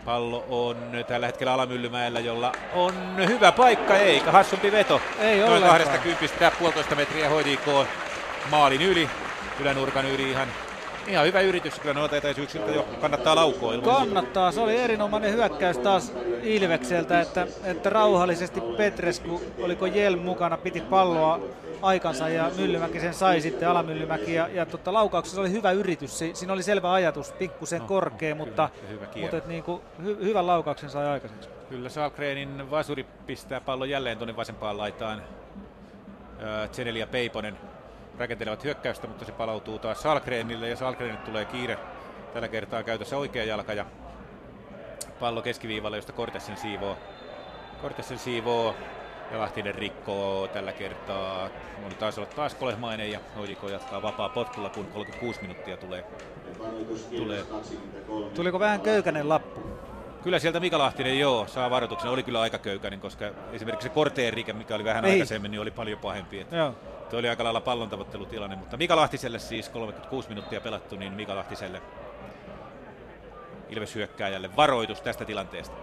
Pallo 0.05 0.45
on 0.49 0.77
tällä 1.07 1.25
hetkellä 1.25 1.53
Alamyllymäellä, 1.53 2.19
jolla 2.19 2.51
on 2.73 2.93
hyvä 3.27 3.51
paikka, 3.51 3.97
eikä 3.97 4.31
hassumpi 4.31 4.71
veto. 4.71 5.01
Ei 5.19 5.39
Noin 5.39 5.49
ollenkaan. 5.51 5.71
kahdesta 5.71 5.97
kympistä 5.97 6.51
puolitoista 6.59 6.95
metriä 6.95 7.29
HJK 7.29 7.87
maalin 8.51 8.81
yli, 8.81 9.09
ylänurkan 9.59 10.05
yli 10.05 10.29
ihan, 10.31 10.47
ihan 11.07 11.25
hyvä 11.25 11.41
yritys. 11.41 11.79
Kyllä 11.79 11.93
noita 11.93 12.17
etäisyyksiltä 12.17 12.71
jo 12.71 12.85
kannattaa 13.01 13.35
laukoa 13.35 13.73
ilman. 13.73 13.95
Kannattaa, 13.95 14.51
se 14.51 14.61
oli 14.61 14.77
erinomainen 14.77 15.33
hyökkäys 15.33 15.77
taas 15.77 16.13
Ilvekseltä, 16.43 17.21
että, 17.21 17.47
että 17.63 17.89
rauhallisesti 17.89 18.61
Petresku, 18.77 19.41
oliko 19.59 19.85
Jelm 19.85 20.19
mukana, 20.19 20.57
piti 20.57 20.81
palloa 20.81 21.39
aikansa 21.81 22.29
ja 22.29 22.51
Myllymäki 22.57 22.99
sen 22.99 23.13
sai 23.13 23.41
sitten 23.41 23.69
Alamyllymäki 23.69 24.33
ja, 24.33 24.47
ja 24.47 24.65
tota, 24.65 24.93
laukauksessa 24.93 25.41
oli 25.41 25.51
hyvä 25.51 25.71
yritys, 25.71 26.19
si, 26.19 26.31
siinä 26.33 26.53
oli 26.53 26.63
selvä 26.63 26.93
ajatus, 26.93 27.31
pikkusen 27.31 27.79
No, 27.79 27.83
no, 27.83 27.87
korkea, 27.87 28.35
kyllä, 28.35 28.45
mutta, 28.45 28.69
ja 28.81 28.87
hyvä 28.87 29.07
mutta 29.21 29.37
et 29.37 29.47
niinku, 29.47 29.81
hy, 30.03 30.17
hyvän 30.21 30.47
laukauksen 30.47 30.89
sai 30.89 31.07
aikaiseksi. 31.07 31.49
Kyllä 31.69 31.89
Salkreinin 31.89 32.71
vasuri 32.71 33.05
pistää 33.25 33.61
pallon 33.61 33.89
jälleen 33.89 34.17
tuonne 34.17 34.35
vasempaan 34.35 34.77
laitaan. 34.77 35.23
Zeneli 36.71 36.99
ja 36.99 37.07
Peiponen 37.07 37.57
rakentelevat 38.17 38.63
hyökkäystä, 38.63 39.07
mutta 39.07 39.25
se 39.25 39.31
palautuu 39.31 39.79
taas 39.79 40.01
Salkreenille 40.01 40.69
ja 40.69 40.75
Salkreenille 40.75 41.25
tulee 41.25 41.45
kiire. 41.45 41.77
Tällä 42.33 42.47
kertaa 42.47 42.83
käytössä 42.83 43.17
oikea 43.17 43.43
jalka 43.43 43.73
ja 43.73 43.85
pallo 45.19 45.41
keskiviivalle, 45.41 45.97
josta 45.97 46.13
Kortessen 46.13 46.57
siivoo. 46.57 46.97
Kortessen 47.81 48.19
siivoo 48.19 48.75
ja 49.31 49.39
Lahtinen 49.39 49.75
rikkoo 49.75 50.47
tällä 50.47 50.73
kertaa. 50.73 51.49
On 51.85 51.91
taas 51.99 52.17
olla 52.17 52.29
taas 52.35 52.55
kolehmainen 52.55 53.11
ja 53.11 53.19
HJK 53.41 53.63
jatkaa 53.71 54.01
vapaa 54.01 54.29
potkulla, 54.29 54.69
kun 54.69 54.85
36 54.85 55.41
minuuttia 55.41 55.77
tulee. 55.77 56.03
tulee. 57.17 57.43
Tuliko 58.35 58.59
vähän 58.59 58.81
köykäinen 58.81 59.29
lappu? 59.29 59.61
Kyllä 60.23 60.39
sieltä 60.39 60.59
Mika 60.59 60.77
Lahtinen 60.77 61.19
joo, 61.19 61.47
saa 61.47 61.69
varoituksen. 61.69 62.11
Oli 62.11 62.23
kyllä 62.23 62.41
aika 62.41 62.57
köykäinen, 62.57 62.99
koska 62.99 63.25
esimerkiksi 63.51 63.87
se 63.87 63.93
korteen 63.93 64.33
rike, 64.33 64.53
mikä 64.53 64.75
oli 64.75 64.83
vähän 64.83 65.03
Niin. 65.03 65.11
aikaisemmin, 65.11 65.51
niin 65.51 65.61
oli 65.61 65.71
paljon 65.71 65.99
pahempi. 65.99 66.39
Että 66.39 66.55
Joo. 66.55 66.75
Tuo 67.09 67.19
oli 67.19 67.29
aika 67.29 67.43
lailla 67.43 67.61
pallon 67.61 67.89
tavoittelutilanne, 67.89 68.55
mutta 68.55 68.77
Mika 68.77 68.95
Lahtiselle 68.95 69.39
siis 69.39 69.69
36 69.69 70.29
minuuttia 70.29 70.61
pelattu, 70.61 70.95
niin 70.95 71.13
Mika 71.13 71.35
Lahtiselle 71.35 71.81
Ilves 73.69 73.95
hyökkääjälle 73.95 74.55
varoitus 74.55 75.01
tästä 75.01 75.25
tilanteesta. 75.25 75.75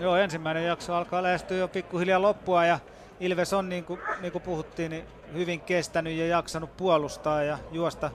Joo, 0.00 0.16
ensimmäinen 0.16 0.64
jakso 0.64 0.94
alkaa 0.94 1.22
lähestyä 1.22 1.56
jo 1.56 1.68
pikkuhiljaa 1.68 2.22
loppua 2.22 2.64
ja 2.64 2.78
Ilves 3.20 3.52
on, 3.52 3.68
niin 3.68 3.84
kuin, 3.84 4.00
niin 4.20 4.32
kuin 4.32 4.42
puhuttiin, 4.42 4.90
niin 4.90 5.04
hyvin 5.32 5.60
kestänyt 5.60 6.16
ja 6.16 6.26
jaksanut 6.26 6.76
puolustaa 6.76 7.42
ja 7.42 7.58
juosta 7.72 8.10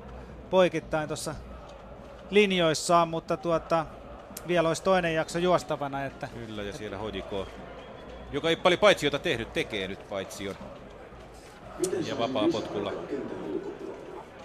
poikittain 0.50 1.08
tuossa 1.08 1.36
linjoissaan, 2.30 3.08
mutta 3.08 3.38
tuota, 3.38 3.86
vielä 4.48 4.68
olisi 4.68 4.84
toinen 4.84 5.16
jakso 5.16 5.40
juostavana, 5.40 6.06
että 6.06 6.28
Kyllä, 6.28 6.64
ja 6.64 6.74
siellä 6.74 6.98
HJK, 6.98 7.48
joka 8.32 8.50
ei 8.50 8.56
paljon 8.56 8.80
paitsiota 8.80 9.20
tehnyt, 9.20 9.54
tekee 9.54 9.88
nyt 9.88 10.10
paitsion. 10.10 10.56
Ja 12.08 12.18
vapaa 12.18 12.48
potkulla. 12.52 12.94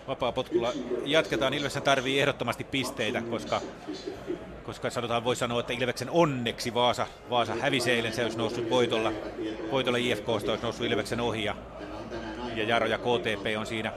Vapaa 0.09 0.33
potkulla 0.33 0.73
jatketaan. 1.05 1.55
Ilveksen 1.55 1.83
tarvii 1.83 2.21
ehdottomasti 2.21 2.65
pisteitä, 2.65 3.23
koska, 3.23 3.61
koska 4.67 4.91
sanotaan, 4.91 5.25
voi 5.25 5.37
sanoa, 5.37 5.61
että 5.61 5.73
Ilveksen 5.73 6.11
onneksi 6.11 6.75
Vaasa, 6.75 7.07
Vaasa 7.31 7.55
hävisi 7.55 7.91
eilen, 7.91 8.13
se 8.13 8.23
olisi 8.23 8.39
noussut 8.39 8.71
voitolla. 8.71 9.13
Voitolla 9.71 9.99
IFKsta 9.99 10.51
olisi 10.51 10.63
noussut 10.63 10.87
Ilveksen 10.87 11.21
ohi 11.21 11.45
ja, 11.45 11.55
ja 12.55 12.65
Jaro 12.65 12.87
ja 12.87 12.99
KTP 12.99 13.59
on 13.59 13.67
siinä 13.67 13.93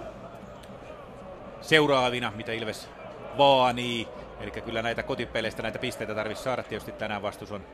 seuraavina, 1.61 2.31
mitä 2.35 2.51
Ilves 2.51 2.89
vaanii. 3.37 4.07
Eli 4.39 4.51
kyllä 4.51 4.81
näitä 4.81 5.03
kotipeleistä 5.03 5.61
näitä 5.61 5.79
pisteitä 5.79 6.15
tarvitsisi 6.15 6.43
saada. 6.43 6.63
Tietysti 6.63 6.91
tänään 6.91 7.21
vastus 7.21 7.51
on 7.51 7.65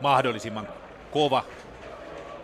mahdollisimman 0.00 0.68
kova. 1.10 1.44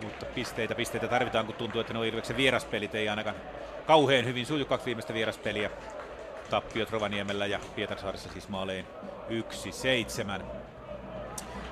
Mutta 0.03 0.25
pisteitä, 0.25 0.75
pisteitä 0.75 1.07
tarvitaan, 1.07 1.45
kun 1.45 1.55
tuntuu, 1.55 1.81
että 1.81 1.93
nuo 1.93 2.03
Ilveksen 2.03 2.37
vieraspelit 2.37 2.95
ei 2.95 3.09
ainakaan 3.09 3.35
kauhean 3.87 4.25
hyvin 4.25 4.45
suju 4.45 4.65
kaksi 4.65 4.85
viimeistä 4.85 5.13
vieraspeliä. 5.13 5.69
tappiot 6.49 6.91
Rovaniemellä 6.91 7.45
ja 7.45 7.59
Pietarsaaressa 7.75 8.29
siis 8.29 8.49
maalein 8.49 8.85
1-7. 9.31 10.41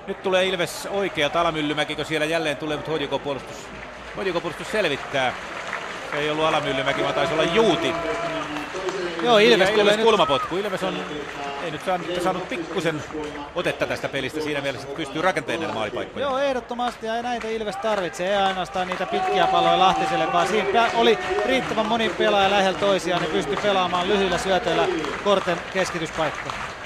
Nyt 0.06 0.22
tulee 0.22 0.46
Ilves 0.46 0.88
oikealta 0.90 1.40
Alamyllymäki, 1.40 1.96
kun 1.96 2.04
siellä 2.04 2.26
jälleen 2.26 2.56
tulee, 2.56 2.76
mutta 2.76 2.92
HJK-puolustus, 2.92 3.56
HJK-puolustus 4.16 4.72
selvittää. 4.72 5.34
Se 6.10 6.18
ei 6.18 6.30
ollut 6.30 6.44
Alamyllymäki, 6.44 7.02
vaan 7.02 7.14
taisi 7.14 7.32
olla 7.32 7.44
Juuti. 7.44 7.92
Joo, 9.22 9.38
Ilves 9.38 9.68
Ja 9.68 9.72
tulee 9.72 9.82
Ilves 9.82 9.96
nyt 9.96 10.04
kulmapotku. 10.04 10.56
Ilves 10.56 10.82
on 10.82 10.94
ei 11.64 11.70
nyt 11.70 11.84
saanut, 11.84 12.06
saanut 12.22 12.48
pikkusen 12.48 13.02
otetta 13.54 13.86
tästä 13.86 14.08
pelistä 14.08 14.40
siinä 14.40 14.60
mielessä, 14.60 14.86
että 14.86 14.96
pystyy 14.96 15.22
rakentamaan 15.22 15.60
näitä 15.60 15.74
maalipaikkoja. 15.74 16.26
Joo, 16.26 16.38
ehdottomasti 16.38 17.06
ja 17.06 17.22
näitä 17.22 17.48
Ilves 17.48 17.76
tarvitsee, 17.76 18.28
ei 18.28 18.36
ainoastaan 18.36 18.88
niitä 18.88 19.06
pitkiä 19.06 19.46
palloja 19.46 19.78
Lahtiselle, 19.78 20.32
vaan 20.32 20.48
siinä 20.48 20.90
oli 20.94 21.18
riittävän 21.46 21.86
moni 21.86 22.08
pelaaja 22.08 22.50
lähellä 22.50 22.78
toisiaan, 22.78 23.22
niin 23.22 23.32
pystyi 23.32 23.56
pelaamaan 23.56 24.08
lyhyillä 24.08 24.38
syötöillä 24.38 24.88
korten 25.24 25.58
keskityspaikkaa. 25.72 26.79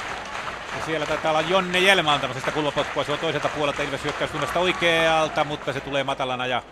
Ja 0.76 0.84
siellä 0.86 1.06
taitaa 1.06 1.30
olla 1.30 1.40
Jonne 1.40 1.78
Jelma 1.78 2.14
antamassa 2.14 2.50
kulmapotkua. 2.50 3.04
Se 3.04 3.12
on 3.12 3.18
toiselta 3.18 3.48
puolelta 3.48 3.82
Ilves 3.82 4.04
hyökkäyssuunnasta 4.04 4.60
oikealta, 4.60 5.44
mutta 5.44 5.72
se 5.72 5.80
tulee 5.80 6.04
matalana 6.04 6.46
ja 6.46 6.62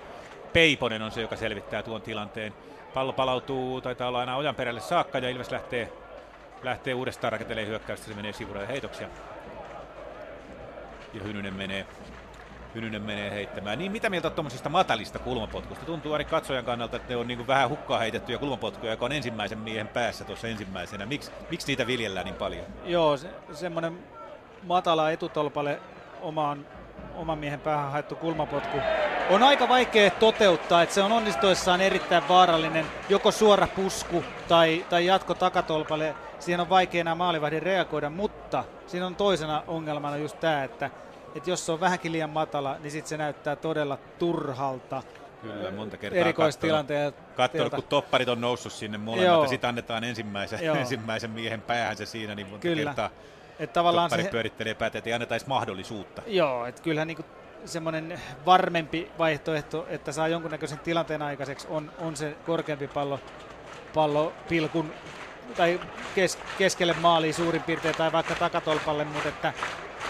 Peiponen 0.53 1.03
on 1.03 1.11
se, 1.11 1.21
joka 1.21 1.37
selvittää 1.37 1.83
tuon 1.83 2.03
tilanteen. 2.03 2.55
Pallo 2.95 3.13
palautuu, 3.13 3.81
taitaa 3.81 4.09
olla 4.09 4.21
aina 4.21 4.37
ojan 4.37 4.55
perälle 4.55 4.81
saakka 4.81 5.19
ja 5.19 5.29
Ilves 5.29 5.51
lähtee, 5.51 5.93
lähtee 6.63 6.95
uudestaan 6.95 7.33
rakentelemaan 7.33 7.69
hyökkäystä. 7.69 8.07
Se 8.07 8.15
menee 8.15 8.33
sivuralle 8.33 8.69
heitoksia. 8.69 9.09
Ja 11.15 11.23
Hynynen 11.23 11.55
menee, 11.55 11.87
Hynynen 12.75 13.03
menee 13.03 13.31
heittämään. 13.31 13.79
Niin 13.79 13.93
mitä 13.93 14.11
mieltä 14.11 14.31
tuommoisista 14.31 14.69
matalista 14.69 15.19
kulmapotkusta? 15.19 15.85
Tuntuu 15.85 16.13
aina 16.13 16.25
katsojan 16.25 16.65
kannalta, 16.65 16.97
että 16.97 17.09
ne 17.09 17.17
on 17.17 17.29
niin 17.29 17.47
vähän 17.47 17.69
hukkaa 17.69 17.99
heitettyjä 17.99 18.39
kulmapotkuja, 18.39 18.93
joka 18.93 19.05
on 19.05 19.13
ensimmäisen 19.13 19.59
miehen 19.59 19.89
päässä 19.89 20.25
tuossa 20.25 20.49
ensimmäisenä. 20.49 21.07
Miks, 21.07 21.33
miksi 21.51 21.67
niitä 21.67 21.87
viljellään 21.87 22.27
niin 22.27 22.35
paljon? 22.35 22.65
Joo, 22.85 23.17
se, 23.17 23.29
semmoinen 23.53 23.99
matala 24.63 25.11
etutolpalle 25.11 25.81
omaan, 26.21 26.67
oman 27.15 27.39
miehen 27.39 27.61
päähän 27.61 27.93
haettu 27.93 28.17
kulmapotku 28.17 28.79
on 29.31 29.43
aika 29.43 29.69
vaikea 29.69 30.11
toteuttaa, 30.11 30.83
että 30.83 30.95
se 30.95 31.03
on 31.03 31.13
onnistuessaan 31.13 31.81
erittäin 31.81 32.29
vaarallinen, 32.29 32.87
joko 33.09 33.31
suora 33.31 33.67
pusku 33.67 34.25
tai, 34.49 34.87
tai 34.91 35.07
jatko 35.07 35.35
takatolpalle. 35.35 36.15
Siihen 36.39 36.61
on 36.61 36.69
vaikea 36.69 37.01
enää 37.01 37.15
maalivahdin 37.15 37.63
reagoida, 37.63 38.11
mutta 38.11 38.65
siinä 38.87 39.07
on 39.07 39.15
toisena 39.15 39.63
ongelmana 39.67 40.17
just 40.17 40.41
tämä, 40.41 40.65
että, 40.65 40.91
että 41.35 41.51
jos 41.51 41.67
se 41.67 41.73
on 41.73 41.81
vähänkin 41.81 42.13
liian 42.13 42.31
matala, 42.31 42.77
niin 42.79 42.91
sitten 42.91 43.09
se 43.09 43.17
näyttää 43.17 43.57
todella 43.57 43.99
turhalta 44.19 45.03
Kyllä, 45.43 45.71
monta 45.71 45.97
kertaa 45.97 46.21
erikoistilanteelta. 46.21 47.23
Katsonut, 47.37 47.75
kun 47.75 47.85
topparit 47.85 48.29
on 48.29 48.41
noussut 48.41 48.73
sinne 48.73 48.99
molemmat 48.99 49.27
Joo. 49.27 49.43
ja 49.43 49.49
sitten 49.49 49.69
annetaan 49.69 50.05
ensimmäisen, 50.05 50.65
Joo. 50.65 50.77
ensimmäisen 50.77 51.31
miehen 51.31 51.61
päähän 51.61 51.97
se 51.97 52.07
siinä, 52.07 52.35
niin 52.35 52.47
monta 52.47 52.63
Kyllä. 52.63 52.85
kertaa 52.85 53.11
Että 53.59 53.75
tavallaan 53.75 54.11
topparit 54.11 54.27
se, 54.27 54.31
pyörittelee 54.31 54.75
päätä, 54.75 54.99
että 54.99 55.11
ei 55.11 55.15
anneta 55.15 55.35
edes 55.35 55.47
mahdollisuutta. 55.47 56.23
Joo, 56.27 56.67
että 56.67 56.83
kyllähän 56.83 57.09
niinku 57.09 57.25
semmoinen 57.65 58.21
varmempi 58.47 59.11
vaihtoehto, 59.19 59.87
että 59.89 60.13
saa 60.13 60.29
jonkunnäköisen 60.29 60.79
tilanteen 60.79 61.23
aikaiseksi, 61.23 61.67
on, 61.71 61.93
on 61.99 62.17
se 62.17 62.37
korkeampi 62.47 62.89
pallo, 62.89 63.21
pallo 63.95 64.33
pilkun 64.49 64.93
tai 65.57 65.81
kes, 66.15 66.39
keskelle 66.59 66.95
maaliin 67.01 67.35
suurin 67.35 67.63
piirtein 67.63 67.95
tai 67.95 68.13
vaikka 68.13 68.35
takatolpalle, 68.35 69.05
mutta 69.05 69.29
että, 69.29 69.53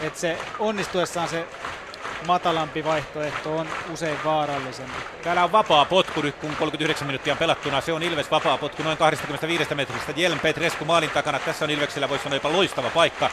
että 0.01 0.21
se 0.21 0.39
onnistuessaan 0.59 1.29
se 1.29 1.47
matalampi 2.27 2.85
vaihtoehto 2.85 3.57
on 3.57 3.69
usein 3.93 4.19
vaarallisempi. 4.25 4.97
Täällä 5.23 5.45
on 5.45 5.53
vapaa 5.53 5.85
potku 5.85 6.21
nyt, 6.23 6.35
kun 6.35 6.57
39 6.57 7.07
minuuttia 7.07 7.33
on 7.33 7.39
pelattuna. 7.39 7.81
Se 7.81 7.93
on 7.93 8.03
Ilves 8.03 8.31
vapaa 8.31 8.59
potku 8.59 8.83
noin 8.83 8.99
25 8.99 9.75
metristä. 9.75 10.13
Jelm 10.17 10.39
Petresku 10.39 10.85
maalin 10.85 11.11
takana. 11.11 11.39
Tässä 11.39 11.65
on 11.65 11.71
Ilveksellä, 11.71 12.09
voisi 12.09 12.25
sanoa 12.25 12.37
jopa 12.37 12.53
loistava 12.53 12.91
paikka. 12.91 13.31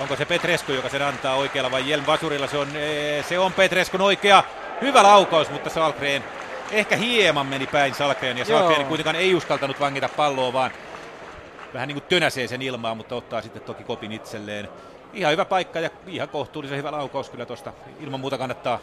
Onko 0.00 0.16
se 0.16 0.24
Petresku, 0.24 0.72
joka 0.72 0.88
sen 0.88 1.02
antaa 1.02 1.34
oikealla 1.34 1.70
vai 1.70 1.90
Jelm 1.90 2.06
Vasurilla? 2.06 2.46
Se 2.46 2.58
on, 2.58 2.68
se 3.28 3.38
on 3.38 3.52
Petreskun 3.52 4.00
oikea. 4.00 4.42
Hyvä 4.80 5.02
laukaus, 5.02 5.50
mutta 5.50 5.70
Salkreen 5.70 6.24
ehkä 6.70 6.96
hieman 6.96 7.46
meni 7.46 7.66
päin 7.66 7.94
Salkreen. 7.94 8.38
Ja 8.38 8.44
Salkreen 8.44 8.80
Joo. 8.80 8.88
kuitenkaan 8.88 9.16
ei 9.16 9.34
uskaltanut 9.34 9.80
vangita 9.80 10.08
palloa, 10.08 10.52
vaan 10.52 10.70
vähän 11.74 11.88
niin 11.88 11.96
kuin 11.96 12.08
tönäsee 12.08 12.48
sen 12.48 12.62
ilmaan, 12.62 12.96
mutta 12.96 13.14
ottaa 13.14 13.42
sitten 13.42 13.62
toki 13.62 13.84
kopin 13.84 14.12
itselleen. 14.12 14.68
Ihan 15.16 15.32
hyvä 15.32 15.44
paikka 15.44 15.80
ja 15.80 15.90
ihan 16.06 16.28
kohtuullisen 16.28 16.78
hyvä 16.78 16.92
laukaus 16.92 17.30
kyllä 17.30 17.46
tuosta. 17.46 17.72
Ilman 18.00 18.20
muuta 18.20 18.38
kannattaa, 18.38 18.78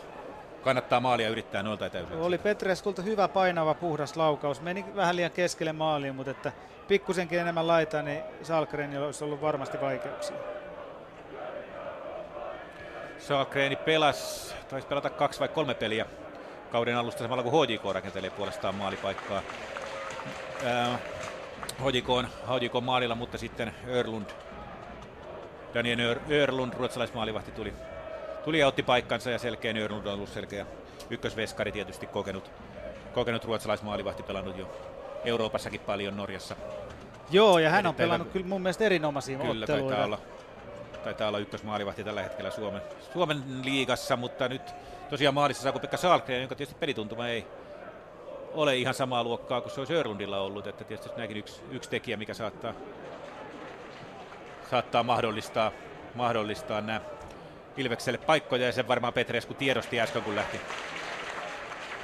kannattaa 0.63 0.99
maalia 0.99 1.29
yrittää 1.29 1.63
noilta 1.63 1.86
etäisyydeltä. 1.86 2.23
Oli 2.25 2.38
Petreskulta 2.38 3.01
hyvä 3.01 3.27
painava 3.27 3.73
puhdas 3.73 4.15
laukaus. 4.15 4.61
Meni 4.61 4.86
vähän 4.95 5.15
liian 5.15 5.31
keskelle 5.31 5.73
maaliin, 5.73 6.15
mutta 6.15 6.31
että 6.31 6.51
pikkusenkin 6.88 7.39
enemmän 7.39 7.67
laitaa, 7.67 8.01
niin 8.01 8.21
Salkrenilla 8.43 9.05
olisi 9.05 9.23
ollut 9.23 9.41
varmasti 9.41 9.81
vaikeuksia. 9.81 10.36
Saalkreeni 13.19 13.75
pelas, 13.75 14.55
taisi 14.69 14.88
pelata 14.88 15.09
kaksi 15.09 15.39
vai 15.39 15.47
kolme 15.47 15.73
peliä 15.73 16.05
kauden 16.71 16.97
alusta 16.97 17.23
samalla 17.23 17.43
kuin 17.43 17.67
HJK 17.67 17.84
rakentelee 17.93 18.29
puolestaan 18.29 18.75
maalipaikkaa. 18.75 19.41
Ää, 20.65 20.99
HJK 21.86 22.07
HJK 22.47 22.73
maalilla, 22.81 23.15
mutta 23.15 23.38
sitten 23.38 23.73
Örlund, 23.88 24.29
Daniel 25.74 26.15
Ör- 26.15 26.32
Örlund, 26.32 26.74
ruotsalaismaalivahti 26.74 27.51
tuli, 27.51 27.74
tuli 28.45 28.59
ja 28.59 28.67
otti 28.67 28.84
paikkansa 28.84 29.30
ja 29.30 29.39
selkeä 29.39 29.74
Örlund 29.84 30.05
on 30.05 30.13
ollut 30.13 30.30
selkeä 30.30 30.65
ykkösveskari 31.09 31.71
tietysti 31.71 32.07
kokenut, 32.07 32.51
kokenut 33.13 33.45
ruotsalaismaalivahti 33.45 34.24
pelannut 34.24 34.57
jo 34.57 34.71
Euroopassakin 35.26 35.80
paljon 35.80 36.17
Norjassa. 36.17 36.55
Joo, 37.32 37.59
ja 37.59 37.69
hän 37.69 37.88
on 37.88 37.95
pelannut 37.95 38.30
kyllä 38.32 38.45
mun 38.45 38.61
mielestä 38.61 38.84
erinomaisia 38.84 39.38
Kyllä, 39.38 39.63
otteluita. 39.63 39.88
taitaa 39.88 40.05
olla, 40.05 40.19
taitaa 41.03 41.28
olla 41.28 41.39
ykkösmaalivahti 41.39 42.03
tällä 42.03 42.24
hetkellä 42.24 42.51
Suomen, 42.51 42.82
Suomen 43.13 43.43
liigassa, 43.63 44.15
mutta 44.15 44.49
nyt 44.49 44.61
tosiaan 45.09 45.34
maalissa 45.34 45.63
saa 45.63 45.71
kuin 45.71 45.82
Pekka 45.82 45.97
Salkren, 45.97 46.39
jonka 46.39 46.55
tietysti 46.55 46.80
pelituntuma 46.80 47.28
ei 47.28 47.47
ole 48.53 48.76
ihan 48.78 48.93
samaa 48.93 49.24
luokkaa 49.24 49.61
kuin 49.61 49.71
se 49.71 49.82
olisi 49.82 49.93
Örlundilla 49.93 50.39
ollut, 50.39 50.67
että 50.67 50.84
tietysti 50.84 51.15
nämäkin 51.15 51.38
yksi, 51.38 51.61
yksi 51.71 51.89
tekijä, 51.89 52.17
mikä 52.17 52.34
saattaa, 52.34 52.74
saattaa 54.74 55.03
mahdollistaa, 55.03 55.71
mahdollistaa 56.15 56.82
nämä 56.82 57.01
Ilvekselle 57.78 58.17
paikkoja, 58.17 58.65
ja 58.65 58.71
sen 58.71 58.88
varmaan 58.88 59.13
Petresku 59.13 59.53
tiedosti 59.53 60.01
äsken, 60.01 60.21
kun 60.21 60.36
lähti, 60.36 60.59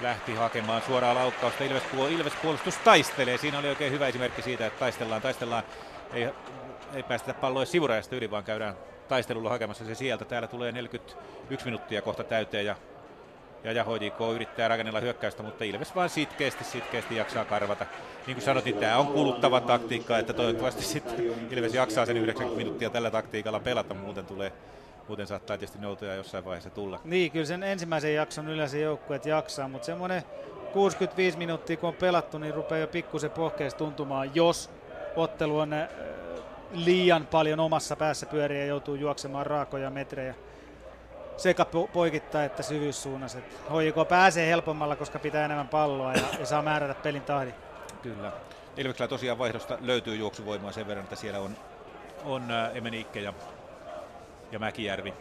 lähti 0.01 0.36
hakemaan 0.36 0.82
suoraa 0.82 1.15
laukkausta. 1.15 1.63
Ilves, 1.63 1.84
Ilves 2.09 2.34
puolustus 2.41 2.78
taistelee. 2.78 3.38
Siinä 3.38 3.59
oli 3.59 3.70
oikein 3.70 3.91
hyvä 3.91 4.07
esimerkki 4.07 4.41
siitä, 4.41 4.65
että 4.65 4.80
taistellaan, 4.80 5.22
taistellaan. 5.22 5.63
Ei, 6.13 6.30
ei 6.93 7.03
päästetä 7.03 7.39
palloa 7.39 7.65
sivurajasta 7.65 8.15
yli, 8.15 8.32
vaan 8.32 8.43
käydään 8.43 8.76
taistelulla 9.07 9.49
hakemassa 9.49 9.86
se 9.86 9.95
sieltä. 9.95 10.26
Täällä 10.26 10.47
tulee 10.47 10.72
41 10.72 11.65
minuuttia 11.65 12.01
kohta 12.01 12.24
täyteen 12.24 12.65
ja, 12.65 12.76
ja, 13.64 13.72
ja 13.72 13.84
HJK 13.84 14.36
yrittää 14.36 14.68
rakennella 14.68 14.99
hyökkäystä, 14.99 15.43
mutta 15.43 15.64
Ilves 15.64 15.95
vaan 15.95 16.10
sitkeästi, 16.10 16.64
sitkeästi 16.64 17.15
jaksaa 17.15 17.45
karvata. 17.45 17.86
Niin 18.27 18.36
kuin 18.36 18.45
sanotin, 18.45 18.76
tämä 18.76 18.98
on 18.98 19.07
kuluttava 19.07 19.61
taktiikka, 19.61 20.18
että 20.18 20.34
toivottavasti 20.34 20.84
sitten 20.84 21.34
Ilves 21.52 21.73
jaksaa 21.73 22.06
sen 22.06 22.18
90 22.18 22.57
minuuttia 22.57 22.90
tällä 22.90 23.11
taktiikalla 23.11 23.60
pelata, 23.60 23.94
muuten 23.94 24.26
tulee 24.26 24.52
Muuten 25.10 25.27
saattaa 25.27 25.57
tietysti 25.57 25.80
noutoja 25.80 26.15
jossain 26.15 26.45
vaiheessa 26.45 26.69
tulla. 26.69 26.99
Niin, 27.03 27.31
kyllä 27.31 27.45
sen 27.45 27.64
ensimmäisen 27.64 28.15
jakson 28.15 28.49
yleensä 28.49 28.77
joukkueet 28.77 29.26
jaksaa, 29.26 29.68
mutta 29.68 29.86
semmoinen 29.86 30.23
65 30.73 31.38
minuuttia 31.38 31.77
kun 31.77 31.90
on 31.90 31.95
pelattu, 31.95 32.38
niin 32.38 32.53
rupeaa 32.53 32.80
jo 32.80 32.88
pikkusen 32.88 33.31
pohkeessa 33.31 33.77
tuntumaan, 33.77 34.36
jos 34.36 34.69
ottelu 35.15 35.57
on 35.57 35.73
äh, 35.73 35.90
liian 36.72 37.27
paljon 37.27 37.60
omassa 37.60 37.95
päässä 37.95 38.26
pyöriä 38.26 38.60
ja 38.60 38.65
joutuu 38.65 38.95
juoksemaan 38.95 39.45
raakoja 39.45 39.90
metrejä 39.90 40.36
sekä 41.40 41.64
po- 41.64 41.88
poikittaa 41.94 42.44
että 42.44 42.64
syvyyssuunnassa. 42.64 43.40
HJK 43.40 44.07
pääsee 44.10 44.48
helpommalla, 44.48 44.95
koska 44.95 45.20
pitää 45.20 45.45
enemmän 45.45 45.68
palloa 45.68 46.14
ja, 46.14 46.22
ja 46.40 46.45
saa 46.45 46.61
määrätä 46.61 46.94
pelin 46.94 47.22
tahdin. 47.22 47.53
Kyllä. 48.02 48.32
Ilveksellä 48.78 49.07
tosiaan 49.07 49.38
vaihdosta 49.38 49.78
löytyy 49.82 50.16
juoksuvoimaa 50.16 50.72
sen 50.72 50.88
verran, 50.88 51.03
että 51.03 51.16
siellä 51.16 51.40
on, 51.40 51.56
on 52.26 52.52
äh, 52.52 52.78
Emenikke 52.78 53.20
ja, 53.20 53.34
ja 54.52 54.60
Mäkijärvi, 54.60 55.14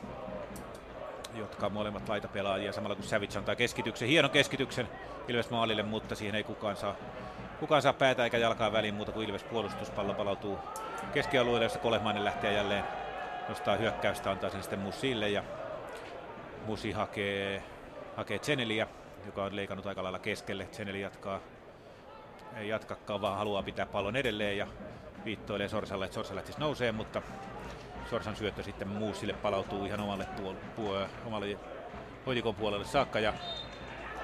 jotka 1.34 1.68
molemmat 1.68 2.08
laitapelaajia 2.08 2.72
samalla 2.72 2.94
kun 2.94 3.04
Savage 3.04 3.38
antaa 3.38 3.56
keskityksen, 3.56 4.08
hienon 4.08 4.30
keskityksen 4.30 4.88
Ilves 5.28 5.50
maalille, 5.50 5.82
mutta 5.82 6.14
siihen 6.14 6.34
ei 6.34 6.44
kukaan 6.44 6.76
saa, 6.76 6.94
kukaan 7.60 7.82
saa 7.82 7.92
päätä 7.92 8.24
eikä 8.24 8.38
jalkaa 8.38 8.72
väliin 8.72 8.94
muuta 8.94 9.12
kuin 9.12 9.28
Ilves 9.28 9.44
puolustuspallo 9.44 10.14
palautuu 10.14 10.58
keskialueelle, 11.14 11.64
jossa 11.64 11.78
Kolehmainen 11.78 12.24
lähtee 12.24 12.52
jälleen 12.52 12.84
nostaa 13.48 13.76
hyökkäystä, 13.76 14.30
antaa 14.30 14.50
sen 14.50 14.62
sitten 14.62 14.78
Musille 14.78 15.28
ja 15.28 15.42
Musi 16.68 16.92
hakee, 16.92 17.62
hakee 18.16 18.38
Zeneliä, 18.38 18.86
joka 19.26 19.44
on 19.44 19.56
leikannut 19.56 19.86
aika 19.86 20.02
lailla 20.02 20.18
keskelle. 20.18 20.68
Zeneli 20.72 21.00
jatkaa 21.00 21.40
ei 22.56 22.68
jatkakaan, 22.68 23.20
vaan 23.20 23.38
haluaa 23.38 23.62
pitää 23.62 23.86
pallon 23.86 24.16
edelleen 24.16 24.58
ja 24.58 24.66
viittoilee 25.24 25.68
Sorsalle, 25.68 26.04
että 26.04 26.14
Sorsa 26.14 26.34
lähtisi 26.34 26.60
nousee, 26.60 26.92
mutta 26.92 27.22
Sorsan 28.10 28.36
syöttö 28.36 28.62
sitten 28.62 28.88
Muusille 28.88 29.32
palautuu 29.32 29.84
ihan 29.84 30.00
omalle, 30.00 30.26
puol- 30.36 30.80
puol- 30.80 31.26
omalle 31.26 31.58
hoidikon 32.26 32.54
puolelle 32.54 32.84
saakka 32.84 33.20
ja 33.20 33.32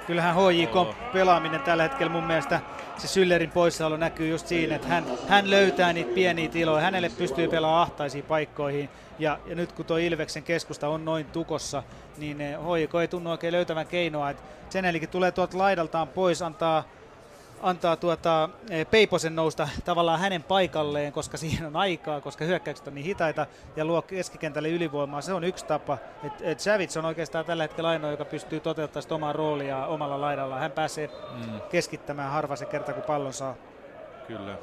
kyllähän 0.06 0.34
HJK 0.34 0.96
pelaaminen 1.12 1.60
tällä 1.60 1.82
hetkellä 1.82 2.12
mun 2.12 2.24
mielestä. 2.24 2.60
Se 2.96 3.08
Syllerin 3.08 3.50
poissaolo 3.50 3.96
näkyy 3.96 4.28
just 4.28 4.46
siinä, 4.46 4.76
että 4.76 4.88
hän, 4.88 5.04
hän 5.28 5.50
löytää 5.50 5.92
niitä 5.92 6.14
pieniä 6.14 6.48
tiloja, 6.48 6.84
hänelle 6.84 7.10
pystyy 7.18 7.48
pelaamaan 7.48 7.82
ahtaisiin 7.82 8.24
paikkoihin. 8.24 8.88
Ja, 9.18 9.38
ja 9.46 9.54
nyt 9.54 9.72
kun 9.72 9.84
tuo 9.84 9.96
Ilveksen 9.96 10.42
keskusta 10.42 10.88
on 10.88 11.04
noin 11.04 11.26
tukossa, 11.26 11.82
niin 12.18 12.38
HJK 12.38 12.94
ei 13.00 13.08
tunnu 13.08 13.30
oikein 13.30 13.52
löytävän 13.52 13.86
keinoa, 13.86 14.30
että 14.30 14.42
sen 14.70 14.84
tulee 15.10 15.32
tuolta 15.32 15.58
laidaltaan 15.58 16.08
pois, 16.08 16.42
antaa 16.42 16.84
antaa 17.64 17.96
tuota, 17.96 18.48
eh, 18.70 18.86
Peiposen 18.90 19.36
nousta 19.36 19.68
tavallaan 19.84 20.20
hänen 20.20 20.42
paikalleen, 20.42 21.12
koska 21.12 21.36
siihen 21.36 21.66
on 21.66 21.76
aikaa, 21.76 22.20
koska 22.20 22.44
hyökkäykset 22.44 22.88
on 22.88 22.94
niin 22.94 23.04
hitaita 23.04 23.46
ja 23.76 23.84
luo 23.84 24.02
keskikentälle 24.02 24.68
ylivoimaa. 24.68 25.20
Se 25.20 25.32
on 25.32 25.44
yksi 25.44 25.66
tapa. 25.66 25.98
Et, 26.24 26.32
et 26.40 26.60
Savits 26.60 26.96
on 26.96 27.04
oikeastaan 27.04 27.44
tällä 27.44 27.62
hetkellä 27.62 27.88
ainoa, 27.88 28.10
joka 28.10 28.24
pystyy 28.24 28.60
toteuttamaan 28.60 29.14
omaa 29.14 29.32
roolia 29.32 29.86
omalla 29.86 30.20
laidallaan. 30.20 30.60
Hän 30.60 30.72
pääsee 30.72 31.06
mm. 31.06 31.60
keskittämään 31.70 32.32
harva 32.32 32.56
se 32.56 32.66
kerta, 32.66 32.92
kun 32.92 33.02
pallon 33.02 33.32
saa. 33.32 33.54
Kyllä. 34.26 34.56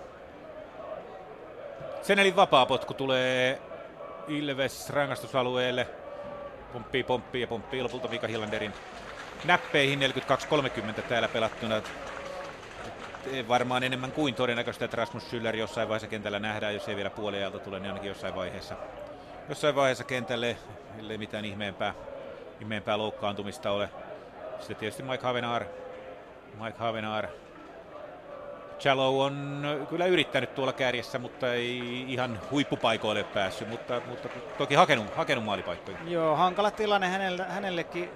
Sen 2.01 2.19
eli 2.19 2.35
vapaa 2.35 2.65
potku 2.65 2.93
tulee 2.93 3.61
Ilves 4.27 4.89
rangaistusalueelle. 4.89 5.87
Pomppii, 6.73 7.03
pomppii 7.03 7.41
ja 7.41 7.47
pomppii 7.47 7.83
lopulta 7.83 8.07
Mika 8.07 8.27
Hillanderin 8.27 8.73
näppeihin 9.45 9.99
42-30 10.97 11.01
täällä 11.01 11.27
pelattuna 11.27 11.81
varmaan 13.47 13.83
enemmän 13.83 14.11
kuin 14.11 14.35
todennäköistä, 14.35 14.85
että 14.85 14.97
Rasmus 14.97 15.23
Schüller 15.23 15.55
jossain 15.55 15.87
vaiheessa 15.87 16.07
kentällä 16.07 16.39
nähdään, 16.39 16.73
jos 16.73 16.87
ei 16.87 16.95
vielä 16.95 17.09
puoliajalta 17.09 17.59
tule, 17.59 17.79
niin 17.79 17.89
ainakin 17.89 18.07
jossain 18.07 18.35
vaiheessa, 18.35 18.75
jossain 19.49 19.75
vaiheessa 19.75 20.03
kentälle, 20.03 20.57
ellei 20.99 21.17
mitään 21.17 21.45
ihmeempää, 21.45 21.93
ihmeempää 22.59 22.97
loukkaantumista 22.97 23.71
ole. 23.71 23.89
Sitten 24.59 24.75
tietysti 24.77 25.03
Mike 25.03 25.23
Havenaar, 25.23 25.65
Mike 26.63 26.77
Havenaar. 26.77 27.27
Chalo 28.79 29.23
on 29.23 29.63
kyllä 29.89 30.05
yrittänyt 30.05 30.55
tuolla 30.55 30.73
kärjessä, 30.73 31.19
mutta 31.19 31.53
ei 31.53 32.05
ihan 32.07 32.39
huippupaikoille 32.51 33.23
päässyt, 33.23 33.69
mutta, 33.69 34.01
mutta 34.07 34.29
toki 34.57 34.75
hakenut, 34.75 35.15
hakenut 35.15 35.43
maalipaikkoja. 35.43 35.97
Joo, 36.07 36.35
hankala 36.35 36.71
tilanne 36.71 37.07
hänelle, 37.07 37.43
hänellekin. 37.43 38.09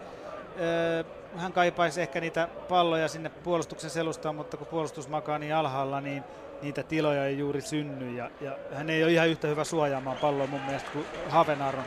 Öö, 0.60 1.03
hän 1.38 1.53
kaipaisi 1.53 2.02
ehkä 2.02 2.22
niitä 2.22 2.48
palloja 2.70 3.07
sinne 3.07 3.30
puolustuksen 3.30 3.90
selustaan, 3.90 4.36
mutta 4.36 4.57
kun 4.57 4.68
puolustus 4.68 5.07
makaa 5.07 5.40
niin 5.40 5.56
alhaalla, 5.56 6.02
niin 6.02 6.24
niitä 6.62 6.84
tiloja 6.84 7.26
ei 7.26 7.38
juuri 7.38 7.62
synny. 7.62 8.18
Ja, 8.18 8.32
ja 8.41 8.57
hän 8.74 8.90
ei 8.90 9.03
ole 9.03 9.12
ihan 9.12 9.30
yhtä 9.30 9.48
hyvä 9.48 9.64
suojaamaan 9.64 10.18
palloa 10.18 10.48
mun 10.48 10.62
mielestä 10.62 10.90
kuin 10.94 11.06
Havenar 11.30 11.76
on. 11.76 11.84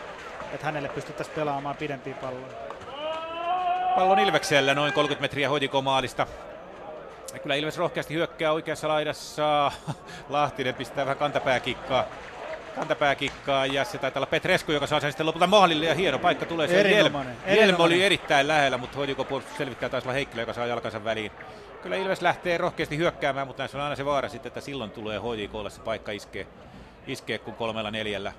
Että 0.53 0.67
hänelle 0.67 0.89
pystyttäisiin 0.89 1.35
pelaamaan 1.35 1.77
pidempiä 1.77 2.15
palloja. 2.15 2.69
Pallon 3.95 4.19
Ilveksellä 4.19 4.75
noin 4.75 4.93
30 4.93 5.23
metriä 5.23 5.49
hoitikomaalista. 5.49 6.27
Kyllä 7.43 7.55
Ilves 7.55 7.79
rohkeasti 7.79 8.15
hyökkää 8.15 8.53
oikeassa 8.53 8.89
laidassa. 8.89 9.73
Lahtinen 10.29 10.75
pistää 10.75 11.05
vähän 11.05 11.19
kantapääkikkaa 11.19 12.05
kantapääkikkaa 12.79 13.67
ja 13.67 13.85
se 13.85 13.99
taitaa 13.99 14.21
olla 14.21 14.27
Petrescu, 14.27 14.73
joka 14.73 14.87
saa 14.87 15.01
sen 15.01 15.13
sitten 15.13 15.27
lopulta 15.27 15.47
maalille 15.47 15.87
ja 15.87 15.95
hieno 15.95 16.19
paikka 16.19 16.47
tulee. 16.47 16.69
Se 16.69 16.81
Jelm. 16.81 17.15
Jelm 17.47 17.75
oli 17.79 18.05
erittäin 18.05 18.49
lähellä, 18.49 18.79
mutta 18.79 18.97
hoidiko 18.97 19.25
puolustus 19.25 19.57
selvittää 19.57 19.89
taas 19.89 20.05
olla 20.05 20.13
Heikkilä, 20.13 20.43
joka 20.43 20.53
saa 20.53 20.67
jalkansa 20.67 21.05
väliin. 21.05 21.33
Kyllä 21.83 21.97
Ilves 21.97 22.23
lähtee 22.23 22.59
rohkeasti 22.59 22.97
hyökkäämään, 22.97 23.47
mutta 23.47 23.63
näissä 23.63 23.79
on 23.79 23.85
aina 23.85 23.97
se 23.97 24.05
vaara 24.05 24.29
sitten, 24.29 24.51
että 24.51 24.61
silloin 24.61 24.91
tulee 24.91 25.19
HJKlle 25.19 25.71
se 25.71 25.81
paikka 25.81 26.13
iskee, 26.13 26.47
iskee 27.07 27.39
kun 27.39 27.55
kolmella 27.55 27.91
neljällä 27.91 28.33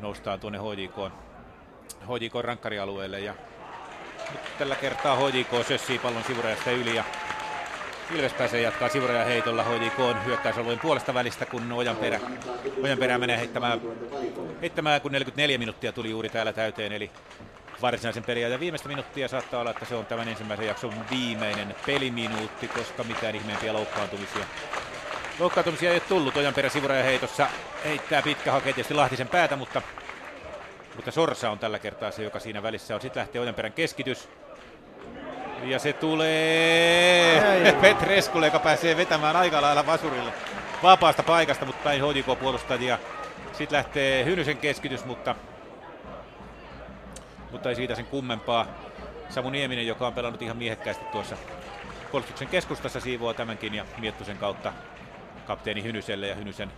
noustaan 0.00 0.40
tuonne 0.40 0.58
HJK, 0.58 1.12
HJK 2.02 2.34
rankkarialueelle 2.40 3.20
ja 3.20 3.34
nyt 4.32 4.58
tällä 4.58 4.74
kertaa 4.74 5.16
HJK 5.16 5.66
sössii 5.68 5.98
pallon 5.98 6.24
sivurajasta 6.24 6.70
yli 6.70 6.96
ja 6.96 7.04
Ilves 8.14 8.32
pääsee 8.32 8.60
jatkaa 8.60 8.88
sivurajan 8.88 9.26
heitolla 9.26 9.64
HJK 9.64 10.24
hyökkäysalueen 10.24 10.78
puolesta 10.78 11.14
välistä, 11.14 11.46
kun 11.46 11.72
Ojanperä, 11.72 12.20
Ojanperä 12.82 13.18
menee 13.18 13.38
heittämään, 13.38 13.80
heittämään, 14.60 15.00
kun 15.00 15.12
44 15.12 15.58
minuuttia 15.58 15.92
tuli 15.92 16.10
juuri 16.10 16.28
täällä 16.28 16.52
täyteen, 16.52 16.92
eli 16.92 17.10
varsinaisen 17.82 18.24
peliajan 18.24 18.60
viimeistä 18.60 18.88
minuuttia 18.88 19.28
saattaa 19.28 19.60
olla, 19.60 19.70
että 19.70 19.84
se 19.84 19.94
on 19.94 20.06
tämän 20.06 20.28
ensimmäisen 20.28 20.66
jakson 20.66 20.94
viimeinen 21.10 21.74
peliminuutti, 21.86 22.68
koska 22.68 23.04
mitään 23.04 23.34
ihmeempiä 23.34 23.72
loukkaantumisia 23.72 24.44
Loukkaantumisia 25.40 25.90
ei 25.90 25.96
ole 25.96 26.02
tullut. 26.08 26.36
Ojanperä 26.36 26.68
sivurajan 26.68 27.04
heitossa 27.04 27.46
heittää 27.84 28.22
pitkä 28.22 28.52
hakee 28.52 28.72
tietysti 28.72 28.94
Lahtisen 28.94 29.28
päätä, 29.28 29.56
mutta, 29.56 29.82
mutta 30.96 31.10
Sorsa 31.10 31.50
on 31.50 31.58
tällä 31.58 31.78
kertaa 31.78 32.10
se, 32.10 32.22
joka 32.22 32.38
siinä 32.38 32.62
välissä 32.62 32.94
on. 32.94 33.00
Sitten 33.00 33.20
lähtee 33.20 33.40
Ojanperän 33.40 33.72
keskitys. 33.72 34.28
Ja 35.64 35.78
se 35.78 35.92
tulee 35.92 37.72
Petreskulle, 37.80 38.46
joka 38.46 38.58
pääsee 38.58 38.96
vetämään 38.96 39.36
aika 39.36 39.62
lailla 39.62 39.86
vasurille 39.86 40.32
vapaasta 40.82 41.22
paikasta, 41.22 41.66
mutta 41.66 41.84
päin 41.84 42.02
HJK-puolustajia. 42.02 42.98
Sitten 43.52 43.76
lähtee 43.76 44.24
Hynysen 44.24 44.56
keskitys, 44.56 45.04
mutta, 45.04 45.34
mutta 47.50 47.68
ei 47.68 47.74
siitä 47.74 47.94
sen 47.94 48.06
kummempaa. 48.06 48.66
Samu 49.28 49.50
Nieminen, 49.50 49.86
joka 49.86 50.06
on 50.06 50.14
pelannut 50.14 50.42
ihan 50.42 50.56
miehekkäästi 50.56 51.04
tuossa 51.04 51.36
puolustuksen 52.10 52.48
keskustassa, 52.48 53.00
siivoaa 53.00 53.34
tämänkin 53.34 53.74
ja 53.74 53.84
Miettusen 53.98 54.36
kautta 54.38 54.72
kapteeni 55.46 55.82
Hynyselle 55.82 56.26
ja 56.26 56.34
Hynysen 56.34 56.72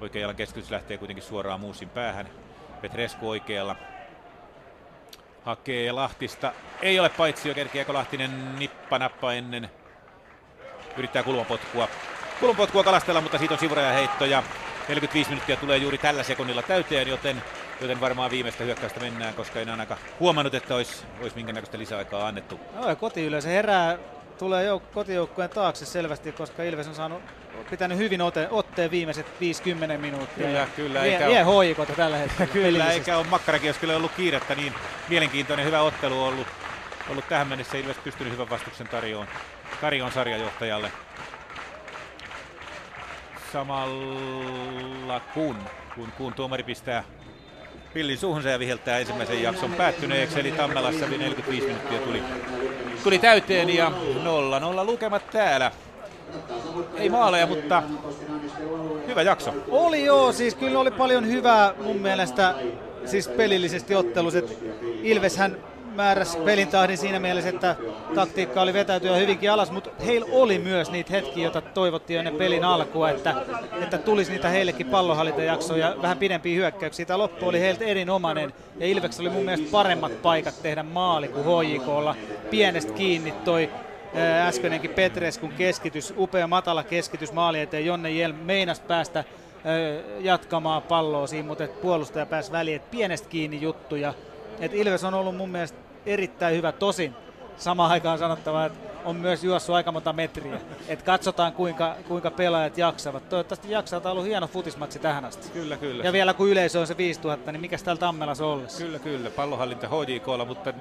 oikealla 0.00 0.34
keskitys 0.34 0.70
lähtee 0.70 0.98
kuitenkin 0.98 1.24
suoraan 1.24 1.60
Muusin 1.60 1.88
päähän. 1.88 2.28
Petresku 2.80 3.28
oikealla 3.28 3.76
hakee 5.48 5.92
Lahtista. 5.92 6.52
Ei 6.82 7.00
ole 7.00 7.08
paitsi 7.08 7.48
jo 7.48 7.54
kerkiäkö 7.54 7.92
Lahtinen 7.92 8.58
nippanappa 8.58 9.32
ennen. 9.32 9.70
Yrittää 10.96 11.22
kulmapotkua. 11.22 11.88
Kulmapotkua 12.40 12.84
kalastella, 12.84 13.20
mutta 13.20 13.38
siitä 13.38 13.54
on 13.54 13.60
sivuraja 13.60 13.92
heitto 13.92 14.24
ja 14.24 14.42
45 14.88 15.30
minuuttia 15.30 15.56
tulee 15.56 15.78
juuri 15.78 15.98
tällä 15.98 16.22
sekunnilla 16.22 16.62
täyteen, 16.62 17.08
joten, 17.08 17.42
joten 17.80 18.00
varmaan 18.00 18.30
viimeistä 18.30 18.64
hyökkäystä 18.64 19.00
mennään, 19.00 19.34
koska 19.34 19.60
en 19.60 19.70
ainakaan 19.70 20.00
huomannut, 20.20 20.54
että 20.54 20.74
olisi, 20.74 21.04
olisi 21.20 21.36
minkä 21.36 21.52
näköistä 21.52 21.78
lisäaikaa 21.78 22.26
annettu. 22.26 22.60
No, 22.74 22.96
kotiyleisö 22.96 23.48
herää, 23.48 23.98
tulee 24.38 24.70
jouk- 24.70 24.94
kotijoukkueen 24.94 25.50
taakse 25.50 25.86
selvästi, 25.86 26.32
koska 26.32 26.62
Ilves 26.62 26.88
on 26.88 26.94
saanut 26.94 27.22
pitänyt 27.70 27.98
hyvin 27.98 28.22
ote, 28.22 28.48
otteen 28.50 28.90
viimeiset 28.90 29.26
50 29.40 29.98
minuuttia. 29.98 30.46
Kyllä, 30.46 30.66
kyllä. 30.76 31.02
Vie, 31.02 31.26
vie 31.26 31.42
hoikota 31.42 31.92
tällä 31.92 32.16
hetkellä. 32.16 32.52
kyllä, 32.62 32.92
eikä 32.92 33.18
ole 33.18 33.26
makkarakin, 33.26 33.66
jos 33.66 33.78
kyllä 33.78 33.96
ollut 33.96 34.12
kiirettä, 34.16 34.54
niin 34.54 34.74
mielenkiintoinen 35.08 35.66
hyvä 35.66 35.80
ottelu 35.80 36.22
on 36.22 36.28
ollut, 36.28 36.46
ollut 37.10 37.28
tähän 37.28 37.48
mennessä. 37.48 37.78
Ilves 37.78 37.96
pystynyt 37.96 38.32
hyvän 38.32 38.50
vastuksen 38.50 38.88
tarjoon, 38.88 39.26
tarjoon 39.80 40.12
sarjajohtajalle. 40.12 40.92
Samalla 43.52 45.20
kun, 45.34 45.56
kun, 45.94 46.12
kun 46.12 46.34
tuomari 46.34 46.62
pistää 46.62 47.04
pillin 47.94 48.18
suuhunsa 48.18 48.48
ja 48.48 48.58
viheltää 48.58 48.98
ensimmäisen 48.98 49.42
jakson 49.42 49.72
päättyneeksi, 49.72 50.40
eli 50.40 50.52
Tammelassa 50.52 51.06
45 51.06 51.66
minuuttia 51.66 51.98
tuli, 51.98 52.22
tuli 53.04 53.18
täyteen 53.18 53.74
ja 53.74 53.92
0-0 54.82 54.86
lukemat 54.86 55.30
täällä. 55.30 55.72
Ei 56.94 57.08
maaleja, 57.08 57.46
mutta 57.46 57.82
hyvä 59.06 59.22
jakso. 59.22 59.54
Oli 59.68 60.04
joo, 60.04 60.32
siis 60.32 60.54
kyllä 60.54 60.78
oli 60.78 60.90
paljon 60.90 61.26
hyvää 61.26 61.74
mun 61.82 61.96
mielestä 61.96 62.54
siis 63.04 63.28
pelillisesti 63.28 63.94
otteluset. 63.94 64.58
Ilveshän 65.02 65.56
määräsi 65.98 66.38
pelin 66.38 66.68
tahdin 66.68 66.98
siinä 66.98 67.18
mielessä, 67.20 67.50
että 67.50 67.76
taktiikka 68.14 68.62
oli 68.62 68.72
vetäytyä 68.72 69.16
hyvinkin 69.16 69.50
alas, 69.50 69.70
mutta 69.70 69.90
heillä 70.06 70.26
oli 70.32 70.58
myös 70.58 70.90
niitä 70.90 71.12
hetkiä, 71.12 71.42
joita 71.42 71.60
toivottiin 71.60 72.18
ennen 72.18 72.34
pelin 72.34 72.64
alkua, 72.64 73.10
että, 73.10 73.34
että 73.82 73.98
tulisi 73.98 74.32
niitä 74.32 74.48
heillekin 74.48 74.86
pallonhallintajaksoja 74.86 75.88
ja 75.88 76.02
vähän 76.02 76.18
pidempiä 76.18 76.56
hyökkäyksiä. 76.56 77.06
Tämä 77.06 77.18
loppu 77.18 77.48
oli 77.48 77.60
heiltä 77.60 77.84
erinomainen 77.84 78.52
ja 78.78 78.86
Ilveks 78.86 79.20
oli 79.20 79.30
mun 79.30 79.44
mielestä 79.44 79.68
paremmat 79.72 80.22
paikat 80.22 80.62
tehdä 80.62 80.82
maali 80.82 81.28
kuin 81.28 81.44
HJKlla. 81.44 82.14
Pienestä 82.50 82.92
kiinni 82.92 83.32
toi 83.44 83.70
äskeinenkin 84.46 84.90
Petreskun 84.90 85.52
keskitys, 85.52 86.14
upea 86.16 86.46
matala 86.46 86.82
keskitys 86.82 87.32
maali 87.32 87.60
eteen. 87.60 87.86
Jonne 87.86 88.10
Jelm 88.10 88.36
meinas 88.36 88.80
päästä 88.80 89.24
jatkamaan 90.20 90.82
palloa 90.82 91.26
siinä, 91.26 91.48
mutta 91.48 91.68
puolustaja 91.82 92.26
pääsi 92.26 92.52
väliin. 92.52 92.76
Et 92.76 92.90
pienestä 92.90 93.28
kiinni 93.28 93.60
juttuja. 93.60 94.14
Et 94.60 94.74
Ilves 94.74 95.04
on 95.04 95.14
ollut 95.14 95.36
mun 95.36 95.50
mielestä 95.50 95.87
erittäin 96.08 96.56
hyvä. 96.56 96.72
Tosin 96.72 97.14
samaan 97.56 97.90
aikaan 97.90 98.18
sanottava, 98.18 98.64
että 98.64 98.88
on 99.04 99.16
myös 99.16 99.44
juossut 99.44 99.74
aika 99.74 99.92
monta 99.92 100.12
metriä. 100.12 100.60
Et 100.88 101.02
katsotaan 101.02 101.52
kuinka, 101.52 101.96
kuinka 102.08 102.30
pelaajat 102.30 102.78
jaksavat. 102.78 103.28
Toivottavasti 103.28 103.70
jaksaa. 103.70 104.00
Tämä 104.00 104.10
on 104.10 104.12
ollut 104.12 104.28
hieno 104.28 104.46
futismatsi 104.46 104.98
tähän 104.98 105.24
asti. 105.24 105.50
Kyllä, 105.50 105.76
kyllä. 105.76 106.04
Ja 106.04 106.12
vielä 106.12 106.34
kun 106.34 106.48
yleisö 106.48 106.80
on 106.80 106.86
se 106.86 106.96
5000, 106.96 107.52
niin 107.52 107.60
mikä 107.60 107.78
täällä 107.84 108.00
Tammelassa 108.00 108.46
ollessa? 108.46 108.84
Kyllä, 108.84 108.98
kyllä. 108.98 109.30
Pallohallinta 109.30 109.88
HJKlla, 109.88 110.44
mutta 110.44 110.72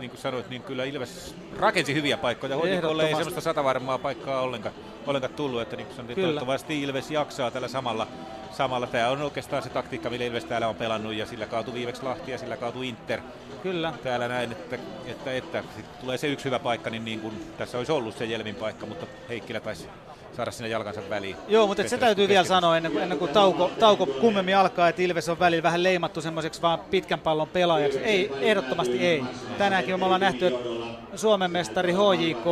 niin 0.00 0.10
kuin 0.10 0.20
sanoit, 0.20 0.50
niin 0.50 0.62
kyllä 0.62 0.84
Ilves 0.84 1.34
rakensi 1.58 1.94
hyviä 1.94 2.16
paikkoja. 2.16 2.56
HJKlle 2.56 3.06
ei 3.06 3.14
sellaista 3.14 3.40
satavarmaa 3.40 3.98
paikkaa 3.98 4.40
ollenkaan, 4.40 4.74
ollenkaan 5.06 5.34
tullut, 5.34 5.60
että 5.60 5.76
niin 5.76 5.86
kuin 5.86 5.96
sanoit, 5.96 6.14
toivottavasti 6.14 6.82
Ilves 6.82 7.10
jaksaa 7.10 7.50
tällä 7.50 7.68
samalla. 7.68 8.06
samalla. 8.52 8.86
Tämä 8.86 9.08
on 9.08 9.22
oikeastaan 9.22 9.62
se 9.62 9.68
taktiikka, 9.68 10.10
millä 10.10 10.24
Ilves 10.24 10.44
täällä 10.44 10.68
on 10.68 10.74
pelannut 10.74 11.14
ja 11.14 11.26
sillä 11.26 11.46
kaatu 11.46 11.74
viimeksi 11.74 12.02
Lahti 12.02 12.30
ja 12.30 12.38
sillä 12.38 12.56
kaatu 12.56 12.82
Inter 12.82 13.20
Kyllä. 13.62 13.92
täällä 14.02 14.28
näin, 14.28 14.52
että, 14.52 14.78
että, 15.06 15.32
että 15.32 15.62
tulee 16.00 16.18
se 16.18 16.26
yksi 16.26 16.44
hyvä 16.44 16.58
paikka, 16.58 16.90
niin, 16.90 17.04
niin 17.04 17.20
kuin 17.20 17.52
tässä 17.58 17.78
olisi 17.78 17.92
ollut 17.92 18.16
se 18.16 18.24
Jelmin 18.24 18.54
paikka, 18.54 18.86
mutta 18.86 19.06
Heikkilä 19.28 19.60
taisi 19.60 19.88
saada 20.36 20.50
sinne 20.50 20.68
jalkansa 20.68 21.00
väliin. 21.10 21.36
Joo, 21.48 21.66
mutta 21.66 21.88
se 21.88 21.98
täytyy 21.98 22.28
vielä 22.28 22.44
sanoa 22.44 22.76
ennen 22.76 22.92
kuin, 22.92 23.02
ennen 23.02 23.18
kuin 23.18 23.30
tauko, 23.30 23.70
tauko 23.80 24.06
kummemmin 24.06 24.56
alkaa, 24.56 24.88
että 24.88 25.02
Ilves 25.02 25.28
on 25.28 25.38
välillä 25.38 25.62
vähän 25.62 25.82
leimattu 25.82 26.20
semmoiseksi 26.20 26.62
vaan 26.62 26.78
pitkän 26.90 27.20
pallon 27.20 27.48
pelaajaksi. 27.48 27.98
Ei, 27.98 28.32
ehdottomasti 28.40 28.98
ei. 28.98 29.24
Tänäänkin 29.58 29.98
me 29.98 30.04
ollaan 30.04 30.20
nähty, 30.20 30.46
että 30.46 30.68
Suomen 31.16 31.50
mestari 31.50 31.92
HJK 31.92 32.44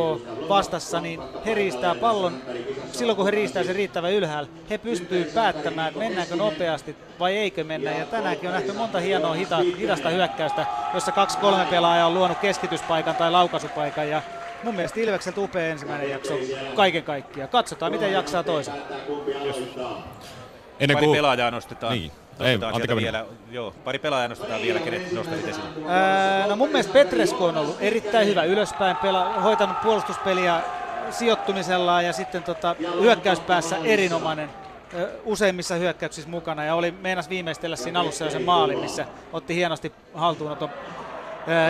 vastassa, 0.49 1.01
niin 1.01 1.21
he 1.45 1.53
riistää 1.53 1.95
pallon, 1.95 2.33
silloin 2.99 3.15
kun 3.15 3.25
he 3.25 3.31
riistää 3.31 3.63
sen 3.63 3.75
riittävän 3.75 4.11
ylhäällä, 4.11 4.49
he 4.69 4.77
pystyy 4.77 5.23
päättämään, 5.23 5.87
että 5.87 5.99
mennäänkö 5.99 6.35
nopeasti 6.35 6.95
vai 7.19 7.37
eikö 7.37 7.63
mennä. 7.63 7.91
Ja 7.91 8.05
tänäänkin 8.05 8.49
on 8.49 8.55
nähty 8.55 8.71
monta 8.71 8.99
hienoa 8.99 9.33
hita, 9.33 9.57
hidasta 9.57 10.09
hyökkäystä, 10.09 10.65
jossa 10.93 11.11
kaksi-kolme 11.11 11.65
pelaajaa 11.65 12.07
on 12.07 12.13
luonut 12.13 12.37
keskityspaikan 12.37 13.15
tai 13.15 13.31
laukaisupaikan. 13.31 14.09
Ja 14.09 14.21
mun 14.63 14.75
mielestä 14.75 14.99
Ilvekseltä 14.99 15.41
upea 15.41 15.65
ensimmäinen 15.65 16.09
jakso 16.09 16.33
kaiken 16.75 17.03
kaikkiaan. 17.03 17.49
Katsotaan, 17.49 17.91
miten 17.91 18.13
jaksaa 18.13 18.43
toisen. 18.43 18.73
Ennen 20.79 20.95
Pari 20.95 21.05
kuin... 21.05 21.17
pelaajaa 21.17 21.51
nostetaan. 21.51 21.93
Niin. 21.93 22.11
nostetaan 22.39 22.89
Ei, 22.89 22.95
vielä, 22.95 23.25
joo, 23.51 23.73
pari 23.83 23.99
pelaajaa 23.99 24.27
nostetaan 24.27 24.61
vielä, 24.61 24.79
kenet 24.79 25.11
nostaisit 25.11 25.47
esille. 25.47 25.67
Ää, 25.87 26.47
no 26.47 26.55
mun 26.55 26.69
mielestä 26.69 26.93
Petresku 26.93 27.43
on 27.43 27.57
ollut 27.57 27.77
erittäin 27.79 28.27
hyvä 28.27 28.43
ylöspäin, 28.43 28.95
pela, 28.95 29.25
hoitanut 29.25 29.81
puolustuspeliä 29.81 30.61
sijoittumisellaan 31.11 32.05
ja 32.05 32.13
sitten 32.13 32.43
tota, 32.43 32.75
hyökkäyspäässä 33.01 33.77
erinomainen 33.83 34.49
ö, 34.93 35.09
useimmissa 35.25 35.75
hyökkäyksissä 35.75 36.29
mukana 36.29 36.63
ja 36.65 36.75
oli 36.75 36.91
meinas 36.91 37.29
viimeistellä 37.29 37.75
siinä 37.75 37.99
alussa 37.99 38.25
jo 38.25 38.31
sen 38.31 38.43
maalin, 38.43 38.79
missä 38.79 39.05
otti 39.33 39.55
hienosti 39.55 39.91
haltuunoton 40.13 40.69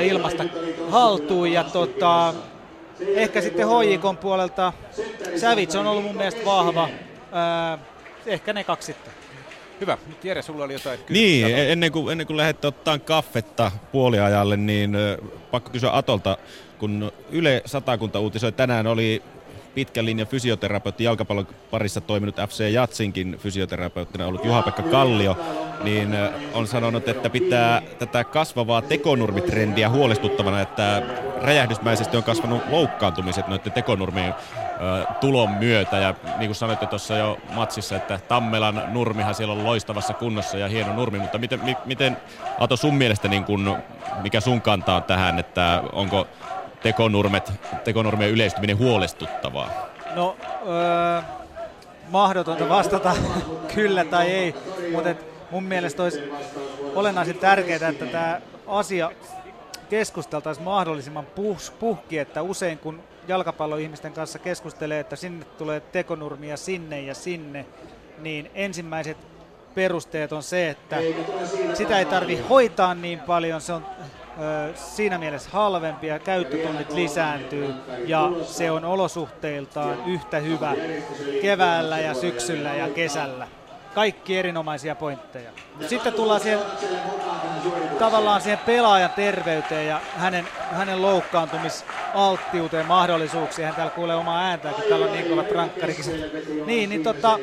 ilmasta 0.03 0.43
haltuun 0.89 1.51
ja 1.51 1.63
tota, 1.63 2.33
ehkä 3.15 3.41
sitten 3.41 3.67
HJKn 3.67 4.17
puolelta 4.21 4.73
Savits 5.37 5.75
on 5.75 5.87
ollut 5.87 6.03
mun 6.03 6.17
mielestä 6.17 6.45
vahva, 6.45 6.89
ehkä 8.25 8.53
ne 8.53 8.63
kaksi 8.63 8.85
sitten. 8.85 9.13
Hyvä. 9.81 9.97
Nyt 10.07 10.25
Jere, 10.25 10.41
sulla 10.41 10.63
oli 10.63 10.73
jotain 10.73 10.99
Niin, 10.99 11.05
kysymyksiä. 11.45 11.57
e- 11.67 11.71
ennen 11.71 11.91
kuin, 11.91 12.11
ennen 12.11 12.27
kuin 12.27 12.37
lähdette 12.37 12.67
ottaa 12.67 12.99
kaffetta 12.99 13.71
puoliajalle, 13.91 14.57
niin 14.57 14.97
pakko 15.51 15.69
kysyä 15.69 15.97
Atolta, 15.97 16.37
kun 16.79 17.11
Yle 17.31 17.61
Satakunta 17.65 18.19
uutisoi 18.19 18.51
tänään 18.51 18.87
oli 18.87 19.21
pitkän 19.73 20.05
linjan 20.05 20.27
fysioterapeutti 20.27 21.03
jalkapallon 21.03 21.47
parissa 21.71 22.01
toiminut 22.01 22.35
FC 22.35 22.69
Jatsinkin 22.71 23.37
fysioterapeuttina 23.39 24.27
ollut 24.27 24.45
Juha-Pekka 24.45 24.83
Kallio, 24.83 25.37
niin 25.83 26.13
ö, 26.13 26.31
on 26.53 26.67
sanonut, 26.67 27.07
että 27.07 27.29
pitää 27.29 27.81
tätä 27.99 28.23
kasvavaa 28.23 28.81
tekonurmitrendiä 28.81 29.89
huolestuttavana, 29.89 30.61
että 30.61 31.03
räjähdysmäisesti 31.41 32.17
on 32.17 32.23
kasvanut 32.23 32.61
loukkaantumiset 32.69 33.47
noiden 33.47 33.71
tekonurmien 33.71 34.33
ö, 34.33 35.13
tulon 35.19 35.51
myötä. 35.51 35.97
Ja 35.97 36.15
niin 36.37 36.47
kuin 36.47 36.55
sanoitte 36.55 36.85
tuossa 36.85 37.17
jo 37.17 37.37
matsissa, 37.53 37.95
että 37.95 38.19
Tammelan 38.27 38.83
nurmihan 38.87 39.35
siellä 39.35 39.53
on 39.53 39.63
loistavassa 39.63 40.13
kunnossa 40.13 40.57
ja 40.57 40.67
hieno 40.67 40.93
nurmi, 40.93 41.19
mutta 41.19 41.37
miten, 41.37 41.59
mi, 41.63 41.77
miten 41.85 42.17
Ato 42.59 42.77
sun 42.77 42.95
mielestä, 42.95 43.27
niin 43.27 43.43
kun, 43.43 43.77
mikä 44.21 44.39
sun 44.39 44.61
kanta 44.61 44.95
on 44.95 45.03
tähän, 45.03 45.39
että 45.39 45.83
onko 45.93 46.27
tekonurmet, 46.83 47.51
tekonurmien 47.83 48.29
yleistyminen 48.29 48.77
huolestuttavaa? 48.77 49.69
No, 50.15 50.37
öö, 50.67 51.21
mahdotonta 52.09 52.69
vastata 52.69 53.15
kyllä 53.75 54.05
tai 54.05 54.31
ei, 54.31 54.55
mutta 54.91 55.15
mun 55.51 55.63
mielestä 55.63 56.03
olisi 56.03 56.31
olennaisen 56.95 57.37
tärkeää, 57.37 57.89
että 57.89 58.05
tämä 58.05 58.41
asia 58.67 59.11
keskusteltaisiin 59.89 60.65
mahdollisimman 60.65 61.25
puh- 61.25 61.73
puhki, 61.79 62.17
että 62.17 62.41
usein 62.41 62.77
kun 62.77 63.03
jalkapalloihmisten 63.27 64.13
kanssa 64.13 64.39
keskustelee, 64.39 64.99
että 64.99 65.15
sinne 65.15 65.45
tulee 65.45 65.79
tekonurmia 65.79 66.57
sinne 66.57 67.01
ja 67.01 67.15
sinne, 67.15 67.65
niin 68.17 68.51
ensimmäiset 68.53 69.17
perusteet 69.75 70.33
on 70.33 70.43
se, 70.43 70.69
että 70.69 70.97
sitä 71.73 71.99
ei 71.99 72.05
tarvi 72.05 72.39
hoitaa 72.49 72.95
niin 72.95 73.19
paljon, 73.19 73.61
se 73.61 73.73
on 73.73 73.85
siinä 74.75 75.17
mielessä 75.17 75.49
halvempi 75.53 76.07
ja 76.07 76.19
käyttötunnit 76.19 76.93
lisääntyy 76.93 77.73
ja 78.05 78.31
se 78.43 78.71
on 78.71 78.85
olosuhteiltaan 78.85 79.97
yhtä 80.05 80.39
hyvä 80.39 80.73
keväällä 81.41 81.99
ja 81.99 82.13
syksyllä 82.13 82.73
ja 82.73 82.89
kesällä. 82.89 83.47
Kaikki 83.95 84.37
erinomaisia 84.37 84.95
pointteja. 84.95 85.51
Sitten 85.87 86.13
tullaan 86.13 86.41
siihen 86.41 86.59
tavallaan 87.99 88.41
siihen 88.41 88.59
pelaajan 88.65 89.09
terveyteen 89.09 89.87
ja 89.87 90.01
hänen, 90.17 90.47
hänen 90.71 91.01
loukkaantumisalttiuteen, 91.01 92.85
mahdollisuuksiin. 92.85 93.65
Hän 93.65 93.75
täällä 93.75 93.91
kuulee 93.91 94.15
omaa 94.15 94.41
ääntään, 94.41 94.75
kun 94.75 94.83
täällä 94.89 95.05
on 95.05 95.13
niin 95.13 95.29
kovat 95.29 95.51
rankkarikin. 95.51 96.05
Niin, 96.65 96.89
niin 96.89 97.03
tota, 97.03 97.39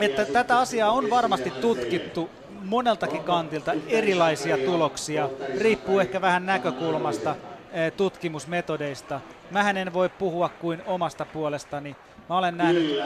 että 0.00 0.24
tätä 0.24 0.58
asiaa 0.58 0.90
on 0.90 1.10
varmasti 1.10 1.50
tutkittu 1.50 2.30
moneltakin 2.64 3.24
kantilta 3.24 3.72
erilaisia 3.88 4.58
tuloksia. 4.58 5.28
Riippuu 5.60 5.98
ehkä 5.98 6.20
vähän 6.20 6.46
näkökulmasta, 6.46 7.36
eh, 7.72 7.92
tutkimusmetodeista. 7.92 9.20
Mähän 9.50 9.76
en 9.76 9.92
voi 9.92 10.08
puhua 10.08 10.48
kuin 10.48 10.82
omasta 10.86 11.24
puolestani. 11.24 11.96
Mä 12.28 12.38
olen 12.38 12.56
nähnyt 12.56 13.00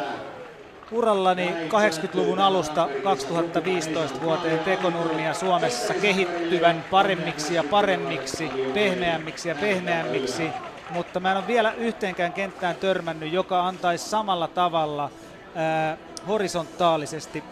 urallani 0.92 1.54
80-luvun 1.68 2.40
alusta 2.40 2.88
2015 3.04 4.22
vuoteen 4.22 4.58
tekonurmia 4.58 5.34
Suomessa 5.34 5.94
kehittyvän 5.94 6.84
paremmiksi 6.90 7.54
ja 7.54 7.64
paremmiksi, 7.64 8.50
pehmeämmiksi 8.74 9.48
ja 9.48 9.54
pehmeämmiksi, 9.54 10.50
mutta 10.90 11.20
mä 11.20 11.30
en 11.30 11.36
ole 11.36 11.46
vielä 11.46 11.72
yhteenkään 11.72 12.32
kenttään 12.32 12.76
törmännyt, 12.76 13.32
joka 13.32 13.66
antaisi 13.66 14.08
samalla 14.08 14.48
tavalla 14.48 15.10
ää, 15.54 15.96
horisontaalisesti 16.28 17.44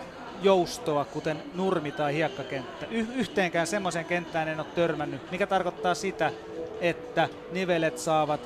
joustoa, 0.42 1.04
kuten 1.04 1.42
nurmi 1.54 1.92
tai 1.92 2.14
hiekkakenttä. 2.14 2.86
Y- 2.90 3.06
yhteenkään 3.14 3.66
semmoiseen 3.66 4.04
kenttään 4.04 4.48
en 4.48 4.60
ole 4.60 4.66
törmännyt, 4.74 5.30
mikä 5.30 5.46
tarkoittaa 5.46 5.94
sitä, 5.94 6.32
että 6.80 7.28
nivelet 7.52 7.98
saavat 7.98 8.40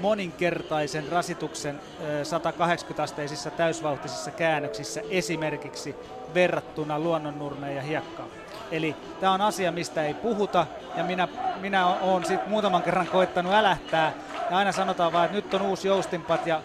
moninkertaisen 0.00 1.08
rasituksen 1.08 1.80
ää, 2.00 2.22
180-asteisissa 2.22 3.50
täysvauhtisissa 3.50 4.30
käännöksissä 4.30 5.02
esimerkiksi 5.10 5.94
verrattuna 6.34 6.98
luonnonnurmeen 6.98 7.76
ja 7.76 7.82
hiekkaan. 7.82 8.28
Eli 8.70 8.96
tämä 9.20 9.32
on 9.32 9.40
asia, 9.40 9.72
mistä 9.72 10.04
ei 10.04 10.14
puhuta 10.14 10.66
ja 10.96 11.04
minä, 11.04 11.28
minä 11.60 11.86
olen 11.86 12.24
sit 12.24 12.46
muutaman 12.46 12.82
kerran 12.82 13.06
koittanut 13.06 13.52
älähtää 13.52 14.12
ja 14.50 14.56
aina 14.56 14.72
sanotaan 14.72 15.12
vaan, 15.12 15.24
että 15.24 15.36
nyt 15.36 15.54
on 15.54 15.62
uusi 15.62 15.88
joustinpat 15.88 16.46
ja 16.46 16.62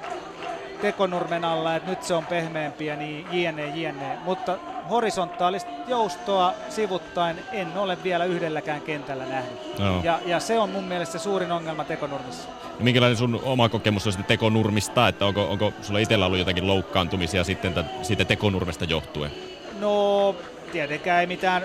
tekonurmen 0.82 1.46
alla, 1.46 1.76
että 1.76 1.90
nyt 1.90 2.04
se 2.04 2.14
on 2.14 2.26
pehmeämpi 2.26 2.86
ja 2.86 2.96
niin 2.96 3.28
jne, 3.32 3.68
jne. 3.68 4.18
Mutta 4.24 4.58
horisontaalista 4.90 5.72
joustoa 5.88 6.54
sivuttain 6.70 7.40
en 7.52 7.68
ole 7.78 7.98
vielä 8.04 8.26
yhdelläkään 8.26 8.82
kentällä 8.82 9.26
nähnyt. 9.26 9.60
Joo. 9.80 10.00
Ja, 10.04 10.20
ja 10.26 10.40
se 10.40 10.60
on 10.60 10.70
mun 10.70 10.84
mielestä 10.84 11.20
suurin 11.20 11.52
ongelma 11.52 11.84
tekonurmissa. 11.84 12.50
No 12.50 12.84
Minkälainen 12.84 13.18
sun 13.18 13.42
oma 13.44 13.70
kokemus 13.70 14.08
on 14.08 14.14
sitten 14.14 14.38
tekonurmista, 14.38 15.08
että 15.08 15.26
onko, 15.26 15.44
onko 15.50 15.74
sulla 15.82 16.00
itsellä 16.00 16.26
ollut 16.26 16.40
jotakin 16.40 16.68
loukkaantumisia 16.68 17.44
sitten 17.44 17.74
tä- 17.74 17.84
siitä 18.02 18.26
tekonurmesta 18.26 18.86
johtuen? 18.86 19.32
No, 19.80 20.36
tietenkään 20.72 21.20
ei 21.22 21.28
mitään 21.28 21.64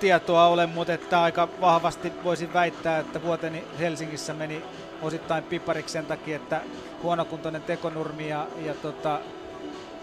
tutkimustietoa 0.00 0.46
ole, 0.46 0.66
mutta 0.66 0.92
että 0.92 1.22
aika 1.22 1.48
vahvasti 1.60 2.12
voisin 2.24 2.52
väittää, 2.52 2.98
että 2.98 3.22
vuoteni 3.22 3.64
Helsingissä 3.78 4.34
meni 4.34 4.62
osittain 5.02 5.44
pipariksi 5.44 5.92
sen 5.92 6.06
takia, 6.06 6.36
että 6.36 6.60
huonokuntoinen 7.02 7.62
tekonurmi 7.62 8.28
ja, 8.28 8.46
ja 8.64 8.74
tota, 8.74 9.20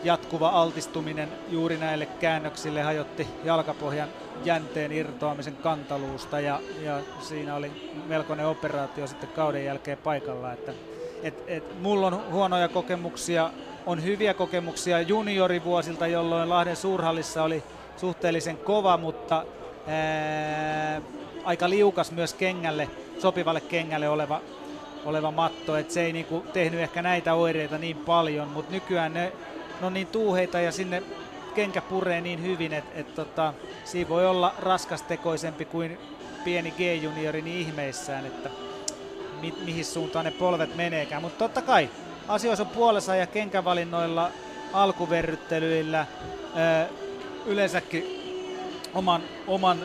jatkuva 0.03 0.49
altistuminen 0.49 1.29
juuri 1.49 1.77
näille 1.77 2.05
käännöksille 2.05 2.81
hajotti 2.81 3.27
jalkapohjan 3.43 4.09
jänteen 4.45 4.91
irtoamisen 4.91 5.55
kantaluusta 5.55 6.39
ja, 6.39 6.59
ja 6.81 6.99
siinä 7.19 7.55
oli 7.55 7.71
melkoinen 8.07 8.47
operaatio 8.47 9.07
sitten 9.07 9.29
kauden 9.29 9.65
jälkeen 9.65 9.97
paikalla. 9.97 10.53
Että, 10.53 10.73
et, 11.23 11.43
et, 11.47 11.81
mulla 11.81 12.07
on 12.07 12.31
huonoja 12.31 12.67
kokemuksia, 12.67 13.51
on 13.85 14.03
hyviä 14.03 14.33
kokemuksia 14.33 15.01
juniorivuosilta, 15.01 16.07
jolloin 16.07 16.49
Lahden 16.49 16.75
suurhallissa 16.75 17.43
oli 17.43 17.63
suhteellisen 17.97 18.57
kova, 18.57 18.97
mutta 18.97 19.45
aika 21.43 21.69
liukas 21.69 22.11
myös 22.11 22.33
kengälle, 22.33 22.89
sopivalle 23.19 23.61
kengälle 23.61 24.09
oleva, 24.09 24.41
oleva 25.05 25.31
matto, 25.31 25.77
että 25.77 25.93
se 25.93 26.05
ei 26.05 26.13
niinku 26.13 26.45
tehnyt 26.53 26.79
ehkä 26.79 27.01
näitä 27.01 27.33
oireita 27.33 27.77
niin 27.77 27.97
paljon, 27.97 28.47
mutta 28.47 28.71
nykyään 28.71 29.13
ne, 29.13 29.31
ne 29.81 29.87
on 29.87 29.93
niin 29.93 30.07
tuuheita 30.07 30.59
ja 30.59 30.71
sinne 30.71 31.03
kenkä 31.55 31.81
puree 31.81 32.21
niin 32.21 32.43
hyvin, 32.43 32.73
että 32.73 32.99
et 32.99 33.15
tota, 33.15 33.53
siinä 33.83 34.09
voi 34.09 34.27
olla 34.27 34.53
raskastekoisempi 34.59 35.65
kuin 35.65 35.97
pieni 36.43 36.71
G-juniori 36.71 37.41
niin 37.41 37.59
ihmeissään, 37.59 38.25
että 38.25 38.49
mi, 39.41 39.53
mihin 39.65 39.85
suuntaan 39.85 40.25
ne 40.25 40.31
polvet 40.31 40.75
meneekään. 40.75 41.21
Mutta 41.21 41.37
totta 41.37 41.61
kai 41.61 41.89
asioissa 42.27 42.63
on 42.63 42.69
puolensa 42.69 43.15
ja 43.15 43.27
kenkävalinnoilla, 43.27 44.31
alkuverryttelyillä, 44.73 46.05
ö, 46.55 46.87
yleensäkin 47.45 48.16
oman, 48.93 49.21
oman 49.47 49.77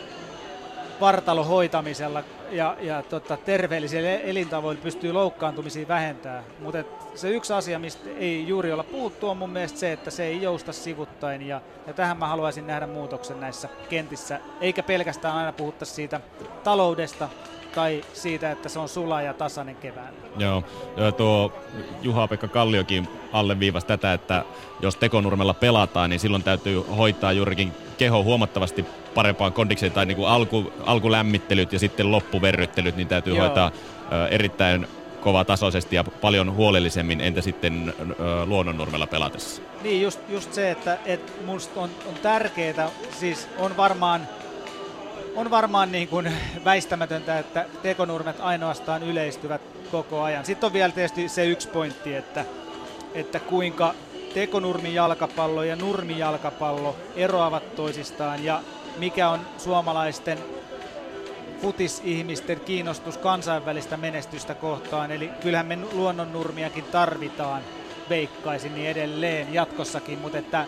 vartalon 1.00 1.46
hoitamisella 1.46 2.22
ja, 2.50 2.76
ja 2.80 3.02
tota, 3.02 3.36
terveellisillä 3.36 4.10
elintavoilla 4.10 4.82
pystyy 4.82 5.12
loukkaantumisiin 5.12 5.88
vähentämään. 5.88 6.44
Mutta 6.58 6.84
se 7.14 7.30
yksi 7.30 7.52
asia, 7.52 7.78
mistä 7.78 8.10
ei 8.18 8.48
juuri 8.48 8.72
olla 8.72 8.84
puhuttu, 8.84 9.28
on 9.28 9.36
mun 9.36 9.50
mielestä 9.50 9.78
se, 9.78 9.92
että 9.92 10.10
se 10.10 10.24
ei 10.24 10.42
jousta 10.42 10.72
sivuttain. 10.72 11.42
Ja, 11.42 11.60
ja 11.86 11.92
tähän 11.92 12.16
mä 12.16 12.26
haluaisin 12.26 12.66
nähdä 12.66 12.86
muutoksen 12.86 13.40
näissä 13.40 13.68
kentissä, 13.88 14.40
eikä 14.60 14.82
pelkästään 14.82 15.36
aina 15.36 15.52
puhuttaisi 15.52 15.94
siitä 15.94 16.20
taloudesta, 16.64 17.28
tai 17.74 18.04
siitä, 18.12 18.50
että 18.50 18.68
se 18.68 18.78
on 18.78 18.88
sula 18.88 19.22
ja 19.22 19.34
tasainen 19.34 19.76
kevään. 19.76 20.14
Joo, 20.38 20.64
tuo 21.16 21.52
Juha-Pekka 22.02 22.48
Kalliokin 22.48 23.08
alleviivasi 23.32 23.86
tätä, 23.86 24.12
että 24.12 24.44
jos 24.80 24.96
tekonurmella 24.96 25.54
pelataan, 25.54 26.10
niin 26.10 26.20
silloin 26.20 26.42
täytyy 26.42 26.84
hoitaa 26.96 27.32
juurikin 27.32 27.72
keho 27.98 28.22
huomattavasti 28.22 28.84
parempaan 29.14 29.52
kondikseen, 29.52 29.92
tai 29.92 30.06
niin 30.06 30.16
kuin 30.16 30.28
alku, 30.28 30.72
alkulämmittelyt 30.86 31.72
ja 31.72 31.78
sitten 31.78 32.10
loppuverryttelyt, 32.10 32.96
niin 32.96 33.08
täytyy 33.08 33.36
Joo. 33.36 33.46
hoitaa 33.46 33.70
erittäin 34.30 34.86
tasoisesti 35.46 35.96
ja 35.96 36.04
paljon 36.04 36.54
huolellisemmin, 36.54 37.20
entä 37.20 37.40
sitten 37.40 37.94
luonnonnurmella 38.46 39.06
pelatessa? 39.06 39.62
Niin, 39.82 40.02
just, 40.02 40.20
just 40.28 40.52
se, 40.52 40.70
että 40.70 40.98
et 41.06 41.32
musta 41.46 41.80
on, 41.80 41.90
on 42.08 42.14
tärkeää, 42.22 42.90
siis 43.20 43.48
on 43.58 43.76
varmaan 43.76 44.28
on 45.36 45.50
varmaan 45.50 45.92
niin 45.92 46.08
kuin 46.08 46.32
väistämätöntä, 46.64 47.38
että 47.38 47.66
tekonurmet 47.82 48.40
ainoastaan 48.40 49.02
yleistyvät 49.02 49.62
koko 49.90 50.22
ajan. 50.22 50.44
Sitten 50.44 50.66
on 50.66 50.72
vielä 50.72 50.92
tietysti 50.92 51.28
se 51.28 51.46
yksi 51.46 51.68
pointti, 51.68 52.14
että, 52.14 52.44
että 53.14 53.40
kuinka 53.40 53.94
tekonurmijalkapallo 54.34 55.62
ja 55.62 55.76
nurmijalkapallo 55.76 56.96
eroavat 57.16 57.76
toisistaan 57.76 58.44
ja 58.44 58.60
mikä 58.96 59.28
on 59.28 59.40
suomalaisten 59.58 60.38
futisihmisten 61.62 62.60
kiinnostus 62.60 63.18
kansainvälistä 63.18 63.96
menestystä 63.96 64.54
kohtaan. 64.54 65.10
Eli 65.10 65.30
kyllähän 65.40 65.66
me 65.66 65.78
luonnonnurmiakin 65.92 66.84
tarvitaan, 66.84 67.62
veikkaisin 68.08 68.74
niin 68.74 68.90
edelleen 68.90 69.54
jatkossakin, 69.54 70.18
mutta 70.18 70.38
että 70.38 70.66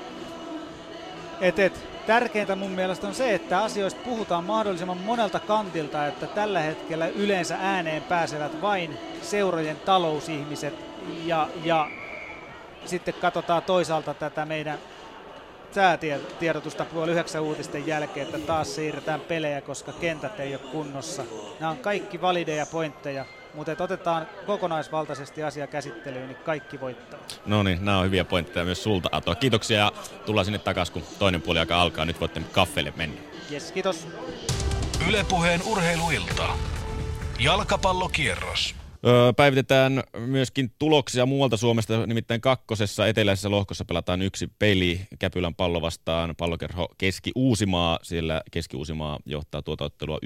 et, 1.40 1.58
et, 1.58 1.93
tärkeintä 2.06 2.56
mun 2.56 2.70
mielestä 2.70 3.06
on 3.06 3.14
se, 3.14 3.34
että 3.34 3.62
asioista 3.62 4.00
puhutaan 4.04 4.44
mahdollisimman 4.44 4.98
monelta 4.98 5.40
kantilta, 5.40 6.06
että 6.06 6.26
tällä 6.26 6.60
hetkellä 6.60 7.06
yleensä 7.06 7.56
ääneen 7.60 8.02
pääsevät 8.02 8.62
vain 8.62 8.98
seurojen 9.22 9.76
talousihmiset 9.76 10.74
ja, 11.24 11.48
ja 11.64 11.90
sitten 12.84 13.14
katsotaan 13.14 13.62
toisaalta 13.62 14.14
tätä 14.14 14.46
meidän 14.46 14.78
säätiedotusta 15.74 16.84
puoli 16.84 17.10
yhdeksän 17.10 17.42
uutisten 17.42 17.86
jälkeen, 17.86 18.26
että 18.26 18.38
taas 18.38 18.74
siirretään 18.74 19.20
pelejä, 19.20 19.60
koska 19.60 19.92
kentät 19.92 20.40
ei 20.40 20.54
ole 20.54 20.70
kunnossa. 20.72 21.24
Nämä 21.60 21.70
on 21.70 21.78
kaikki 21.78 22.20
valideja 22.20 22.66
pointteja, 22.66 23.24
mutta 23.54 23.84
otetaan 23.84 24.26
kokonaisvaltaisesti 24.46 25.42
asia 25.42 25.66
käsittelyyn, 25.66 26.28
niin 26.28 26.36
kaikki 26.36 26.80
voittaa. 26.80 27.20
No 27.46 27.62
niin, 27.62 27.84
nämä 27.84 27.98
on 27.98 28.04
hyviä 28.06 28.24
pointteja 28.24 28.64
myös 28.64 28.82
sulta, 28.82 29.08
Ato. 29.12 29.34
Kiitoksia 29.34 29.78
ja 29.78 29.92
tullaan 30.26 30.44
sinne 30.44 30.58
takaisin, 30.58 30.92
kun 30.92 31.02
toinen 31.18 31.42
puoli 31.42 31.58
aika 31.58 31.80
alkaa. 31.80 32.04
Nyt 32.04 32.20
voitte 32.20 32.42
kaffeelle 32.52 32.92
mennä. 32.96 33.20
Yes, 33.52 33.72
kiitos. 33.72 34.08
Ylepuheen 35.08 35.60
urheiluilta. 35.66 36.48
Jalkapallokierros. 37.38 38.74
Päivitetään 39.36 40.02
myöskin 40.18 40.72
tuloksia 40.78 41.26
muualta 41.26 41.56
Suomesta, 41.56 42.06
nimittäin 42.06 42.40
kakkosessa 42.40 43.06
eteläisessä 43.06 43.50
lohkossa 43.50 43.84
pelataan 43.84 44.22
yksi 44.22 44.48
peli 44.58 45.00
Käpylän 45.18 45.54
pallo 45.54 45.82
vastaan 45.82 46.34
pallokerho 46.36 46.88
Keski-Uusimaa. 46.98 47.98
Siellä 48.02 48.42
Keski-Uusimaa 48.50 49.18
johtaa 49.26 49.62
tuota 49.62 49.84
ottelua 49.84 50.18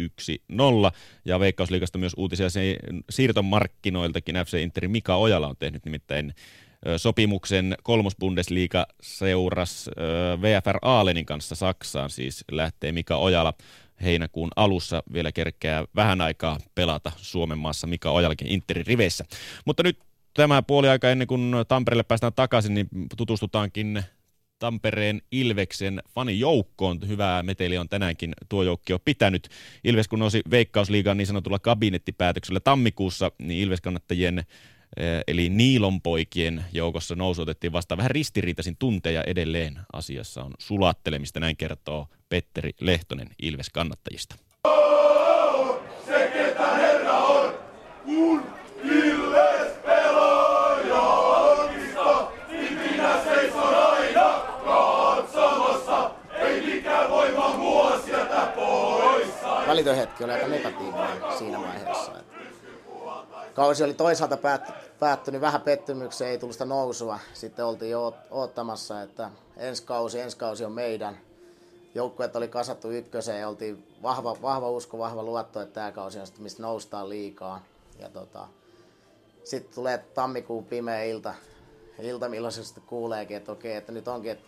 1-0. 0.52 0.92
Ja 1.24 1.40
Veikkausliikasta 1.40 1.98
myös 1.98 2.12
uutisia 2.16 2.50
se, 2.50 2.76
siirtomarkkinoiltakin 3.10 4.36
FC 4.46 4.58
Interi 4.58 4.88
Mika 4.88 5.16
Ojala 5.16 5.48
on 5.48 5.56
tehnyt 5.58 5.84
nimittäin 5.84 6.34
sopimuksen 6.96 7.76
kolmosbundesliiga 7.82 8.86
seuras 9.02 9.90
VFR 10.40 10.78
Aalenin 10.82 11.26
kanssa 11.26 11.54
Saksaan, 11.54 12.10
siis 12.10 12.44
lähtee 12.52 12.92
Mika 12.92 13.16
Ojala 13.16 13.54
heinäkuun 14.02 14.50
alussa 14.56 15.02
vielä 15.12 15.32
kerkeää 15.32 15.84
vähän 15.96 16.20
aikaa 16.20 16.58
pelata 16.74 17.12
Suomen 17.16 17.58
maassa 17.58 17.86
Mika 17.86 18.10
Ojalkin 18.10 18.46
Interin 18.46 18.86
riveissä. 18.86 19.24
Mutta 19.64 19.82
nyt 19.82 19.98
tämä 20.34 20.62
puoli 20.62 20.88
aika 20.88 21.10
ennen 21.10 21.28
kuin 21.28 21.52
Tampereelle 21.68 22.02
päästään 22.02 22.32
takaisin, 22.32 22.74
niin 22.74 22.88
tutustutaankin 23.16 24.02
Tampereen 24.58 25.22
Ilveksen 25.32 26.02
fanijoukkoon. 26.10 26.98
Hyvää 27.08 27.42
meteli 27.42 27.78
on 27.78 27.88
tänäänkin 27.88 28.34
tuo 28.48 28.62
joukki 28.62 28.92
jo 28.92 28.98
pitänyt. 28.98 29.48
Ilves 29.84 30.08
kun 30.08 30.18
nousi 30.18 30.42
Veikkausliigaan 30.50 31.16
niin 31.16 31.26
sanotulla 31.26 31.58
kabinettipäätöksellä 31.58 32.60
tammikuussa, 32.60 33.32
niin 33.38 33.60
Ilves-kannattajien 33.60 34.44
Eh, 34.98 35.22
eli 35.26 35.48
Niilonpoikien 35.48 36.64
joukossa 36.72 37.14
nousu 37.14 37.42
otettiin 37.42 37.72
vastaan 37.72 37.98
vähän 37.98 38.10
ristiriitaisin 38.10 38.76
tunteja 38.76 39.24
edelleen. 39.24 39.80
Asiassa 39.92 40.42
on 40.42 40.54
sulattelemista, 40.58 41.40
näin 41.40 41.56
kertoo 41.56 42.06
Petteri 42.28 42.70
Lehtonen 42.80 43.28
Ilves 43.42 43.70
kannattajista. 43.70 44.36
Se. 46.06 46.30
Välitön 59.68 59.96
hetki 59.96 60.24
oli 60.24 60.32
aika 60.32 60.48
negatiivinen 60.48 61.08
siinä 61.38 61.60
vaiheessa. 61.60 62.12
Kausi 63.54 63.84
oli 63.84 63.94
toisaalta 63.94 64.36
päät, 65.00 65.18
päättynyt 65.18 65.40
vähän 65.40 65.60
pettymykseen, 65.60 66.30
ei 66.30 66.38
tullut 66.38 66.54
sitä 66.54 66.64
nousua. 66.64 67.18
Sitten 67.34 67.64
oltiin 67.64 67.90
jo 67.90 68.14
odottamassa, 68.30 69.02
että 69.02 69.30
ensi 69.56 69.82
kausi, 69.82 70.20
ensi 70.20 70.36
kausi 70.36 70.64
on 70.64 70.72
meidän. 70.72 71.18
Joukkueet 71.94 72.36
oli 72.36 72.48
kasattu 72.48 72.90
ykköseen 72.90 73.40
ja 73.40 73.48
oltiin 73.48 73.96
vahva, 74.02 74.36
vahva 74.42 74.70
usko, 74.70 74.98
vahva 74.98 75.22
luotto, 75.22 75.60
että 75.60 75.74
tämä 75.74 75.92
kausi 75.92 76.20
on 76.20 76.26
sitten, 76.26 76.42
mistä 76.42 76.62
noustaan 76.62 77.08
liikaa. 77.08 77.64
Ja 77.98 78.08
tota, 78.08 78.48
sitten 79.44 79.74
tulee 79.74 79.98
tammikuun 79.98 80.64
pimeä 80.64 81.02
ilta, 81.02 81.34
ilta 81.98 82.28
milloin 82.28 82.52
se 82.52 82.64
sitten 82.64 82.84
kuuleekin, 82.86 83.36
että 83.36 83.52
okei, 83.52 83.76
että 83.76 83.92
nyt 83.92 84.08
onkin, 84.08 84.30
että 84.30 84.44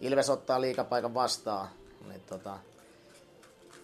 Ilves 0.00 0.30
ottaa 0.30 0.60
liikapaikan 0.60 1.14
vastaan. 1.14 1.68
Niin 2.08 2.20
tota, 2.20 2.58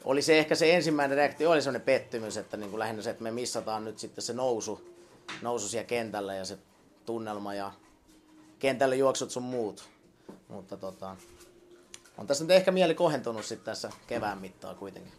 oli 0.04 0.22
se 0.22 0.38
ehkä 0.38 0.54
se 0.54 0.74
ensimmäinen 0.74 1.16
reaktio, 1.16 1.50
oli 1.50 1.62
sellainen 1.62 1.86
pettymys, 1.86 2.36
että 2.36 2.56
niin 2.56 2.70
kuin 2.70 2.78
lähinnä 2.78 3.02
se, 3.02 3.10
että 3.10 3.22
me 3.22 3.30
missataan 3.30 3.84
nyt 3.84 3.98
sitten 3.98 4.24
se 4.24 4.32
nousu, 4.32 4.89
nousu 5.42 5.68
siellä 5.68 5.86
kentällä 5.86 6.34
ja 6.34 6.44
se 6.44 6.58
tunnelma 7.06 7.54
ja 7.54 7.72
kentälle 8.58 8.96
juoksut 8.96 9.30
sun 9.30 9.42
muut. 9.42 9.88
Mutta 10.48 10.76
tota, 10.76 11.16
on 12.18 12.26
tässä 12.26 12.44
nyt 12.44 12.50
ehkä 12.50 12.70
mieli 12.70 12.94
kohentunut 12.94 13.44
sitten 13.44 13.64
tässä 13.64 13.90
kevään 14.06 14.38
mittaan 14.38 14.76
kuitenkin. 14.76 15.12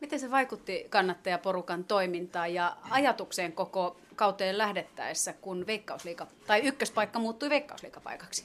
Miten 0.00 0.20
se 0.20 0.30
vaikutti 0.30 0.86
kannattajaporukan 0.90 1.84
toimintaan 1.84 2.54
ja 2.54 2.76
ajatukseen 2.90 3.52
koko 3.52 3.96
kauteen 4.16 4.58
lähdettäessä, 4.58 5.32
kun 5.32 5.66
veikkausliika, 5.66 6.26
tai 6.46 6.60
ykköspaikka 6.60 7.18
muuttui 7.18 7.50
veikkausliikapaikaksi? 7.50 8.44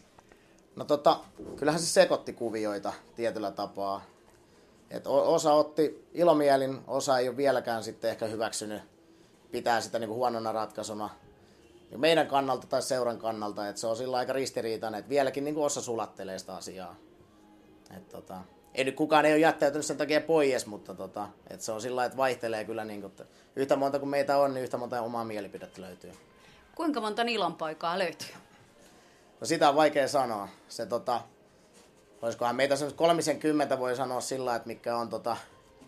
No 0.76 0.86
tota, 0.86 1.20
kyllähän 1.56 1.82
se 1.82 1.88
sekoitti 1.88 2.34
kuvioita 2.34 2.94
tietyllä 3.16 3.52
tapaa. 3.52 4.06
Et 4.90 5.08
osa 5.08 5.54
otti 5.54 6.08
ilomielin, 6.14 6.80
osa 6.88 7.20
ei 7.20 7.28
ole 7.28 7.38
vieläkään 7.38 7.84
sitten 7.84 8.12
ehkä 8.12 8.26
hyväksynyt 8.26 8.82
pitää 9.52 9.82
sitä 9.82 10.00
niin 10.00 10.08
kuin 10.08 10.18
huonona 10.18 10.52
ratkaisuna 10.52 11.10
niin 11.90 12.00
meidän 12.00 12.28
kannalta 12.28 12.68
tai 12.68 12.82
seuran 12.82 13.18
kannalta, 13.18 13.70
että 13.70 13.82
se 13.82 13.88
on 13.88 13.98
sillä 13.98 14.18
aika 14.18 14.34
ristiriitainen, 14.34 15.00
että 15.00 15.10
vieläkin 15.10 15.44
niin 15.44 15.56
kuin 15.56 15.66
osa 15.66 15.82
sulattelee 15.82 16.40
sitä 16.40 16.56
asiaa. 16.56 16.96
Et 17.98 18.10
tota, 18.10 18.42
ei 18.76 18.84
nyt 18.84 18.96
kukaan 18.96 19.26
ei 19.26 19.34
ole 19.34 19.40
jättäytynyt 19.40 19.86
sen 19.86 19.98
takia 19.98 20.22
pois, 20.22 20.66
mutta 20.66 20.94
tota, 20.94 21.28
et 21.50 21.62
se 21.62 21.72
on 21.72 21.82
sillä 21.82 22.06
että 22.06 22.18
vaihtelee 22.18 22.66
kyllä 22.66 22.86
niin 22.86 23.02
kuin, 23.02 23.12
että 23.12 23.26
yhtä 23.56 23.76
monta 23.76 24.00
kuin 24.00 24.10
meitä 24.10 24.38
on, 24.38 24.54
niin 24.54 24.64
yhtä 24.64 24.78
monta 24.78 25.02
omaa 25.02 25.26
mielipidettä 25.26 25.82
löytyy. 25.82 26.12
Kuinka 26.76 27.02
monta 27.02 27.24
nilonpoikaa 27.24 28.00
löytyy? 28.00 28.36
No 29.40 29.48
sitä 29.48 29.70
on 29.70 29.76
vaikea 29.76 30.08
sanoa. 30.08 30.48
Se 30.68 30.86
tota, 30.86 31.22
olisikohan 32.22 32.56
meitä 32.56 32.76
kolmisen 32.96 33.40
kymmentä 33.40 33.80
voi 33.80 33.96
sanoa 33.96 34.22
sillä, 34.22 34.56
että 34.56 34.68
mikä 34.68 34.98
on 34.98 35.10
tota, 35.10 35.38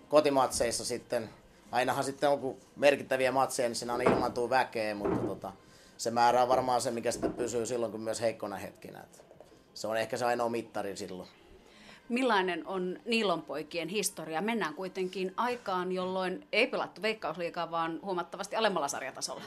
kotimatseissa 0.10 0.86
sitten, 0.86 1.30
ainahan 1.72 2.04
sitten 2.04 2.30
on 2.30 2.40
kun 2.40 2.58
merkittäviä 2.76 3.32
matseja, 3.32 3.70
niin 3.70 3.76
siinä 3.76 3.94
on 3.94 4.02
ilmantuu 4.02 4.50
väkeä, 4.50 4.96
mutta 4.96 5.28
tota, 5.28 5.52
se 5.98 6.12
määrä 6.12 6.42
on 6.42 6.50
varmaan 6.50 6.82
se, 6.82 6.92
mikä 6.92 7.12
sitten 7.12 7.34
pysyy 7.34 7.66
silloin, 7.66 7.92
kun 7.92 8.02
myös 8.02 8.22
heikkona 8.22 8.56
hetkinä. 8.56 9.00
Et 9.00 9.24
se 9.74 9.88
on 9.88 9.98
ehkä 9.98 10.18
se 10.18 10.26
ainoa 10.26 10.50
mittari 10.50 10.98
silloin. 10.98 11.30
Millainen 12.10 12.68
on 12.68 13.00
Niilonpoikien 13.06 13.88
historia? 13.88 14.42
Mennään 14.42 14.74
kuitenkin 14.74 15.34
aikaan, 15.38 15.92
jolloin 15.92 16.48
ei 16.52 16.68
pelattu 16.68 17.02
veikkausliikaa, 17.02 17.72
vaan 17.72 18.00
huomattavasti 18.04 18.56
alemmalla 18.56 18.88
sarjatasolla. 18.88 19.44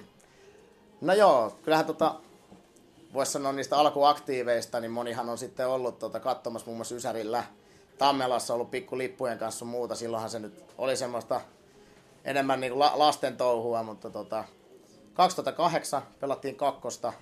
No 1.00 1.12
joo, 1.12 1.58
kyllähän 1.62 1.86
tota, 1.86 2.14
voisi 3.12 3.32
sanoa 3.32 3.52
niistä 3.52 3.76
alkuaktiiveista, 3.76 4.80
niin 4.80 4.90
monihan 4.90 5.28
on 5.28 5.38
sitten 5.38 5.68
ollut 5.68 5.98
tuota, 5.98 6.20
katsomassa 6.20 6.66
muun 6.66 6.78
muassa 6.78 6.94
Ysärillä 6.94 7.44
Tammelassa 7.98 8.54
ollut 8.54 8.70
pikku 8.70 8.98
lippujen 8.98 9.38
kanssa 9.38 9.64
muuta. 9.64 9.94
Silloinhan 9.94 10.30
se 10.30 10.38
nyt 10.38 10.64
oli 10.78 10.96
semmoista 10.96 11.40
enemmän 12.24 12.60
niin 12.60 12.78
la, 12.78 12.92
lasten 12.94 13.36
touhua, 13.36 13.82
mutta 13.82 14.10
tota, 14.10 14.44
2008 15.14 16.02
pelattiin 16.20 16.56
kakkosta 16.56 17.12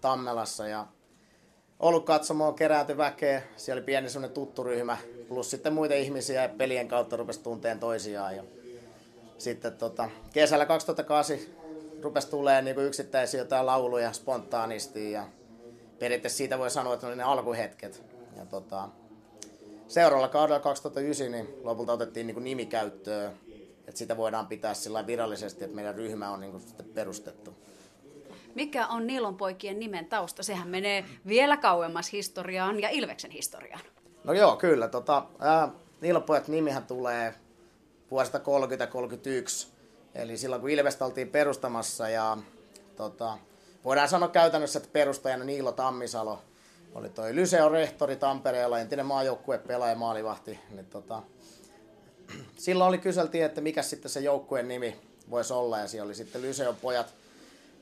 Tammelassa 0.00 0.68
ja 0.68 0.86
ollut 1.80 2.06
katsomaan 2.06 2.54
kerääntyi 2.54 2.96
väkeä. 2.96 3.42
Siellä 3.56 3.78
oli 3.78 3.86
pieni 3.86 4.10
semmoinen 4.10 4.34
tuttu 4.34 4.64
ryhmä, 4.64 4.96
plus 5.28 5.50
sitten 5.50 5.72
muita 5.72 5.94
ihmisiä 5.94 6.42
ja 6.42 6.48
pelien 6.48 6.88
kautta 6.88 7.16
rupesi 7.16 7.42
tunteen 7.42 7.80
toisiaan. 7.80 8.36
Ja 8.36 8.42
sitten 9.38 9.72
tota, 9.72 10.10
kesällä 10.32 10.66
2008 10.66 11.38
rupesi 12.02 12.30
tulemaan 12.30 12.64
niin 12.64 12.78
yksittäisiä 12.78 13.40
jotain 13.40 13.66
lauluja 13.66 14.12
spontaanisti 14.12 15.12
ja 15.12 15.26
periaatteessa 15.98 16.36
siitä 16.36 16.58
voi 16.58 16.70
sanoa, 16.70 16.94
että 16.94 17.14
ne 17.14 17.22
alkuhetket. 17.22 18.02
Ja 18.36 18.46
tota, 18.46 18.88
seuraavalla 19.88 20.28
kaudella 20.28 20.60
2009 20.60 21.32
niin 21.32 21.48
lopulta 21.62 21.92
otettiin 21.92 22.26
niin 22.26 22.44
nimi 22.44 22.66
käyttöön, 22.66 23.32
että 23.88 23.98
sitä 23.98 24.16
voidaan 24.16 24.46
pitää 24.46 24.74
sillä 24.74 25.06
virallisesti, 25.06 25.64
että 25.64 25.76
meidän 25.76 25.94
ryhmä 25.94 26.30
on 26.30 26.40
niin 26.40 26.60
sitten 26.60 26.86
perustettu. 26.86 27.56
Mikä 28.54 28.86
on 28.86 29.06
Niilonpoikien 29.06 29.78
nimen 29.78 30.06
tausta? 30.06 30.42
Sehän 30.42 30.68
menee 30.68 31.04
vielä 31.26 31.56
kauemmas 31.56 32.12
historiaan 32.12 32.80
ja 32.80 32.88
Ilveksen 32.88 33.30
historiaan. 33.30 33.80
No 34.24 34.32
joo, 34.32 34.56
kyllä. 34.56 34.88
Tota, 34.88 35.26
ää, 35.38 35.68
Niilonpojat 36.00 36.48
nimihän 36.48 36.86
tulee 36.86 37.34
vuodesta 38.10 38.38
30-31, 38.38 38.42
eli 40.14 40.36
silloin 40.36 40.60
kun 40.60 40.70
Ilvestä 40.70 41.04
oltiin 41.04 41.28
perustamassa 41.28 42.08
ja 42.08 42.38
tota, 42.96 43.38
voidaan 43.84 44.08
sanoa 44.08 44.28
käytännössä, 44.28 44.78
että 44.78 44.90
perustajana 44.92 45.44
Niilo 45.44 45.72
Tammisalo 45.72 46.42
oli 46.94 47.08
toi 47.08 47.34
Lyseon 47.34 47.70
rehtori 47.70 48.16
Tampereella, 48.16 48.78
entinen 48.78 49.06
maajoukkue 49.06 49.58
pelaaja 49.58 49.96
maalivahti. 49.96 50.58
Niin 50.70 50.86
tota, 50.86 51.22
silloin 52.56 52.88
oli 52.88 52.98
kyseltiin, 52.98 53.44
että 53.44 53.60
mikä 53.60 53.82
sitten 53.82 54.10
se 54.10 54.20
joukkueen 54.20 54.68
nimi 54.68 54.96
voisi 55.30 55.52
olla 55.52 55.78
ja 55.78 55.88
siellä 55.88 56.06
oli 56.06 56.14
sitten 56.14 56.42
Lyseon 56.42 56.76
pojat, 56.76 57.14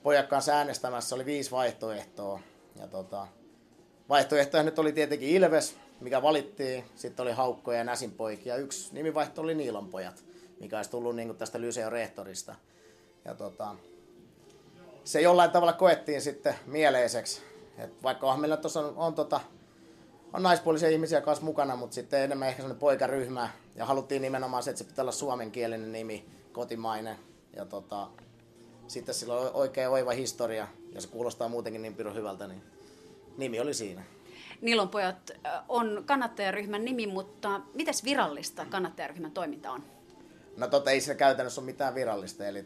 pojat 0.03 0.27
kanssa 0.27 0.53
äänestämässä, 0.53 1.15
oli 1.15 1.25
viisi 1.25 1.51
vaihtoehtoa. 1.51 2.41
Ja 2.81 2.87
tota, 2.87 3.27
vaihtoehtoja 4.09 4.63
nyt 4.63 4.79
oli 4.79 4.93
tietenkin 4.93 5.29
Ilves, 5.29 5.77
mikä 6.01 6.23
valittiin, 6.23 6.85
sitten 6.97 7.23
oli 7.23 7.33
Haukkoja 7.33 7.79
ja 7.79 7.85
Näsin 7.85 8.13
poikia. 8.13 8.57
Yksi 8.57 8.95
nimivaihto 8.95 9.43
oli 9.43 9.55
Niilonpojat, 9.55 10.25
mikä 10.61 10.77
olisi 10.77 10.91
tullut 10.91 11.17
niin 11.17 11.37
tästä 11.37 11.61
Lyseon 11.61 11.93
rehtorista. 11.93 12.55
Ja 13.25 13.35
tota, 13.35 13.77
se 15.05 15.21
jollain 15.21 15.51
tavalla 15.51 15.73
koettiin 15.73 16.21
sitten 16.21 16.55
mieleiseksi. 16.67 17.43
Et 17.79 18.03
vaikka 18.03 18.33
on 18.33 18.41
meillä 18.41 18.57
tuossa 18.57 18.81
on, 18.81 18.97
on, 18.97 19.15
tota, 19.15 19.41
on 20.35 20.43
naispuolisia 20.43 20.89
ihmisiä 20.89 21.21
kanssa 21.21 21.45
mukana, 21.45 21.77
mutta 21.77 21.95
sitten 21.95 22.21
enemmän 22.21 22.49
ehkä 22.49 22.63
sellainen 22.63 22.81
poikaryhmä. 22.81 23.49
Ja 23.77 23.87
haluttiin 23.87 24.23
nimenomaan 24.23 24.63
se, 24.63 24.71
että 24.71 24.79
se 24.79 24.85
pitää 24.85 25.03
olla 25.03 25.13
suomenkielinen 25.13 25.93
nimi, 25.93 26.25
kotimainen. 26.53 27.17
Ja 27.57 27.65
tota, 27.65 28.09
sitten 28.87 29.15
sillä 29.15 29.35
on 29.35 29.51
oikein 29.55 29.89
oiva 29.89 30.11
historia, 30.11 30.69
ja 30.93 31.01
se 31.01 31.09
kuulostaa 31.09 31.49
muutenkin 31.49 31.83
niin 31.83 31.95
pirun 31.95 32.15
hyvältä, 32.15 32.47
niin 32.47 32.63
nimi 33.37 33.61
oli 33.61 33.75
siinä. 33.75 34.03
Nilonpojat 34.61 35.31
on 35.69 36.03
kannattajaryhmän 36.07 36.85
nimi, 36.85 37.07
mutta 37.07 37.61
mitäs 37.75 38.05
virallista 38.05 38.67
kannattajaryhmän 38.71 39.31
toiminta 39.31 39.71
on? 39.71 39.83
No 40.57 40.69
tota, 40.69 40.91
ei 40.91 41.01
se 41.01 41.15
käytännössä 41.15 41.61
ole 41.61 41.67
mitään 41.67 41.95
virallista, 41.95 42.47
eli 42.47 42.65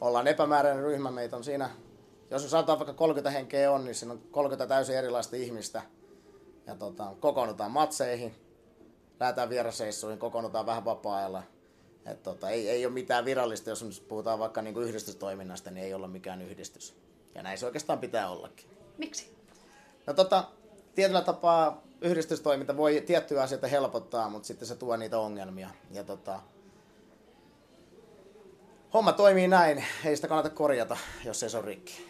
ollaan 0.00 0.26
epämääräinen 0.26 0.84
ryhmä, 0.84 1.10
meitä 1.10 1.36
on 1.36 1.44
siinä, 1.44 1.70
jos 2.30 2.50
sanotaan 2.50 2.78
vaikka 2.78 2.94
30 2.94 3.30
henkeä 3.30 3.72
on, 3.72 3.84
niin 3.84 3.94
siinä 3.94 4.12
on 4.12 4.20
30 4.30 4.66
täysin 4.66 4.96
erilaista 4.96 5.36
ihmistä. 5.36 5.82
Ja 6.66 6.74
tota, 6.74 7.14
kokoonnutaan 7.20 7.70
matseihin, 7.70 8.34
lähdetään 9.20 9.48
vierasseissuihin, 9.48 10.18
kokoonnutaan 10.18 10.66
vähän 10.66 10.84
vapaa-ajalla. 10.84 11.42
Et 12.06 12.22
tota, 12.22 12.50
ei, 12.50 12.68
ei 12.68 12.86
ole 12.86 12.94
mitään 12.94 13.24
virallista, 13.24 13.70
jos 13.70 14.02
puhutaan 14.08 14.38
vaikka 14.38 14.62
niinku 14.62 14.80
yhdistystoiminnasta, 14.80 15.70
niin 15.70 15.84
ei 15.84 15.94
olla 15.94 16.08
mikään 16.08 16.42
yhdistys. 16.42 16.94
Ja 17.34 17.42
näin 17.42 17.58
se 17.58 17.66
oikeastaan 17.66 17.98
pitää 17.98 18.30
ollakin. 18.30 18.66
Miksi? 18.98 19.34
No 20.06 20.14
tota, 20.14 20.44
tietyllä 20.94 21.22
tapaa 21.22 21.82
yhdistystoiminta 22.00 22.76
voi 22.76 23.02
tiettyjä 23.06 23.42
asioita 23.42 23.66
helpottaa, 23.66 24.28
mutta 24.28 24.46
sitten 24.46 24.68
se 24.68 24.76
tuo 24.76 24.96
niitä 24.96 25.18
ongelmia. 25.18 25.70
Ja 25.90 26.04
tota, 26.04 26.40
homma 28.94 29.12
toimii 29.12 29.48
näin, 29.48 29.84
ei 30.04 30.16
sitä 30.16 30.28
kannata 30.28 30.50
korjata, 30.50 30.96
jos 31.24 31.42
ei 31.42 31.50
se 31.50 31.56
ole 31.56 31.66
rikki. 31.66 32.06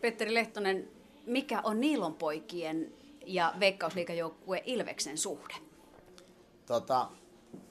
Petteri 0.00 0.34
Lehtonen, 0.34 0.88
mikä 1.26 1.60
on 1.64 1.80
Niilonpoikien 1.80 2.92
ja 3.26 3.54
Veikkausliikajoukkue 3.60 4.62
Ilveksen 4.64 5.18
suhde? 5.18 5.54
Tota, 6.66 7.08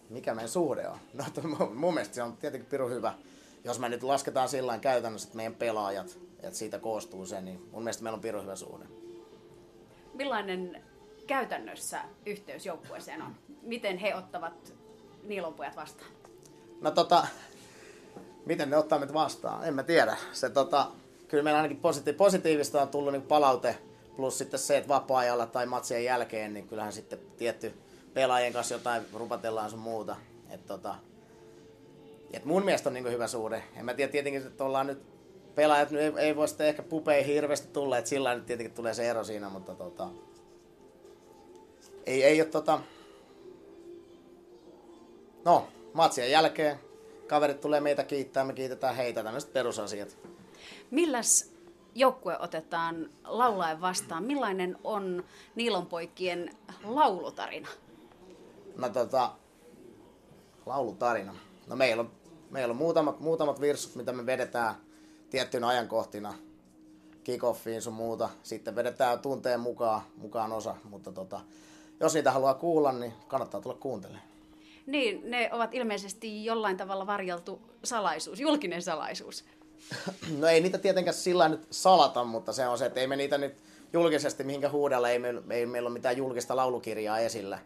mikä 0.09 0.33
meidän 0.33 0.49
suhde 0.49 0.87
on? 0.87 0.97
No 1.13 1.23
to, 1.33 1.41
mun 1.73 1.93
mielestä 1.93 2.15
se 2.15 2.23
on 2.23 2.37
tietenkin 2.37 2.69
pirun 2.69 2.91
hyvä. 2.91 3.13
Jos 3.63 3.79
me 3.79 3.89
nyt 3.89 4.03
lasketaan 4.03 4.49
sillä 4.49 4.77
käytännössä, 4.77 5.27
että 5.27 5.35
meidän 5.35 5.55
pelaajat, 5.55 6.19
että 6.39 6.57
siitä 6.57 6.79
koostuu 6.79 7.25
se, 7.25 7.41
niin 7.41 7.69
mun 7.71 7.83
mielestä 7.83 8.03
meillä 8.03 8.15
on 8.15 8.21
pirun 8.21 8.43
hyvä 8.43 8.55
suhde. 8.55 8.85
Millainen 10.13 10.83
käytännössä 11.27 12.01
yhteys 12.25 12.65
joukkueeseen 12.65 13.21
on? 13.21 13.35
Miten 13.61 13.97
he 13.97 14.15
ottavat 14.15 14.73
Niilonpojat 15.23 15.75
vastaan? 15.75 16.11
No 16.81 16.91
tota, 16.91 17.27
miten 18.45 18.69
ne 18.69 18.77
ottaa 18.77 18.99
meitä 18.99 19.13
vastaan? 19.13 19.67
En 19.67 19.73
mä 19.73 19.83
tiedä. 19.83 20.17
Se, 20.31 20.49
tota, 20.49 20.87
kyllä 21.27 21.43
meillä 21.43 21.61
ainakin 21.61 21.81
positi- 21.81 22.13
positiivista 22.13 22.81
on 22.81 22.87
tullut 22.87 23.13
niin 23.13 23.21
palaute, 23.21 23.77
plus 24.15 24.37
sitten 24.37 24.59
se, 24.59 24.77
että 24.77 24.87
vapaa-ajalla 24.87 25.45
tai 25.45 25.65
matsien 25.65 26.03
jälkeen, 26.03 26.53
niin 26.53 26.67
kyllähän 26.67 26.93
sitten 26.93 27.19
tietty 27.37 27.73
pelaajien 28.13 28.53
kanssa 28.53 28.75
jotain 28.75 29.03
rupatellaan 29.13 29.69
sun 29.69 29.79
muuta. 29.79 30.15
Et, 30.49 30.65
tota, 30.65 30.95
et 32.33 32.45
mun 32.45 32.65
mielestä 32.65 32.89
on 32.89 32.93
niin 32.93 33.11
hyvä 33.11 33.27
suhde. 33.27 33.63
En 33.75 33.85
mä 33.85 33.93
tiedä 33.93 34.11
tietenkin, 34.11 34.47
että 34.47 34.63
ollaan 34.63 34.87
nyt 34.87 35.01
pelaajat 35.55 35.91
nyt 35.91 36.01
ei, 36.01 36.13
ei 36.17 36.35
voi 36.35 36.47
sitten 36.47 36.67
ehkä 36.67 36.83
pupeihin 36.83 37.33
hirveästi 37.33 37.67
tulla, 37.67 37.97
että 37.97 38.09
sillä 38.09 38.35
nyt 38.35 38.45
tietenkin 38.45 38.75
tulee 38.75 38.93
se 38.93 39.09
ero 39.09 39.23
siinä, 39.23 39.49
mutta 39.49 39.75
tota, 39.75 40.07
ei, 42.05 42.23
ei 42.23 42.41
ole 42.41 42.49
tota, 42.49 42.79
no, 45.45 45.67
matsien 45.93 46.31
jälkeen 46.31 46.79
kaverit 47.27 47.61
tulee 47.61 47.79
meitä 47.81 48.03
kiittää, 48.03 48.43
me 48.43 48.53
kiitetään 48.53 48.95
heitä, 48.95 49.23
tämmöiset 49.23 49.53
perusasiat. 49.53 50.17
Milläs 50.91 51.51
joukkue 51.95 52.37
otetaan 52.39 53.09
laulaen 53.23 53.81
vastaan? 53.81 54.23
Millainen 54.23 54.77
on 54.83 55.23
Niilonpoikien 55.55 56.57
laulutarina? 56.83 57.69
No 58.77 58.89
tota, 58.89 59.31
laulutarina. 60.65 61.35
No 61.67 61.75
meillä 61.75 62.01
on, 62.01 62.11
meillä 62.49 62.71
on 62.71 62.77
muutamat, 62.77 63.19
muutamat 63.19 63.61
virsut, 63.61 63.95
mitä 63.95 64.11
me 64.11 64.25
vedetään 64.25 64.75
tiettyinä 65.29 65.67
ajankohtina 65.67 66.33
kickoffiin 67.23 67.81
sun 67.81 67.93
muuta. 67.93 68.29
Sitten 68.43 68.75
vedetään 68.75 69.19
tunteen 69.19 69.59
mukaan, 69.59 70.01
mukaan 70.17 70.51
osa, 70.51 70.75
mutta 70.83 71.11
tota, 71.11 71.39
jos 71.99 72.13
niitä 72.13 72.31
haluaa 72.31 72.53
kuulla, 72.53 72.91
niin 72.91 73.13
kannattaa 73.27 73.61
tulla 73.61 73.77
kuuntelemaan. 73.79 74.31
Niin, 74.85 75.31
ne 75.31 75.49
ovat 75.51 75.73
ilmeisesti 75.73 76.45
jollain 76.45 76.77
tavalla 76.77 77.07
varjeltu 77.07 77.61
salaisuus, 77.83 78.39
julkinen 78.39 78.81
salaisuus. 78.81 79.45
No 80.39 80.47
ei 80.47 80.61
niitä 80.61 80.77
tietenkään 80.77 81.15
sillä 81.15 81.49
nyt 81.49 81.67
salata, 81.71 82.23
mutta 82.23 82.53
se 82.53 82.67
on 82.67 82.77
se, 82.77 82.85
että 82.85 82.99
ei 82.99 83.07
me 83.07 83.15
niitä 83.15 83.37
nyt 83.37 83.55
julkisesti 83.93 84.43
mihinkä 84.43 84.69
huudella, 84.69 85.09
ei, 85.09 85.19
me, 85.19 85.33
ei 85.49 85.65
meillä 85.65 85.87
ole 85.87 85.93
mitään 85.93 86.17
julkista 86.17 86.55
laulukirjaa 86.55 87.19
esillä. 87.19 87.59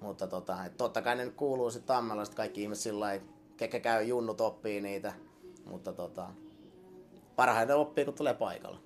Mutta 0.00 0.26
tota, 0.26 0.64
et 0.64 0.76
totta 0.76 1.02
kai 1.02 1.16
ne 1.16 1.24
nyt 1.24 1.34
kuuluu 1.34 1.70
sitten 1.70 1.86
Tammella, 1.86 2.24
kaikki 2.34 2.62
ihmiset 2.62 2.82
sillä 2.82 3.00
lailla, 3.00 3.24
kekä 3.56 3.80
käy 3.80 4.04
junnut 4.04 4.40
oppii 4.40 4.80
niitä. 4.80 5.12
Mutta 5.64 5.92
tota, 5.92 6.26
parhaiten 7.36 7.76
oppii, 7.76 8.04
kun 8.04 8.14
tulee 8.14 8.34
paikalla. 8.34 8.78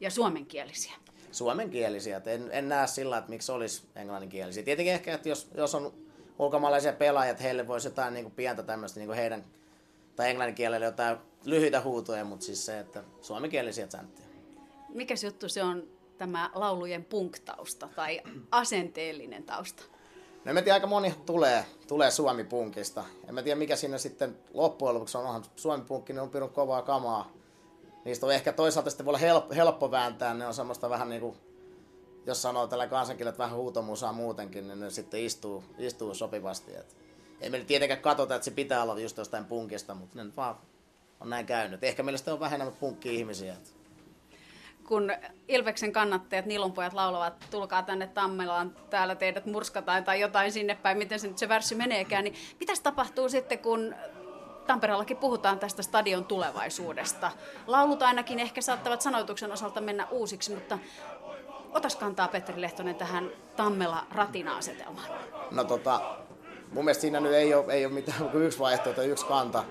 Ja 0.00 0.10
suomenkielisiä. 0.10 0.92
Suomenkielisiä. 1.32 2.20
En, 2.26 2.48
en 2.52 2.68
näe 2.68 2.86
sillä 2.86 3.18
että 3.18 3.30
miksi 3.30 3.52
olisi 3.52 3.82
englanninkielisiä. 3.96 4.62
Tietenkin 4.62 4.94
ehkä, 4.94 5.14
että 5.14 5.28
jos, 5.28 5.50
jos 5.54 5.74
on 5.74 5.92
ulkomaalaisia 6.38 6.92
pelaajia, 6.92 7.30
että 7.30 7.42
heille 7.42 7.68
voisi 7.68 7.86
jotain 7.88 8.14
niin 8.14 8.24
kuin 8.24 8.34
pientä 8.34 8.62
tämmöistä 8.62 9.00
niin 9.00 9.08
kuin 9.08 9.16
heidän, 9.16 9.44
tai 10.20 10.30
englannin 10.30 10.54
kielellä 10.54 10.86
jotain 10.86 11.16
lyhyitä 11.44 11.80
huutoja, 11.80 12.24
mutta 12.24 12.46
siis 12.46 12.66
se, 12.66 12.78
että 12.78 13.04
suomenkielisiä 13.20 13.86
sänttiä. 13.90 14.26
Mikä 14.88 15.14
juttu 15.24 15.48
se 15.48 15.62
on 15.62 15.82
tämä 16.18 16.50
laulujen 16.54 17.04
punktausta 17.04 17.88
tai 17.96 18.20
asenteellinen 18.50 19.42
tausta? 19.42 19.82
No 20.44 20.52
en 20.52 20.64
tiedä, 20.64 20.74
aika 20.74 20.86
moni 20.86 21.14
tulee, 21.26 21.64
tulee 21.88 22.10
Suomi-punkista. 22.10 23.04
En 23.28 23.34
mä 23.34 23.42
tiedä, 23.42 23.58
mikä 23.58 23.76
siinä 23.76 23.98
sitten 23.98 24.38
loppujen 24.54 24.94
lopuksi 24.94 25.18
on. 25.18 25.26
Onhan 25.26 25.44
Suomi-punkki, 25.56 26.12
ne 26.12 26.20
on 26.20 26.30
pirun 26.30 26.50
kovaa 26.50 26.82
kamaa. 26.82 27.32
Niistä 28.04 28.26
on 28.26 28.34
ehkä 28.34 28.52
toisaalta 28.52 28.90
sitten 28.90 29.06
voi 29.06 29.10
olla 29.10 29.18
helppo, 29.18 29.54
helppo 29.54 29.90
vääntää. 29.90 30.34
Ne 30.34 30.46
on 30.46 30.54
semmoista 30.54 30.90
vähän 30.90 31.08
niin 31.08 31.20
kuin 31.20 31.36
jos 32.26 32.42
sanoo 32.42 32.66
tällä 32.66 32.86
kansankielellä 32.86 33.38
vähän 33.38 33.56
huutomusaa 33.56 34.12
muutenkin, 34.12 34.68
niin 34.68 34.80
ne 34.80 34.90
sitten 34.90 35.20
istuu, 35.20 35.64
istuu 35.78 36.14
sopivasti. 36.14 36.76
Et 36.76 36.96
ei 37.40 37.50
meillä 37.50 37.66
tietenkään 37.66 38.00
katsota, 38.00 38.34
että 38.34 38.44
se 38.44 38.50
pitää 38.50 38.82
olla 38.82 38.98
just 38.98 39.16
jostain 39.16 39.44
punkista, 39.44 39.94
mutta 39.94 40.24
ne 40.24 40.36
vaan 40.36 40.56
on 41.20 41.30
näin 41.30 41.46
käynyt. 41.46 41.84
Ehkä 41.84 42.02
meillä 42.02 42.18
sitten 42.18 42.34
on 42.34 42.40
vähän 42.40 42.54
enemmän 42.54 42.76
punkki-ihmisiä. 42.80 43.54
Kun 44.88 45.12
Ilveksen 45.48 45.92
kannattajat, 45.92 46.46
Nilonpojat 46.46 46.92
laulavat, 46.92 47.46
tulkaa 47.50 47.82
tänne 47.82 48.06
Tammelaan, 48.06 48.76
täällä 48.90 49.14
teidät 49.14 49.46
murskataan 49.46 50.04
tai 50.04 50.20
jotain 50.20 50.52
sinne 50.52 50.74
päin, 50.74 50.98
miten 50.98 51.20
se 51.20 51.28
nyt 51.28 51.38
se 51.38 51.48
värssi 51.48 51.74
meneekään, 51.74 52.24
niin 52.24 52.34
mitäs 52.60 52.80
tapahtuu 52.80 53.28
sitten, 53.28 53.58
kun 53.58 53.94
Tampereellakin 54.66 55.16
puhutaan 55.16 55.58
tästä 55.58 55.82
stadion 55.82 56.24
tulevaisuudesta. 56.24 57.30
Laulut 57.66 58.02
ainakin 58.02 58.38
ehkä 58.38 58.60
saattavat 58.60 59.02
sanoituksen 59.02 59.52
osalta 59.52 59.80
mennä 59.80 60.06
uusiksi, 60.10 60.54
mutta 60.54 60.78
otas 61.70 61.96
kantaa 61.96 62.28
Petteri 62.28 62.60
Lehtonen 62.60 62.94
tähän 62.94 63.30
Tammela 63.56 64.06
ratina-asetelmaan. 64.10 65.08
No 65.50 65.64
tota, 65.64 66.16
mun 66.70 66.84
mielestä 66.84 67.00
siinä 67.00 67.20
nyt 67.20 67.32
ei 67.32 67.54
ole, 67.54 67.72
ei 67.72 67.86
ole 67.86 67.94
mitään 67.94 68.28
kuin 68.30 68.44
yksi 68.44 68.58
vaihtoehto, 68.58 69.02
yksi 69.02 69.26
kanta. 69.26 69.64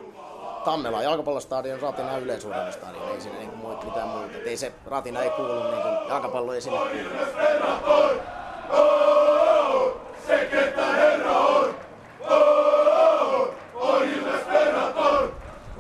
Tammela 0.66 0.98
on 0.98 1.04
jalkapallostadion, 1.04 1.80
Ratina 1.80 2.12
on 2.12 2.22
yleisurheilustadion, 2.22 3.12
ei 3.12 3.22
siinä 3.22 3.38
niin 3.38 3.50
kuin 3.50 3.86
mitään 3.86 4.08
muuta. 4.08 4.38
Ei 4.46 4.58
se 4.58 4.72
Ratina 4.86 5.22
ei 5.22 5.30
kuulu, 5.30 5.54
niin 5.54 5.82
kuin, 5.82 6.10
jalkapallo 6.10 6.54
ei 6.54 6.62
sinne. 6.62 6.80
Se 10.28 10.46
ketä 10.52 10.86
herra 10.86 11.38
on, 11.38 11.76
oh, 12.30 13.54
on 13.74 14.04
Ilves 14.04 14.42
Predator. 14.42 15.32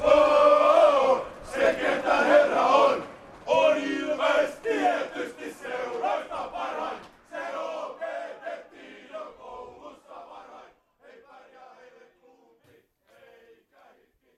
Oh, 0.03 1.21
se 1.53 1.73
ketä 1.73 2.15
herra 2.15 2.61
on, 2.61 3.03
on 3.47 3.77
Ilves 3.77 4.49
tietysti 4.63 5.55
seuroista 5.61 6.35
parhain. 6.51 6.97
Se 7.29 7.57
opetettiin 7.57 9.09
jo 9.13 9.35
koulussa 9.37 10.13
varain. 10.29 10.73
Ei 11.03 11.23
pärjää 11.27 11.75
heille 11.79 12.05
klubi, 12.21 12.83
eikä 13.09 13.83
hikki. 13.95 14.31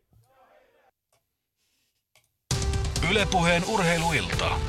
Ylepuheen 3.12 3.66
urheiluilta. 3.66 4.60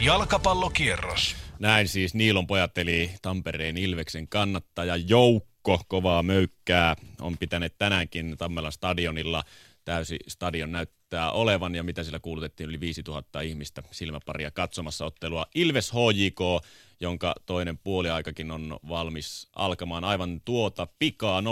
Jalkapallokierros. 0.00 1.36
Näin 1.58 1.88
siis 1.88 2.14
Niilon 2.14 2.46
pojat 2.46 2.78
eli 2.78 3.10
Tampereen 3.22 3.76
Ilveksen 3.76 4.28
kannattaja 4.28 4.96
joukko 4.96 5.80
kovaa 5.88 6.22
möykkää 6.22 6.96
on 7.20 7.38
pitänyt 7.38 7.74
tänäänkin 7.78 8.36
Tammelan 8.38 8.72
stadionilla. 8.72 9.44
Täysi 9.84 10.16
stadion 10.28 10.72
näyttää 10.72 11.30
olevan 11.30 11.74
ja 11.74 11.82
mitä 11.82 12.02
sillä 12.02 12.18
kuulutettiin 12.18 12.68
yli 12.68 12.80
5000 12.80 13.40
ihmistä 13.40 13.82
silmäparia 13.90 14.50
katsomassa 14.50 15.04
ottelua 15.04 15.46
Ilves 15.54 15.92
HJK, 15.92 16.66
jonka 17.00 17.34
toinen 17.46 17.78
puoliaikakin 17.78 18.50
on 18.50 18.78
valmis 18.88 19.48
alkamaan 19.56 20.04
aivan 20.04 20.40
tuota 20.44 20.86
pikaa 20.98 21.40
0-0 21.40 21.44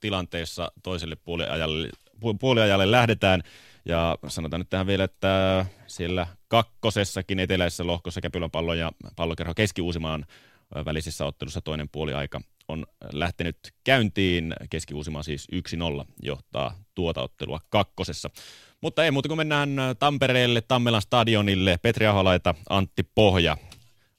tilanteessa 0.00 0.72
toiselle 0.82 1.16
puoliajalle, 1.16 1.88
pu- 2.14 2.36
puoliajalle 2.40 2.90
lähdetään. 2.90 3.42
Ja 3.88 4.18
sanotaan 4.28 4.60
nyt 4.60 4.70
tähän 4.70 4.86
vielä, 4.86 5.04
että 5.04 5.66
siellä 5.86 6.26
kakkosessakin 6.48 7.40
eteläisessä 7.40 7.86
lohkossa 7.86 8.20
Käpylän 8.20 8.50
pallo 8.50 8.74
ja 8.74 8.92
pallokerho 9.16 9.54
Keski-Uusimaan 9.54 10.26
välisessä 10.84 11.24
ottelussa 11.24 11.60
toinen 11.60 11.88
puoliaika 11.88 12.40
on 12.68 12.86
lähtenyt 13.12 13.58
käyntiin. 13.84 14.54
Keski-Uusimaa 14.70 15.22
siis 15.22 15.48
1-0 16.02 16.04
johtaa 16.22 16.74
tuota 16.94 17.22
ottelua 17.22 17.60
kakkosessa. 17.68 18.30
Mutta 18.80 19.04
ei 19.04 19.10
muuta 19.10 19.28
kuin 19.28 19.38
mennään 19.38 19.76
Tampereelle, 19.98 20.60
Tammelan 20.60 21.02
stadionille. 21.02 21.78
Petri 21.82 22.06
Aholaita, 22.06 22.54
Antti 22.68 23.02
Pohja 23.14 23.56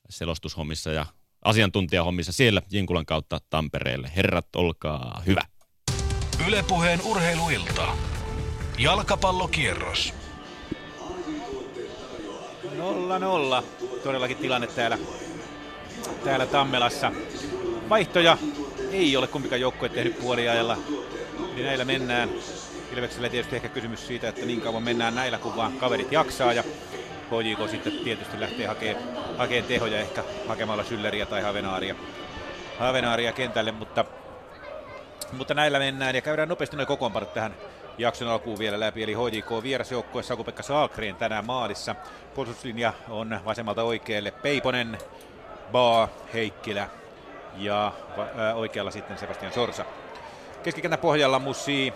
selostushommissa 0.09 0.91
ja 0.91 1.05
asiantuntijahommissa 1.45 2.31
siellä 2.31 2.61
Jinkulan 2.71 3.05
kautta 3.05 3.39
Tampereelle. 3.49 4.11
Herrat, 4.15 4.55
olkaa 4.55 5.21
hyvä. 5.25 5.41
Ylepuheen 6.47 7.01
urheiluilta. 7.01 8.16
Jalkapallokierros. 8.77 10.13
0-0. 13.61 13.63
Todellakin 14.03 14.37
tilanne 14.37 14.67
täällä, 14.67 14.97
täällä 16.23 16.45
Tammelassa. 16.45 17.11
Vaihtoja 17.89 18.37
ei 18.91 19.17
ole 19.17 19.27
kumpikaan 19.27 19.61
joukkue 19.61 19.89
tehnyt 19.89 20.19
puoliajalla. 20.19 20.77
Niin 21.55 21.65
näillä 21.65 21.85
mennään. 21.85 22.29
Ilveksellä 22.93 23.29
tietysti 23.29 23.55
ehkä 23.55 23.69
kysymys 23.69 24.07
siitä, 24.07 24.29
että 24.29 24.45
niin 24.45 24.61
kauan 24.61 24.83
mennään 24.83 25.15
näillä, 25.15 25.37
kun 25.37 25.55
vaan 25.55 25.77
kaverit 25.77 26.11
jaksaa. 26.11 26.53
Ja 26.53 26.63
HJK 27.29 27.69
sitten 27.69 27.93
tietysti 28.03 28.39
lähtee 28.39 28.67
hakemaan, 28.67 29.05
hakemaan 29.37 29.67
tehoja 29.67 29.99
ehkä 29.99 30.23
hakemalla 30.47 30.83
Sylleriä 30.83 31.25
tai 31.25 31.41
Havenaaria, 31.41 31.95
Havenaaria 32.79 33.31
kentälle, 33.33 33.71
mutta, 33.71 34.05
mutta 35.31 35.53
näillä 35.53 35.79
mennään 35.79 36.15
ja 36.15 36.21
käydään 36.21 36.49
nopeasti 36.49 36.75
noin 36.75 36.87
kokoonpanot 36.87 37.33
tähän 37.33 37.55
jakson 37.97 38.27
alkuun 38.27 38.59
vielä 38.59 38.79
läpi, 38.79 39.03
eli 39.03 39.13
HJK 39.13 39.63
vierasjoukkueessa 39.63 40.27
Saku-Pekka 40.33 40.63
Saalgren 40.63 41.15
tänään 41.15 41.45
maalissa. 41.45 41.95
Puolustuslinja 42.35 42.93
on 43.09 43.39
vasemmalta 43.45 43.83
oikealle 43.83 44.31
Peiponen, 44.31 44.97
Baa, 45.71 46.07
Heikkilä 46.33 46.89
ja 47.57 47.91
ää, 48.35 48.55
oikealla 48.55 48.91
sitten 48.91 49.17
Sebastian 49.17 49.53
Sorsa. 49.53 49.85
Keskikentän 50.63 50.99
pohjalla 50.99 51.39
Mussi, 51.39 51.93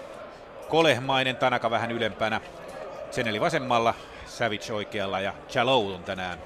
Kolehmainen, 0.69 1.35
Tanaka 1.35 1.71
vähän 1.71 1.91
ylempänä, 1.91 2.41
Seneli 3.11 3.41
vasemmalla, 3.41 3.93
Savage 4.25 4.73
oikealla 4.73 5.19
ja 5.19 5.33
Chalou 5.49 5.93
on 5.93 6.03
tänään, 6.03 6.39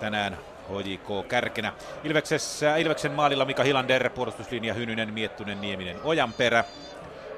tänään 0.00 0.38
HJK 0.68 1.28
kärkenä. 1.28 1.72
Ilveksessä, 2.04 2.76
Ilveksen 2.76 3.12
maalilla 3.12 3.44
Mika 3.44 3.62
Hilander, 3.62 4.10
puolustuslinja 4.10 4.74
Hynynen, 4.74 5.14
Miettunen, 5.14 5.60
Nieminen, 5.60 5.96
Ojanperä, 6.04 6.64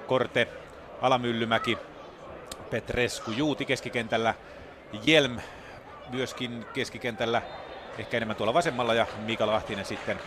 Korte, 0.06 0.48
Alamyllymäki, 1.02 1.78
Petresku, 2.70 3.30
Juuti 3.30 3.64
keskikentällä, 3.64 4.34
Jelm 5.04 5.36
myöskin 6.10 6.66
keskikentällä, 6.74 7.42
ehkä 7.98 8.16
enemmän 8.16 8.36
tuolla 8.36 8.54
vasemmalla 8.54 8.94
ja 8.94 9.06
Mika 9.26 9.46
Lahtinen 9.46 9.84
sitten 9.84 10.18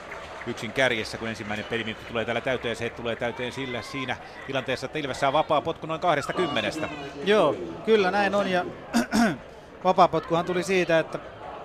yksin 0.47 0.71
kärjessä, 0.71 1.17
kun 1.17 1.27
ensimmäinen 1.27 1.65
peliminuutti 1.65 2.05
tulee 2.05 2.25
täällä 2.25 2.41
täyteen. 2.41 2.75
Se 2.75 2.89
tulee 2.89 3.15
täyteen 3.15 3.51
sillä 3.51 3.81
siinä 3.81 4.17
tilanteessa, 4.47 4.85
että 4.85 4.99
Ilves 4.99 5.19
saa 5.19 5.33
vapaa 5.33 5.61
potku 5.61 5.87
noin 5.87 6.01
20. 6.01 6.89
Joo, 7.25 7.55
kyllä 7.85 8.11
näin 8.11 8.35
on 8.35 8.47
ja 8.47 8.65
vapaapotkuhan 9.83 10.45
tuli 10.45 10.63
siitä, 10.63 10.99
että 10.99 11.19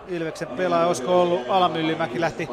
Ilveksen 0.09 0.49
pelaaja, 0.49 0.87
olisiko 0.87 1.23
ollut 1.23 1.41
Alamyllymäki, 1.49 2.21
lähti 2.21 2.49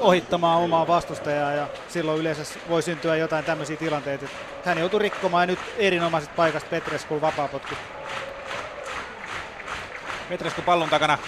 ohittamaan 0.00 0.60
omaa 0.60 0.86
vastustajaa 0.86 1.52
ja 1.52 1.66
silloin 1.88 2.20
yleensä 2.20 2.58
voi 2.68 2.82
syntyä 2.82 3.16
jotain 3.16 3.44
tämmöisiä 3.44 3.76
tilanteita. 3.76 4.26
Hän 4.64 4.78
joutui 4.78 5.00
rikkomaan 5.00 5.42
ja 5.42 5.46
nyt 5.46 5.58
erinomaiset 5.78 6.36
paikasta 6.36 6.70
Petreskuun 6.70 7.20
vapaapotku. 7.20 7.74
Petresku 10.28 10.62
pallon 10.62 10.88
takana. 10.88 11.18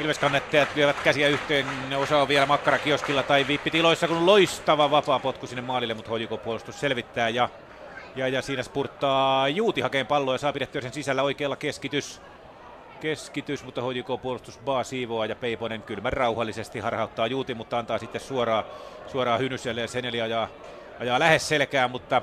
Ilveskannettajat 0.00 0.68
lyövät 0.76 1.00
käsiä 1.04 1.28
yhteen. 1.28 1.66
Osa 1.96 2.18
on 2.18 2.28
vielä 2.28 2.46
makkarakioskilla 2.46 3.22
tai 3.22 3.46
vippitiloissa, 3.46 4.08
kun 4.08 4.26
loistava 4.26 4.90
vapaa 4.90 5.18
potku 5.18 5.46
sinne 5.46 5.62
maalille, 5.62 5.94
mutta 5.94 6.10
HJK-puolustus 6.10 6.80
selvittää 6.80 7.28
ja, 7.28 7.48
ja, 8.16 8.28
ja 8.28 8.42
siinä 8.42 8.62
spurttaa 8.62 9.48
Juuti 9.48 9.80
hakeen 9.80 10.06
palloa 10.06 10.34
ja 10.34 10.38
saa 10.38 10.52
pidettyä 10.52 10.80
sen 10.80 10.92
sisällä 10.92 11.22
oikealla 11.22 11.56
keskitys 11.56 12.20
keskitys, 13.02 13.64
mutta 13.64 13.82
HJK-puolustus 13.82 14.58
Baa 14.58 14.84
siivoaa 14.84 15.26
ja 15.26 15.36
Peiponen 15.36 15.82
kylmän 15.82 16.12
rauhallisesti 16.12 16.78
harhauttaa 16.78 17.26
Juuti, 17.26 17.54
mutta 17.54 17.78
antaa 17.78 17.98
sitten 17.98 18.20
suoraan, 18.20 18.64
suoraan 19.06 19.40
Hynyselle 19.40 19.80
ja 19.80 19.88
Seneli 19.88 20.20
ajaa, 20.20 20.48
ajaa 21.00 21.18
lähes 21.18 21.48
selkään, 21.48 21.90
mutta 21.90 22.22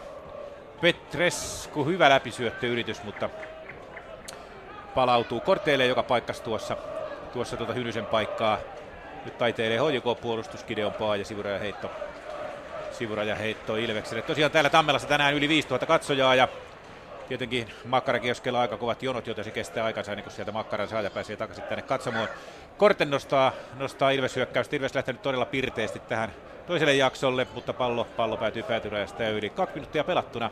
Petresku 0.81 1.85
hyvä 1.85 2.10
läpisyöttöyritys, 2.10 3.03
mutta 3.03 3.30
palautuu 4.95 5.39
korteille 5.39 5.85
joka 5.85 6.03
paikkas 6.03 6.41
tuossa, 6.41 6.77
tuossa 7.34 7.57
tuota 7.57 7.73
Hynysen 7.73 8.06
paikkaa. 8.06 8.57
Nyt 9.26 9.38
taiteilee 9.38 9.77
HJK-puolustus, 9.77 10.64
Gideon 10.64 10.93
Paa 10.93 11.15
ja 11.15 11.26
sivuraja 11.26 11.60
heitto, 11.60 11.91
sivuraja 12.91 13.35
heitto 13.35 13.76
Ilvekselle. 13.76 14.22
Tosiaan 14.22 14.51
täällä 14.51 14.69
Tammelassa 14.69 15.07
tänään 15.07 15.34
yli 15.34 15.49
5000 15.49 15.85
katsojaa 15.85 16.35
ja 16.35 16.47
Tietenkin 17.30 17.68
Makkarakioskella 17.85 18.61
aika 18.61 18.77
kovat 18.77 19.03
jonot, 19.03 19.27
joten 19.27 19.43
se 19.43 19.51
kestää 19.51 19.85
aikansa 19.85 20.11
ennen 20.11 20.23
kuin 20.23 20.34
sieltä 20.34 20.51
Makkaran 20.51 20.88
saaja 20.88 21.10
pääsee 21.10 21.35
takaisin 21.35 21.64
tänne 21.64 21.81
katsomaan. 21.81 22.27
Korten 22.77 23.10
nostaa, 23.10 23.51
nostaa 23.77 24.10
Ilves 24.10 24.35
hyökkäystä. 24.35 24.76
Ilves 24.76 24.95
lähtenyt 24.95 25.22
todella 25.22 25.45
pirteesti 25.45 25.99
tähän 25.99 26.31
toiselle 26.68 26.93
jaksolle, 26.93 27.47
mutta 27.53 27.73
pallo, 27.73 28.07
pallo 28.18 28.38
päätyy 28.38 28.64
päätyrajasta 28.64 29.23
ja 29.23 29.30
yli 29.30 29.49
kaksi 29.49 29.76
minuuttia 29.76 30.03
pelattuna. 30.03 30.49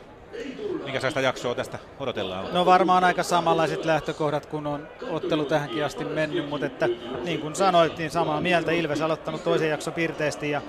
Minkälaista 0.84 1.20
jaksoa 1.20 1.54
tästä 1.54 1.78
odotellaan? 1.98 2.54
No 2.54 2.66
varmaan 2.66 3.04
aika 3.04 3.22
samanlaiset 3.22 3.84
lähtökohdat, 3.84 4.46
kun 4.46 4.66
on 4.66 4.88
ottelu 5.10 5.44
tähänkin 5.44 5.84
asti 5.84 6.04
mennyt, 6.04 6.48
mutta 6.48 6.66
että 6.66 6.88
niin 7.24 7.40
kuin 7.40 7.54
sanoit, 7.54 7.98
niin 7.98 8.10
samaa 8.10 8.40
mieltä. 8.40 8.72
Ilves 8.72 9.00
aloittanut 9.00 9.44
toisen 9.44 9.70
jakson 9.70 9.92
pirteesti 9.94 10.50
ja, 10.50 10.62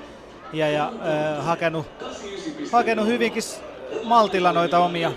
ja, 0.54 0.70
ja 0.70 0.92
äh, 1.38 1.46
hakenut, 1.46 1.88
hakenut 2.72 3.08
hyvinkin 3.08 3.44
maltilla 4.04 4.54
noita 4.54 4.80
omia 4.80 5.12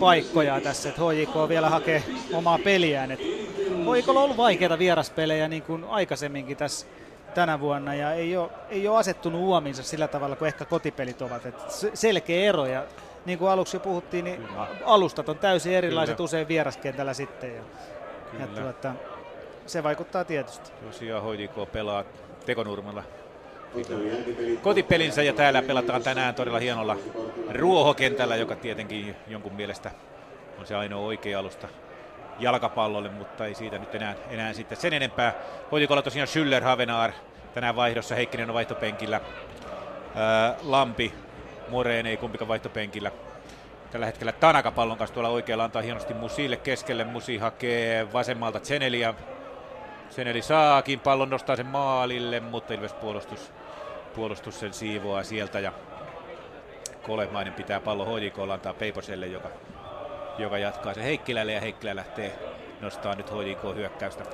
paikkoja 0.00 0.60
tässä, 0.60 0.88
että 0.88 1.02
HJK 1.02 1.48
vielä 1.48 1.70
hakee 1.70 2.02
omaa 2.32 2.58
peliään. 2.58 3.10
Et 3.10 3.20
HJK 3.20 4.08
on 4.08 4.16
ollut 4.16 4.36
vaikeita 4.36 4.78
vieraspelejä 4.78 5.48
niin 5.48 5.62
kuin 5.62 5.84
aikaisemminkin 5.84 6.56
tässä 6.56 6.86
tänä 7.34 7.60
vuonna 7.60 7.94
ja 7.94 8.12
ei 8.12 8.36
ole, 8.36 8.50
ei 8.68 8.88
ole 8.88 8.98
asettunut 8.98 9.40
uominsa 9.40 9.82
sillä 9.82 10.08
tavalla 10.08 10.36
kuin 10.36 10.46
ehkä 10.46 10.64
kotipelit 10.64 11.22
ovat. 11.22 11.46
Et 11.46 11.54
selkeä 11.94 12.48
ero 12.48 12.66
ja 12.66 12.84
niin 13.26 13.38
kuin 13.38 13.50
aluksi 13.50 13.76
jo 13.76 13.80
puhuttiin, 13.80 14.24
niin 14.24 14.42
Kyllä. 14.42 14.66
alustat 14.84 15.28
on 15.28 15.38
täysin 15.38 15.72
erilaiset 15.72 16.16
Kyllä. 16.16 16.24
usein 16.24 16.48
vieraskentällä 16.48 17.14
sitten. 17.14 17.54
Ja, 17.54 17.62
ja 18.40 18.46
tuota, 18.46 18.92
se 19.66 19.82
vaikuttaa 19.82 20.24
tietysti. 20.24 20.70
Tosiaan 20.86 21.22
HJK 21.24 21.72
pelaa 21.72 22.04
tekonurmalla 22.46 23.02
kotipelinsä 24.62 25.22
ja 25.22 25.32
täällä 25.32 25.62
pelataan 25.62 26.02
tänään 26.02 26.34
todella 26.34 26.58
hienolla 26.58 26.96
ruohokentällä, 27.54 28.36
joka 28.36 28.56
tietenkin 28.56 29.16
jonkun 29.28 29.52
mielestä 29.52 29.90
on 30.58 30.66
se 30.66 30.76
ainoa 30.76 31.00
oikea 31.00 31.38
alusta 31.38 31.68
jalkapallolle, 32.38 33.08
mutta 33.08 33.46
ei 33.46 33.54
siitä 33.54 33.78
nyt 33.78 33.94
enää, 33.94 34.14
enää 34.30 34.52
sitten 34.52 34.78
sen 34.78 34.92
enempää. 34.92 35.32
Kotikolla 35.70 36.02
tosiaan 36.02 36.28
Schüller, 36.28 36.64
Havenaar, 36.64 37.12
tänään 37.54 37.76
vaihdossa, 37.76 38.14
Heikkinen 38.14 38.50
on 38.50 38.54
vaihtopenkillä, 38.54 39.20
Ää, 40.14 40.54
Lampi, 40.62 41.12
Moreen 41.68 42.06
ei 42.06 42.16
kumpikaan 42.16 42.48
vaihtopenkillä. 42.48 43.10
Tällä 43.90 44.06
hetkellä 44.06 44.32
Tanaka 44.32 44.70
pallon 44.70 44.98
kanssa 44.98 45.14
tuolla 45.14 45.28
oikealla 45.28 45.64
antaa 45.64 45.82
hienosti 45.82 46.14
Musille 46.14 46.56
keskelle. 46.56 47.04
Musi 47.04 47.38
hakee 47.38 48.12
vasemmalta 48.12 48.60
Zeneliä. 48.60 49.14
Zeneli 50.10 50.42
saakin 50.42 51.00
pallon, 51.00 51.30
nostaa 51.30 51.56
sen 51.56 51.66
maalille, 51.66 52.40
mutta 52.40 52.74
Ilves 52.74 52.92
puolustus, 52.92 53.52
puolustus 54.16 54.60
sen 54.60 54.72
siivoaa 54.72 55.22
sieltä 55.22 55.60
ja 55.60 55.72
Kolemainen 57.02 57.52
pitää 57.52 57.80
pallo 57.80 58.16
HJKlla 58.16 58.54
antaa 58.54 58.74
Peiposelle, 58.74 59.26
joka, 59.26 59.48
joka 60.38 60.58
jatkaa 60.58 60.94
se 60.94 61.04
Heikkilälle 61.04 61.52
ja 61.52 61.60
Heikkilä 61.60 61.96
lähtee 61.96 62.38
nostaa 62.80 63.14
nyt 63.14 63.30
HJK 63.30 63.76
hyökkäystä. 63.76 64.24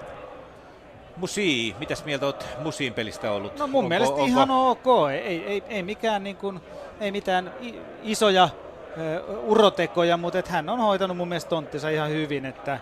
Musi, 1.17 1.77
mitäs 1.79 2.05
mieltä 2.05 2.27
olet 2.27 2.47
Musiin 2.59 2.95
pelistä 2.95 3.33
ollut? 3.33 3.59
No 3.59 3.67
mun 3.67 3.79
onko, 3.79 3.89
mielestä 3.89 4.15
onko... 4.15 4.27
ihan 4.27 4.51
ok, 4.51 4.87
ei, 5.13 5.45
ei, 5.45 5.63
ei 5.69 5.83
mikään 5.83 6.25
niin 6.25 6.37
kuin, 6.37 6.61
ei 7.01 7.13
mitään 7.13 7.55
isoja 8.03 8.45
uh, 8.45 9.51
urotekoja, 9.51 10.17
mutta 10.17 10.39
et 10.39 10.49
hän 10.49 10.69
on 10.69 10.79
hoitanut 10.79 11.17
mun 11.17 11.29
mielestä 11.29 11.49
tonttinsa 11.49 11.89
ihan 11.89 12.11
hyvin, 12.11 12.47
että 12.47 12.81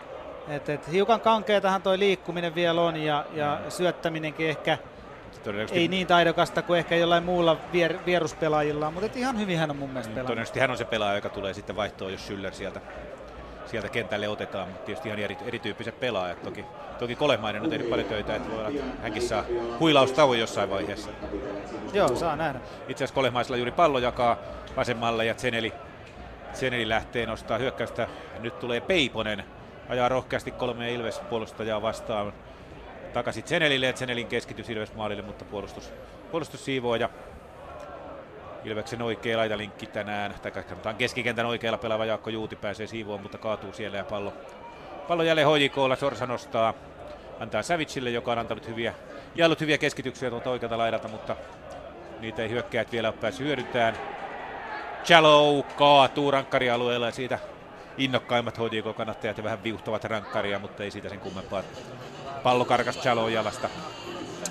et, 0.49 0.69
et 0.69 0.93
hiukan 0.93 1.21
kankeatahan 1.21 1.83
toi 1.83 1.99
liikkuminen 1.99 2.55
vielä 2.55 2.81
on 2.81 2.97
ja, 2.97 3.25
ja 3.35 3.59
mm. 3.65 3.71
syöttäminenkin 3.71 4.49
ehkä 4.49 4.79
ei 5.73 5.89
niin 5.89 6.07
taidokasta 6.07 6.63
kuin 6.63 6.79
ehkä 6.79 6.97
jollain 6.97 7.25
muulla 7.25 7.57
vier, 7.73 7.99
vieruspelaajilla, 8.07 8.91
mutta 8.91 9.19
ihan 9.19 9.39
hyvin 9.39 9.59
hän 9.59 9.71
on 9.71 9.77
mun 9.77 9.91
mielestä 9.91 10.11
pelannut. 10.11 10.27
Todennäköisesti 10.27 10.61
hän 10.61 10.71
on 10.71 10.77
se 10.77 10.85
pelaaja, 10.85 11.15
joka 11.15 11.29
tulee 11.29 11.55
sitten 11.55 11.77
vaihtoon, 11.77 12.13
jos 12.13 12.29
Schüller 12.29 12.53
sieltä, 12.53 12.81
sieltä 13.67 13.89
kentälle 13.89 14.29
otetaan, 14.29 14.69
mutta 14.69 14.85
tietysti 14.85 15.09
ihan 15.09 15.21
eri, 15.21 15.37
erityyppiset 15.47 16.01
pelaajat. 16.01 16.43
Toki, 16.43 16.65
toki 16.99 17.17
Kolemainen 17.17 17.63
on 17.63 17.71
tehnyt 17.71 17.91
paljon 17.91 18.09
töitä, 18.09 18.37
että 18.37 18.51
voi 18.51 18.59
olla, 18.59 18.69
että 18.69 19.03
hänkin 19.03 19.23
saa 19.23 19.45
huilaustauon 19.81 20.39
jossain 20.39 20.71
vaiheessa. 20.71 21.11
Joo, 21.93 22.17
saa 22.17 22.37
nähdä. 22.37 22.61
Itse 22.89 23.05
asiassa 23.05 23.15
Kolemaisella 23.15 23.57
juuri 23.57 23.73
pallo 23.73 23.99
jakaa 23.99 24.37
vasemmalle 24.77 25.25
ja 25.25 25.35
Zeneli, 25.35 25.73
Zeneli 26.55 26.89
lähtee 26.89 27.27
nostaa 27.27 27.59
hyökkäystä. 27.59 28.09
Nyt 28.41 28.59
tulee 28.59 28.81
Peiponen, 28.81 29.45
ajaa 29.89 30.09
rohkeasti 30.09 30.51
kolme 30.51 30.93
Ilves 30.93 31.21
puolustajaa 31.21 31.83
vastaan 31.83 32.33
takaisin 33.11 33.45
Zenelille 33.45 33.87
ja 33.87 33.93
Zenelin 33.93 34.27
keskitys 34.27 34.71
Ilves 34.71 34.95
maalille, 34.95 35.23
mutta 35.23 35.45
puolustus, 35.45 35.93
puolustus 36.31 36.65
siivoo 36.65 36.95
ja 36.95 37.09
Ilveksen 38.65 39.03
oikea 39.03 39.39
laitalinkki 39.39 39.87
tänään, 39.87 40.35
tai 40.43 40.51
katsotaan 40.51 40.97
keskikentän 40.97 41.47
oikealla 41.47 41.79
pelaava 41.79 42.05
Jaakko 42.05 42.31
Juuti 42.31 42.57
pääsee 42.57 42.87
siivoon, 42.87 43.21
mutta 43.21 43.39
kaatuu 43.39 43.73
siellä 43.73 43.99
ja 43.99 44.05
pallo, 44.05 44.33
pallo 45.09 45.23
jälleen 45.23 45.49
HJKlla, 45.49 45.97
Sorsa 45.97 46.27
nostaa, 46.27 46.75
antaa 47.41 47.63
Savicille, 47.63 48.11
joka 48.11 48.33
on 48.33 48.39
antanut 48.39 48.69
hyviä, 48.69 48.95
jällut 49.35 49.61
hyviä 49.61 49.79
keskityksiä 49.79 50.31
tuolta 50.31 50.51
oikealta 50.51 50.79
laidalta, 50.79 51.09
mutta 51.09 51.37
niitä 52.21 52.43
ei 52.43 52.51
hyökkäät 52.51 52.93
vielä 52.93 53.09
ole 53.09 53.17
päässyt 53.21 53.47
hyödyntämään. 53.47 53.95
Jallow 55.09 55.63
kaatuu 55.77 56.31
rankkarialueella 56.31 57.07
ja 57.07 57.13
siitä 57.13 57.39
innokkaimmat 57.99 58.59
HJK-kannattajat 58.59 59.39
ja 59.39 59.45
vähän 59.45 59.63
viuhtavat 59.65 60.05
rankkaria, 60.05 60.59
mutta 60.59 60.83
ei 60.83 60.91
siitä 60.91 61.09
sen 61.09 61.21
kummempaa. 61.21 61.63
Pallo 62.43 62.65
karkas 62.65 63.05
Jallow 63.05 63.31
jalasta 63.31 63.69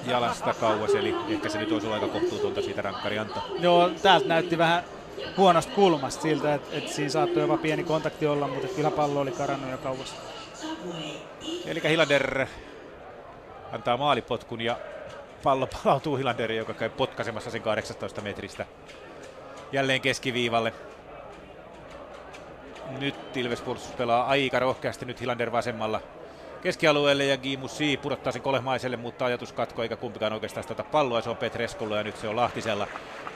jalasta 0.06 0.53
kauas, 0.53 0.95
eli 0.95 1.16
ehkä 1.30 1.49
se 1.49 1.57
nyt 1.57 1.72
olisi 1.72 1.88
aika 1.88 2.07
kohtuutonta 2.07 2.61
siitä 2.61 2.82
rankkari 2.82 3.20
antaa. 3.20 3.45
Joo, 3.60 3.90
täältä 3.90 4.28
näytti 4.28 4.57
vähän 4.57 4.84
huonosta 5.38 5.74
kulmasta 5.74 6.22
siltä, 6.22 6.53
että, 6.53 6.78
että 6.78 6.91
siinä 6.91 7.10
saattoi 7.10 7.41
jopa 7.41 7.57
pieni 7.57 7.84
kontakti 7.84 8.28
olla, 8.28 8.48
mutta 8.48 8.68
kyllä 8.68 8.91
pallo 8.91 9.20
oli 9.20 9.32
karannut 9.32 9.72
jo 9.72 9.78
kauas. 9.78 10.16
Eli 11.66 11.82
Hilander 11.84 12.48
antaa 13.72 13.98
maalipotkun 13.98 14.61
ja 14.61 14.78
pallo 15.44 15.68
palautuu 15.68 16.16
Hilanderiin, 16.16 16.57
joka 16.57 16.74
käy 16.74 16.90
potkaisemassa 16.90 17.52
sen 17.52 17.61
18 17.61 18.22
metristä 18.22 18.66
jälleen 19.72 20.02
keskiviivalle. 20.02 20.74
Nyt 22.99 23.38
Ilves 23.38 23.64
pelaa 23.98 24.26
aika 24.26 24.60
rohkeasti, 24.60 25.06
nyt 25.06 25.22
Hilander 25.22 25.52
vasemmalla 25.52 26.02
keskialueelle 26.61 27.26
ja 27.26 27.38
Gimussi 27.38 27.98
pudottaa 27.98 28.31
sen 28.31 28.41
kolehmaiselle, 28.41 28.98
mutta 28.98 29.26
ajatus 29.26 29.53
katko 29.53 29.84
eikä 29.84 29.95
kumpikaan 29.95 30.34
oikeastaan 30.34 30.64
sitä 30.64 30.84
palloa. 30.84 31.22
Se 31.22 31.30
on 31.30 31.38
Petreskulla 31.38 31.98
ja 31.98 32.03
nyt 32.03 32.18
se 32.18 32.27
on 32.27 32.36
Lahtisella. 32.36 32.88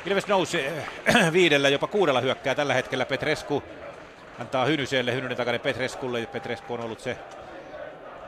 Ilves 0.06 0.28
nousi 0.28 0.66
viidellä, 1.34 1.70
jopa 1.70 1.88
kuudella 1.88 2.22
hyökkää 2.22 2.56
tällä 2.56 2.74
hetkellä 2.74 3.06
Petresku. 3.06 3.64
Antaa 4.40 4.66
Hynyselle, 4.66 5.14
Hynynen 5.14 5.38
takana 5.38 5.60
Petreskulle. 5.60 6.26
Petresku 6.26 6.74
on 6.74 6.82
ollut 6.82 7.00
se, 7.00 7.18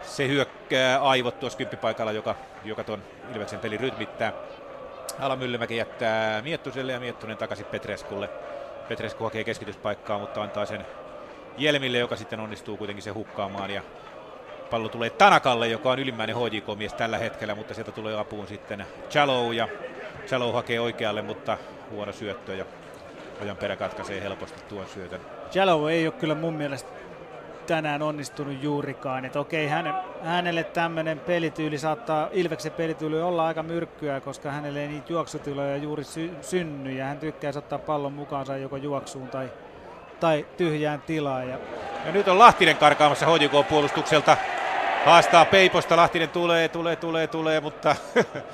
se 0.02 0.28
hyökkää 0.28 1.02
aivot 1.02 1.40
tuossa 1.40 1.58
kymppipaikalla, 1.58 2.12
joka, 2.12 2.36
joka 2.64 2.84
ton 2.84 3.04
Ilveksen 3.34 3.60
pelin 3.60 3.80
rytmittää. 3.80 4.34
Ala 5.20 5.36
Myllymäki 5.36 5.78
jättää 5.78 6.42
Miettuselle 6.42 6.92
ja 6.92 7.00
Miettunen 7.00 7.38
takaisin 7.38 7.66
Petreskulle. 7.66 8.30
Petresku 8.88 9.24
hakee 9.24 9.44
keskityspaikkaa, 9.44 10.20
mutta 10.20 10.44
antaa 10.44 10.66
sen 10.66 10.86
Jelmille, 11.58 11.98
joka 11.98 12.16
sitten 12.16 12.40
onnistuu 12.40 12.78
kuitenkin 12.78 13.04
se 13.04 13.10
hukkaamaan. 13.10 13.72
Ja 13.72 13.82
pallo 14.72 14.90
tulee 14.90 15.10
Tanakalle, 15.10 15.68
joka 15.68 15.92
on 15.92 16.00
ylimmäinen 16.00 16.36
HJK-mies 16.36 16.94
tällä 16.94 17.18
hetkellä, 17.18 17.56
mutta 17.56 17.74
sieltä 17.74 17.92
tulee 17.92 18.20
apuun 18.20 18.48
sitten 18.48 18.86
Chalow 19.10 19.54
ja 19.54 19.68
Chalow 20.28 20.54
hakee 20.54 20.80
oikealle, 20.80 21.22
mutta 21.22 21.58
huono 21.92 22.12
syöttö 22.12 22.56
ja 22.56 22.66
ajan 23.42 23.58
perä 23.58 23.76
katkaisee 23.76 24.22
helposti 24.22 24.62
tuon 24.70 24.86
syötön. 24.88 25.22
Chalow 25.52 25.90
ei 25.90 26.08
ole 26.08 26.14
kyllä 26.14 26.36
mun 26.36 26.54
mielestä 26.54 26.90
tänään 27.68 28.02
onnistunut 28.02 28.64
juurikaan. 28.64 29.26
Että 29.26 29.40
okei, 29.40 29.68
häne, 29.68 29.94
hänelle 30.22 30.64
tämmöinen 30.64 31.20
pelityyli 31.20 31.78
saattaa, 31.78 32.30
Ilveksen 32.32 32.72
pelityyli 32.72 33.22
olla 33.22 33.48
aika 33.48 33.64
myrkkyä, 33.64 34.22
koska 34.22 34.52
hänelle 34.52 34.82
ei 34.82 34.88
niitä 34.88 35.14
juoksutiloja 35.14 35.78
juuri 35.78 36.04
sy- 36.04 36.32
synny 36.42 36.92
ja 36.92 37.06
hän 37.06 37.20
tykkää 37.20 37.52
ottaa 37.58 37.80
pallon 37.80 38.14
mukaansa 38.14 38.58
joko 38.58 38.78
juoksuun 38.78 39.28
tai, 39.28 39.50
tai 40.20 40.46
tyhjään 40.58 41.02
tilaan. 41.02 41.50
Ja... 41.50 41.58
ja 42.06 42.12
nyt 42.12 42.28
on 42.28 42.40
Lahtinen 42.40 42.78
karkaamassa 42.78 43.26
HJK-puolustukselta. 43.26 44.38
Haastaa 45.06 45.46
Peiposta, 45.46 45.98
Lahtinen 45.98 46.30
tulee, 46.30 46.70
tulee, 46.70 46.96
tulee, 46.96 47.28
tulee, 47.28 47.60
mutta 47.60 47.96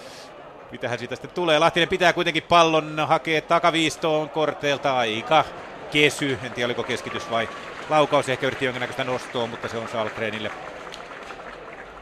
mitähän 0.72 1.00
siitä 1.00 1.16
sitten 1.16 1.32
tulee. 1.32 1.60
Lahtinen 1.60 1.90
pitää 1.90 2.14
kuitenkin 2.14 2.44
pallon, 2.44 3.00
hakee 3.08 3.42
takaviistoon 3.42 4.30
korteelta 4.30 4.98
aika 4.98 5.46
kesy. 5.92 6.40
En 6.44 6.52
tiedä 6.52 6.68
oliko 6.68 6.84
keskitys 6.84 7.32
vai 7.32 7.50
laukaus. 7.90 8.30
Ehkä 8.30 8.48
yritti 8.48 8.66
jonkinnäköistä 8.66 9.04
nostoa, 9.04 9.48
mutta 9.48 9.68
se 9.68 9.78
on 9.78 9.88
Salkrenille 9.88 10.52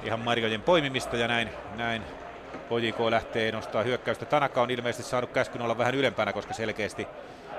ihan 0.04 0.20
Marjojen 0.20 0.62
poimimista 0.62 1.18
ja 1.18 1.28
näin, 1.28 1.50
näin 1.76 2.02
HJK 2.70 3.00
lähtee 3.10 3.52
nostaa 3.52 3.84
hyökkäystä. 3.84 4.26
Tanaka 4.26 4.62
on 4.62 4.72
ilmeisesti 4.72 5.10
saanut 5.10 5.32
käskyn 5.32 5.62
olla 5.62 5.78
vähän 5.78 5.96
ylempänä, 5.96 6.34
koska 6.34 6.54
selkeästi, 6.54 7.08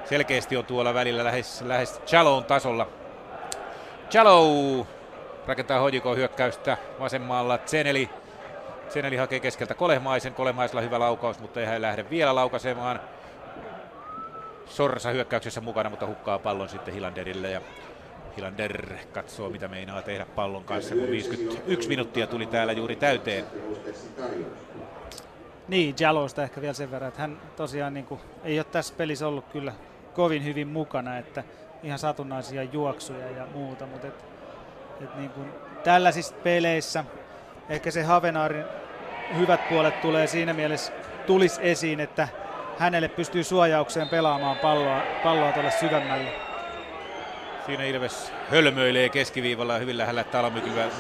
selkeästi 0.05 0.57
on 0.57 0.65
tuolla 0.65 0.95
välillä 0.95 1.25
lähes, 1.25 1.63
lähes 1.63 2.01
Chalon 2.07 2.45
tasolla. 2.45 2.89
Chalo 4.11 4.87
rakentaa 5.47 5.89
HJK 5.89 6.05
hyökkäystä 6.17 6.77
vasemmalla 7.01 7.59
Zeneli. 7.59 8.11
Zeneli 8.89 9.17
hakee 9.17 9.41
keskeltä 9.41 9.75
Kolehmaisen. 9.75 10.35
Kolehmaisella 10.35 10.81
hyvä 10.81 10.99
laukaus, 10.99 11.39
mutta 11.39 11.61
ei 11.61 11.67
hän 11.67 11.83
lähde 11.83 12.11
vielä 12.11 12.35
laukaisemaan. 12.35 13.01
Sorsa 14.67 15.11
hyökkäyksessä 15.11 15.61
mukana, 15.61 15.91
mutta 15.91 16.07
hukkaa 16.07 16.39
pallon 16.39 16.69
sitten 16.69 16.95
Hilanderille 16.95 17.51
ja 17.51 17.61
Hilander 18.37 18.87
katsoo, 19.13 19.51
mitä 19.51 19.69
meinaa 19.69 20.03
tehdä 20.03 20.27
pallon 20.27 20.65
kanssa, 20.65 20.95
kun 20.95 21.11
51 21.11 21.89
minuuttia 21.89 22.27
tuli 22.27 22.47
täällä 22.47 22.73
juuri 22.73 22.97
täyteen. 22.97 23.45
Niin, 25.69 25.95
Jalosta 26.01 26.43
ehkä 26.43 26.61
vielä 26.61 26.75
sen 26.75 26.91
verran, 26.91 27.09
että 27.09 27.21
hän 27.21 27.41
tosiaan 27.57 27.95
niin 27.95 28.07
kuin, 28.07 28.21
ei 28.45 28.59
ole 28.59 28.65
tässä 28.65 28.95
pelissä 28.97 29.29
ollut 29.29 29.45
kyllä 29.53 29.73
kovin 30.15 30.45
hyvin 30.45 30.69
mukana, 30.69 31.19
että 31.19 31.45
ihan 31.83 31.99
satunnaisia 31.99 32.63
juoksuja 32.63 33.31
ja 33.31 33.47
muuta, 33.55 33.87
mutta 33.87 34.07
et, 34.07 34.25
et 35.01 35.17
niin 35.17 35.31
kuin 35.31 35.53
tällaisissa 35.85 36.35
peleissä 36.43 37.05
ehkä 37.69 37.91
se 37.91 38.03
Havenaarin 38.03 38.65
hyvät 39.39 39.69
puolet 39.69 40.01
tulee 40.01 40.27
siinä 40.27 40.53
mielessä 40.53 40.93
tulisi 41.27 41.61
esiin, 41.63 42.01
että 42.01 42.29
hänelle 42.79 43.09
pystyy 43.09 43.45
suojaukseen 43.45 44.09
pelaamaan 44.09 44.57
palloa, 44.57 45.03
palloa 45.23 45.53
tuolle 45.53 45.71
syvemmälle. 45.71 46.33
Siinä 47.67 47.85
Ilves 47.85 48.33
hölmöilee 48.51 49.09
keskiviivalla 49.09 49.79
hyvin 49.79 49.99
lähellä, 49.99 50.21
että 50.21 50.41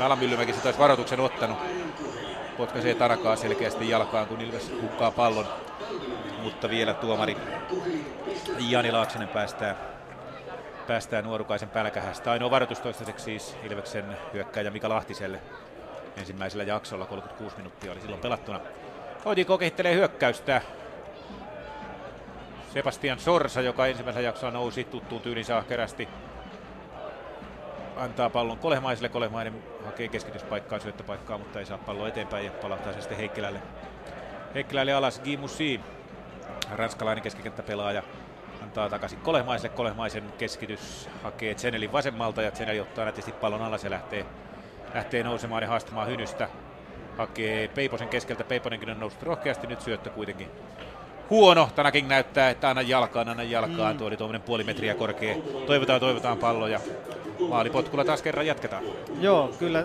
Alamyllymäki 0.00 0.52
se 0.52 0.60
taisi 0.60 0.78
varoituksen 0.78 1.20
ottanut. 1.20 1.58
Potkaisee 2.56 2.94
Tarakaa 2.94 3.36
selkeästi 3.36 3.88
jalkaan, 3.88 4.26
kun 4.26 4.40
Ilves 4.40 4.72
hukkaa 4.82 5.10
pallon. 5.10 5.46
Mutta 6.42 6.70
vielä 6.70 6.94
tuomari 6.94 7.36
Jani 8.58 8.92
Laaksonen 8.92 9.28
päästää, 9.28 9.76
päästää 10.86 11.22
nuorukaisen 11.22 11.68
pälkähästä. 11.68 12.30
Ainoa 12.30 12.50
varoitus 12.50 12.80
toistaiseksi 12.80 13.24
siis 13.24 13.56
Ilveksen 13.64 14.16
hyökkääjä 14.32 14.70
Mika 14.70 14.88
Lahtiselle 14.88 15.40
ensimmäisellä 16.16 16.64
jaksolla. 16.64 17.06
36 17.06 17.56
minuuttia 17.56 17.92
oli 17.92 18.00
silloin 18.00 18.20
pelattuna. 18.20 18.60
HJK 19.30 19.58
kehittelee 19.58 19.94
hyökkäystä. 19.94 20.62
Sebastian 22.72 23.18
Sorsa, 23.18 23.60
joka 23.60 23.86
ensimmäisellä 23.86 24.28
jaksolla 24.28 24.52
nousi 24.52 24.84
tuttuun 24.84 25.20
tyylinsä 25.20 25.56
ahkerästi. 25.56 26.08
Antaa 27.96 28.30
pallon 28.30 28.58
Kolehmaiselle. 28.58 29.08
Kolehmainen 29.08 29.62
hakee 29.84 30.08
keskityspaikkaa, 30.08 30.78
syöttöpaikkaa, 30.78 31.38
mutta 31.38 31.58
ei 31.58 31.66
saa 31.66 31.78
palloa 31.78 32.08
eteenpäin 32.08 32.44
ja 32.44 32.50
palautaa 32.50 32.92
se 32.92 33.00
sitten 33.00 33.18
Heikkilälle. 33.18 33.62
Heikkilälle 34.54 34.92
alas 34.92 35.20
Gimussi, 35.20 35.80
ranskalainen 36.70 37.22
keskikenttäpelaaja. 37.22 38.02
Antaa 38.62 38.88
takaisin 38.88 39.18
Kolehmaiselle. 39.18 39.76
Kolehmaisen 39.76 40.24
keskitys 40.38 41.08
hakee 41.22 41.54
Zenelin 41.54 41.92
vasemmalta 41.92 42.42
ja 42.42 42.50
Zeneli 42.50 42.80
ottaa 42.80 43.04
nätisti 43.04 43.32
pallon 43.32 43.62
alas 43.62 43.84
ja 43.84 43.90
lähtee, 43.90 44.26
lähtee 44.94 45.22
nousemaan 45.22 45.62
ja 45.62 45.68
haastamaan 45.68 46.08
Hynystä. 46.08 46.48
Hakee 47.18 47.68
Peiposen 47.68 48.08
keskeltä. 48.08 48.44
Peiponenkin 48.44 48.90
on 48.90 49.00
noussut 49.00 49.22
rohkeasti. 49.22 49.66
Nyt 49.66 49.80
syöttö 49.80 50.10
kuitenkin 50.10 50.48
huono. 51.30 51.68
Tanakin 51.74 52.08
näyttää, 52.08 52.50
että 52.50 52.70
anna 52.70 52.82
jalkaan, 52.82 53.28
anna 53.28 53.42
jalkaan. 53.42 53.94
Mm. 53.94 53.98
Tuo 53.98 54.06
oli 54.06 54.16
tuommoinen 54.16 54.42
puoli 54.42 54.64
metriä 54.64 54.94
korkea. 54.94 55.36
Toivotaan, 55.66 56.00
toivotaan 56.00 56.38
palloja. 56.38 56.80
Maalipotkulla 57.48 58.04
taas 58.04 58.22
kerran 58.22 58.46
jatketaan. 58.46 58.84
Joo, 59.20 59.50
kyllä, 59.58 59.84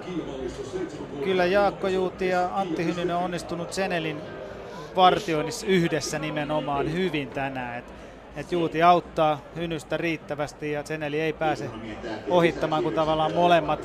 kyllä 1.24 1.46
Jaakko 1.46 1.88
Juuti 1.88 2.28
ja 2.28 2.50
Antti 2.54 2.86
Hynynen 2.86 3.16
on 3.16 3.24
onnistunut 3.24 3.74
Senelin 3.74 4.22
vartioinnissa 4.96 5.68
yhdessä 5.68 6.20
nimenomaan 6.20 6.94
hyvin 6.94 7.28
tänään. 7.28 7.80
Et, 7.80 7.86
et 8.36 8.52
Juuti 8.52 8.84
auttaa 8.84 9.42
Hynystä 9.56 9.98
riittävästi 9.98 10.72
ja 10.72 10.84
Seneli 10.86 11.22
ei 11.22 11.34
pääse 11.34 11.70
ohittamaan, 12.30 12.84
kun 12.84 12.94
tavallaan 12.94 13.34
molemmat 13.34 13.80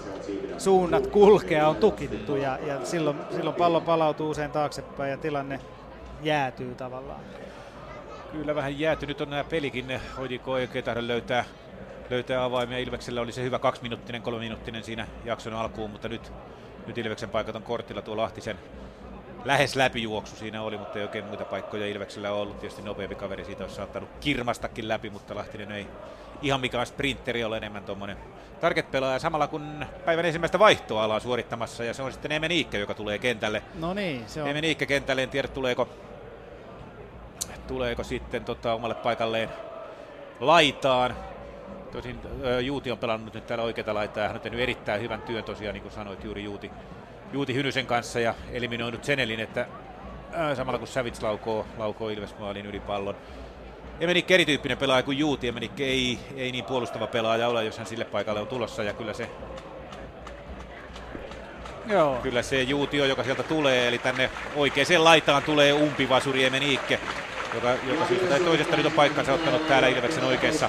suunnat 0.58 1.06
kulkea 1.06 1.68
on 1.68 1.76
tukittu 1.76 2.36
ja, 2.36 2.58
ja 2.66 2.84
silloin, 2.84 3.16
silloin 3.30 3.56
pallo 3.56 3.80
palautuu 3.80 4.30
usein 4.30 4.50
taaksepäin 4.50 5.10
ja 5.10 5.16
tilanne 5.16 5.60
jäätyy 6.22 6.74
tavallaan. 6.74 7.20
Kyllä 8.32 8.54
vähän 8.54 8.78
jäätynyt 8.78 9.20
on 9.20 9.30
nämä 9.30 9.44
pelikin. 9.44 10.00
Hoidiko 10.16 10.52
oikein 10.52 10.84
tahdo 10.84 11.00
löytää, 11.06 11.44
löytää 12.10 12.44
avaimia. 12.44 12.78
Ilveksellä 12.78 13.20
oli 13.20 13.32
se 13.32 13.42
hyvä 13.42 13.58
kaksiminuuttinen, 13.58 14.22
kolmeminuuttinen 14.22 14.84
siinä 14.84 15.06
jakson 15.24 15.54
alkuun, 15.54 15.90
mutta 15.90 16.08
nyt, 16.08 16.32
nyt 16.86 16.98
Ilveksen 16.98 17.30
paikat 17.30 17.56
on 17.56 17.62
kortilla. 17.62 18.02
Tuo 18.02 18.16
Lahtisen 18.16 18.56
lähes 19.44 19.76
läpijuoksu 19.76 20.36
siinä 20.36 20.62
oli, 20.62 20.78
mutta 20.78 20.98
ei 20.98 21.04
oikein 21.04 21.24
muita 21.24 21.44
paikkoja 21.44 21.86
Ilveksellä 21.86 22.32
ollut. 22.32 22.58
Tietysti 22.58 22.82
nopeampi 22.82 23.14
kaveri 23.14 23.44
siitä 23.44 23.64
olisi 23.64 23.76
saattanut 23.76 24.08
kirmastakin 24.20 24.88
läpi, 24.88 25.10
mutta 25.10 25.34
Lahtinen 25.34 25.72
ei 25.72 25.86
ihan 26.42 26.60
mikään 26.60 26.86
sprinteri 26.86 27.44
ole 27.44 27.56
enemmän 27.56 27.84
tuommoinen 27.84 28.16
target-pelaaja 28.60 29.18
samalla 29.18 29.46
kun 29.46 29.86
päivän 30.04 30.24
ensimmäistä 30.24 30.58
vaihtoa 30.58 31.04
ollaan 31.04 31.20
suorittamassa 31.20 31.84
ja 31.84 31.94
se 31.94 32.02
on 32.02 32.12
sitten 32.12 32.32
Emen 32.32 32.50
Iikke, 32.50 32.78
joka 32.78 32.94
tulee 32.94 33.18
kentälle. 33.18 33.62
No 33.74 33.94
niin, 33.94 34.28
se 34.28 34.42
on. 34.42 34.48
Emen 34.48 34.64
Iikke 34.64 34.86
kentälle, 34.86 35.22
en 35.22 35.30
tiedä 35.30 35.48
tuleeko, 35.48 35.88
tuleeko 37.68 38.04
sitten 38.04 38.44
tota, 38.44 38.74
omalle 38.74 38.94
paikalleen 38.94 39.48
laitaan. 40.40 41.16
Tosin 41.92 42.20
Juuti 42.60 42.90
on 42.90 42.98
pelannut 42.98 43.34
nyt 43.34 43.46
täällä 43.46 43.64
oikeita 43.64 43.94
laitaa 43.94 44.22
ja 44.22 44.28
hän 44.28 44.36
on 44.36 44.42
tehnyt 44.42 44.60
erittäin 44.60 45.00
hyvän 45.00 45.22
työn 45.22 45.44
tosiaan, 45.44 45.74
niin 45.74 45.82
kuin 45.82 45.92
sanoit 45.92 46.24
juuri 46.24 46.44
Juuti, 46.44 46.70
Juuti 47.32 47.54
Hynysen 47.54 47.86
kanssa 47.86 48.20
ja 48.20 48.34
eliminoinut 48.52 49.04
Senelin, 49.04 49.40
että 49.40 49.66
ää, 50.32 50.54
samalla 50.54 50.78
kun 50.78 50.88
Savits 50.88 51.22
laukoo, 51.22 51.66
laukoo 51.78 52.08
Ilves 52.08 52.38
maalin 52.38 52.66
yli 52.66 52.80
pallon. 52.80 53.16
Emenik 54.00 54.30
erityyppinen 54.30 54.78
pelaaja 54.78 55.02
kuin 55.02 55.18
Juuti. 55.18 55.48
Emenik 55.48 55.80
ei, 55.80 56.18
ei 56.36 56.52
niin 56.52 56.64
puolustava 56.64 57.06
pelaaja 57.06 57.48
ole, 57.48 57.64
jos 57.64 57.78
hän 57.78 57.86
sille 57.86 58.04
paikalle 58.04 58.40
on 58.40 58.46
tulossa. 58.46 58.82
Ja 58.82 58.92
kyllä 58.92 59.12
se, 59.12 59.30
Joo. 61.86 62.18
kyllä 62.22 62.42
se 62.42 62.62
Juuti 62.62 63.00
on, 63.02 63.08
joka 63.08 63.24
sieltä 63.24 63.42
tulee. 63.42 63.88
Eli 63.88 63.98
tänne 63.98 64.30
oikeaan 64.56 65.04
laitaan 65.04 65.42
tulee 65.42 65.72
umpivasuri 65.72 66.44
Emenikke, 66.44 67.00
joka, 67.54 67.70
joka 67.88 68.06
syystä 68.06 68.26
tai 68.26 68.40
toisesta 68.40 68.76
nyt 68.76 68.86
on 68.86 68.92
paikkansa 68.92 69.32
ottanut 69.32 69.68
täällä 69.68 69.88
Ilveksen 69.88 70.24
oikeassa, 70.24 70.68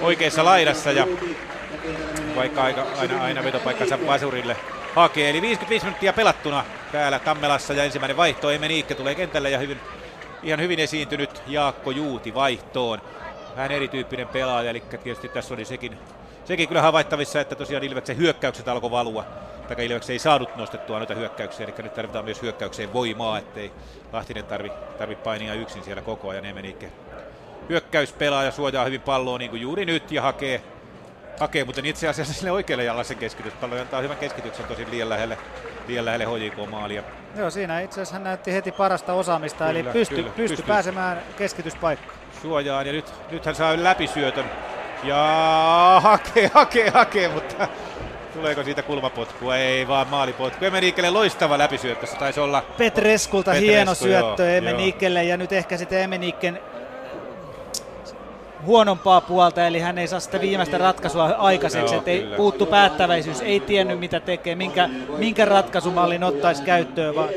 oikeassa 0.00 0.44
laidassa. 0.44 0.92
Ja 0.92 1.06
vaikka 2.36 2.62
aina, 2.62 2.82
aina, 2.98 3.22
aina 3.22 3.44
vetopaikkansa 3.44 3.98
vasurille 4.06 4.56
hakee. 4.94 5.30
Eli 5.30 5.42
55 5.42 5.86
minuuttia 5.86 6.12
pelattuna 6.12 6.64
täällä 6.92 7.18
Tammelassa 7.18 7.74
ja 7.74 7.84
ensimmäinen 7.84 8.16
vaihto. 8.16 8.50
Emenikke 8.50 8.94
tulee 8.94 9.14
kentälle 9.14 9.50
ja 9.50 9.58
hyvin 9.58 9.80
ihan 10.42 10.60
hyvin 10.60 10.78
esiintynyt 10.80 11.42
Jaakko 11.46 11.90
Juuti 11.90 12.34
vaihtoon. 12.34 13.00
Vähän 13.56 13.72
erityyppinen 13.72 14.28
pelaaja, 14.28 14.70
eli 14.70 14.82
tietysti 15.02 15.28
tässä 15.28 15.54
oli 15.54 15.64
sekin, 15.64 15.98
sekin 16.44 16.68
kyllä 16.68 16.82
havaittavissa, 16.82 17.40
että 17.40 17.54
tosiaan 17.54 17.84
Ilveksen 17.84 18.16
hyökkäykset 18.16 18.68
alkoi 18.68 18.90
valua. 18.90 19.24
Tai 19.68 19.86
Ilveksen 19.86 20.12
ei 20.12 20.18
saanut 20.18 20.56
nostettua 20.56 20.98
noita 20.98 21.14
hyökkäyksiä, 21.14 21.66
eli 21.66 21.74
nyt 21.82 21.94
tarvitaan 21.94 22.24
myös 22.24 22.42
hyökkäykseen 22.42 22.92
voimaa, 22.92 23.38
ettei 23.38 23.72
Lahtinen 24.12 24.44
tarvi, 24.44 24.72
tarvi 24.98 25.16
painia 25.16 25.54
yksin 25.54 25.84
siellä 25.84 26.02
koko 26.02 26.28
ajan. 26.28 26.44
Emenikke 26.44 26.90
hyökkäyspelaaja 27.68 28.50
suojaa 28.50 28.84
hyvin 28.84 29.00
palloa 29.00 29.38
niin 29.38 29.50
kuin 29.50 29.62
juuri 29.62 29.84
nyt 29.84 30.12
ja 30.12 30.22
hakee, 30.22 30.62
hakee 31.40 31.64
mutta 31.64 31.80
itse 31.84 32.08
asiassa 32.08 32.34
sille 32.34 32.50
oikealle 32.52 32.84
jalalle 32.84 33.04
sen 33.04 33.16
keskityspallo 33.18 33.80
antaa 33.80 34.00
hyvän 34.00 34.16
keskityksen 34.16 34.66
tosin 34.66 34.90
liian 34.90 35.08
lähelle, 35.08 35.38
liian 35.88 36.04
lähelle 36.04 36.24
HJK-maalia. 36.24 37.02
Joo, 37.36 37.50
siinä 37.50 37.80
itse 37.80 37.94
asiassa 37.94 38.14
hän 38.14 38.24
näytti 38.24 38.52
heti 38.52 38.72
parasta 38.72 39.12
osaamista, 39.12 39.64
Kyllä, 39.64 39.70
eli 39.80 39.88
pysty, 39.92 40.14
kyllä, 40.14 40.30
pysty 40.30 40.48
pystyy. 40.56 40.66
pääsemään 40.66 41.22
keskityspaikkaan. 41.38 42.18
suojaan 42.42 42.86
ja 42.86 42.92
nyt, 42.92 43.12
nyt 43.30 43.46
hän 43.46 43.54
saa 43.54 43.74
läpisyötön 43.82 44.44
ja 45.04 45.16
hakee, 46.02 46.50
hakee, 46.54 46.90
hakee, 46.90 47.28
mutta 47.28 47.68
tuleeko 48.34 48.62
siitä 48.62 48.82
kulmapotkua? 48.82 49.56
Ei 49.56 49.88
vaan 49.88 50.08
maalipotku. 50.08 50.64
Emenikelle 50.64 51.10
loistava 51.10 51.58
läpisyöttö, 51.58 52.06
se 52.06 52.16
taisi 52.16 52.40
olla 52.40 52.62
Petreskulta 52.78 53.50
Petresku, 53.50 53.70
hieno 53.72 53.94
syöttö 53.94 54.42
joo. 54.42 54.56
Emenikelle 54.56 55.24
ja 55.24 55.36
nyt 55.36 55.52
ehkä 55.52 55.76
sitten 55.76 56.00
Emenikken 56.02 56.60
huonompaa 58.66 59.20
puolta, 59.20 59.66
eli 59.66 59.80
hän 59.80 59.98
ei 59.98 60.06
saa 60.06 60.20
sitä 60.20 60.40
viimeistä 60.40 60.78
ratkaisua 60.78 61.24
aikaiseksi, 61.24 61.94
Joo, 61.94 61.98
että 61.98 62.10
ei 62.10 62.26
puuttu 62.36 62.66
päättäväisyys, 62.66 63.40
ei 63.40 63.60
tiennyt 63.60 63.98
mitä 63.98 64.20
tekee, 64.20 64.54
minkä, 64.54 64.88
minkä 65.18 65.44
ratkaisumallin 65.44 66.24
ottaisi 66.24 66.62
käyttöön, 66.62 67.14
vaan 67.14 67.28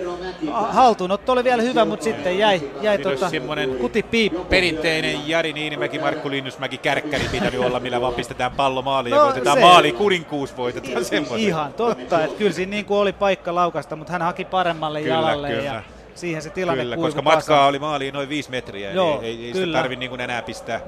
haltuunotto 0.52 1.32
oli 1.32 1.44
vielä 1.44 1.62
hyvä, 1.62 1.86
mutta 1.86 2.04
sitten 2.04 2.38
jäi, 2.38 2.62
jäi 2.82 2.98
tota, 2.98 3.30
semmoinen 3.30 3.70
kuti 3.76 4.04
piippu. 4.04 4.44
perinteinen 4.46 5.28
Jari 5.30 5.54
Niinimäki, 5.54 6.00
Markku 6.00 6.30
Linnusmäki, 6.30 6.78
kärkkäri 6.78 7.24
pitänyt 7.32 7.60
olla, 7.66 7.80
millä 7.80 8.02
vaan 8.02 8.14
pistetään 8.14 8.52
pallo 8.52 8.82
maaliin 8.82 9.12
ja 9.12 9.18
No, 9.20 9.26
voitetaan 9.26 9.58
se- 9.58 9.62
maali, 9.64 9.92
kuninkuus 9.92 10.58
voitetaan 10.58 11.06
semmoisen. 11.06 11.48
Ihan 11.48 11.74
totta, 11.74 12.24
että 12.24 12.38
kyllä 12.38 12.52
siinä 12.52 12.70
niin 12.70 12.86
kuin 12.86 12.98
oli 13.00 13.14
paikka 13.14 13.56
laukasta, 13.56 13.96
mutta 13.96 14.12
hän 14.14 14.22
haki 14.22 14.46
paremmalle 14.46 15.02
Kyllä, 15.02 15.16
jalalle 15.16 15.50
kyllä. 15.50 15.64
ja 15.64 15.84
siihen 16.16 16.42
se 16.42 16.50
tilanne 16.50 16.84
Kyllä, 16.84 16.96
koska 16.96 17.22
kasaan. 17.22 17.38
matkaa 17.38 17.68
oli 17.68 17.80
maaliin 17.80 18.14
noin 18.14 18.30
viisi 18.30 18.50
metriä, 18.52 18.92
Joo, 18.92 19.18
eli 19.20 19.26
ei, 19.28 19.38
ei 19.46 19.48
sitä 19.48 19.60
kyllä. 19.60 19.78
tarvi 19.78 19.96
niin 19.96 20.22
enää 20.22 20.42
pistää 20.42 20.80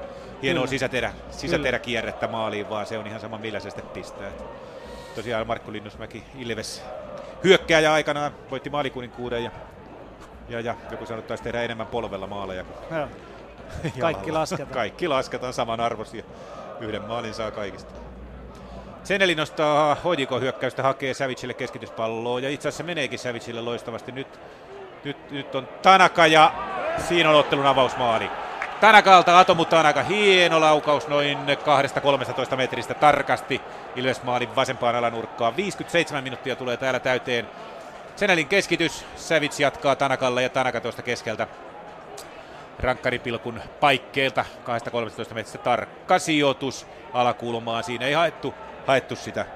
hienoa 0.42 0.62
Kyllä. 0.62 0.70
sisäterä, 0.70 1.12
sisäteräkierrettä 1.30 2.28
maaliin, 2.28 2.70
vaan 2.70 2.86
se 2.86 2.98
on 2.98 3.06
ihan 3.06 3.20
sama 3.20 3.38
millä 3.38 3.60
se 3.60 3.70
sitten 3.70 3.86
pistää. 3.86 4.28
Et 4.28 4.44
Tosiaan 5.14 5.46
Markku 5.46 5.72
Linnusmäki 5.72 6.24
Ilves 6.38 6.82
hyökkääjä 7.44 7.92
aikanaan 7.92 8.32
voitti 8.50 8.70
maalikuninkuuden 8.70 9.44
ja, 9.44 9.50
ja, 10.48 10.60
ja 10.60 10.74
joku 10.90 11.06
sanoi, 11.06 11.18
että 11.18 11.28
taisi 11.28 11.44
tehdä 11.44 11.62
enemmän 11.62 11.86
polvella 11.86 12.26
maaleja 12.26 12.64
kuin 12.64 12.98
Joo. 12.98 13.08
Kaikki 14.00 14.32
lasketaan. 14.32 14.68
Kaikki 14.68 15.08
lasketaan 15.08 15.52
samanarvoisia. 15.52 16.22
Yhden 16.80 17.02
maalin 17.02 17.34
saa 17.34 17.50
kaikista. 17.50 17.92
Seneli 19.04 19.34
nostaa 19.34 19.94
Hoidikon 19.94 20.40
hyökkäystä, 20.40 20.82
hakee 20.82 21.14
Savicille 21.14 21.54
keskityspalloa 21.54 22.40
ja 22.40 22.50
itse 22.50 22.68
asiassa 22.68 22.84
meneekin 22.84 23.18
Savicille 23.18 23.60
loistavasti. 23.60 24.12
Nyt, 24.12 24.40
nyt, 25.04 25.30
nyt 25.30 25.54
on 25.54 25.68
Tanaka 25.82 26.26
ja 26.26 26.52
siinä 27.08 27.30
on 27.30 27.36
ottelun 27.36 27.66
avausmaali. 27.66 28.30
Tanakalta 28.80 29.38
Atomu 29.38 29.64
Tanaka, 29.64 30.02
hieno 30.02 30.60
laukaus 30.60 31.08
noin 31.08 31.38
2-13 32.52 32.56
metristä 32.56 32.94
tarkasti 32.94 33.60
Ilves 33.96 34.22
maalin 34.22 34.56
vasempaan 34.56 34.94
alanurkkaan. 34.94 35.56
57 35.56 36.24
minuuttia 36.24 36.56
tulee 36.56 36.76
täällä 36.76 37.00
täyteen. 37.00 37.48
Senelin 38.16 38.48
keskitys, 38.48 39.04
Savits 39.16 39.60
jatkaa 39.60 39.96
Tanakalle 39.96 40.42
ja 40.42 40.48
Tanaka 40.48 40.80
tuosta 40.80 41.02
keskeltä 41.02 41.46
rankkaripilkun 42.78 43.60
paikkeilta 43.80 44.44
2-13 45.30 45.34
metristä 45.34 45.58
tarkka 45.58 46.18
sijoitus 46.18 46.86
alakulmaan. 47.12 47.84
Siinä 47.84 48.06
ei 48.06 48.14
haettu, 48.14 48.54
haettu 48.86 49.16
sitä 49.16 49.46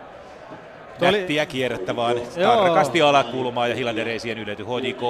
nättiä 1.00 1.46
kierrettä, 1.46 1.96
vaan 1.96 2.16
Joo. 2.36 2.56
tarkasti 2.56 3.02
alakulmaa 3.02 3.68
ja 3.68 3.74
Hilander 3.74 4.08
ei 4.08 4.18
siihen 4.18 4.38
ylety. 4.38 4.64
HJK 4.64 5.00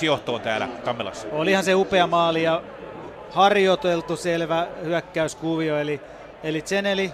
0-1 0.00 0.04
johtoon 0.04 0.40
täällä 0.40 0.68
Tammelassa. 0.84 1.28
Olihan 1.32 1.64
se 1.64 1.74
upea 1.74 2.06
maali 2.06 2.42
ja 2.42 2.62
harjoiteltu 3.30 4.16
selvä 4.16 4.66
hyökkäyskuvio, 4.84 5.78
eli, 5.78 6.00
eli 6.42 6.62
Zeneli 6.62 7.12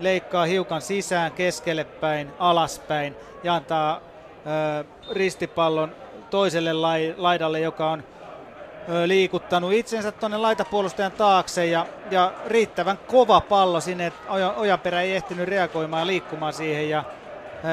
leikkaa 0.00 0.44
hiukan 0.44 0.82
sisään, 0.82 1.32
keskelle 1.32 1.84
päin, 1.84 2.32
alaspäin 2.38 3.16
ja 3.42 3.54
antaa 3.54 4.00
ö, 4.80 4.84
ristipallon 5.10 5.92
toiselle 6.30 6.72
lai, 6.72 7.14
laidalle, 7.16 7.60
joka 7.60 7.90
on 7.90 8.04
ö, 8.88 9.08
liikuttanut 9.08 9.72
itsensä 9.72 10.12
tuonne 10.12 10.38
laitapuolustajan 10.38 11.12
taakse 11.12 11.66
ja, 11.66 11.86
ja 12.10 12.32
riittävän 12.46 12.98
kova 13.06 13.40
pallo 13.40 13.80
sinne, 13.80 14.06
että 14.06 14.32
Oja, 14.32 14.52
Ojaperä 14.52 15.02
ei 15.02 15.16
ehtinyt 15.16 15.48
reagoimaan 15.48 16.00
ja 16.00 16.06
liikkumaan 16.06 16.52
siihen 16.52 16.90
ja 16.90 17.04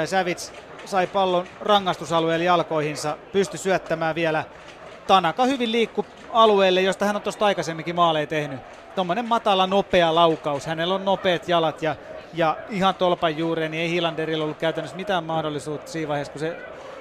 ö, 0.03 0.07
Savits 0.07 0.53
sai 0.85 1.07
pallon 1.07 1.47
rangaistusalueelle 1.61 2.45
jalkoihinsa, 2.45 3.17
pystyi 3.31 3.57
syöttämään 3.57 4.15
vielä. 4.15 4.43
Tanaka 5.07 5.45
hyvin 5.45 5.71
liikku 5.71 6.05
alueelle, 6.35 6.81
josta 6.81 7.05
hän 7.05 7.15
on 7.15 7.21
tuosta 7.21 7.45
aikaisemminkin 7.45 7.95
maaleja 7.95 8.27
tehnyt. 8.27 8.59
Tuommoinen 8.95 9.25
matala, 9.25 9.67
nopea 9.67 10.15
laukaus. 10.15 10.65
Hänellä 10.65 10.95
on 10.95 11.05
nopeat 11.05 11.49
jalat 11.49 11.81
ja, 11.81 11.95
ja 12.33 12.57
ihan 12.69 12.95
tolpan 12.95 13.37
juureen, 13.37 13.71
niin 13.71 13.83
ei 13.83 13.89
Hilanderilla 13.89 14.43
ollut 14.43 14.57
käytännössä 14.57 14.97
mitään 14.97 15.23
mahdollisuutta 15.23 15.91
siinä 15.91 16.07
vaiheessa, 16.07 16.31
kun 16.31 16.39
se 16.39 16.57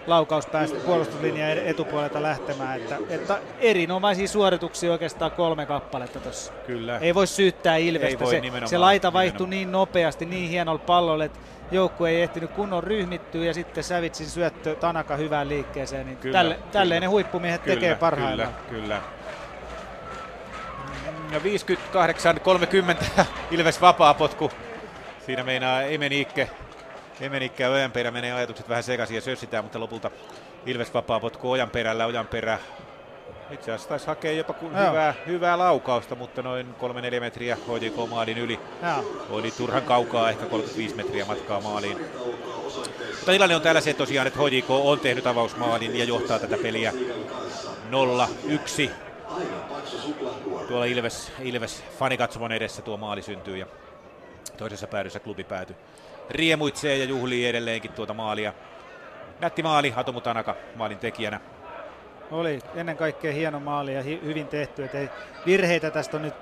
laukaus 0.06 0.46
päästi 0.46 0.76
puolustuslinjan 0.76 1.50
etupuolelta 1.50 2.22
lähtemään. 2.22 2.80
Että, 2.80 2.98
että 3.08 3.38
erinomaisia 3.60 4.28
suorituksia 4.28 4.92
oikeastaan 4.92 5.30
kolme 5.30 5.66
kappaletta 5.66 6.20
tuossa. 6.20 6.52
Kyllä. 6.66 6.98
Ei 6.98 7.14
voi 7.14 7.26
syyttää 7.26 7.76
Ilvestä. 7.76 8.24
Voi, 8.24 8.30
se, 8.30 8.66
se 8.66 8.78
laita 8.78 9.12
vaihtui 9.12 9.48
niin 9.48 9.72
nopeasti, 9.72 10.26
niin 10.26 10.50
hienolla 10.50 10.82
pallolla, 10.86 11.24
että 11.24 11.38
joukkue 11.70 12.10
ei 12.10 12.22
ehtinyt 12.22 12.50
kunnon 12.50 12.82
ryhmittyä 12.84 13.44
ja 13.44 13.54
sitten 13.54 13.84
Sävitsin 13.84 14.26
syöttö 14.26 14.74
Tanaka 14.74 15.16
hyvään 15.16 15.48
liikkeeseen. 15.48 16.06
Niin 16.06 16.16
Kyllä, 16.16 16.38
tälle, 16.38 16.54
kyllä. 16.54 16.66
tälleen 16.72 17.00
ne 17.00 17.06
huippumiehet 17.06 17.62
Kyllä, 17.62 17.74
tekee 17.74 17.94
parhaillaan. 17.94 18.54
Kyllä, 18.68 18.82
kyllä. 18.82 19.00
Ja 21.34 21.40
58-30 21.40 23.24
Ilves 23.50 23.80
vapaapotku. 23.80 24.50
Siinä 25.26 25.44
meinaa 25.44 25.82
Emeniikke, 25.82 26.50
Emeniikke 27.20 27.62
ja 27.62 27.70
Ojanperä 27.70 28.10
menee 28.10 28.32
ajatukset 28.32 28.68
vähän 28.68 28.82
sekaisin 28.82 29.14
ja 29.14 29.20
sössitään, 29.20 29.64
mutta 29.64 29.80
lopulta 29.80 30.10
Ilves 30.66 30.94
vapaapotku 30.94 31.50
Ojanperällä. 31.50 32.06
Ojanperä 32.06 32.58
itse 33.50 33.72
asiassa 33.72 33.88
taisi 33.88 34.06
hakea 34.06 34.32
jopa 34.32 34.52
kun 34.52 34.72
Joo. 34.72 34.88
hyvää, 34.90 35.14
hyvää 35.26 35.58
laukausta, 35.58 36.14
mutta 36.14 36.42
noin 36.42 36.74
3-4 37.16 37.20
metriä 37.20 37.56
HJK 37.56 38.10
maalin 38.10 38.38
yli. 38.38 38.60
Joo. 38.82 39.24
Oli 39.30 39.50
turhan 39.50 39.82
kaukaa, 39.82 40.30
ehkä 40.30 40.46
35 40.46 40.94
metriä 40.94 41.24
matkaa 41.24 41.60
maaliin. 41.60 41.98
Mutta 43.10 43.32
tilanne 43.32 43.56
on 43.56 43.62
täällä 43.62 43.80
se 43.80 43.94
tosiaan, 43.94 44.26
että 44.26 44.38
HJK 44.40 44.70
on 44.70 45.00
tehnyt 45.00 45.26
avausmaalin 45.26 45.98
ja 45.98 46.04
johtaa 46.04 46.38
tätä 46.38 46.56
peliä 46.62 46.92
0-1. 47.90 48.90
Tuolla 50.68 50.84
Ilves, 50.84 51.32
Ilves 51.40 51.84
fanikatsomon 51.98 52.52
edessä 52.52 52.82
tuo 52.82 52.96
maali 52.96 53.22
syntyy 53.22 53.56
ja 53.56 53.66
toisessa 54.56 54.86
päädyssä 54.86 55.20
klubi 55.20 55.44
päätyi. 55.44 55.76
Riemuitsee 56.30 56.96
ja 56.96 57.04
juhlii 57.04 57.46
edelleenkin 57.46 57.92
tuota 57.92 58.14
maalia. 58.14 58.52
Nätti 59.40 59.62
maali, 59.62 59.92
Atomu 59.96 60.20
Tanaka 60.20 60.56
maalin 60.76 60.98
tekijänä. 60.98 61.40
Oli 62.30 62.58
ennen 62.74 62.96
kaikkea 62.96 63.32
hieno 63.32 63.60
maali 63.60 63.94
ja 63.94 64.02
hi- 64.02 64.20
hyvin 64.24 64.48
tehty. 64.48 64.84
Et 64.84 64.94
ei, 64.94 65.08
virheitä 65.46 65.90
tästä 65.90 66.16
on 66.16 66.22
nyt 66.22 66.34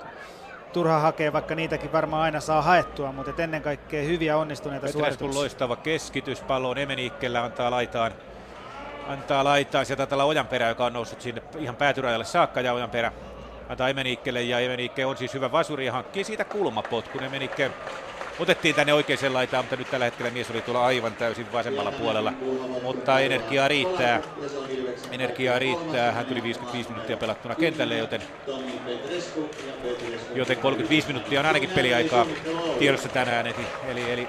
turha 0.73 0.99
hakea, 0.99 1.33
vaikka 1.33 1.55
niitäkin 1.55 1.91
varmaan 1.91 2.23
aina 2.23 2.39
saa 2.39 2.61
haettua, 2.61 3.11
mutta 3.11 3.31
et 3.31 3.39
ennen 3.39 3.61
kaikkea 3.61 4.03
hyviä 4.03 4.37
onnistuneita 4.37 4.91
suorituksia. 4.91 5.39
loistava 5.39 5.75
keskitys, 5.75 6.41
pallo 6.41 6.69
on 6.69 6.77
Emeniikkellä, 6.77 7.43
antaa 7.43 7.71
laitaan. 7.71 8.11
Antaa 9.07 9.43
laitaan, 9.43 9.85
sieltä 9.85 10.05
tällä 10.05 10.23
Ojanperä, 10.23 10.67
joka 10.67 10.85
on 10.85 10.93
noussut 10.93 11.21
sinne 11.21 11.43
ihan 11.57 11.75
päätyrajalle 11.75 12.25
saakka 12.25 12.61
ja 12.61 12.73
Ojanperä 12.73 13.11
antaa 13.69 13.89
Emeniikkelle 13.89 14.41
ja 14.41 14.59
Emeniikke 14.59 15.05
on 15.05 15.17
siis 15.17 15.33
hyvä 15.33 15.51
vasuri 15.51 15.85
ja 15.85 15.91
hankkii 15.91 16.23
siitä 16.23 16.45
kulmapotkun. 16.45 17.23
Emeniikke 17.23 17.71
otettiin 18.39 18.75
tänne 18.75 18.93
oikeaan 18.93 19.33
laitaan, 19.33 19.63
mutta 19.63 19.75
nyt 19.75 19.91
tällä 19.91 20.05
hetkellä 20.05 20.31
mies 20.31 20.51
oli 20.51 20.61
tuolla 20.61 20.85
aivan 20.85 21.13
täysin 21.13 21.51
vasemmalla 21.53 21.91
puolella. 21.91 22.33
Mutta 22.83 23.19
energiaa 23.19 23.67
riittää. 23.67 24.21
Energiaa 25.11 25.59
riittää. 25.59 26.11
Hän 26.11 26.25
tuli 26.25 26.43
55 26.43 26.89
minuuttia 26.89 27.17
pelattuna 27.17 27.55
kentälle, 27.55 27.97
joten, 27.97 28.21
joten 30.35 30.57
35 30.57 31.07
minuuttia 31.07 31.39
on 31.39 31.45
ainakin 31.45 31.69
peliaikaa 31.69 32.25
tiedossa 32.79 33.09
tänään. 33.09 33.47
Eli, 33.47 33.55
eli, 33.87 34.11
eli 34.11 34.27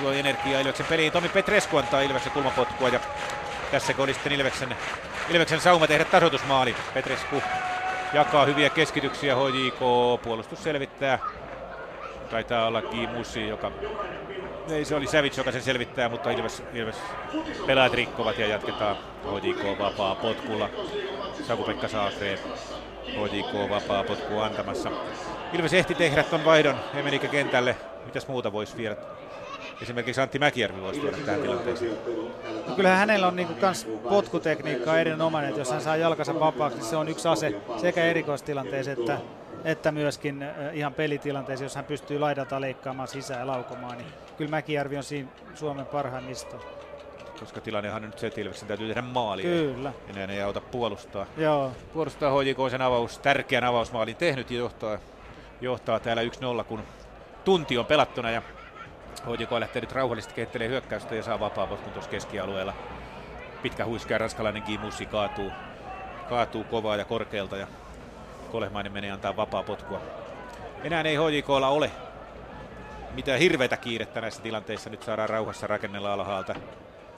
tuo 0.00 0.12
energiaa 0.12 0.60
Ilveksen 0.60 0.86
peliin. 0.86 1.12
Tomi 1.12 1.28
Petresku 1.28 1.76
antaa 1.76 2.00
Ilveksen 2.00 2.32
kulmapotkua 2.32 2.88
ja 2.88 3.00
tässä 3.70 3.94
oli 3.98 4.14
sitten 4.14 4.32
Ilveksen, 4.32 4.76
Ilveksen 5.30 5.60
sauma 5.60 5.86
tehdä 5.86 6.04
tasoitusmaali. 6.04 6.76
Petresku 6.94 7.42
jakaa 8.14 8.44
hyviä 8.44 8.70
keskityksiä, 8.70 9.36
HJK 9.36 9.78
puolustus 10.22 10.62
selvittää. 10.64 11.18
Taitaa 12.30 12.66
olla 12.66 12.82
Kimusi, 12.82 13.48
joka 13.48 13.72
ei 14.68 14.84
se 14.84 14.94
oli 14.94 15.06
Savage, 15.06 15.34
joka 15.36 15.52
sen 15.52 15.62
selvittää, 15.62 16.08
mutta 16.08 16.30
Ilves, 16.30 16.62
Ilves 16.72 16.96
pelaajat 17.66 17.94
rikkovat 17.94 18.38
ja 18.38 18.46
jatketaan 18.46 18.96
HJK 19.22 19.78
vapaa 19.78 20.14
potkulla. 20.14 20.68
Saku-Pekka 21.42 21.88
Saafreen 21.88 22.38
HJK 23.06 23.70
vapaa 23.70 24.04
potku 24.04 24.40
antamassa. 24.40 24.90
Ilves 25.52 25.72
ehti 25.74 25.94
tehdä 25.94 26.22
ton 26.22 26.44
vaihdon 26.44 26.76
Emenikä 26.94 27.28
kentälle. 27.28 27.76
Mitäs 28.04 28.28
muuta 28.28 28.52
voisi 28.52 28.76
viedä? 28.76 28.96
Esimerkiksi 29.82 30.20
Antti 30.20 30.38
Mäkijärvi 30.38 30.80
voisi 30.80 31.00
tuoda 31.00 31.16
tähän 31.16 31.40
tilanteeseen. 31.40 31.92
No 32.68 32.74
kyllähän 32.76 32.98
hänellä 32.98 33.26
on 33.26 33.36
niinku 33.36 33.54
kans 33.60 33.84
potkutekniikka 34.08 34.98
erinomainen, 34.98 35.48
että 35.48 35.60
jos 35.60 35.70
hän 35.70 35.80
saa 35.80 35.96
jalkansa 35.96 36.40
vapaaksi, 36.40 36.78
niin 36.78 36.88
se 36.88 36.96
on 36.96 37.08
yksi 37.08 37.28
ase 37.28 37.54
sekä 37.76 38.04
erikoistilanteeseen 38.04 38.98
että, 38.98 39.18
että 39.64 39.92
myöskin 39.92 40.44
ihan 40.72 40.94
pelitilanteeseen, 40.94 41.66
jos 41.66 41.76
hän 41.76 41.84
pystyy 41.84 42.18
laidalta 42.18 42.60
leikkaamaan 42.60 43.08
sisään 43.08 43.40
ja 43.40 43.46
laukomaan, 43.46 43.98
niin 43.98 44.08
kyllä 44.36 44.50
Mäkijärvi 44.50 44.96
on 44.96 45.02
siinä 45.02 45.28
Suomen 45.54 45.86
parhaimmista. 45.86 46.56
Koska 47.40 47.60
tilannehan 47.60 48.04
on 48.04 48.10
nyt 48.10 48.18
se, 48.18 48.26
että 48.26 48.40
Ilveksen 48.40 48.68
täytyy 48.68 48.88
tehdä 48.88 49.02
maali. 49.02 49.42
Kyllä. 49.42 49.92
Enää 50.08 50.26
ei 50.34 50.42
auta 50.42 50.60
puolustaa. 50.60 51.26
Joo. 51.36 51.72
Puolustaa 51.92 52.30
HJK 52.30 52.58
sen 52.70 52.82
avaus, 52.82 53.18
tärkeän 53.18 53.64
avausmaalin 53.64 54.16
tehnyt 54.16 54.50
ja 54.50 54.58
johtaa, 54.58 54.98
johtaa 55.60 56.00
täällä 56.00 56.22
1-0, 56.22 56.64
kun 56.64 56.82
tunti 57.44 57.78
on 57.78 57.86
pelattuna 57.86 58.30
ja 58.30 58.42
HJK 59.20 59.52
lähtee 59.52 59.80
nyt 59.80 59.92
rauhallisesti 59.92 60.34
kehittelee 60.34 60.68
hyökkäystä 60.68 61.14
ja 61.14 61.22
saa 61.22 61.40
vapaa 61.40 61.66
potkun 61.66 61.92
tuossa 61.92 62.10
keskialueella. 62.10 62.74
Pitkä 63.62 63.84
huiska 63.84 64.14
ja 64.14 64.18
ranskalainen 64.18 64.62
Gimussi 64.66 65.06
kaatuu, 65.06 65.52
kaatuu 66.28 66.64
kovaa 66.64 66.96
ja 66.96 67.04
korkealta 67.04 67.56
ja 67.56 67.66
Kolehmainen 68.52 68.92
menee 68.92 69.10
antaa 69.10 69.36
vapaa 69.36 69.62
potkua. 69.62 70.00
Enää 70.84 71.02
ei 71.02 71.16
HJKlla 71.16 71.68
ole 71.68 71.90
mitään 73.14 73.38
hirveätä 73.38 73.76
kiirettä 73.76 74.20
näissä 74.20 74.42
tilanteissa. 74.42 74.90
Nyt 74.90 75.02
saadaan 75.02 75.28
rauhassa 75.28 75.66
rakennella 75.66 76.12
alhaalta. 76.12 76.54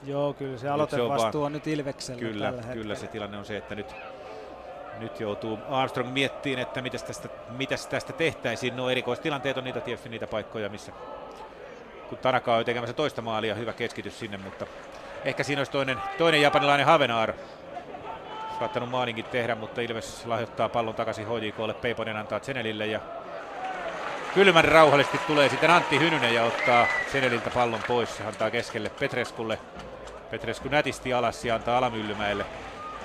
Joo, 0.03 0.33
kyllä 0.33 0.57
se 0.57 0.69
aloitevastuu 0.69 1.41
vaan- 1.41 1.45
on 1.45 1.51
nyt 1.53 1.67
Ilveksellä 1.67 2.19
Kyllä, 2.19 2.45
tällä 2.45 2.57
hetkellä. 2.57 2.81
kyllä 2.81 2.95
se 2.95 3.07
tilanne 3.07 3.37
on 3.37 3.45
se, 3.45 3.57
että 3.57 3.75
nyt, 3.75 3.95
nyt 4.99 5.19
joutuu 5.19 5.59
Armstrong 5.69 6.13
miettiin, 6.13 6.59
että 6.59 6.81
mitäs 6.81 7.03
tästä, 7.03 7.29
mitäs 7.49 7.87
tästä 7.87 8.13
tehtäisiin. 8.13 8.75
No 8.75 8.89
erikoistilanteet 8.89 9.57
on 9.57 9.63
niitä 9.63 9.81
tietysti 9.81 10.09
niitä 10.09 10.27
paikkoja, 10.27 10.69
missä 10.69 10.91
kun 12.09 12.17
Tanaka 12.17 12.55
on 12.55 12.65
tekemässä 12.65 12.93
toista 12.93 13.21
maalia, 13.21 13.55
hyvä 13.55 13.73
keskitys 13.73 14.19
sinne, 14.19 14.37
mutta 14.37 14.65
ehkä 15.25 15.43
siinä 15.43 15.59
olisi 15.59 15.71
toinen, 15.71 15.97
toinen 16.17 16.41
japanilainen 16.41 16.85
Havenaar 16.85 17.33
saattanut 18.59 18.89
maalinkin 18.89 19.25
tehdä, 19.25 19.55
mutta 19.55 19.81
Ilves 19.81 20.25
lahjoittaa 20.25 20.69
pallon 20.69 20.95
takaisin 20.95 21.27
HJKlle, 21.27 21.73
Peiponen 21.73 22.17
antaa 22.17 22.39
Zenelille 22.39 22.85
ja 22.85 22.99
kylmän 24.33 24.65
rauhallisesti 24.65 25.19
tulee 25.27 25.49
sitten 25.49 25.71
Antti 25.71 25.99
Hynynen 25.99 26.33
ja 26.33 26.43
ottaa 26.43 26.87
Zeneliltä 27.11 27.49
pallon 27.49 27.79
pois, 27.87 28.21
antaa 28.27 28.51
keskelle 28.51 28.89
Petreskulle. 28.89 29.59
Petresku 30.31 30.69
nätisti 30.69 31.13
alas 31.13 31.45
ja 31.45 31.55
antaa 31.55 31.77
Alamyllymäelle, 31.77 32.45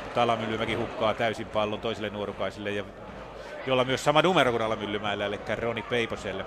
mutta 0.04 0.22
Alamyllymäki 0.22 0.74
hukkaa 0.74 1.14
täysin 1.14 1.46
pallon 1.46 1.80
toiselle 1.80 2.10
nuorukaiselle 2.10 2.70
ja 2.70 2.84
jolla 3.66 3.84
myös 3.84 4.04
sama 4.04 4.22
numero 4.22 4.50
kuin 4.50 4.62
Alamyllymäellä, 4.62 5.26
eli 5.26 5.40
Roni 5.56 5.82
Peiposelle. 5.82 6.44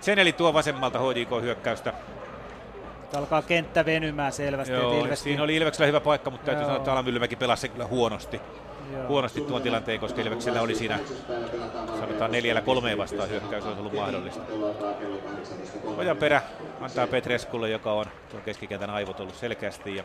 Zeneli 0.00 0.32
tuo 0.32 0.54
vasemmalta 0.54 0.98
HJK 0.98 1.30
hyökkäystä. 1.42 1.92
Nyt 3.02 3.14
alkaa 3.14 3.42
kenttä 3.42 3.84
venymään 3.84 4.32
selvästi. 4.32 4.72
Joo, 4.72 5.04
Ilves 5.04 5.22
siinä 5.22 5.42
oli 5.42 5.56
Ilveksellä 5.56 5.86
hyvä 5.86 6.00
paikka, 6.00 6.30
mutta 6.30 6.46
täytyy 6.46 6.62
Joo. 6.62 6.66
sanoa, 6.66 6.78
että 6.78 6.92
Alamyllymäki 6.92 7.36
pelasi 7.36 7.60
sen 7.60 7.70
kyllä 7.70 7.86
huonosti. 7.86 8.40
Joo. 8.92 9.08
Huonosti 9.08 9.40
tuon 9.40 9.62
tilanteen, 9.62 10.00
koska 10.00 10.20
Ilveksellä 10.20 10.62
oli 10.62 10.74
siinä 10.74 10.98
sanotaan 12.00 12.32
neljällä 12.32 12.60
kolmeen 12.60 12.98
vastaan 12.98 13.28
hyökkäys 13.28 13.64
olisi 13.64 13.80
ollut 13.80 13.94
mahdollista. 13.94 14.42
Ojan 15.96 16.16
perä 16.16 16.42
antaa 16.80 17.06
Petreskulle, 17.06 17.70
joka 17.70 17.92
on 17.92 18.06
tuon 18.30 18.42
keskikentän 18.42 18.90
aivot 18.90 19.20
ollut 19.20 19.34
selkeästi 19.34 19.96
ja 19.96 20.04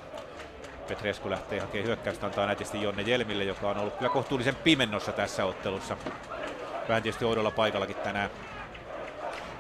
Petresku 0.88 1.30
lähtee 1.30 1.60
hakemaan 1.60 1.88
hyökkäystä, 1.88 2.26
antaa 2.26 2.48
nätisti 2.48 2.82
Jonne 2.82 3.02
Jelmille, 3.02 3.44
joka 3.44 3.70
on 3.70 3.78
ollut 3.78 3.96
kyllä 3.96 4.10
kohtuullisen 4.10 4.56
pimennossa 4.56 5.12
tässä 5.12 5.46
ottelussa. 5.46 5.98
Vähän 6.90 7.04
tietysti 7.04 7.26
oudolla 7.26 7.52
paikallakin 7.52 7.96
tänään. 7.96 8.30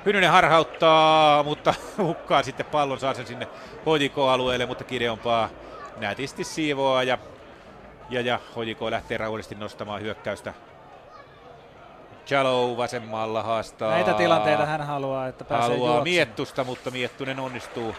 Hynynen 0.06 0.32
harhauttaa, 0.32 1.44
mutta 1.44 1.74
hukkaa 1.98 2.44
sitten 2.44 2.66
pallon, 2.66 3.00
saa 3.00 3.14
sen 3.14 3.28
sinne 3.28 3.48
HJK-alueelle, 3.86 4.66
mutta 4.66 4.84
Kideonpaa 4.84 5.50
nätisti 5.98 6.44
siivoaa 6.44 7.04
ja, 7.04 7.18
ja, 8.10 8.22
ja 8.22 8.40
HJK 8.56 8.82
lähtee 8.82 9.18
rauhallisesti 9.18 9.56
nostamaan 9.56 10.02
hyökkäystä. 10.02 10.54
Jallow 12.30 12.78
vasemmalla 12.78 13.44
haastaa. 13.44 13.92
Näitä 13.92 14.14
tilanteita 14.14 14.66
hän 14.66 14.82
haluaa, 14.82 15.28
että 15.28 15.44
pääsee 15.44 15.70
Haluaa 15.70 15.78
juoksemaan. 15.78 16.04
Miettusta, 16.04 16.64
mutta 16.64 16.92
Miettunen 16.92 17.40
onnistuu, 17.40 17.96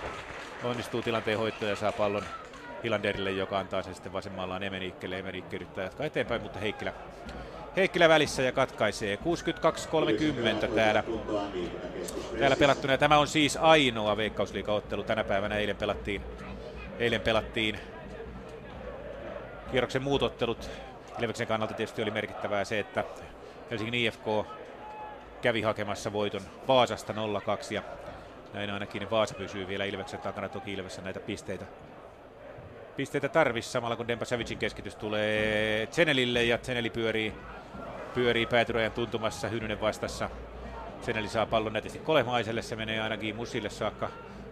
onnistuu 0.64 1.02
tilanteen 1.02 1.38
hoitoon 1.38 1.70
ja 1.70 1.76
saa 1.76 1.92
pallon 1.92 2.24
Hilanderille, 2.84 3.30
joka 3.30 3.58
antaa 3.58 3.82
sen 3.82 3.94
sitten 3.94 4.12
vasemmallaan 4.12 4.62
Emeniikkelle. 4.62 5.18
Emeniikke 5.18 5.56
yrittää 5.56 5.84
jatkaa 5.84 6.06
eteenpäin, 6.06 6.42
mutta 6.42 6.58
Heikkilä, 6.58 6.92
Heikkilä 7.76 8.08
välissä 8.08 8.42
ja 8.42 8.52
katkaisee. 8.52 9.18
62-30 10.66 10.74
täällä, 10.74 11.04
täällä 12.38 12.56
pelattuna. 12.56 12.92
Ja 12.92 12.98
tämä 12.98 13.18
on 13.18 13.26
siis 13.26 13.56
ainoa 13.56 14.16
veikkausliigaottelu 14.16 15.02
tänä 15.02 15.24
päivänä. 15.24 15.56
Eilen 15.56 15.76
pelattiin, 15.76 16.22
eilen 16.98 17.20
pelattiin 17.20 17.78
kierroksen 19.70 20.02
muut 20.02 20.22
ottelut 20.22 20.70
kannalta 21.48 21.74
tietysti 21.74 22.02
oli 22.02 22.10
merkittävää 22.10 22.64
se, 22.64 22.78
että 22.78 23.04
Helsingin 23.70 23.94
IFK 23.94 24.24
kävi 25.42 25.62
hakemassa 25.62 26.12
voiton 26.12 26.40
Vaasasta 26.68 27.12
0-2 27.12 27.16
ja 27.70 27.82
näin 28.52 28.70
ainakin 28.70 29.10
Vaasa 29.10 29.34
pysyy 29.34 29.68
vielä 29.68 29.84
Ilveksen 29.84 30.20
takana. 30.20 30.48
Toki 30.48 30.72
Ilvessä 30.72 31.02
näitä 31.02 31.20
pisteitä, 31.20 31.64
pisteitä 32.96 33.28
tarvisi 33.28 33.70
samalla 33.70 33.96
kun 33.96 34.08
Dempa 34.08 34.24
Savicin 34.24 34.58
keskitys 34.58 34.96
tulee 34.96 35.86
Zenelille 35.86 36.44
ja 36.44 36.58
Zeneli 36.58 36.90
pyörii, 36.90 37.34
pyörii 38.14 38.46
päätyrajan 38.46 38.92
tuntumassa 38.92 39.48
Hynynen 39.48 39.80
vastassa. 39.80 40.30
Zeneli 41.02 41.28
saa 41.28 41.46
pallon 41.46 41.72
nätisti 41.72 41.98
Kolehmaiselle, 41.98 42.62
se 42.62 42.76
menee 42.76 43.00
ainakin 43.00 43.36
Musille 43.36 43.70
saakka. 43.70 44.10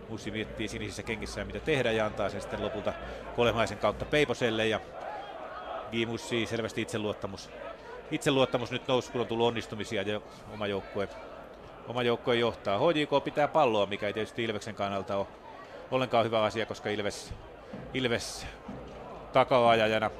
Mussi 0.09 0.31
miettii 0.31 0.69
sinisissä 0.69 1.02
kengissään 1.02 1.47
mitä 1.47 1.60
tehdä 1.60 1.93
ja 1.93 2.06
antaa 2.06 2.28
sen 2.28 2.40
sitten 2.40 2.62
lopulta 2.62 2.93
Kolehmaisen 3.36 3.78
kautta 3.78 4.05
Peiposelle 4.05 4.66
ja 4.66 4.81
Gimussi 5.90 6.47
selvästi 6.47 6.82
itseluottamus, 6.82 7.51
itseluottamus 8.10 8.70
nyt 8.70 8.89
nousi, 8.89 9.12
kun 9.12 9.20
on 9.20 9.27
tullut 9.27 9.47
onnistumisia 9.47 10.02
ja 10.02 10.20
oma 10.55 10.66
joukkue, 10.66 11.09
oma 11.89 12.02
joukkue 12.02 12.36
johtaa. 12.36 12.78
HJK 12.78 13.24
pitää 13.24 13.48
palloa, 13.48 13.86
mikä 13.86 14.06
ei 14.06 14.12
tietysti 14.12 14.44
Ilveksen 14.44 14.74
kannalta 14.74 15.16
ole 15.16 15.27
ollenkaan 15.90 16.24
hyvä 16.24 16.43
asia, 16.43 16.66
koska 16.66 16.90
Ilves, 16.90 17.35
Ilves 17.94 18.47
takaajajana 19.32 20.11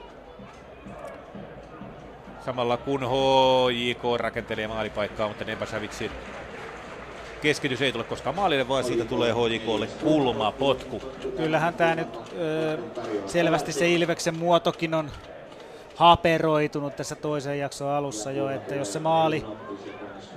samalla 2.45 2.77
kun 2.77 3.01
HJK 3.01 4.03
rakentelee 4.17 4.69
maalipaikkaa, 4.69 5.29
mutta 5.29 5.45
Nebasavitsin 5.45 6.11
keskitys 7.43 7.83
ei 7.83 7.93
tule 7.93 8.05
koskaan 8.05 8.37
maalille, 8.37 8.69
vaan 8.69 8.85
siitä 8.85 9.05
tulee 9.05 9.33
HJKlle 9.33 9.87
kulma, 9.87 10.53
potku. 10.53 11.03
Kyllähän 11.37 11.75
tämä 11.75 11.95
nyt 11.95 12.09
ö, 12.39 12.79
selvästi 13.27 13.73
se 13.73 13.89
Ilveksen 13.89 14.39
muotokin 14.39 14.95
on 14.95 15.11
haperoitunut 15.97 16.97
tässä 16.97 17.15
toisen 17.15 17.59
jakson 17.59 17.89
alussa 17.89 18.31
jo, 18.33 18.49
että 18.49 18.75
jos 18.75 18.93
se 18.93 18.99
maali, 18.99 19.45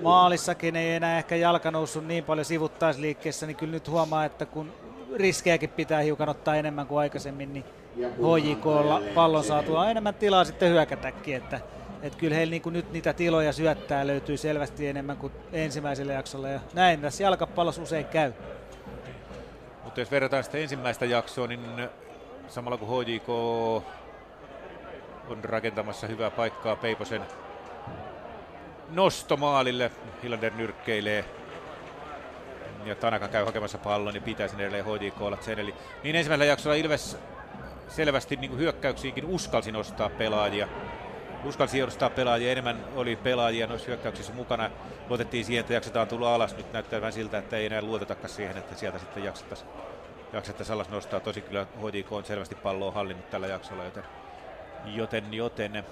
maalissakin 0.01 0.75
ei 0.75 0.95
enää 0.95 1.17
ehkä 1.17 1.35
jalka 1.35 1.71
noussut 1.71 2.07
niin 2.07 2.23
paljon 2.23 2.45
sivuttaisliikkeessä, 2.45 3.45
niin 3.45 3.57
kyllä 3.57 3.71
nyt 3.71 3.89
huomaa, 3.89 4.25
että 4.25 4.45
kun 4.45 4.71
riskejäkin 5.15 5.69
pitää 5.69 6.01
hiukan 6.01 6.29
ottaa 6.29 6.55
enemmän 6.55 6.87
kuin 6.87 6.99
aikaisemmin, 6.99 7.53
niin 7.53 7.65
HJKlla 7.97 9.01
pallon 9.15 9.43
saatua 9.43 9.89
enemmän 9.89 10.13
tilaa 10.13 10.43
sitten 10.43 10.69
hyökätäkin, 10.69 11.35
että 11.35 11.59
että 12.01 12.19
kyllä 12.19 12.35
heillä 12.35 12.51
niin 12.51 12.61
nyt 12.65 12.91
niitä 12.91 13.13
tiloja 13.13 13.53
syöttää 13.53 14.07
löytyy 14.07 14.37
selvästi 14.37 14.87
enemmän 14.87 15.17
kuin 15.17 15.33
ensimmäisellä 15.53 16.13
jaksolla 16.13 16.49
ja 16.49 16.59
näin 16.73 17.01
tässä 17.01 17.23
jalkapallossa 17.23 17.81
usein 17.81 18.05
käy. 18.05 18.33
Mutta 19.83 20.01
jos 20.01 20.11
verrataan 20.11 20.43
sitä 20.43 20.57
ensimmäistä 20.57 21.05
jaksoa, 21.05 21.47
niin 21.47 21.89
samalla 22.47 22.77
kun 22.77 23.05
HJK 23.05 23.29
on 25.29 25.43
rakentamassa 25.43 26.07
hyvää 26.07 26.31
paikkaa 26.31 26.75
Peiposen 26.75 27.21
nostomaalille. 28.89 29.91
Hilander 30.23 30.53
nyrkkeilee 30.53 31.25
ja 32.85 32.95
Tanaka 32.95 33.27
käy 33.27 33.45
hakemassa 33.45 33.77
pallon 33.77 34.15
ja 34.15 34.21
pitää 34.21 34.47
sen 34.47 34.59
edelleen 34.59 34.85
HJK 34.85 35.21
olla. 35.21 35.37
Eli 35.57 35.75
niin 36.03 36.15
ensimmäisellä 36.15 36.45
jaksolla 36.45 36.75
Ilves 36.75 37.17
selvästi 37.87 38.35
niin 38.35 38.57
hyökkäyksiinkin 38.57 39.25
uskalsi 39.25 39.71
nostaa 39.71 40.09
pelaajia. 40.09 40.67
Uskalsi 41.43 41.81
nostaa 41.81 42.09
pelaajia, 42.09 42.51
enemmän 42.51 42.85
oli 42.95 43.15
pelaajia 43.15 43.67
noissa 43.67 43.87
hyökkäyksissä 43.87 44.33
mukana. 44.33 44.71
Luotettiin 45.09 45.45
siihen, 45.45 45.61
että 45.61 45.73
jaksetaan 45.73 46.07
tulla 46.07 46.35
alas. 46.35 46.57
Nyt 46.57 46.73
näyttää 46.73 47.01
vähän 47.01 47.13
siltä, 47.13 47.37
että 47.37 47.57
ei 47.57 47.65
enää 47.65 47.81
luotetakaan 47.81 48.29
siihen, 48.29 48.57
että 48.57 48.75
sieltä 48.75 48.99
sitten 48.99 49.23
jaksettaisiin 49.23 49.69
jaksettaisi 50.33 50.71
alas 50.71 50.89
nostaa. 50.89 51.19
Tosi 51.19 51.41
kyllä 51.41 51.65
HJK 51.81 52.11
on 52.11 52.25
selvästi 52.25 52.55
palloa 52.55 52.91
hallinnut 52.91 53.29
tällä 53.29 53.47
jaksolla, 53.47 53.83
joten 53.83 54.03
Joten, 54.85 55.33
joten 55.33 55.83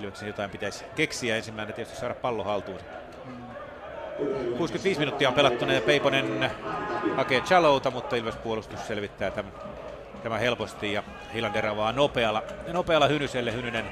Ilveksen 0.00 0.28
jotain 0.28 0.50
pitäisi 0.50 0.84
keksiä 0.96 1.36
ensimmäinen 1.36 1.74
tietysti 1.74 2.00
saada 2.00 2.14
pallo 2.14 2.44
haltuun. 2.44 2.78
65 4.58 5.00
minuuttia 5.00 5.28
on 5.28 5.34
pelattu 5.34 5.64
ja 5.64 5.80
Peiponen 5.80 6.50
hakee 7.16 7.40
Chalouta, 7.40 7.90
mutta 7.90 8.16
Ilves 8.16 8.36
puolustus 8.36 8.86
selvittää 8.86 9.30
tämän, 9.30 9.52
tämän 10.22 10.40
helposti 10.40 10.92
ja 10.92 11.02
Hilander 11.34 11.66
avaa 11.66 11.92
nopealla, 11.92 12.42
nopealla 12.72 13.08
Hynyselle, 13.08 13.52
Hynynen 13.52 13.84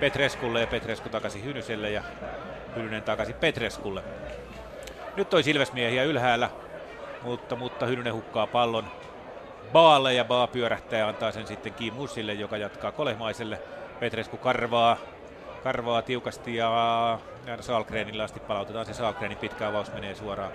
Petreskulle 0.00 0.60
ja 0.60 0.66
Petresku 0.66 1.08
takaisin 1.08 1.44
Hynyselle 1.44 1.90
ja 1.90 2.02
Hynynen 2.76 3.02
takaisin 3.02 3.34
Petreskulle. 3.34 4.02
Nyt 5.16 5.34
olisi 5.34 5.50
Ilvesmiehiä 5.50 6.04
ylhäällä, 6.04 6.50
mutta, 7.22 7.56
mutta 7.56 7.86
Hynynen 7.86 8.14
hukkaa 8.14 8.46
pallon 8.46 8.84
Baalle 9.72 10.14
ja 10.14 10.24
Baa 10.24 10.46
pyörähtää 10.46 10.98
ja 10.98 11.08
antaa 11.08 11.32
sen 11.32 11.46
sitten 11.46 11.74
Kim 11.74 11.94
Mussille, 11.94 12.32
joka 12.32 12.56
jatkaa 12.56 12.92
Kolehmaiselle. 12.92 13.58
Petresku 14.00 14.36
karvaa, 14.36 14.96
karvaa 15.64 16.02
tiukasti 16.02 16.56
ja 16.56 17.18
Saalgrenilla 17.60 18.24
asti 18.24 18.40
palautetaan 18.40 18.86
se 18.86 18.94
Saalgrenin 18.94 19.38
pitkä 19.38 19.68
avaus 19.68 19.92
menee 19.92 20.14
suoraan 20.14 20.52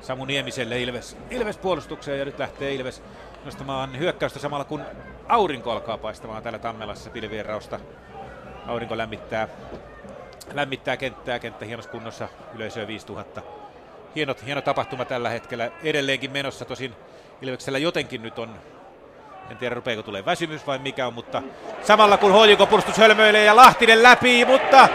Samu 0.00 0.24
Niemiselle 0.24 0.82
Ilves, 0.82 1.16
Ilves 1.30 1.58
puolustukseen 1.58 2.18
ja 2.18 2.24
nyt 2.24 2.38
lähtee 2.38 2.74
Ilves 2.74 3.02
nostamaan 3.44 3.98
hyökkäystä 3.98 4.38
samalla 4.38 4.64
kun 4.64 4.82
aurinko 5.28 5.70
alkaa 5.70 5.98
paistamaan 5.98 6.42
täällä 6.42 6.58
Tammelassa 6.58 7.10
pilvien 7.10 7.46
rausta. 7.46 7.80
Aurinko 8.66 8.96
lämmittää, 8.96 9.48
lämmittää 10.52 10.96
kenttää, 10.96 11.38
kenttä 11.38 11.64
hienosti 11.64 11.90
kunnossa, 11.92 12.28
yleisöä 12.54 12.86
5000. 12.86 13.42
Hieno, 14.16 14.34
hieno 14.46 14.60
tapahtuma 14.62 15.04
tällä 15.04 15.28
hetkellä, 15.28 15.70
edelleenkin 15.82 16.30
menossa 16.30 16.64
tosin 16.64 16.94
Ilveksellä 17.42 17.78
jotenkin 17.78 18.22
nyt 18.22 18.38
on, 18.38 18.50
en 19.50 19.56
tiedä 19.56 19.74
rupeeko 19.74 20.02
tulee 20.02 20.24
väsymys 20.24 20.66
vai 20.66 20.78
mikä 20.78 21.06
on, 21.06 21.14
mutta 21.14 21.42
samalla 21.82 22.16
kun 22.16 22.32
HJK 22.32 22.68
puolustus 22.68 22.98
hölmöilee 22.98 23.44
ja 23.44 23.56
Lahtinen 23.56 24.02
läpi, 24.02 24.44
mutta 24.44 24.88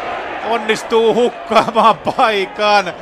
onnistuu 0.45 1.14
hukkaamaan 1.14 1.98
paikan. 1.98 2.94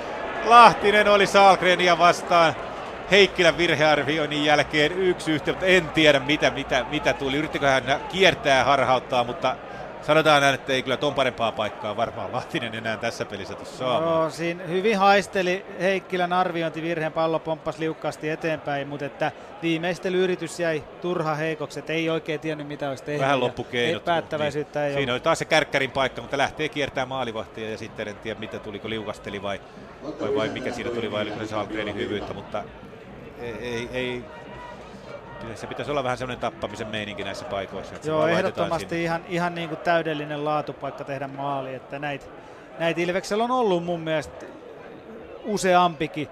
Lahtinen 0.45 1.07
oli 1.07 1.27
Saalgrenia 1.27 1.97
vastaan. 1.97 2.55
Heikkilän 3.11 3.57
virhearvioinnin 3.57 4.45
jälkeen 4.45 4.91
yksi 4.91 5.31
yhtä, 5.31 5.51
mutta 5.51 5.65
en 5.65 5.89
tiedä 5.89 6.19
mitä, 6.19 6.51
mitä, 6.51 6.85
mitä 6.91 7.13
tuli. 7.13 7.37
Yrittikö 7.37 7.67
hän 7.67 7.83
kiertää 8.09 8.63
harhauttaa, 8.63 9.23
mutta 9.23 9.55
sanotaan 10.07 10.41
näin, 10.41 10.55
että 10.55 10.73
ei 10.73 10.83
kyllä 10.83 10.97
ton 10.97 11.13
parempaa 11.13 11.51
paikkaa 11.51 11.97
varmaan 11.97 12.33
Lahtinen 12.33 12.75
enää 12.75 12.97
tässä 12.97 13.25
pelissä 13.25 13.55
tuossa 13.55 13.77
saamaan. 13.77 14.21
Joo, 14.21 14.29
siinä 14.29 14.63
hyvin 14.63 14.97
haisteli 14.97 15.65
Heikkilän 15.79 16.33
arviointivirheen, 16.33 17.13
pallo 17.13 17.39
pomppasi 17.39 17.79
liukkaasti 17.79 18.29
eteenpäin, 18.29 18.87
mutta 18.87 19.05
että 19.05 19.31
viimeistelyyritys 19.61 20.59
jäi 20.59 20.83
turha 21.01 21.35
heikoksi, 21.35 21.79
että 21.79 21.93
ei 21.93 22.09
oikein 22.09 22.39
tiennyt 22.39 22.67
mitä 22.67 22.89
olisi 22.89 23.03
tehnyt. 23.03 23.21
Vähän 23.21 23.39
loppukeinot. 23.39 24.05
Päättäväisyyttä 24.05 24.87
ei 24.87 24.93
Siinä 24.93 25.13
oli 25.13 25.19
taas 25.19 25.39
se 25.39 25.45
kärkkärin 25.45 25.91
paikka, 25.91 26.21
mutta 26.21 26.37
lähtee 26.37 26.69
kiertämään 26.69 27.07
maalivahtia 27.07 27.69
ja 27.69 27.77
sitten 27.77 28.07
en 28.07 28.15
tiedä 28.15 28.39
mitä 28.39 28.59
tuliko 28.59 28.89
liukasteli 28.89 29.41
vai, 29.41 29.61
vai, 30.21 30.35
vai 30.35 30.49
mikä 30.49 30.71
siinä 30.71 30.89
tuli 30.89 31.11
vai 31.11 31.21
oliko 31.21 31.45
se 31.45 31.93
hyvyyttä, 31.93 32.33
mutta 32.33 32.63
ei, 33.41 33.55
ei, 33.61 33.89
ei 33.93 34.23
se 35.55 35.67
pitäisi 35.67 35.91
olla 35.91 36.03
vähän 36.03 36.17
semmoinen 36.17 36.41
tappamisen 36.41 36.87
meininki 36.87 37.23
näissä 37.23 37.45
paikoissa. 37.45 37.95
Että 37.95 38.07
Joo, 38.07 38.21
sinne. 38.21 38.39
ehdottomasti 38.39 39.03
ihan, 39.03 39.21
ihan 39.27 39.55
niin 39.55 39.69
kuin 39.69 39.79
täydellinen 39.79 40.45
laatupaikka 40.45 41.03
tehdä 41.03 41.27
maali, 41.27 41.75
että 41.75 41.99
näitä 41.99 42.25
näit 42.79 42.97
Ilveksellä 42.97 43.43
on 43.43 43.51
ollut 43.51 43.83
mun 43.83 43.99
mielestä 43.99 44.45
useampikin, 45.45 46.27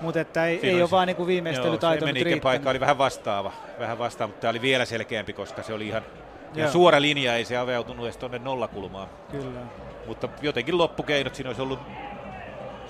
mutta 0.00 0.20
että 0.20 0.46
ei, 0.46 0.60
Siinä 0.60 0.76
ei 0.76 0.82
ole 0.82 0.88
se- 0.88 0.90
vaan 0.90 1.06
niin 1.06 1.16
kuin 1.16 1.24
Joo, 1.24 1.28
viimeistelytaito 1.28 2.06
se 2.06 2.40
paikka 2.42 2.70
oli 2.70 2.80
vähän 2.80 2.98
vastaava, 2.98 3.52
vähän 3.78 3.98
vastaava, 3.98 4.28
mutta 4.28 4.40
tämä 4.40 4.50
oli 4.50 4.60
vielä 4.62 4.84
selkeämpi, 4.84 5.32
koska 5.32 5.62
se 5.62 5.72
oli 5.72 5.86
ihan, 5.88 6.02
ihan 6.56 6.72
suora 6.72 7.00
linja, 7.00 7.34
ei 7.34 7.44
se 7.44 7.56
aveutunut 7.56 8.06
edes 8.06 8.16
tuonne 8.16 8.38
nollakulmaan. 8.38 9.08
Kyllä. 9.30 9.60
Mutta 10.06 10.28
jotenkin 10.42 10.78
loppukeinot 10.78 11.34
siinä 11.34 11.50
olisi 11.50 11.62
ollut, 11.62 11.80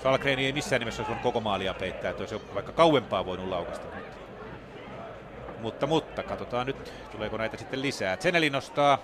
Salgreni 0.03 0.47
ei 0.47 0.53
missään 0.53 0.81
nimessä 0.81 1.01
olisi 1.01 1.09
voinut 1.09 1.23
koko 1.23 1.41
maalia 1.41 1.75
peittää, 1.75 2.11
että 2.11 2.23
olisi 2.23 2.41
vaikka 2.55 2.73
kauempaa 2.73 3.27
voinut 3.27 3.49
laukasta. 3.49 3.87
Mutta, 5.61 5.87
mutta, 5.87 6.23
katsotaan 6.23 6.67
nyt, 6.67 6.93
tuleeko 7.13 7.37
näitä 7.37 7.57
sitten 7.57 7.83
lisää. 7.83 8.17
Zeneli 8.17 8.51
nostaa 8.51 8.99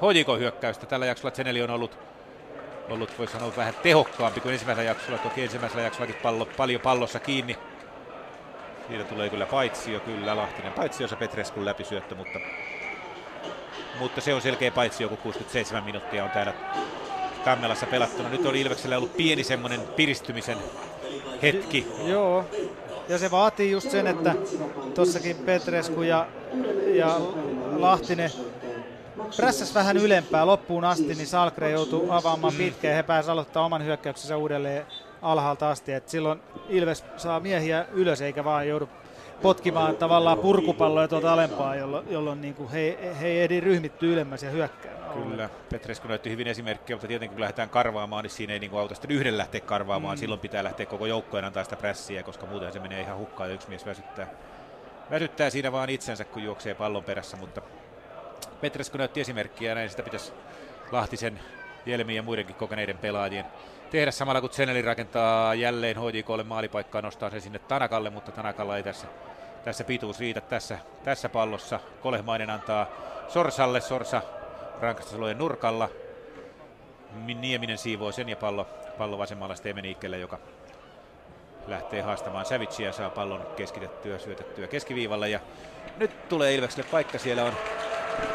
HJK-hyökkäystä. 0.00 0.86
Tällä 0.86 1.06
jaksolla 1.06 1.34
Zeneli 1.34 1.62
on 1.62 1.70
ollut, 1.70 1.98
ollut 2.88 3.18
voisi 3.18 3.32
sanoa, 3.32 3.52
vähän 3.56 3.74
tehokkaampi 3.82 4.40
kuin 4.40 4.52
ensimmäisellä 4.52 4.88
jaksolla. 4.90 5.18
Toki 5.18 5.42
ensimmäisellä 5.42 5.82
jaksollakin 5.82 6.16
pallo, 6.22 6.46
paljon 6.56 6.80
pallossa 6.80 7.20
kiinni. 7.20 7.58
Siitä 8.88 9.04
tulee 9.04 9.30
kyllä 9.30 9.46
paitsio, 9.46 10.00
kyllä 10.00 10.36
Lahtinen 10.36 10.72
paitsiossa 10.72 11.16
Petreskun 11.16 11.64
läpisyöttö, 11.64 12.14
mutta, 12.14 12.38
mutta 13.98 14.20
se 14.20 14.34
on 14.34 14.42
selkeä 14.42 14.70
paitsio, 14.70 15.08
kun 15.08 15.18
67 15.18 15.84
minuuttia 15.84 16.24
on 16.24 16.30
täällä 16.30 16.52
Tammelassa 17.44 17.86
pelattuna. 17.86 18.28
Nyt 18.28 18.46
on 18.46 18.56
Ilveksellä 18.56 18.96
ollut 18.96 19.16
pieni 19.16 19.44
semmoinen 19.44 19.80
piristymisen 19.80 20.58
hetki. 21.42 21.86
Joo, 22.04 22.44
ja 23.10 23.18
se 23.18 23.30
vaatii 23.30 23.70
just 23.70 23.90
sen, 23.90 24.06
että 24.06 24.34
tossakin 24.94 25.36
Petresku 25.36 26.02
ja, 26.02 26.26
ja 26.94 27.20
Lahtinen 27.76 28.30
prässäs 29.36 29.74
vähän 29.74 29.96
ylempää 29.96 30.46
loppuun 30.46 30.84
asti, 30.84 31.14
niin 31.14 31.26
Salkre 31.26 31.70
joutuu 31.70 32.10
avaamaan 32.10 32.54
pitkään 32.58 32.92
ja 32.92 32.96
he 32.96 33.02
pääsivät 33.02 33.32
aloittaa 33.32 33.64
oman 33.64 33.84
hyökkäyksensä 33.84 34.36
uudelleen 34.36 34.86
alhaalta 35.22 35.70
asti. 35.70 35.92
Et 35.92 36.08
silloin 36.08 36.40
Ilves 36.68 37.04
saa 37.16 37.40
miehiä 37.40 37.86
ylös 37.92 38.22
eikä 38.22 38.44
vaan 38.44 38.68
joudu 38.68 38.88
potkimaan 39.42 39.96
tavallaan 39.96 40.38
purkupalloja 40.38 41.08
tuolta 41.08 41.32
alempaa, 41.32 41.76
jolloin, 41.76 42.06
jolloin 42.10 42.40
niin 42.40 42.54
kuin 42.54 42.70
he, 42.70 42.98
he 43.20 43.28
ei 43.28 43.40
ehdi 43.40 43.60
ryhmittyä 43.60 44.12
ylemmäs 44.12 44.42
ja 44.42 44.50
hyökkää. 44.50 44.92
Kyllä, 45.12 45.50
Petrescu 45.70 46.08
näytti 46.08 46.30
hyvin 46.30 46.46
esimerkkiä, 46.46 46.96
mutta 46.96 47.08
tietenkin 47.08 47.34
kun 47.34 47.40
lähdetään 47.40 47.70
karvaamaan, 47.70 48.22
niin 48.22 48.30
siinä 48.30 48.52
ei 48.52 48.58
niin 48.58 48.70
kuin 48.70 48.80
auta 48.80 48.94
sitten 48.94 49.10
yhden 49.10 49.38
lähteä 49.38 49.60
karvaamaan. 49.60 50.16
Mm. 50.16 50.20
Silloin 50.20 50.40
pitää 50.40 50.64
lähteä 50.64 50.86
koko 50.86 51.06
joukkojen 51.06 51.44
antaa 51.44 51.64
sitä 51.64 51.76
prässiä, 51.76 52.22
koska 52.22 52.46
muuten 52.46 52.72
se 52.72 52.78
menee 52.80 53.00
ihan 53.00 53.18
hukkaan 53.18 53.50
ja 53.50 53.54
yksi 53.54 53.68
mies 53.68 53.86
väsyttää. 53.86 54.26
Väsyttää 55.10 55.50
siinä 55.50 55.72
vaan 55.72 55.90
itsensä, 55.90 56.24
kun 56.24 56.42
juoksee 56.42 56.74
pallon 56.74 57.04
perässä, 57.04 57.36
mutta 57.36 57.62
Petrescu 58.60 58.98
näytti 58.98 59.20
esimerkkiä 59.20 59.68
ja 59.68 59.74
näin 59.74 59.90
sitä 59.90 60.02
pitäisi 60.02 60.32
Lahtisen, 60.92 61.40
Jelmin 61.86 62.16
ja 62.16 62.22
muidenkin 62.22 62.56
kokeneiden 62.56 62.98
pelaajien 62.98 63.44
tehdä 63.90 64.10
samalla 64.10 64.40
kun 64.40 64.50
Zeneli 64.50 64.82
rakentaa 64.82 65.54
jälleen 65.54 65.96
HJKlle 65.96 66.44
maalipaikkaa, 66.44 67.02
nostaa 67.02 67.30
se 67.30 67.40
sinne 67.40 67.58
Tanakalle, 67.58 68.10
mutta 68.10 68.32
Tanakalla 68.32 68.76
ei 68.76 68.82
tässä, 68.82 69.06
tässä 69.64 69.84
pituus 69.84 70.20
riitä 70.20 70.40
tässä, 70.40 70.78
tässä 71.04 71.28
pallossa. 71.28 71.80
Kolehmainen 72.02 72.50
antaa 72.50 72.86
Sorsalle, 73.28 73.80
Sorsa 73.80 74.22
rankasta 74.80 75.16
nurkalla. 75.34 75.88
Nieminen 77.40 77.78
siivoo 77.78 78.12
sen 78.12 78.28
ja 78.28 78.36
pallo, 78.36 78.66
pallo 78.98 79.18
vasemmalla 79.18 79.54
Stemeniikkelle, 79.54 80.18
joka 80.18 80.38
lähtee 81.66 82.02
haastamaan 82.02 82.46
Savicea 82.46 82.86
ja 82.86 82.92
saa 82.92 83.10
pallon 83.10 83.46
keskitettyä, 83.56 84.18
syötettyä 84.18 84.66
keskiviivalle. 84.66 85.28
Ja 85.28 85.40
nyt 85.96 86.28
tulee 86.28 86.54
Ilvekselle 86.54 86.88
paikka, 86.90 87.18
siellä 87.18 87.44
on 87.44 87.52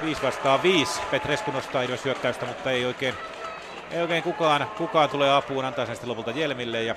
5 0.02 0.22
vastaan 0.22 0.64
5. 0.64 1.02
Petrescu 1.12 1.52
nostaa 1.52 1.82
Ilves 1.82 2.06
hyökkäystä, 2.06 2.46
mutta 2.46 2.72
ei 2.72 2.86
oikein, 2.86 3.16
ei 3.92 4.02
oikein 4.02 4.24
kukaan, 4.24 4.68
kukaan 4.78 5.10
tulee 5.10 5.34
apuun, 5.34 5.66
antaa 5.66 5.86
sen 5.86 5.96
sitten 5.96 6.10
lopulta 6.10 6.32
Jelmille 6.32 6.84
ja 6.84 6.96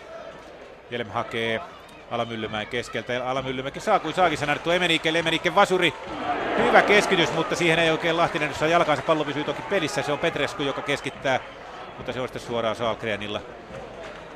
Jelm 0.91 1.09
hakee 1.09 1.61
Alamyllymäen 2.11 2.67
keskeltä. 2.67 3.31
Alamyllymäki 3.31 3.81
saa 3.81 3.99
kuin 3.99 4.15
saakin 4.15 4.39
sen 4.39 4.51
annettu 4.51 4.71
Emenike, 4.71 5.09
Emenike 5.09 5.55
vasuri. 5.55 5.95
Hyvä 6.59 6.83
keskitys, 6.83 7.33
mutta 7.33 7.57
siihen 7.57 7.79
ei 7.79 7.91
oikein 7.91 8.17
Lahtinen 8.17 8.55
saa 8.55 8.69
jalkaansa. 8.69 9.03
Pallo 9.03 9.25
pysyy 9.25 9.45
toki 9.45 9.63
pelissä. 9.63 10.03
Se 10.03 10.13
on 10.13 10.19
Petrescu, 10.19 10.63
joka 10.63 10.83
keskittää, 10.83 11.41
mutta 11.97 12.13
se 12.13 12.21
on 12.21 12.29
sitten 12.29 12.43
suoraan 12.43 12.77
Saalgrenilla. 12.77 13.41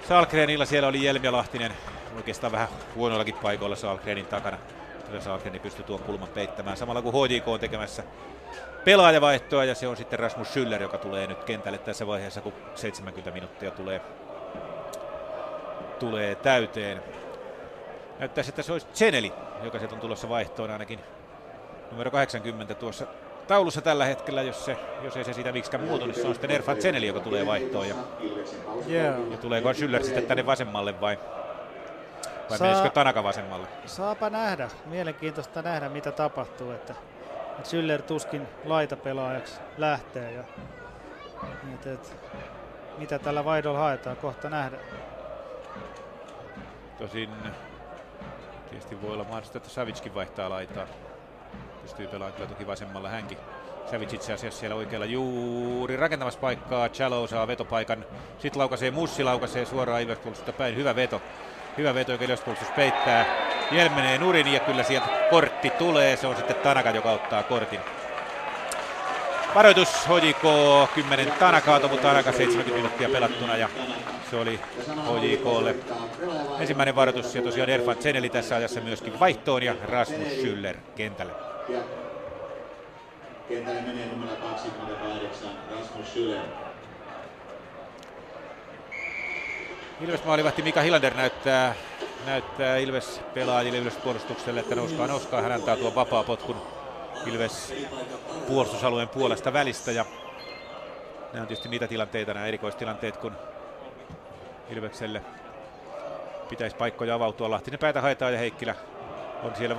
Saalgrenilla 0.09 0.65
siellä 0.65 0.89
oli 0.89 1.05
Jelmi 1.05 1.31
Lahtinen 1.31 1.73
oikeastaan 2.17 2.53
vähän 2.53 2.69
huonoillakin 2.95 3.35
paikoilla 3.35 3.77
Saalgrenin 3.77 4.27
takana. 4.27 4.59
Kyllä 5.07 5.21
Saalgreni 5.21 5.59
pystyy 5.59 5.85
tuon 5.85 6.01
kulman 6.01 6.29
peittämään 6.29 6.77
samalla 6.77 7.03
kuin 7.03 7.29
HJK 7.29 7.49
on 7.49 7.61
tekemässä 7.61 8.03
pelaajavaihtoa 8.85 9.65
ja 9.65 9.75
se 9.75 9.89
on 9.89 9.97
sitten 9.97 10.19
Rasmus 10.19 10.49
Schüller, 10.49 10.83
joka 10.83 10.99
tulee 10.99 11.27
nyt 11.27 11.45
kentälle 11.45 11.79
tässä 11.79 12.07
vaiheessa, 12.07 12.41
kun 12.41 12.53
70 12.75 13.31
minuuttia 13.31 13.71
tulee, 13.71 14.01
tulee 15.99 16.35
täyteen. 16.35 17.03
Näyttäisi, 18.19 18.51
että 18.51 18.63
se 18.63 18.73
olisi 18.73 18.87
Zeneli, 18.95 19.33
joka 19.63 19.79
sieltä 19.79 19.95
on 19.95 20.01
tulossa 20.01 20.29
vaihtoon 20.29 20.71
ainakin 20.71 21.01
numero 21.91 22.11
80 22.11 22.75
tuossa 22.75 23.07
taulussa 23.47 23.81
tällä 23.81 24.05
hetkellä, 24.05 24.43
jos, 24.43 24.65
se, 24.65 24.77
jos 25.03 25.17
ei 25.17 25.25
se 25.25 25.33
siitä 25.33 25.53
miksikään 25.53 25.85
muutu, 25.85 26.07
niin 26.07 26.15
se 26.15 26.27
on 26.27 26.35
sitten 26.35 26.51
Erfan 26.51 26.83
Zeneli, 26.83 27.07
joka 27.07 27.21
tulee 27.21 27.47
vaihtoon. 27.47 27.89
Ja, 27.89 27.95
yeah. 28.89 29.31
ja 29.31 29.37
tuleeko 29.37 29.73
Schüller 29.73 30.05
sitten 30.05 30.27
tänne 30.27 30.47
vasemmalle 30.47 31.01
vai, 31.01 31.19
vai 32.51 32.59
Saa, 32.59 32.67
menisikö 32.67 32.91
Tanaka 32.91 33.23
vasemmalle? 33.23 33.67
Saapa 33.87 34.31
nähdä. 34.31 34.69
Mielenkiintoista 34.87 35.63
nähdä, 35.63 35.89
mitä 35.89 36.13
tapahtuu. 36.13 36.71
Että, 36.71 36.95
että 37.59 37.71
Schüller 37.71 38.03
tuskin 38.03 38.49
laitapelaajaksi 38.65 39.55
lähtee. 39.79 40.33
Ja, 40.33 40.45
että, 41.75 41.93
että, 41.93 42.09
mitä 42.99 43.19
tällä 43.19 43.45
vaihdolla 43.45 43.79
haetaan, 43.79 44.17
kohta 44.17 44.51
nähdä. 44.51 44.77
Tosin 46.99 47.31
Tietysti 48.73 49.03
voi 49.03 49.13
olla 49.13 49.25
mahdollista, 49.25 49.59
että 49.59 49.71
Savitskin 49.71 50.15
vaihtaa 50.15 50.51
laitaa. 50.51 50.87
Pystyy 51.83 52.07
pelaamaan 52.07 52.33
kyllä 52.33 52.49
toki 52.49 52.67
vasemmalla 52.67 53.09
hänkin. 53.09 53.39
Savic 53.91 54.13
itse 54.13 54.33
asiassa 54.33 54.61
siellä 54.61 54.77
oikealla 54.77 55.07
juuri 55.07 55.97
rakentamassa 55.97 56.41
paikkaa. 56.41 56.89
Chalo 56.89 57.27
saa 57.27 57.47
vetopaikan. 57.47 58.05
Sitten 58.39 58.61
laukaisee 58.61 58.91
Mussi, 58.91 59.25
laukaisee 59.25 59.65
suoraan 59.65 60.03
Ilvespuolustusta 60.03 60.53
päin. 60.53 60.77
Hyvä 60.77 60.97
veto. 60.97 61.23
Hyvä 61.79 61.95
veto, 61.95 62.13
joka 62.13 62.25
Ilvespuolustus 62.25 62.71
peittää. 62.71 63.27
Jel 63.71 63.89
menee 63.89 64.19
nurin 64.19 64.53
ja 64.53 64.61
kyllä 64.61 64.83
sieltä 64.83 65.09
kortti 65.31 65.71
tulee. 65.71 66.17
Se 66.17 66.27
on 66.27 66.37
sitten 66.37 66.57
Tanaka, 66.57 66.91
joka 66.91 67.11
ottaa 67.11 67.43
kortin. 67.43 67.81
Varoitus 69.55 69.89
HJK 70.09 70.43
10 70.95 71.33
Tanakaato, 71.39 71.89
mutta 71.89 72.09
Tanaka 72.09 72.33
70 72.33 72.77
minuuttia 72.77 73.09
pelattuna 73.09 73.57
ja 73.57 73.69
se 74.31 74.37
oli 74.37 74.61
HJKlle 74.87 75.75
ensimmäinen 76.59 76.97
varoitus 76.97 77.35
ja 77.35 77.43
tosiaan 77.43 77.71
Erfan 77.71 77.97
Zeneli 77.97 78.29
tässä 78.29 78.57
ajassa 78.57 78.81
myöskin 78.81 79.21
vaihtoon 79.21 79.63
ja 79.63 79.75
Rasmus 79.85 80.29
Schüller 80.29 80.77
kentälle. 80.97 81.33
Kentälle 83.49 83.81
menee 83.81 84.07
numero 84.07 84.37
28 84.37 85.51
Rasmus 85.71 86.07
Schüller. 86.15 86.43
Ilves 90.01 90.25
maalivahti 90.25 90.63
Mika 90.63 90.81
Hilander 90.81 91.15
näyttää, 91.15 91.75
näyttää 92.27 92.77
Ilves 92.77 93.21
pelaajille 93.35 93.79
Ilves 93.79 93.97
puolustukselle, 93.97 94.61
että 94.61 94.75
nouskaa, 94.75 95.07
nouskaa. 95.07 95.43
Hän 95.43 95.53
antaa 95.53 95.77
tuon 95.77 95.95
vapaa 95.95 96.23
potkun 96.23 96.82
Ilves 97.27 97.75
puolustusalueen 98.49 99.09
puolesta 99.09 99.53
välistä 99.53 99.93
ja 99.93 100.05
ne 101.33 101.41
on 101.41 101.47
tietysti 101.47 101.69
niitä 101.69 101.87
tilanteita, 101.87 102.35
nämä 102.35 102.47
erikoistilanteet, 102.47 103.17
kun 103.17 103.33
Ilvekselle 104.71 105.23
pitäisi 106.49 106.77
paikkoja 106.77 107.15
avautua. 107.15 107.51
Lahtinen 107.51 107.81
päätä 107.81 108.01
haetaan 108.01 108.33
ja 108.33 108.39
Heikkilä 108.39 108.75
on 109.43 109.53
siellä. 109.57 109.77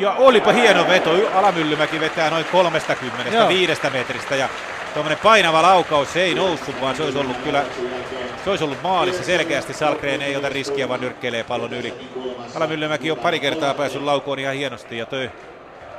Ja 0.00 0.12
olipa 0.12 0.52
hieno 0.52 0.88
veto. 0.88 1.10
Alamyllymäki 1.34 2.00
vetää 2.00 2.30
noin 2.30 2.44
30 2.44 3.48
viidestä 3.48 3.90
metristä 3.90 4.36
ja 4.36 4.48
tuommoinen 4.94 5.22
painava 5.22 5.62
laukaus 5.62 6.12
se 6.12 6.22
ei 6.22 6.34
noussut, 6.34 6.80
vaan 6.80 6.96
se 6.96 7.02
olisi 7.02 7.18
ollut 7.18 7.36
kyllä 7.36 7.64
se 8.44 8.50
olisi 8.50 8.64
ollut 8.64 8.82
maalissa 8.82 9.24
selkeästi. 9.24 9.72
Salkreen 9.72 10.22
ei 10.22 10.36
ota 10.36 10.48
riskiä, 10.48 10.88
vaan 10.88 11.00
nyrkkeilee 11.00 11.44
pallon 11.44 11.72
yli. 11.72 11.94
Alamyllymäki 12.54 13.10
on 13.10 13.18
pari 13.18 13.40
kertaa 13.40 13.74
päässyt 13.74 14.02
laukoon 14.02 14.38
ihan 14.38 14.54
hienosti 14.54 14.98
ja 14.98 15.06
toi 15.06 15.30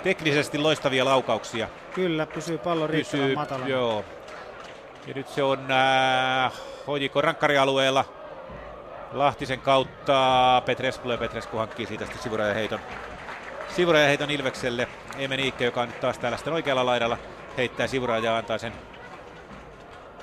teknisesti 0.03 0.57
loistavia 0.57 1.05
laukauksia. 1.05 1.67
Kyllä, 1.95 2.25
pysyy 2.25 2.57
pallon 2.57 2.89
riittävän 2.89 3.33
matalana. 3.35 3.67
Joo. 3.67 4.05
Ja 5.07 5.13
nyt 5.13 5.27
se 5.27 5.43
on 5.43 5.71
äh, 5.71 6.53
HJK 6.87 7.15
rankkarialueella. 7.15 8.05
Lahtisen 9.11 9.59
kautta 9.59 10.61
Petrescu 10.65 11.09
ja 11.09 11.17
Petrescu 11.17 11.57
hankkii 11.57 11.85
siitä 11.85 12.05
sitten 12.05 12.23
sivurajaheiton. 12.23 12.79
Sivurajaheiton 13.75 14.31
Ilvekselle. 14.31 14.87
Emen 15.17 15.39
Iikke, 15.39 15.65
joka 15.65 15.81
on 15.81 15.87
nyt 15.87 15.99
taas 15.99 16.17
täällä 16.17 16.37
sitten 16.37 16.53
oikealla 16.53 16.85
laidalla, 16.85 17.17
heittää 17.57 17.87
sivurajaa 17.87 18.33
ja 18.33 18.37
antaa 18.37 18.57
sen 18.57 18.73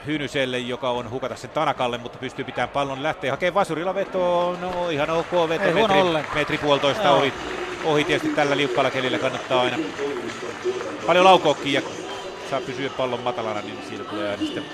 Hynyselle, 0.07 0.59
joka 0.59 0.90
on 0.90 1.11
hukata 1.11 1.36
sen 1.36 1.51
Tanakalle, 1.51 1.98
mutta 1.98 2.19
pystyy 2.19 2.44
pitämään 2.44 2.69
pallon 2.69 3.02
lähtee 3.02 3.31
hakemaan 3.31 3.55
vasurilla 3.55 3.94
vetoon. 3.94 4.61
No 4.61 4.90
ihan 4.90 5.11
ok 5.11 5.32
veto, 5.48 5.65
Ei 5.65 5.74
metri, 5.74 6.24
metri 6.35 6.59
puolitoista 6.59 7.09
Joo. 7.09 7.16
ohi, 7.16 7.32
ohi 7.85 8.05
tietysti 8.05 8.36
tällä 8.36 8.57
liukkaalla 8.57 8.90
kelillä 8.90 9.19
kannattaa 9.19 9.62
aina 9.62 9.78
paljon 11.07 11.24
laukoakin 11.24 11.73
ja 11.73 11.82
saa 12.51 12.61
pysyä 12.61 12.90
pallon 12.97 13.20
matalana, 13.20 13.61
niin 13.61 13.78
siitä 13.89 14.05
tulee 14.05 14.31
aina 14.31 14.43
sitten 14.43 14.65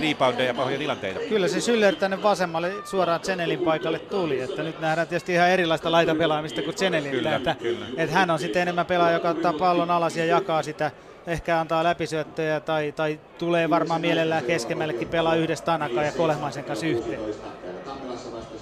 reboundeja 0.00 0.46
ja 0.46 0.54
pahoja 0.54 0.78
tilanteita. 0.78 1.20
Kyllä 1.28 1.48
se 1.48 1.60
Syller 1.60 1.96
tänne 1.96 2.22
vasemmalle 2.22 2.72
suoraan 2.84 3.20
Zenelin 3.20 3.58
paikalle 3.58 3.98
tuli, 3.98 4.40
että 4.40 4.62
nyt 4.62 4.80
nähdään 4.80 5.08
tietysti 5.08 5.32
ihan 5.32 5.50
erilaista 5.50 5.92
laitapelaamista 5.92 6.62
kuin 6.62 6.76
Zenelin, 6.76 7.10
Kyllä, 7.10 7.36
että, 7.36 7.54
kyllä. 7.54 7.86
että 7.96 8.16
hän 8.16 8.30
on 8.30 8.38
sitten 8.38 8.62
enemmän 8.62 8.86
pelaaja, 8.86 9.16
joka 9.16 9.30
ottaa 9.30 9.52
pallon 9.52 9.90
alas 9.90 10.16
ja 10.16 10.24
jakaa 10.24 10.62
sitä, 10.62 10.90
ehkä 11.26 11.60
antaa 11.60 11.84
läpisyöttöjä 11.84 12.60
tai, 12.60 12.92
tai 12.92 13.20
tulee 13.38 13.70
varmaan 13.70 14.00
mielellään 14.00 14.44
keskemmällekin 14.44 15.08
pelaa 15.08 15.34
yhdessä 15.34 15.64
Tanakan 15.64 16.06
ja 16.06 16.12
Kolehmaisen 16.12 16.64
kanssa 16.64 16.86
yhteen. 16.86 17.20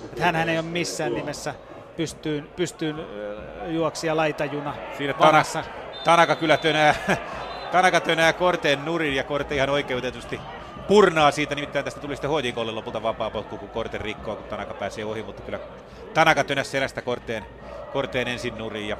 Että 0.05 0.25
hän 0.33 0.49
ei 0.49 0.59
ole 0.59 0.67
missään 0.67 1.15
nimessä 1.15 1.55
pystyyn, 1.97 2.49
pystyyn 2.57 3.07
juoksia 3.67 4.17
laitajuna 4.17 4.75
Siinä. 4.99 5.13
Tanaka, 5.13 5.65
Tanaka 6.05 6.37
kyllä 6.37 6.57
tönää, 6.57 6.95
Tanaka 7.73 8.01
tönää 8.01 8.33
Korteen 8.33 8.85
nurin 8.85 9.15
ja 9.17 9.25
Korte 9.25 9.55
ihan 9.55 9.71
oikeutetusti 9.71 10.41
purnaa 10.89 11.31
siitä, 11.31 11.55
nimittäin 11.55 11.85
tästä 11.85 12.01
tuli 12.01 12.17
sitten 12.17 12.31
HJKlle 12.31 12.73
lopulta 12.73 13.03
vapaa 13.03 13.31
potku, 13.31 13.59
kun 13.59 13.69
Korte 13.69 13.99
rikkoo, 13.99 14.37
kun 14.37 14.45
Tanaka 14.45 14.75
pääsee 14.75 15.05
ohi, 15.05 15.23
mutta 15.23 15.43
kyllä 15.43 15.59
Tanaka 16.15 16.45
tönäsi 16.45 16.71
selästä 16.71 17.03
Korteen, 17.03 17.47
Korteen 17.93 18.29
ensin 18.29 18.59
nurin 18.59 18.89
ja 18.89 18.97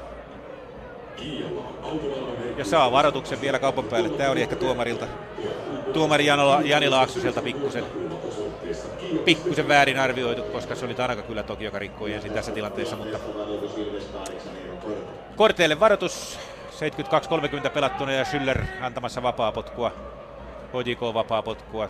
ja 2.57 2.65
saa 2.65 2.91
varoituksen 2.91 3.41
vielä 3.41 3.59
kaupan 3.59 3.85
päälle. 3.85 4.09
Tämä 4.09 4.29
oli 4.29 4.41
ehkä 4.41 4.55
tuomarilta, 4.55 5.07
tuomari 5.93 6.25
Janila, 6.25 6.61
Jani 6.63 6.89
Laaksoselta 6.89 7.41
pikkusen, 7.41 7.83
pikkusen 9.25 9.67
väärin 9.67 9.99
arvioitu, 9.99 10.43
koska 10.43 10.75
se 10.75 10.85
oli 10.85 10.93
Tanaka 10.93 11.21
kyllä 11.21 11.43
toki, 11.43 11.63
joka 11.63 11.79
rikkoi 11.79 12.13
ensin 12.13 12.33
tässä 12.33 12.51
tilanteessa, 12.51 12.95
mutta 12.95 13.19
Korteelle 15.35 15.79
varoitus, 15.79 16.39
72-30 17.67 17.69
pelattuna 17.69 18.11
ja 18.11 18.23
Schüller 18.23 18.63
antamassa 18.81 19.23
vapaa 19.23 19.51
potkua, 19.51 19.91
HJK 20.73 21.01
vapaa 21.01 21.41
potkua. 21.41 21.89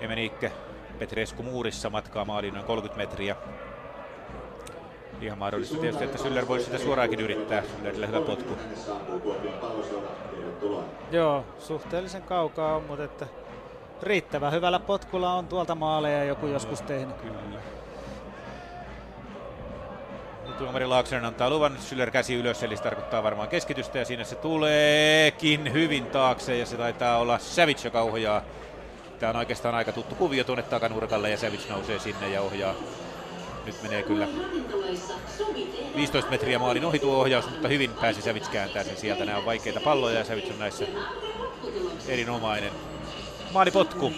Emeniikke 0.00 0.52
Petrescu 0.98 1.42
muurissa 1.42 1.90
matkaa 1.90 2.24
maaliin 2.24 2.54
noin 2.54 2.66
30 2.66 2.96
metriä. 3.02 3.36
Ihan 5.20 5.38
mahdollista 5.38 5.78
tietysti, 5.78 6.04
että 6.04 6.18
Syller 6.18 6.48
voisi 6.48 6.64
sitä 6.64 6.78
suoraankin 6.78 7.20
yrittää. 7.20 7.62
Syllerillä 7.76 8.06
hyvä 8.06 8.20
potku. 8.20 8.56
Joo, 11.10 11.44
suhteellisen 11.58 12.22
kaukaa 12.22 12.76
on, 12.76 12.82
mutta 12.82 13.04
että 13.04 13.26
riittävän 14.04 14.52
hyvällä 14.52 14.78
potkulla 14.78 15.34
on 15.34 15.46
tuolta 15.46 15.74
maaleja 15.74 16.24
joku 16.24 16.46
joskus 16.46 16.82
tehnyt. 16.82 17.16
Kyllä. 17.16 17.38
Tuomari 20.58 20.86
Laaksonen 20.86 21.24
antaa 21.24 21.50
luvan, 21.50 21.78
Syller 21.80 22.10
käsi 22.10 22.34
ylös, 22.34 22.62
eli 22.62 22.76
se 22.76 22.82
tarkoittaa 22.82 23.22
varmaan 23.22 23.48
keskitystä 23.48 23.98
ja 23.98 24.04
siinä 24.04 24.24
se 24.24 24.34
tuleekin 24.34 25.72
hyvin 25.72 26.06
taakse 26.06 26.58
ja 26.58 26.66
se 26.66 26.76
taitaa 26.76 27.18
olla 27.18 27.38
Savage, 27.38 27.80
joka 27.84 28.02
ohjaa. 28.02 28.42
Tämä 29.18 29.30
on 29.30 29.36
oikeastaan 29.36 29.74
aika 29.74 29.92
tuttu 29.92 30.14
kuvio 30.14 30.44
tuonne 30.44 30.62
takanurkalle 30.62 31.30
ja 31.30 31.36
Savage 31.36 31.68
nousee 31.68 31.98
sinne 31.98 32.28
ja 32.28 32.42
ohjaa. 32.42 32.74
Nyt 33.66 33.82
menee 33.82 34.02
kyllä 34.02 34.28
15 35.96 36.30
metriä 36.30 36.58
maalin 36.58 36.84
ohi 36.84 36.98
tuo 36.98 37.16
ohjaus, 37.16 37.50
mutta 37.50 37.68
hyvin 37.68 37.90
pääsi 38.00 38.22
Savage 38.22 38.46
kääntää 38.52 38.84
sen 38.84 38.96
sieltä. 38.96 39.24
Nämä 39.24 39.38
on 39.38 39.46
vaikeita 39.46 39.80
palloja 39.80 40.18
ja 40.18 40.24
Savage 40.24 40.52
on 40.52 40.58
näissä 40.58 40.84
erinomainen. 42.08 42.70
Maalipotku. 43.54 44.12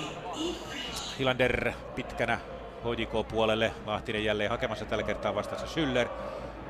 Hilander 1.19 1.73
pitkänä 1.95 2.39
HJK 2.85 3.29
puolelle. 3.29 3.73
Lahtinen 3.87 4.25
jälleen 4.25 4.51
hakemassa 4.51 4.85
tällä 4.85 5.05
kertaa 5.05 5.35
vastassa 5.35 5.67
Schüller. 5.67 6.09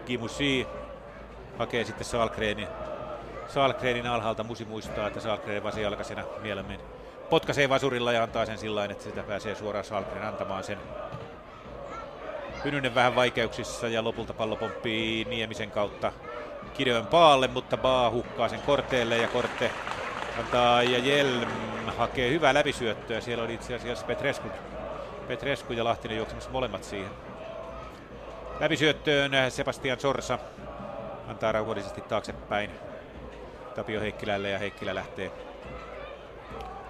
Kimusi 0.06 0.66
hakee 1.58 1.84
sitten 1.84 2.04
Salkreeni. 2.04 2.68
Salkreenin 3.48 4.06
alhaalta 4.06 4.44
Musi 4.44 4.64
muistaa, 4.64 5.06
että 5.06 5.20
Salkreen 5.20 5.62
vasijalkaisena 5.62 6.24
mieluummin 6.42 6.80
potkaisee 7.30 7.68
vasurilla 7.68 8.12
ja 8.12 8.22
antaa 8.22 8.46
sen 8.46 8.58
sillä 8.58 8.84
että 8.84 9.04
sitä 9.04 9.22
pääsee 9.22 9.54
suoraan 9.54 9.84
Salkreen 9.84 10.26
antamaan 10.26 10.64
sen. 10.64 10.78
Hynynen 12.64 12.94
vähän 12.94 13.14
vaikeuksissa 13.14 13.88
ja 13.88 14.04
lopulta 14.04 14.34
pallo 14.34 14.56
pomppii 14.56 15.24
Niemisen 15.24 15.70
kautta 15.70 16.12
Kirjoen 16.74 17.06
paalle, 17.06 17.48
mutta 17.48 17.76
Baa 17.76 18.10
hukkaa 18.10 18.48
sen 18.48 18.62
korteelle 18.62 19.16
ja 19.16 19.28
korte 19.28 19.70
antaa 20.38 20.82
ja 20.82 20.98
Jelm 20.98 21.50
hakee 21.96 22.30
hyvää 22.30 22.54
läpisyöttöä. 22.54 23.20
Siellä 23.20 23.44
oli 23.44 23.54
itse 23.54 23.74
asiassa 23.74 24.06
Petrescu, 24.06 24.48
Petrescu 25.28 25.72
ja 25.72 25.84
Lahtinen 25.84 26.16
juoksemassa 26.16 26.50
molemmat 26.50 26.84
siihen. 26.84 27.10
Läpisyöttöön 28.60 29.30
Sebastian 29.48 30.00
Sorsa 30.00 30.38
antaa 31.28 31.52
rauhallisesti 31.52 32.00
taaksepäin 32.00 32.70
Tapio 33.74 34.00
Heikkilälle 34.00 34.50
ja 34.50 34.58
Heikkilä 34.58 34.94
lähtee 34.94 35.32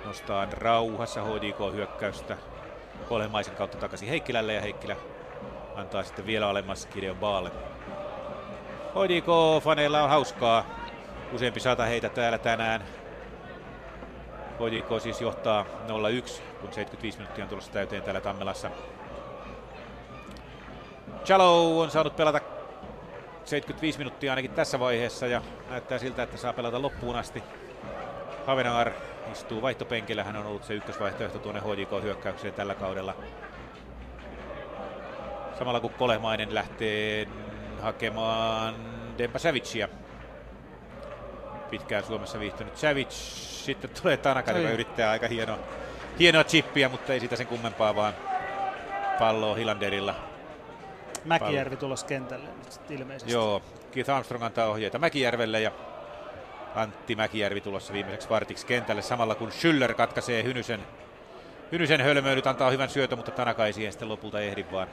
nostaa 0.05 0.47
rauhassa 0.51 1.24
HDK-hyökkäystä 1.24 2.36
Kolemaisen 3.09 3.55
kautta 3.55 3.78
takaisin 3.78 4.09
Heikkilälle 4.09 4.55
ja 4.55 4.60
Heikkilä 4.60 4.97
antaa 5.77 6.02
sitten 6.02 6.27
vielä 6.27 6.48
alemmas 6.48 6.86
Gideon 6.86 7.16
Baalle. 7.16 7.51
HDK-faneilla 8.94 10.02
on 10.02 10.09
hauskaa. 10.09 10.66
Useampi 11.32 11.60
sata 11.60 11.85
heitä 11.85 12.09
täällä 12.09 12.39
tänään. 12.39 12.85
HDK 14.57 15.03
siis 15.03 15.20
johtaa 15.20 15.62
0-1, 15.62 16.41
kun 16.61 16.73
75 16.73 17.19
minuuttia 17.19 17.45
on 17.45 17.49
tulossa 17.49 17.73
täyteen 17.73 18.03
täällä 18.03 18.20
Tammelassa. 18.20 18.70
Chalo 21.24 21.81
on 21.81 21.91
saanut 21.91 22.16
pelata 22.16 22.41
75 23.45 23.99
minuuttia 23.99 24.33
ainakin 24.33 24.51
tässä 24.51 24.81
vaiheessa 24.81 25.27
ja 25.27 25.43
näyttää 25.70 25.99
siltä, 25.99 26.23
että 26.23 26.37
saa 26.37 26.53
pelata 26.53 26.83
loppuun 26.83 27.16
asti. 27.16 27.43
Havenaar 28.47 28.91
istuu 29.33 29.62
vaihtopenkillä, 29.62 30.24
hän 30.24 30.37
on 30.37 30.47
ollut 30.47 30.65
se 30.65 30.74
ykkösvaihtoehto 30.74 31.39
tuonne 31.39 31.61
HJK-hyökkäykseen 31.61 32.55
tällä 32.55 32.74
kaudella. 32.74 33.15
Samalla 35.59 35.81
kun 35.81 35.91
Kolehmainen 35.91 36.55
lähtee 36.55 37.28
hakemaan 37.83 38.74
Dempa 39.19 39.39
Savicea. 39.39 39.89
Pitkään 41.71 42.05
Suomessa 42.05 42.41
viihtynyt 42.41 42.77
Savic. 42.77 43.11
Sitten 43.11 43.91
tulee 44.03 44.17
Tanaka, 44.17 44.53
joka 44.53 44.71
yrittää 44.71 45.11
aika 45.11 45.29
hienoa, 45.29 45.59
hienoa 46.19 46.45
chippiä, 46.45 46.89
mutta 46.89 47.13
ei 47.13 47.21
siitä 47.21 47.37
sen 47.37 47.47
kummempaa, 47.47 47.97
vaan 47.97 48.15
pallo 49.19 49.55
Hilanderilla. 49.55 50.15
Mäkijärvi 51.25 51.77
tulossa 51.77 52.07
kentälle 52.07 52.49
nyt 52.49 52.91
ilmeisesti. 52.91 53.33
Joo, 53.33 53.63
Keith 53.93 54.11
Armstrong 54.11 54.45
antaa 54.45 54.67
ohjeita 54.67 54.99
Mäkijärvelle 54.99 55.61
ja 55.61 55.71
Antti 56.75 57.17
Mäkijärvi 57.17 57.61
tulossa 57.61 57.93
viimeiseksi 57.93 58.29
vartiksi 58.29 58.67
kentälle 58.67 59.03
samalla 59.03 59.35
kun 59.35 59.51
Schüller 59.51 59.95
katkaisee 59.95 60.43
Hynysen, 60.43 60.81
Hynysen 61.73 62.01
hölmöilyt, 62.01 62.47
antaa 62.47 62.71
hyvän 62.71 62.89
syötön, 62.89 63.19
mutta 63.19 63.31
Tanaka 63.31 63.67
ei 63.67 63.73
siihen 63.73 63.93
sitten 63.93 64.09
lopulta 64.09 64.41
ehdi, 64.41 64.67
vaan, 64.73 64.89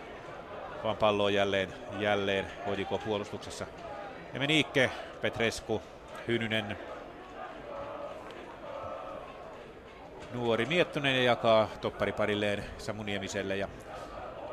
vaan 0.83 0.97
pallo 0.97 1.23
on 1.23 1.33
jälleen, 1.33 1.73
jälleen 1.99 2.45
Hodiko 2.67 2.97
puolustuksessa. 2.97 3.65
Ja 4.33 4.39
meni 4.39 4.59
Ikke, 4.59 4.91
Petresku, 5.21 5.81
Hynynen, 6.27 6.77
nuori 10.33 10.65
Miettunen 10.65 11.15
ja 11.15 11.23
jakaa 11.23 11.69
toppariparilleen 11.81 12.63
Samu 12.77 13.03
Niemiselle 13.03 13.57
ja 13.57 13.67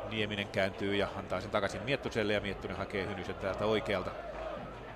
Nieminen 0.09 0.47
kääntyy 0.47 0.95
ja 0.95 1.07
antaa 1.15 1.41
sen 1.41 1.51
takaisin 1.51 1.81
Miettuselle 1.83 2.33
ja 2.33 2.41
Miettunen 2.41 2.77
hakee 2.77 3.07
Hynysen 3.07 3.35
täältä 3.35 3.65
oikealta. 3.65 4.11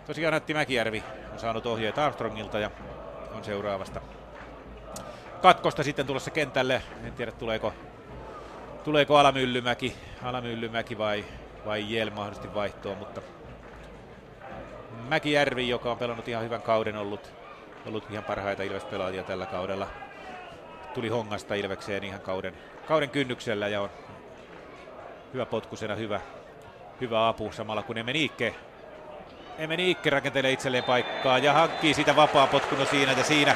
Tosiaan 0.08 0.34
Antti 0.34 0.54
Mäkijärvi 0.54 1.04
on 1.34 1.40
saanut 1.40 1.66
ohjeet 1.66 1.98
Armstrongilta 1.98 2.60
ja 2.60 2.72
on 3.34 3.44
seuraavasta 3.44 4.02
katkosta 5.42 5.84
sitten 5.84 6.06
tulossa 6.06 6.32
kentälle. 6.32 6.82
En 7.04 7.14
tiedä 7.14 7.32
tuleeko, 7.32 7.74
tuleeko 8.84 9.18
Alamyllymäki, 9.18 9.96
Alamyllymäki 10.24 10.98
vai, 10.98 11.26
vai 11.66 11.94
Jel 11.94 12.10
mahdollisesti 12.10 12.54
vaihtoon, 12.54 12.98
mutta 12.98 13.22
Mäkijärvi, 15.10 15.69
joka 15.69 15.91
on 15.91 15.98
pelannut 15.98 16.27
ihan 16.27 16.44
hyvän 16.44 16.61
kauden, 16.61 16.95
ollut, 16.95 17.32
ollut 17.86 18.11
ihan 18.11 18.23
parhaita 18.23 18.64
Ilves-pelaajia 18.64 19.23
tällä 19.23 19.45
kaudella. 19.45 19.88
Tuli 20.94 21.07
Hongasta 21.07 21.56
Ilvekseen 21.56 22.03
ihan 22.03 22.22
kauden, 22.22 22.53
kauden 22.88 23.10
kynnyksellä 23.10 23.68
ja 23.68 23.82
on 23.82 23.90
hyvä 25.34 25.45
potkusena, 25.45 25.95
hyvä, 25.95 26.22
hyvä 27.02 27.27
apu 27.27 27.52
samalla 27.52 27.84
kun 27.84 27.98
Emeniikke 27.98 28.56
Emeniikke 29.57 30.10
rakentelee 30.10 30.52
itselleen 30.52 30.84
paikkaa 30.84 31.38
ja 31.38 31.53
hankkii 31.53 31.94
sitä 31.94 32.15
vapaa 32.15 32.48
potkuna 32.48 32.86
siinä 32.86 33.11
ja 33.11 33.23
siinä 33.23 33.56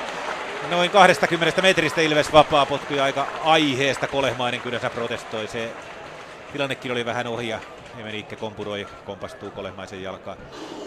noin 0.70 0.90
20 0.90 1.62
metristä 1.62 2.02
Ilves 2.02 2.34
vapaa 2.34 2.66
potku 2.66 2.94
ja 2.94 3.04
aika 3.04 3.28
aiheesta 3.44 4.08
Kolehmainen 4.08 4.62
kyllä 4.62 4.90
protestoi. 4.90 5.48
Se 5.48 5.72
tilannekin 6.52 6.92
oli 6.92 7.06
vähän 7.06 7.28
ohi 7.28 7.48
ja 7.48 7.60
Emeniikke 7.98 8.36
kompuroi, 8.36 8.88
kompastuu 9.06 9.52
Kolehmaisen 9.52 10.04
jalkaan. 10.04 10.38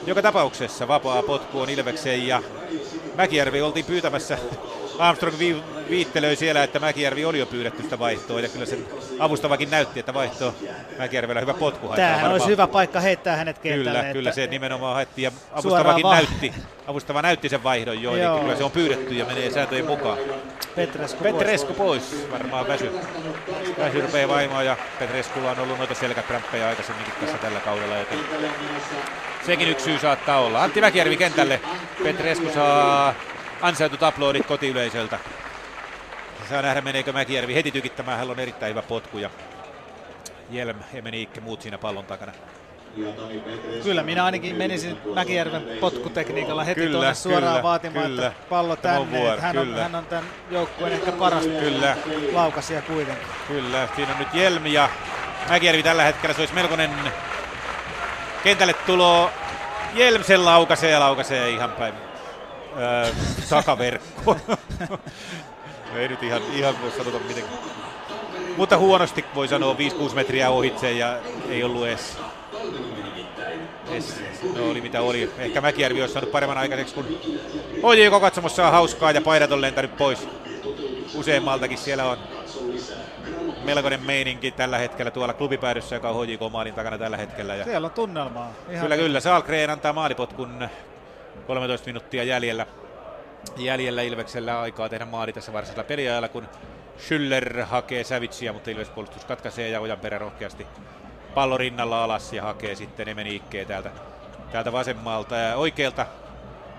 Joka 0.06 0.22
tapauksessa 0.22 0.88
vapaa 0.88 1.22
potku 1.22 1.60
on 1.60 1.70
Ilvekseen 1.70 2.26
ja 2.26 2.42
Mäkijärvi 3.14 3.62
oltiin 3.62 3.84
pyytämässä 3.84 4.38
Armstrong 4.98 5.38
vi- 5.38 5.62
viittelöi 5.90 6.36
siellä, 6.36 6.62
että 6.62 6.78
Mäkijärvi 6.78 7.24
oli 7.24 7.38
jo 7.38 7.46
pyydetty 7.46 7.82
sitä 7.82 7.98
vaihtoa 7.98 8.40
ja 8.40 8.48
kyllä 8.48 8.66
sen 8.66 8.86
avustavakin 9.18 9.70
näytti, 9.70 10.00
että 10.00 10.14
vaihto 10.14 10.54
Mäkijärvellä 10.98 11.40
hyvä 11.40 11.54
potku. 11.54 11.88
Tämähän 11.88 12.12
varmaan. 12.14 12.32
olisi 12.32 12.46
hyvä 12.46 12.66
paikka 12.66 13.00
heittää 13.00 13.36
hänet 13.36 13.58
kentälle. 13.58 13.84
Kyllä, 13.90 14.00
että 14.00 14.12
kyllä 14.12 14.32
se 14.32 14.46
nimenomaan 14.46 14.94
haettiin 14.94 15.24
ja 15.24 15.30
avustavakin 15.52 16.02
va- 16.02 16.14
näytti. 16.14 16.52
Avustava 16.86 17.22
näytti 17.22 17.48
sen 17.48 17.62
vaihdon 17.62 18.02
jo, 18.02 18.16
eli 18.16 18.40
kyllä 18.40 18.56
se 18.56 18.64
on 18.64 18.70
pyydetty 18.70 19.14
ja 19.14 19.24
menee 19.24 19.50
sääntöjen 19.50 19.86
mukaan. 19.86 20.18
Petresku, 20.76 21.24
Petresku 21.24 21.74
pois. 21.74 22.02
pois. 22.02 22.30
Varmaan 22.32 22.68
väsy. 22.68 22.90
Väsy 23.78 24.00
rupeaa 24.00 24.28
vaimoa 24.28 24.62
ja 24.62 24.76
Petreskulla 24.98 25.50
on 25.50 25.58
ollut 25.58 25.78
noita 25.78 25.94
selkäkrämppejä 25.94 26.68
aikaisemminkin 26.68 27.14
tässä 27.20 27.38
tällä 27.38 27.60
kaudella, 27.60 27.96
joten 27.96 28.18
sekin 29.46 29.68
yksi 29.68 29.84
syy 29.84 29.98
saattaa 29.98 30.40
olla. 30.40 30.62
Antti 30.62 30.80
Mäkijärvi 30.80 31.16
kentälle. 31.16 31.60
Petresku 32.02 32.50
saa 32.54 33.14
ansaitut 33.62 34.02
aplodit 34.02 34.46
kotiyleisöltä. 34.46 35.18
Saa 36.48 36.62
nähdä 36.62 36.80
meneekö 36.80 37.12
Mäkijärvi 37.12 37.54
heti 37.54 37.70
tykittämään, 37.70 38.18
hän 38.18 38.30
on 38.30 38.40
erittäin 38.40 38.70
hyvä 38.70 38.82
potku 38.82 39.18
ja 39.18 39.30
Jelm, 40.50 40.76
Emeniikke, 40.94 41.40
muut 41.40 41.62
siinä 41.62 41.78
pallon 41.78 42.04
takana. 42.04 42.32
Kyllä 43.82 44.02
minä 44.02 44.24
ainakin 44.24 44.56
menisin 44.56 44.98
Mäkijärven 45.14 45.62
potkutekniikalla 45.80 46.64
heti 46.64 46.80
kyllä, 46.80 46.92
tuonne 46.92 47.14
suoraan 47.14 47.52
kyllä, 47.52 47.62
vaatimaan, 47.62 48.06
kyllä. 48.06 48.26
että 48.26 48.42
pallo 48.48 48.76
tänne. 48.76 49.18
Vuoro, 49.18 49.40
hän, 49.40 49.58
on, 49.58 49.74
hän 49.74 49.94
on 49.94 50.06
tämän 50.06 50.24
joukkueen 50.50 50.92
ehkä 50.92 51.12
paras 51.12 51.46
kyllä. 51.46 51.96
laukasia 52.32 52.82
kuitenkin. 52.82 53.26
Kyllä, 53.48 53.88
siinä 53.96 54.12
on 54.12 54.18
nyt 54.18 54.34
Jelm 54.34 54.66
ja 54.66 54.88
Mäkijärvi 55.48 55.82
tällä 55.82 56.04
hetkellä, 56.04 56.34
se 56.34 56.40
olisi 56.42 56.54
melkoinen 56.54 56.90
kentälle 58.44 58.74
tulo. 58.74 59.30
Jelm 59.94 60.24
sen 60.24 60.44
laukaisee 60.44 60.90
ja 60.90 61.00
laukaisee 61.00 61.50
ihan 61.50 61.72
päin 61.72 61.94
öö, 62.78 63.12
takaverkkoon. 63.50 64.40
ei 65.96 66.08
nyt 66.08 66.22
ihan, 66.22 66.42
ihan 66.54 66.82
voi 66.82 66.90
sanota 66.90 67.18
mitenkään. 67.18 67.58
Mutta 68.56 68.78
huonosti 68.78 69.24
voi 69.34 69.48
sanoa 69.48 69.76
5-6 70.10 70.14
metriä 70.14 70.50
ohitse 70.50 70.92
ja 70.92 71.18
ei 71.48 71.64
ollut 71.64 71.86
edes 71.86 72.18
edes, 73.90 74.22
no 74.56 74.70
oli 74.70 74.80
mitä 74.80 75.00
oli. 75.00 75.30
Ehkä 75.38 75.60
Mäkijärvi 75.60 76.00
olisi 76.00 76.12
saanut 76.14 76.32
paremman 76.32 76.58
aikaiseksi, 76.58 76.94
kun 76.94 77.18
OJK 77.82 78.20
katsomossa 78.20 78.66
on 78.66 78.72
hauskaa 78.72 79.10
ja 79.10 79.20
paidat 79.20 79.52
on 79.52 79.60
lentänyt 79.60 79.96
pois. 79.96 80.28
Useammaltakin 81.14 81.78
siellä 81.78 82.04
on 82.04 82.18
melkoinen 83.64 84.02
meininki 84.06 84.50
tällä 84.50 84.78
hetkellä 84.78 85.10
tuolla 85.10 85.34
klubipäädyssä, 85.34 85.96
joka 85.96 86.08
on 86.08 86.26
HJK 86.26 86.40
maalin 86.52 86.74
takana 86.74 86.98
tällä 86.98 87.16
hetkellä. 87.16 87.54
Ja 87.54 87.64
Siellä 87.64 87.86
on 87.86 87.92
tunnelmaa. 87.92 88.52
Ihan 88.70 88.82
kyllä, 88.82 88.96
kyllä. 88.96 89.20
Salkreen 89.20 89.70
antaa 89.70 89.92
maalipotkun 89.92 90.68
13 91.46 91.86
minuuttia 91.86 92.24
jäljellä. 92.24 92.66
Jäljellä 93.56 94.02
Ilveksellä 94.02 94.60
aikaa 94.60 94.88
tehdä 94.88 95.04
maali 95.04 95.32
tässä 95.32 95.52
varsinaisella 95.52 95.88
peliajalla, 95.88 96.28
kun 96.28 96.48
Schüller 96.98 97.64
hakee 97.64 98.04
Sävitsiä, 98.04 98.52
mutta 98.52 98.70
Ilves 98.70 98.88
puolustus 98.88 99.24
katkaisee 99.24 99.68
ja 99.68 99.80
Ojanperä 99.80 100.18
rohkeasti 100.18 100.66
pallo 101.34 101.58
rinnalla 101.58 102.04
alas 102.04 102.32
ja 102.32 102.42
hakee 102.42 102.74
sitten 102.74 103.08
Emeniikkeen 103.08 103.66
täältä, 103.66 103.90
täältä 104.52 104.72
vasemmalta 104.72 105.36
ja 105.36 105.56
oikealta, 105.56 106.06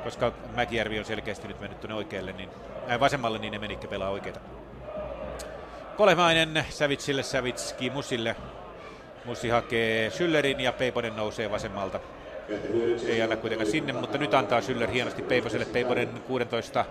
koska 0.03 0.33
Mäkijärvi 0.55 0.99
on 0.99 1.05
selkeästi 1.05 1.47
nyt 1.47 1.59
mennyt 1.59 1.79
tuonne 1.79 1.95
oikealle, 1.95 2.33
niin 2.33 2.49
äh, 2.89 2.99
vasemmalle, 2.99 3.39
niin 3.39 3.53
Emeniikke 3.53 3.87
pelaa 3.87 4.09
oikeita. 4.09 4.39
Kolemainen 5.97 6.65
Sävitsille, 6.69 7.23
Sävitski 7.23 7.89
Musille. 7.89 8.35
Mussi 9.25 9.49
hakee 9.49 10.09
Schüllerin 10.09 10.59
ja 10.59 10.73
Peiponen 10.73 11.15
nousee 11.15 11.51
vasemmalta. 11.51 11.99
Ei 13.07 13.21
anna 13.21 13.35
kuitenkaan 13.37 13.69
sinne, 13.71 13.93
mutta 13.93 14.17
nyt 14.17 14.33
antaa 14.33 14.59
Schüller 14.59 14.89
hienosti 14.89 15.21
Peiposelle. 15.21 15.65
Peiponen 15.65 16.09
16 16.27 16.85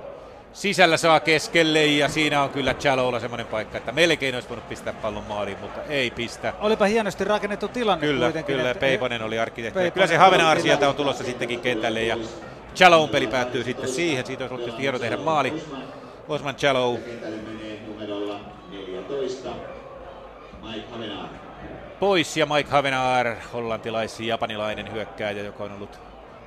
sisällä 0.52 0.96
saa 0.96 1.20
keskelle 1.20 1.86
ja 1.86 2.08
siinä 2.08 2.42
on 2.42 2.50
kyllä 2.50 2.74
Chalolla 2.74 3.20
semmoinen 3.20 3.46
paikka, 3.46 3.78
että 3.78 3.92
melkein 3.92 4.34
olisi 4.34 4.48
voinut 4.48 4.68
pistää 4.68 4.92
pallon 4.92 5.24
maaliin, 5.28 5.58
mutta 5.60 5.80
ei 5.88 6.10
pistä. 6.10 6.52
Olipa 6.60 6.84
hienosti 6.84 7.24
rakennettu 7.24 7.68
tilanne 7.68 8.06
Kyllä, 8.06 8.24
kuitenkin. 8.26 8.56
kyllä 8.56 8.70
että- 8.70 8.80
Peiponen 8.80 9.22
oli 9.22 9.38
arkkitehti. 9.38 9.74
Peiponen 9.74 9.92
Kyllä 9.92 10.06
se 10.06 10.16
Havenaar 10.16 10.60
sieltä 10.60 10.88
on 10.88 10.94
tulossa 10.94 11.24
sittenkin 11.24 11.60
kentälle 11.60 12.02
ja 12.02 12.16
Chalon 12.76 13.08
peli 13.08 13.26
päättyy 13.26 13.64
sitten 13.64 13.88
siihen. 13.88 14.26
Siitä 14.26 14.44
olisi 14.44 14.54
ollut 14.54 14.64
tietysti 14.64 14.82
hieno 14.82 14.98
tehdä 14.98 15.16
maali. 15.16 15.62
Osman 16.28 16.54
Chalo 16.56 16.96
Kentälle 17.04 17.36
menee 17.36 17.78
numerolla 17.86 18.40
14 18.70 19.48
Mike 20.62 20.84
Havenaar. 20.90 21.28
Pois 22.02 22.36
ja 22.36 22.46
Mike 22.46 22.70
Havenaar, 22.70 23.36
hollantilais 23.52 24.20
japanilainen 24.20 24.92
hyökkääjä, 24.92 25.42
joka 25.42 25.64
on 25.64 25.72
ollut 25.72 26.00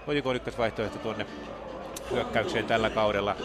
Ojikon 0.07 0.35
ykkösvaihtoehto 0.35 0.97
tuonne 0.97 1.25
hyökkäykseen 2.11 2.65
tällä 2.65 2.89
kaudella. 2.89 3.35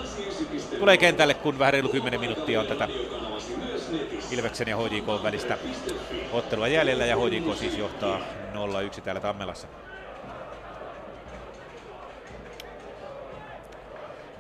Tulee 0.79 0.97
kentälle, 0.97 1.35
kun 1.35 1.59
vähän 1.59 1.73
reilu 1.73 1.89
10 1.89 2.21
minuuttia 2.21 2.61
on 2.61 2.67
tätä 2.67 2.89
Ilveksen 4.31 4.69
ja 4.69 4.77
HJK 4.77 5.23
välistä 5.23 5.59
ottelua 6.33 6.69
jäljellä 6.69 7.07
ja 7.07 7.17
HJK 7.17 7.59
siis 7.59 7.79
johtaa 7.79 8.19
0-1 8.99 9.01
täällä 9.01 9.21
Tammelassa. 9.21 9.69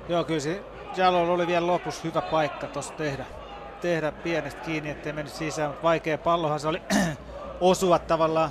Joo, 0.09 0.24
kyllä 0.24 0.40
se 0.40 0.62
Jalolla 0.97 1.32
oli 1.32 1.47
vielä 1.47 1.66
lopussa 1.66 2.02
hyvä 2.05 2.20
paikka 2.20 2.66
tuossa 2.66 2.94
tehdä, 2.94 3.24
tehdä 3.80 4.12
pienestä 4.12 4.60
kiinni, 4.60 4.90
ettei 4.90 5.12
mennyt 5.12 5.34
sisään. 5.34 5.68
Mutta 5.68 5.82
vaikea 5.82 6.18
pallohan 6.18 6.60
se 6.60 6.68
oli 6.68 6.82
osua 7.60 7.98
tavallaan 7.98 8.50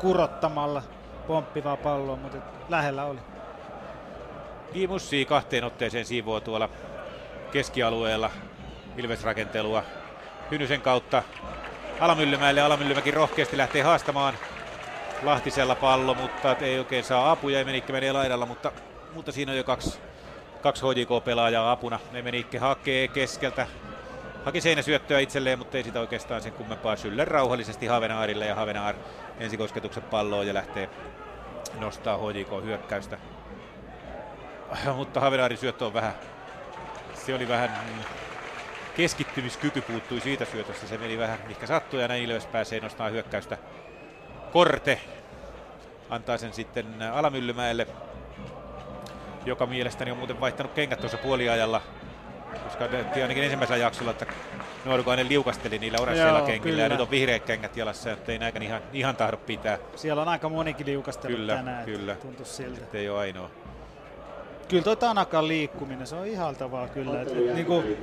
kurottamalla 0.00 0.82
pomppivaa 1.26 1.76
palloa, 1.76 2.16
mutta 2.16 2.38
lähellä 2.68 3.04
oli. 3.04 3.18
Gimussi 4.72 5.24
kahteen 5.24 5.64
otteeseen 5.64 6.04
siivoo 6.04 6.40
tuolla 6.40 6.68
keskialueella 7.52 8.30
Ilves-rakentelua 8.96 9.82
Hynysen 10.50 10.80
kautta 10.80 11.22
Alamyllymäelle. 12.00 12.60
Alamyllymäki 12.60 13.10
rohkeasti 13.10 13.56
lähtee 13.56 13.82
haastamaan 13.82 14.34
Lahtisella 15.22 15.74
pallo, 15.74 16.14
mutta 16.14 16.56
ei 16.60 16.78
oikein 16.78 17.04
saa 17.04 17.30
apuja. 17.30 17.60
Emenikki 17.60 17.92
menee 17.92 18.12
laidalla, 18.12 18.46
mutta, 18.46 18.72
mutta 19.14 19.32
siinä 19.32 19.52
on 19.52 19.58
jo 19.58 19.64
kaksi, 19.64 19.98
kaksi 20.62 20.82
HJK-pelaajaa 20.82 21.72
apuna. 21.72 21.98
Emenikki 22.12 22.56
hakee 22.56 23.08
keskeltä. 23.08 23.66
Haki 24.46 24.60
seinäsyöttöä 24.60 25.18
itselleen, 25.18 25.58
mutta 25.58 25.76
ei 25.76 25.84
sitä 25.84 26.00
oikeastaan 26.00 26.42
sen 26.42 26.52
kummempaa. 26.52 26.94
Schüller 26.94 27.28
rauhallisesti 27.28 27.86
Havenaarille 27.86 28.46
ja 28.46 28.54
Havenaar 28.54 28.94
ensikosketuksen 29.40 30.02
palloon 30.02 30.46
ja 30.46 30.54
lähtee 30.54 30.90
nostaa 31.78 32.18
HJK-hyökkäystä. 32.18 33.18
mutta 34.96 35.20
Havenaarin 35.20 35.58
syöttö 35.58 35.86
on 35.86 35.94
vähän, 35.94 36.14
se 37.14 37.34
oli 37.34 37.48
vähän 37.48 37.70
mm, 37.70 38.02
keskittymiskyky 38.96 39.80
puuttui 39.80 40.20
siitä 40.20 40.44
syötöstä, 40.44 40.86
se 40.86 40.98
meni 40.98 41.18
vähän 41.18 41.38
mikä 41.48 41.66
sattui 41.66 42.02
ja 42.02 42.08
näin 42.08 42.22
Ilves 42.22 42.46
pääsee 42.46 42.80
nostaa 42.80 43.08
hyökkäystä. 43.08 43.58
Korte 44.52 45.00
antaa 46.10 46.38
sen 46.38 46.52
sitten 46.52 47.02
Alamyllymäelle, 47.12 47.86
joka 49.46 49.66
mielestäni 49.66 50.10
on 50.10 50.18
muuten 50.18 50.40
vaihtanut 50.40 50.72
kengät 50.72 51.00
tuossa 51.00 51.18
puoliajalla, 51.18 51.82
koska 52.64 52.86
näytti 52.86 53.22
ainakin 53.22 53.44
ensimmäisellä 53.44 53.82
jaksolla, 53.82 54.10
että 54.10 54.26
Nuorukainen 54.84 55.28
liukasteli 55.28 55.78
niillä 55.78 55.98
oransseilla 56.00 56.40
kengillä 56.40 56.82
ja 56.82 56.84
kyllä. 56.84 56.88
nyt 56.88 57.00
on 57.00 57.10
vihreät 57.10 57.44
kengät 57.44 57.76
jalassa, 57.76 58.12
että 58.12 58.32
ei 58.32 58.38
näkään 58.38 58.62
ihan, 58.62 58.80
ihan 58.92 59.16
tahdo 59.16 59.36
pitää. 59.36 59.78
Siellä 59.96 60.22
on 60.22 60.28
aika 60.28 60.48
monikin 60.48 60.86
liukastellut 60.86 61.40
Kyllä, 61.40 61.54
tänään. 61.56 61.84
kyllä. 61.84 62.14
Tuntuu 62.14 62.44
siltä. 62.44 62.78
Että 62.78 62.98
ei 62.98 63.08
ole 63.08 63.18
ainoa. 63.18 63.50
Kyllä 64.68 64.82
toi 64.82 64.96
Tanakan 64.96 65.48
liikkuminen, 65.48 66.06
se 66.06 66.16
on 66.16 66.26
ihaltavaa 66.26 66.88
kyllä. 66.88 67.22
Et, 67.22 67.28
et, 67.28 67.54
niin 67.54 67.66
kuin 67.66 67.96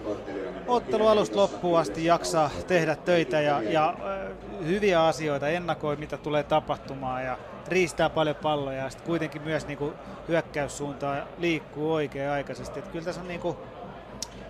ottelu 0.67 1.07
alusta 1.07 1.37
loppuun 1.37 1.79
asti 1.79 2.05
jaksaa 2.05 2.49
tehdä 2.67 2.95
töitä 2.95 3.41
ja, 3.41 3.61
ja 3.61 3.89
äh, 3.89 4.65
hyviä 4.65 5.05
asioita, 5.05 5.47
ennakoi 5.47 5.95
mitä 5.95 6.17
tulee 6.17 6.43
tapahtumaan 6.43 7.25
ja 7.25 7.37
riistää 7.67 8.09
paljon 8.09 8.35
palloja 8.35 8.77
ja 8.77 8.89
sitten 8.89 9.07
kuitenkin 9.07 9.41
myös 9.41 9.67
niin 9.67 9.77
kuin 9.77 9.93
hyökkäyssuuntaan 10.27 11.23
liikkuu 11.37 11.93
oikea-aikaisesti. 11.93 12.79
Et 12.79 12.87
kyllä 12.87 13.05
tässä 13.05 13.21
on 13.21 13.27
niin 13.27 13.39
kuin 13.39 13.57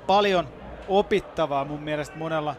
paljon 0.08 0.48
opittavaa 0.88 1.66
mun 1.66 1.82
mielestä 1.82 2.18
monella, 2.18 2.56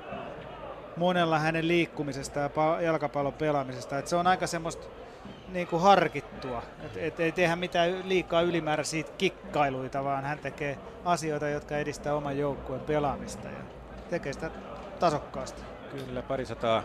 monella 0.97 1.39
hänen 1.39 1.69
liikkumisesta 1.69 2.41
ja 2.41 2.49
pa- 2.49 2.83
jalkapallon 2.83 3.33
pelaamisesta. 3.33 3.99
Et 3.99 4.07
se 4.07 4.17
on 4.17 4.27
aika 4.27 4.47
semmoista 4.47 4.87
niin 5.49 5.67
kuin 5.67 5.83
harkittua. 5.83 6.63
Et, 6.85 6.97
et 6.97 7.21
ei 7.21 7.33
tehdä 7.33 7.57
mitään 7.57 8.09
liikaa 8.09 8.43
ylimääräisiä 8.43 9.05
kikkailuita, 9.19 10.05
vaan 10.05 10.25
hän 10.25 10.39
tekee 10.39 10.79
asioita, 11.05 11.49
jotka 11.49 11.77
edistää 11.77 12.15
oman 12.15 12.39
joukkueen 12.39 12.83
pelaamista 12.83 13.49
ja 13.49 13.65
tekee 14.11 14.33
sitä 14.33 14.51
tasokkaasti. 15.01 15.63
Kyllä, 15.91 16.23
parisataa, 16.23 16.83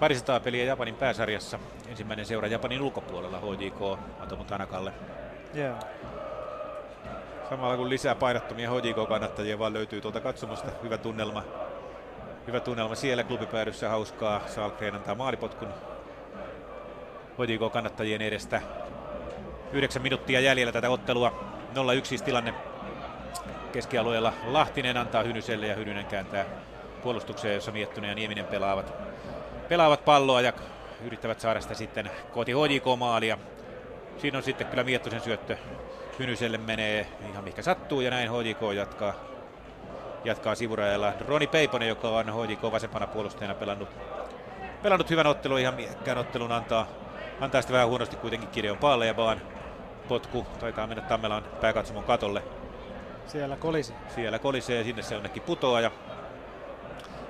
parisataa 0.00 0.40
peliä 0.40 0.64
Japanin 0.64 0.94
pääsarjassa. 0.94 1.58
Ensimmäinen 1.88 2.26
seura 2.26 2.48
Japanin 2.48 2.82
ulkopuolella 2.82 3.40
HJK 3.40 3.98
Atomo 4.20 4.44
Tanakalle. 4.44 4.92
Joo. 5.54 5.74
Samalla 7.48 7.76
kun 7.76 7.88
lisää 7.90 8.14
painottomia 8.14 8.70
HJK-kannattajia 8.70 9.58
vaan 9.58 9.72
löytyy 9.72 10.00
tuolta 10.00 10.20
katsomosta. 10.20 10.70
Hyvä 10.82 10.98
tunnelma. 10.98 11.42
Hyvä 12.46 12.60
tunnelma 12.60 12.94
siellä 12.94 13.24
klubipäädyssä 13.24 13.88
hauskaa. 13.88 14.40
Salkreen 14.46 14.94
antaa 14.94 15.14
maalipotkun 15.14 15.68
HJK-kannattajien 17.38 18.22
edestä. 18.22 18.62
Yhdeksän 19.72 20.02
minuuttia 20.02 20.40
jäljellä 20.40 20.72
tätä 20.72 20.90
ottelua. 20.90 21.44
0-1 22.02 22.04
siis 22.04 22.22
tilanne 22.22 22.54
keskialueella. 23.72 24.32
Lahtinen 24.46 24.96
antaa 24.96 25.22
Hynyselle 25.22 25.66
ja 25.66 25.74
Hynynen 25.74 26.06
kääntää 26.06 26.44
puolustukseen, 27.02 27.54
jossa 27.54 27.72
Miettunen 27.72 28.08
ja 28.08 28.14
Nieminen 28.14 28.44
pelaavat, 28.44 28.92
pelaavat 29.68 30.04
palloa 30.04 30.40
ja 30.40 30.52
yrittävät 31.04 31.40
saada 31.40 31.60
sitä 31.60 31.74
sitten 31.74 32.10
kohti 32.32 32.52
HJK-maalia. 32.52 33.38
Siinä 34.18 34.38
on 34.38 34.44
sitten 34.44 34.66
kyllä 34.66 34.84
Miettusen 34.84 35.20
syöttö 35.20 35.56
Hynyselle 36.18 36.58
menee 36.58 37.06
ihan 37.30 37.44
mikä 37.44 37.62
sattuu 37.62 38.00
ja 38.00 38.10
näin 38.10 38.30
HJK 38.30 38.60
jatkaa, 38.74 39.14
jatkaa 40.24 40.54
sivurajalla. 40.54 41.12
Roni 41.28 41.46
Peiponen, 41.46 41.88
joka 41.88 42.08
on 42.08 42.26
HJK 42.26 42.62
vasempana 42.62 43.06
puolustajana 43.06 43.54
pelannut, 43.54 43.88
pelannut 44.82 45.10
hyvän 45.10 45.26
ottelun, 45.26 45.58
ihan 45.58 45.74
miekkään 45.74 46.18
ottelun 46.18 46.52
antaa, 46.52 46.86
antaa 47.40 47.62
sitten 47.62 47.74
vähän 47.74 47.88
huonosti 47.88 48.16
kuitenkin 48.16 48.48
Kideon 48.48 48.78
Paalle 48.78 49.06
ja 49.06 49.16
vaan 49.16 49.40
potku 50.08 50.46
taitaa 50.60 50.86
mennä 50.86 51.02
Tammelan 51.02 51.44
pääkatsomon 51.60 52.04
katolle. 52.04 52.42
Siellä 53.26 53.56
kolisi. 53.56 53.94
Siellä 54.14 54.38
kolisee 54.38 54.78
ja 54.78 54.84
sinne 54.84 55.02
se 55.02 55.16
onnekin 55.16 55.42
putoaa 55.42 55.80
ja 55.80 55.90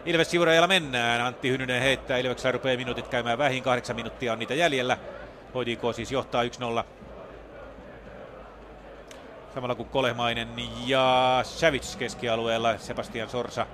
Ilves 0.06 0.30
sivurajalla 0.30 0.68
mennään. 0.68 1.20
Antti 1.20 1.50
Hynynen 1.50 1.82
heittää. 1.82 2.18
Ilveksellä 2.18 2.52
rupeaa 2.52 2.76
minuutit 2.76 3.08
käymään 3.08 3.38
vähin. 3.38 3.62
Kahdeksan 3.62 3.96
minuuttia 3.96 4.32
on 4.32 4.38
niitä 4.38 4.54
jäljellä. 4.54 4.98
HJK 5.54 5.94
siis 5.94 6.12
johtaa 6.12 6.42
1-0. 6.42 6.46
Samalla 9.54 9.74
kuin 9.74 9.88
Kolehmainen 9.88 10.48
ja 10.86 11.40
Savits 11.42 11.96
keskialueella. 11.96 12.78
Sebastian 12.78 13.30
Sorsa 13.30 13.66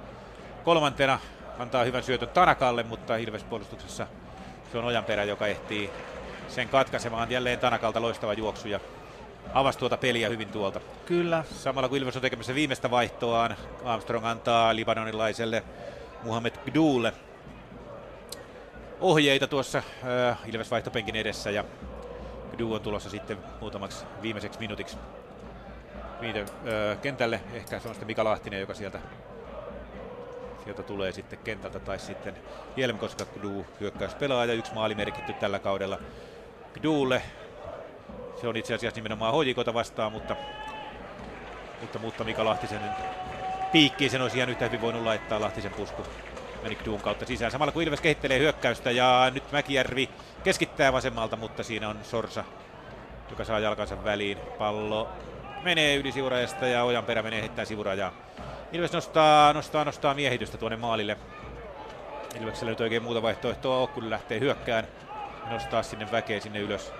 kolmantena 0.64 1.18
antaa 1.58 1.84
hyvän 1.84 2.02
syötön 2.02 2.28
Tanakalle, 2.28 2.82
mutta 2.82 3.16
Ilves 3.16 3.44
puolustuksessa 3.44 4.06
se 4.72 4.78
on 4.78 4.84
Ojanperä, 4.84 5.24
joka 5.24 5.46
ehtii 5.46 5.90
sen 6.48 6.68
katkaisemaan. 6.68 7.30
Jälleen 7.30 7.58
Tanakalta 7.58 8.02
loistava 8.02 8.32
juoksu 8.32 8.68
ja 8.68 8.80
avasi 9.54 9.78
tuota 9.78 9.96
peliä 9.96 10.28
hyvin 10.28 10.48
tuolta. 10.48 10.80
Kyllä. 11.06 11.44
Samalla 11.54 11.88
kun 11.88 11.98
Ilves 11.98 12.16
on 12.16 12.22
tekemässä 12.22 12.54
viimeistä 12.54 12.90
vaihtoaan, 12.90 13.56
Armstrong 13.84 14.26
antaa 14.26 14.76
libanonilaiselle 14.76 15.62
Muhammed 16.22 16.52
Gdulle 16.70 17.12
ohjeita 19.00 19.46
tuossa 19.46 19.78
äh, 19.78 20.38
Ilves 20.46 20.70
vaihtopenkin 20.70 21.16
edessä 21.16 21.50
ja 21.50 21.64
Gdu 22.54 22.74
on 22.74 22.80
tulossa 22.80 23.10
sitten 23.10 23.38
muutamaksi 23.60 24.04
viimeiseksi 24.22 24.58
minuutiksi 24.58 24.96
viite, 26.20 26.40
äh, 26.40 27.00
kentälle. 27.02 27.40
Ehkä 27.52 27.78
se 27.78 27.88
on 27.88 27.94
sitten 27.94 28.06
Mika 28.06 28.24
Lahtinen, 28.24 28.60
joka 28.60 28.74
sieltä 28.74 28.98
sieltä 30.64 30.82
tulee 30.82 31.12
sitten 31.12 31.38
kentältä 31.44 31.78
tai 31.78 31.98
sitten 31.98 32.34
Jelm, 32.76 32.98
koska 32.98 33.24
Gdu 33.24 33.66
hyökkäyspelaaja, 33.80 34.52
yksi 34.52 34.74
maali 34.74 34.94
merkitty 34.94 35.32
tällä 35.32 35.58
kaudella 35.58 35.98
Gdulle. 36.74 37.22
Se 38.40 38.48
on 38.48 38.56
itse 38.56 38.74
asiassa 38.74 38.98
nimenomaan 38.98 39.32
Hojikota 39.32 39.74
vastaan, 39.74 40.12
mutta, 40.12 40.36
mutta, 41.80 41.98
mutta 41.98 42.24
Mika 42.24 42.44
Lahtisen 42.44 42.80
piikkiin 43.72 44.10
sen 44.10 44.22
olisi 44.22 44.36
ihan 44.36 44.50
yhtä 44.50 44.64
hyvin 44.64 44.80
voinut 44.80 45.02
laittaa 45.02 45.40
Lahtisen 45.40 45.72
pusku 45.72 46.02
meni 46.62 46.74
Gduun 46.74 47.00
kautta 47.00 47.26
sisään. 47.26 47.52
Samalla 47.52 47.72
kun 47.72 47.82
Ilves 47.82 48.00
kehittelee 48.00 48.38
hyökkäystä 48.38 48.90
ja 48.90 49.30
nyt 49.34 49.52
Mäkijärvi 49.52 50.08
keskittää 50.44 50.92
vasemmalta, 50.92 51.36
mutta 51.36 51.62
siinä 51.62 51.88
on 51.88 51.98
Sorsa, 52.02 52.44
joka 53.30 53.44
saa 53.44 53.58
jalkansa 53.58 54.04
väliin. 54.04 54.38
Pallo 54.58 55.08
menee 55.62 55.96
yli 55.96 56.12
sivurajasta 56.12 56.66
ja 56.66 56.84
Ojanperä 56.84 57.22
menee 57.22 57.40
heittää 57.40 57.64
sivurajaa. 57.64 58.12
Ilves 58.72 58.92
nostaa, 58.92 59.52
nostaa, 59.52 59.84
nostaa 59.84 60.14
miehitystä 60.14 60.58
tuonne 60.58 60.76
maalille. 60.76 61.16
Ilveksellä 62.40 62.70
nyt 62.70 62.80
oikein 62.80 63.02
muuta 63.02 63.22
vaihtoehtoa 63.22 63.78
ole, 63.78 63.88
kun 63.88 64.10
lähtee 64.10 64.40
hyökkään 64.40 64.86
nostaa 65.50 65.82
sinne 65.82 66.08
väkeä 66.12 66.40
sinne 66.40 66.58
ylös. 66.58 66.92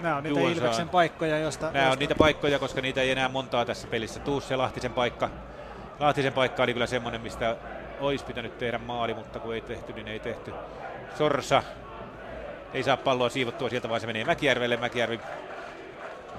Nämä 0.00 0.16
on 0.16 0.22
niitä 0.22 0.40
Duon 0.40 0.52
Ilveksen 0.52 0.88
paikkoja, 0.88 1.38
josta... 1.38 1.70
Nämä 1.70 1.84
on 1.84 1.90
josta- 1.90 1.98
niitä 1.98 2.14
paikkoja, 2.14 2.58
koska 2.58 2.80
niitä 2.80 3.00
ei 3.00 3.10
enää 3.10 3.28
montaa 3.28 3.64
tässä 3.64 3.88
pelissä 3.88 4.20
tuu. 4.20 4.40
Se 4.40 4.56
Lahtisen 4.56 4.92
paikka, 4.92 5.30
Lahtisen 6.00 6.32
paikka 6.32 6.62
oli 6.62 6.72
kyllä 6.72 6.86
semmoinen, 6.86 7.20
mistä 7.20 7.56
olisi 8.00 8.24
pitänyt 8.24 8.58
tehdä 8.58 8.78
maali, 8.78 9.14
mutta 9.14 9.38
kun 9.38 9.54
ei 9.54 9.60
tehty, 9.60 9.92
niin 9.92 10.08
ei 10.08 10.20
tehty. 10.20 10.54
Sorsa 11.18 11.62
ei 12.74 12.82
saa 12.82 12.96
palloa 12.96 13.28
siivottua 13.28 13.68
sieltä, 13.68 13.88
vaan 13.88 14.00
se 14.00 14.06
menee 14.06 14.24
Mäkijärvelle. 14.24 14.76
Mäkijärvi 14.76 15.20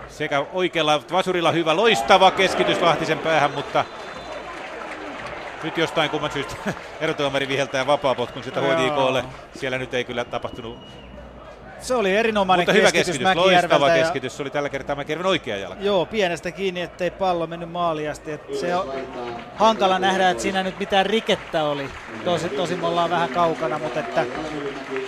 sekä 0.10 0.46
oikealla 0.54 1.02
vasurilla 1.12 1.52
hyvä, 1.52 1.76
loistava 1.76 2.32
keskitys 2.32 2.82
Lahtisen 2.82 3.20
päähän, 3.20 3.52
mutta 3.52 3.86
nyt 5.64 5.78
jostain 5.78 6.10
kumman 6.10 6.32
syystä 6.32 6.56
erotuomari 7.02 7.48
viheltää 7.48 7.88
vapaapotkun 7.88 8.44
sitä. 8.44 8.62
HJKlle. 8.62 9.24
Siellä 9.56 9.78
nyt 9.78 9.94
ei 9.94 10.04
kyllä 10.04 10.26
tapahtunut 10.26 10.78
Se 11.84 11.96
oli 11.96 12.16
erinomainen 12.16 12.62
mutta 12.64 12.74
hyvä 12.74 12.92
keskitys, 12.92 13.20
keskitys, 13.20 13.36
loistava 13.46 13.90
ja- 13.90 13.96
keskitys. 13.96 14.38
Se 14.38 14.44
oli 14.44 14.50
tällä 14.50 14.70
kertaa 14.70 14.96
Mäkijärven 14.96 15.26
oikea 15.26 15.58
jalka. 15.58 15.82
Joo, 15.82 16.06
pienestä 16.06 16.52
kiinni, 16.52 16.82
ettei 16.82 17.12
pallo 17.12 17.48
mennyt 17.48 17.72
maaliin 17.72 18.12
asti. 18.12 18.32
Et 18.32 18.42
se 18.60 18.76
on 18.76 18.94
hankala 19.56 20.00
nähdä, 20.00 20.30
että 20.30 20.44
siinä 20.44 20.64
nyt 20.64 20.80
mitään 20.80 21.06
rikettä 21.06 21.64
oli. 21.64 21.90
Tosi, 22.26 22.50
tosi 22.50 22.76
me 22.76 22.88
ollaan 22.88 23.10
vähän 23.10 23.30
kaukana, 23.30 23.80
mutta 23.80 24.00
että, 24.00 24.26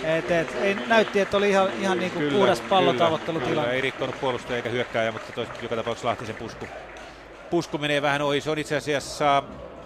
et, 0.04 0.30
et, 0.30 0.56
ei, 0.62 0.76
näytti, 0.86 1.20
että 1.20 1.36
oli 1.36 1.50
ihan, 1.50 1.68
ihan 1.80 1.98
niin 1.98 2.10
kuin 2.10 2.32
puhdas 2.32 2.58
Kyllä, 2.58 2.70
pallotavoittelutilanne. 2.70 3.72
ei 3.72 3.80
rikkonut 3.80 4.20
puolustaja 4.20 4.56
eikä 4.56 4.68
hyökkääjä, 4.68 5.12
mutta 5.12 5.32
toista, 5.32 5.54
joka 5.62 5.76
tapauksessa 5.76 6.08
Lahtisen 6.08 6.36
pusku, 6.36 6.66
pusku 7.50 7.78
menee 7.78 8.02
vähän 8.02 8.22
ohi. 8.22 8.40
Se 8.40 8.50
on 8.50 8.58
itse 8.58 8.76
asiassa 8.76 9.42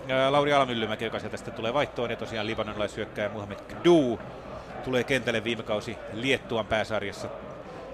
ää, 0.09 0.33
Lauri 0.33 0.53
Alamyllymäki, 0.53 1.05
joka 1.05 1.19
sieltä 1.19 1.37
sitten 1.37 1.55
tulee 1.55 1.75
vaihtoon. 1.75 2.11
Ja 2.11 2.17
tosiaan 2.17 2.47
libanonlaishyökkääjä 2.47 3.29
Muhammed 3.33 3.59
Kdu 3.59 4.19
tulee 4.81 5.05
kentälle 5.05 5.45
viime 5.45 5.63
kausi 5.63 5.97
Liettuan 6.13 6.67
pääsarjassa. 6.67 7.29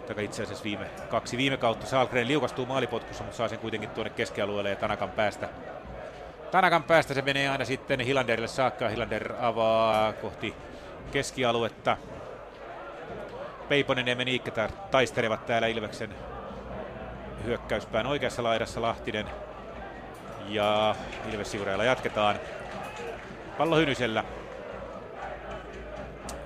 Tai 0.07 0.25
itse 0.25 0.43
asiassa 0.43 0.65
viime, 0.65 0.87
kaksi 1.09 1.37
viime 1.37 1.57
kautta. 1.57 1.87
Saalgren 1.87 2.29
liukastuu 2.29 2.67
maalipotkussa, 2.67 3.25
mutta 3.25 3.37
saa 3.37 3.49
sen 3.49 3.59
kuitenkin 3.59 3.91
tuonne 3.91 4.11
keskialueelle 4.11 4.71
ja 4.71 4.77
Tanakan 4.77 5.11
päästä. 5.11 5.49
Tanakan 6.51 6.83
päästä 6.83 7.15
se 7.15 7.23
menee 7.23 7.49
aina 7.49 7.65
sitten 7.65 8.01
Hilanderille 8.01 8.49
saakka. 8.49 8.89
Hilander 8.89 9.33
avaa 9.41 10.13
kohti 10.13 10.55
keskialuetta. 11.13 11.97
Peiponen 13.69 14.09
ja 14.09 14.17
Meniikka 14.17 14.69
taistelevat 14.91 15.47
täällä 15.47 15.69
Ilveksen 15.69 16.15
hyökkäyspään 17.45 18.07
oikeassa 18.07 18.43
laidassa 18.43 18.83
Lahtinen. 18.83 19.27
Ja 20.49 20.95
Ilves 21.33 21.57
jatketaan. 21.85 22.37
Pallo 23.59 23.77
Hynysellä. 23.77 24.25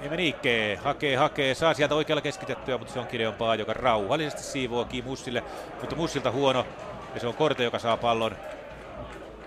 Emeniikke 0.03 0.79
hakee, 0.85 1.17
hakee, 1.17 1.55
saa 1.55 1.75
sieltä 1.75 1.95
oikealla 1.95 2.21
keskitettyä, 2.21 2.79
mutta 2.79 2.93
se 2.93 2.99
on 2.99 3.07
Kideon 3.07 3.35
Paa, 3.35 3.55
joka 3.55 3.73
rauhallisesti 3.73 4.43
siivoo 4.43 4.87
Mussille, 5.05 5.45
mutta 5.81 5.97
Mussilta 5.97 6.31
huono. 6.31 6.67
Ja 7.15 7.21
se 7.21 7.27
on 7.27 7.35
Korte, 7.35 7.65
joka 7.65 7.79
saa 7.79 7.97
pallon. 7.97 8.37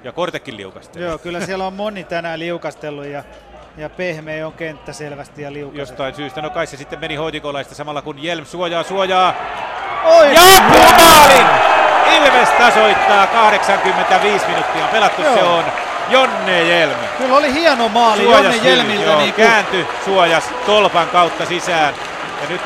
Ja 0.04 0.12
Kortekin 0.12 0.58
liukastelee. 0.58 1.08
Joo, 1.08 1.18
kyllä 1.18 1.46
siellä 1.46 1.68
on 1.68 1.74
moni 1.74 2.04
tänään 2.04 2.40
liukastellut 2.40 3.06
ja, 3.06 3.24
ja 3.78 3.90
pehmeä 3.90 4.48
on 4.48 4.54
kenttä 4.54 4.94
selvästi 4.94 5.42
ja 5.42 5.54
liukas. 5.54 5.80
Jostain 5.80 6.16
syystä, 6.16 6.42
no 6.42 6.50
kai 6.50 6.68
se 6.68 6.78
sitten 6.78 7.00
meni 7.00 7.16
hoitikolaista 7.16 7.76
samalla 7.76 8.02
kun 8.02 8.24
Jelm 8.24 8.46
suojaa, 8.46 8.84
suojaa. 8.84 9.34
Oi! 10.04 10.36
Ja 10.36 10.42
ampuu 10.58 10.94
maalin! 10.98 11.48
Ilves 12.18 12.50
tasoittaa 12.50 13.28
85 13.28 14.48
minuuttia 14.48 14.84
on 14.84 14.90
pelattu, 14.90 15.22
Joo. 15.22 15.34
se 15.34 15.44
on 15.44 15.64
Jonne 16.10 16.64
Jelm. 16.64 16.96
Kyllä 17.18 17.36
oli 17.36 17.54
hieno 17.54 17.90
maali 17.90 18.24
Suojas 18.24 18.44
Jonne 18.56 18.70
Jelmiltä. 18.70 19.06
joo, 19.06 19.18
Niin 19.20 19.34
kuin, 19.34 19.48
kääntyi, 19.48 19.88
suojas 20.06 20.44
tolpan 20.66 21.08
kautta 21.08 21.46
sisään. 21.46 21.94
Ja 22.42 22.50
nyt 22.50 22.62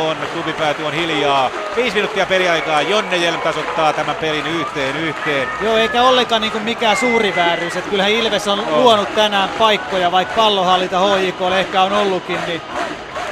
on, 0.00 0.16
klubipääty 0.32 0.82
on 0.82 0.92
hiljaa. 0.92 1.50
Viisi 1.76 1.94
minuuttia 1.94 2.26
peliaikaa, 2.26 2.82
Jonne 2.82 3.16
Jelm 3.16 3.40
tasoittaa 3.40 3.92
tämän 3.92 4.16
pelin 4.16 4.46
yhteen 4.46 4.96
yhteen. 4.96 5.48
Joo, 5.60 5.76
eikä 5.76 6.02
ollenkaan 6.02 6.40
niin 6.40 6.52
kuin 6.52 6.64
mikään 6.64 6.96
suuri 6.96 7.36
vääryys. 7.36 7.76
Että 7.76 7.90
kyllähän 7.90 8.12
Ilves 8.12 8.48
on 8.48 8.58
Joo. 8.58 8.80
luonut 8.80 9.14
tänään 9.14 9.48
paikkoja, 9.48 10.12
vaikka 10.12 10.34
pallohallita 10.34 10.98
HJK 10.98 11.40
ehkä 11.58 11.82
on 11.82 11.92
ollutkin. 11.92 12.38
Niin 12.46 12.62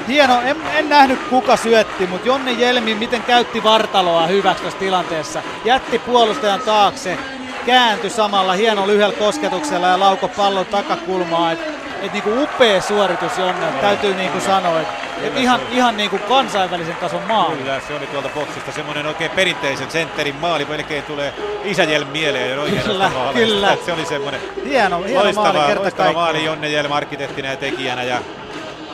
hieno, 0.09 0.41
en, 0.41 0.57
en 0.75 0.89
nähnyt 0.89 1.19
kuka 1.31 1.57
syötti, 1.57 2.07
mutta 2.07 2.29
Jonne 2.29 2.53
Jelmi 2.53 2.95
miten 2.95 3.23
käytti 3.23 3.63
vartaloa 3.63 4.27
hyväksi 4.27 4.65
tässä 4.65 4.79
tilanteessa. 4.79 5.43
Jätti 5.65 5.99
puolustajan 5.99 6.61
taakse, 6.61 7.19
kääntyi 7.67 8.11
samalla 8.11 8.53
hieno 8.53 8.87
lyhyellä 8.87 9.17
kosketuksella 9.17 9.87
ja 9.87 10.01
lauko 10.01 10.29
pallon 10.29 10.67
takakulmaa. 10.67 11.53
Et, 11.53 11.59
et 12.03 12.13
niinku 12.13 12.43
upea 12.43 12.81
suoritus 12.81 13.39
Jonne, 13.39 13.67
täytyy 13.81 14.15
niinku 14.15 14.41
sanoa. 14.41 14.81
Et, 14.81 14.89
et 15.23 15.37
ihan, 15.37 15.61
ihan 15.71 15.97
niinku 15.97 16.19
kansainvälisen 16.19 16.97
tason 16.97 17.23
maali. 17.23 17.57
Kyllä, 17.57 17.81
se 17.89 17.95
oli 17.95 18.07
tuolta 18.07 18.29
boksista 18.29 18.73
semmoinen 18.73 19.07
oikein 19.07 19.31
perinteisen 19.31 19.91
sentterin 19.91 20.37
maali. 20.37 20.65
Melkein 20.65 21.03
tulee 21.03 21.35
Isäjelm 21.65 22.09
mieleen 22.09 22.59
oikein 22.59 22.83
Kyllä, 22.83 23.11
kyllä. 23.35 23.77
Se 23.87 23.93
oli 23.93 24.07
semmoinen 24.07 24.41
Hieno, 24.65 25.03
hieno 25.03 25.25
loistava, 25.25 25.53
maali 25.53 25.67
kerta 25.67 25.83
loistava 25.83 26.13
maali. 26.13 26.45
Jonne 26.45 26.69
Jelm 26.69 26.93
arkkitehtinä 26.93 27.49
ja 27.49 27.57
tekijänä. 27.57 28.03
Ja 28.03 28.19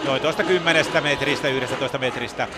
noin 0.04 0.22
tuosta 0.22 0.44
10 0.44 0.84
metristä, 1.02 1.48
11 1.48 1.98
metristä. 1.98 2.48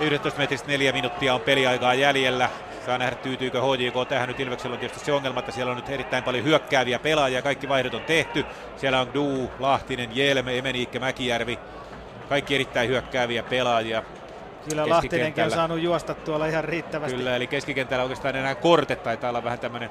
11 0.00 0.40
metristä 0.40 0.68
neljä 0.68 0.92
minuuttia 0.92 1.34
on 1.34 1.40
peliaikaa 1.40 1.94
jäljellä. 1.94 2.48
Saa 2.86 2.98
nähdä 2.98 3.16
tyytyykö 3.16 3.60
HJK 3.60 4.08
tähän 4.08 4.28
nyt 4.28 4.40
Ilveksellä 4.40 4.74
on 4.74 4.80
tietysti 4.80 5.04
se 5.04 5.12
ongelma, 5.12 5.40
että 5.40 5.52
siellä 5.52 5.70
on 5.70 5.76
nyt 5.76 5.88
erittäin 5.88 6.24
paljon 6.24 6.44
hyökkääviä 6.44 6.98
pelaajia. 6.98 7.42
Kaikki 7.42 7.68
vaihdot 7.68 7.94
on 7.94 8.00
tehty. 8.00 8.44
Siellä 8.76 9.00
on 9.00 9.14
Du, 9.14 9.50
Lahtinen, 9.58 10.16
Jelme, 10.16 10.58
Emeniikke, 10.58 10.98
Mäkijärvi. 10.98 11.58
Kaikki 12.28 12.54
erittäin 12.54 12.88
hyökkääviä 12.88 13.42
pelaajia. 13.42 14.02
Kyllä 14.68 14.88
Lahtinenkin 14.88 15.44
on 15.44 15.50
saanut 15.50 15.80
juosta 15.80 16.14
tuolla 16.14 16.46
ihan 16.46 16.64
riittävästi. 16.64 17.16
Kyllä, 17.16 17.36
eli 17.36 17.46
keskikentällä 17.46 18.02
oikeastaan 18.02 18.36
enää 18.36 18.54
korte 18.54 18.96
taitaa 18.96 19.30
olla 19.30 19.44
vähän 19.44 19.58
tämmöinen 19.58 19.90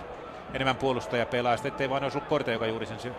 enemmän 0.53 0.75
puolustaja 0.75 1.25
pelaa. 1.25 1.57
Sitten 1.57 1.71
ettei 1.71 1.89
vaan 1.89 2.03
ollut 2.03 2.23
korte, 2.23 2.53
joka 2.53 2.67
juuri 2.67 2.85
sen, 2.85 2.99
sen 2.99 3.15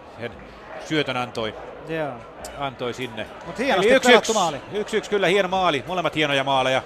syötön 0.84 1.16
antoi, 1.16 1.54
Joo. 1.88 2.12
antoi 2.58 2.94
sinne. 2.94 3.26
Mut 3.46 3.58
hienosti 3.58 3.90
yksi, 3.90 4.12
yksi, 4.12 4.32
maali. 4.32 4.60
Yksi, 4.72 4.96
yksi, 4.96 5.10
kyllä 5.10 5.26
hieno 5.26 5.48
maali. 5.48 5.84
Molemmat 5.86 6.14
hienoja 6.14 6.44
maaleja. 6.44 6.82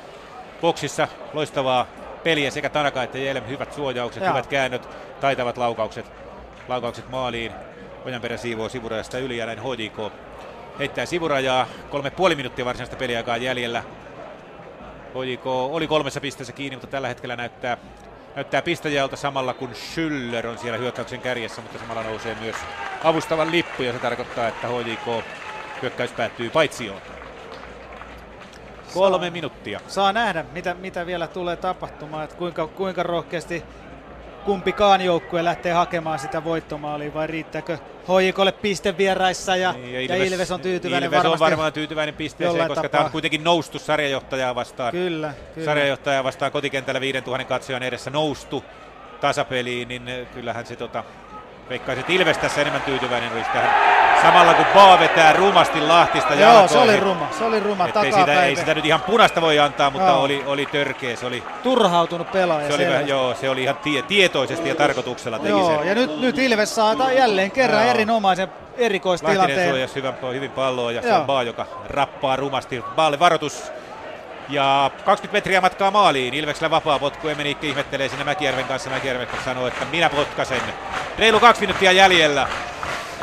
Boksissa 0.60 1.08
loistavaa 1.32 1.86
peliä 2.28 2.50
sekä 2.50 2.68
Tanaka 2.68 3.02
että 3.02 3.18
Jelm. 3.18 3.44
Hyvät 3.44 3.72
suojaukset, 3.72 4.22
Joo. 4.22 4.32
hyvät 4.32 4.46
käännöt, 4.46 4.88
taitavat 5.20 5.58
laukaukset. 5.58 6.06
Laukaukset 6.68 7.08
maaliin. 7.10 7.52
Ojanperä 8.04 8.36
siivoo 8.36 8.68
sivurajasta 8.68 9.18
yli 9.18 9.36
ja 9.36 9.46
näin 9.46 9.58
HJK 9.58 10.12
heittää 10.78 11.06
sivurajaa. 11.06 11.66
Kolme 11.90 12.10
puoli 12.10 12.34
minuuttia 12.34 12.64
varsinaista 12.64 12.96
peliaikaa 12.96 13.36
jäljellä. 13.36 13.82
HJK 15.14 15.46
oli 15.46 15.86
kolmessa 15.86 16.20
pisteessä 16.20 16.52
kiinni, 16.52 16.76
mutta 16.76 16.90
tällä 16.90 17.08
hetkellä 17.08 17.36
näyttää, 17.36 17.76
näyttää 18.34 18.62
pistäjältä 18.62 19.16
samalla 19.16 19.54
kun 19.54 19.70
Schüller 19.70 20.46
on 20.46 20.58
siellä 20.58 20.78
hyökkäyksen 20.78 21.20
kärjessä, 21.20 21.62
mutta 21.62 21.78
samalla 21.78 22.02
nousee 22.02 22.36
myös 22.40 22.56
avustavan 23.04 23.50
lippu 23.50 23.82
ja 23.82 23.92
se 23.92 23.98
tarkoittaa, 23.98 24.48
että 24.48 24.68
HJK 24.68 25.24
hyökkäys 25.82 26.12
päättyy 26.12 26.50
paitsioon. 26.50 27.17
Kolme 28.94 29.30
minuuttia. 29.30 29.80
Saa 29.88 30.12
nähdä, 30.12 30.44
mitä, 30.52 30.74
mitä 30.74 31.06
vielä 31.06 31.26
tulee 31.26 31.56
tapahtumaan, 31.56 32.24
että 32.24 32.36
kuinka, 32.36 32.66
kuinka 32.66 33.02
rohkeasti 33.02 33.64
kumpikaan 34.44 35.00
joukkue 35.00 35.44
lähtee 35.44 35.72
hakemaan 35.72 36.18
sitä 36.18 36.44
voittomaalia 36.44 37.14
vai 37.14 37.26
riittääkö 37.26 37.78
HJKlle 38.08 38.52
piste 38.52 38.98
vieraissa 38.98 39.56
ja, 39.56 39.72
Niin, 39.72 40.08
ja 40.08 40.16
Ilves 40.24 40.50
on 40.50 40.60
tyytyväinen 40.60 41.06
Ilves 41.06 41.16
varmasti. 41.18 41.32
on 41.44 41.50
varmaan 41.50 41.72
tyytyväinen 41.72 42.14
pisteeseen, 42.14 42.68
koska 42.68 42.74
tapaa. 42.74 42.88
tämä 42.88 43.04
on 43.04 43.10
kuitenkin 43.10 43.44
noustu 43.44 43.78
sarjajohtajaa 43.78 44.54
vastaan. 44.54 44.90
Kyllä, 44.90 45.34
kyllä. 45.54 45.64
Sarjajohtajaa 45.64 46.24
vastaan 46.24 46.52
kotikentällä 46.52 47.00
5000 47.00 47.48
katsojan 47.48 47.82
edessä 47.82 48.10
noustu 48.10 48.64
tasapeliin, 49.20 49.88
niin 49.88 50.10
kyllähän 50.34 50.66
se 50.66 50.76
tota, 50.76 51.04
veikkaisin, 51.68 52.00
että 52.00 52.12
Ilves 52.12 52.38
tässä 52.38 52.60
enemmän 52.60 52.82
tyytyväinen 52.82 53.32
olisi 53.32 53.50
tähän 53.50 54.07
Samalla 54.22 54.54
kun 54.54 54.64
Baa 54.74 54.98
vetää 54.98 55.32
rumasti 55.32 55.80
Lahtista 55.80 56.34
Joo, 56.34 56.40
jalkoihin. 56.40 56.68
se 56.68 56.78
oli 56.78 57.00
ruma, 57.00 57.28
se 57.38 57.44
oli 57.44 57.60
ruma 57.60 57.86
sitä, 57.86 58.02
ei 58.02 58.10
takapäin. 58.12 58.56
sitä 58.56 58.74
nyt 58.74 58.84
ihan 58.84 59.00
punaista 59.00 59.40
voi 59.40 59.58
antaa, 59.58 59.90
mutta 59.90 60.08
Joo. 60.08 60.22
oli, 60.22 60.42
oli 60.46 60.66
törkeä. 60.66 61.16
Se 61.16 61.26
oli, 61.26 61.42
Turhautunut 61.62 62.32
pelaaja 62.32 62.68
se 62.68 62.74
oli, 62.74 62.86
vähän, 62.86 63.08
joo, 63.08 63.34
se 63.34 63.50
oli 63.50 63.62
ihan 63.62 63.76
tie, 63.76 64.02
tietoisesti 64.02 64.68
ja 64.68 64.74
tarkoituksella 64.74 65.38
teki 65.38 65.48
Joo, 65.50 65.78
sen. 65.78 65.88
ja 65.88 65.94
nyt, 65.94 66.20
nyt 66.20 66.38
Ilves 66.38 66.74
saa 66.74 66.96
ta- 66.96 67.12
jälleen 67.12 67.50
kerran 67.50 67.82
Joo. 67.82 67.90
erinomaisen 67.90 68.48
Lahtinen 68.48 68.86
erikoistilanteen. 68.86 69.68
suojasi 69.68 69.94
hyvin, 69.94 70.12
hyvin 70.34 70.50
palloa 70.50 70.92
ja 70.92 71.02
se 71.02 71.08
Joo. 71.08 71.18
on 71.18 71.26
Baa, 71.26 71.42
joka 71.42 71.66
rappaa 71.90 72.36
rumasti. 72.36 72.84
Baalle 72.96 73.18
varoitus. 73.18 73.62
Ja 74.48 74.90
20 75.04 75.32
metriä 75.36 75.60
matkaa 75.60 75.90
maaliin. 75.90 76.34
Ilveksellä 76.34 76.70
vapaa 76.70 76.98
potku. 76.98 77.28
Emeniikki 77.28 77.68
ihmettelee 77.68 78.08
sinne 78.08 78.24
Mäkijärven 78.24 78.64
kanssa. 78.64 78.90
Mäkijärven 78.90 79.28
sanoo, 79.44 79.66
että 79.66 79.84
minä 79.90 80.10
potkasen. 80.10 80.60
Reilu 81.18 81.40
kaksi 81.40 81.60
minuuttia 81.60 81.92
jäljellä. 81.92 82.48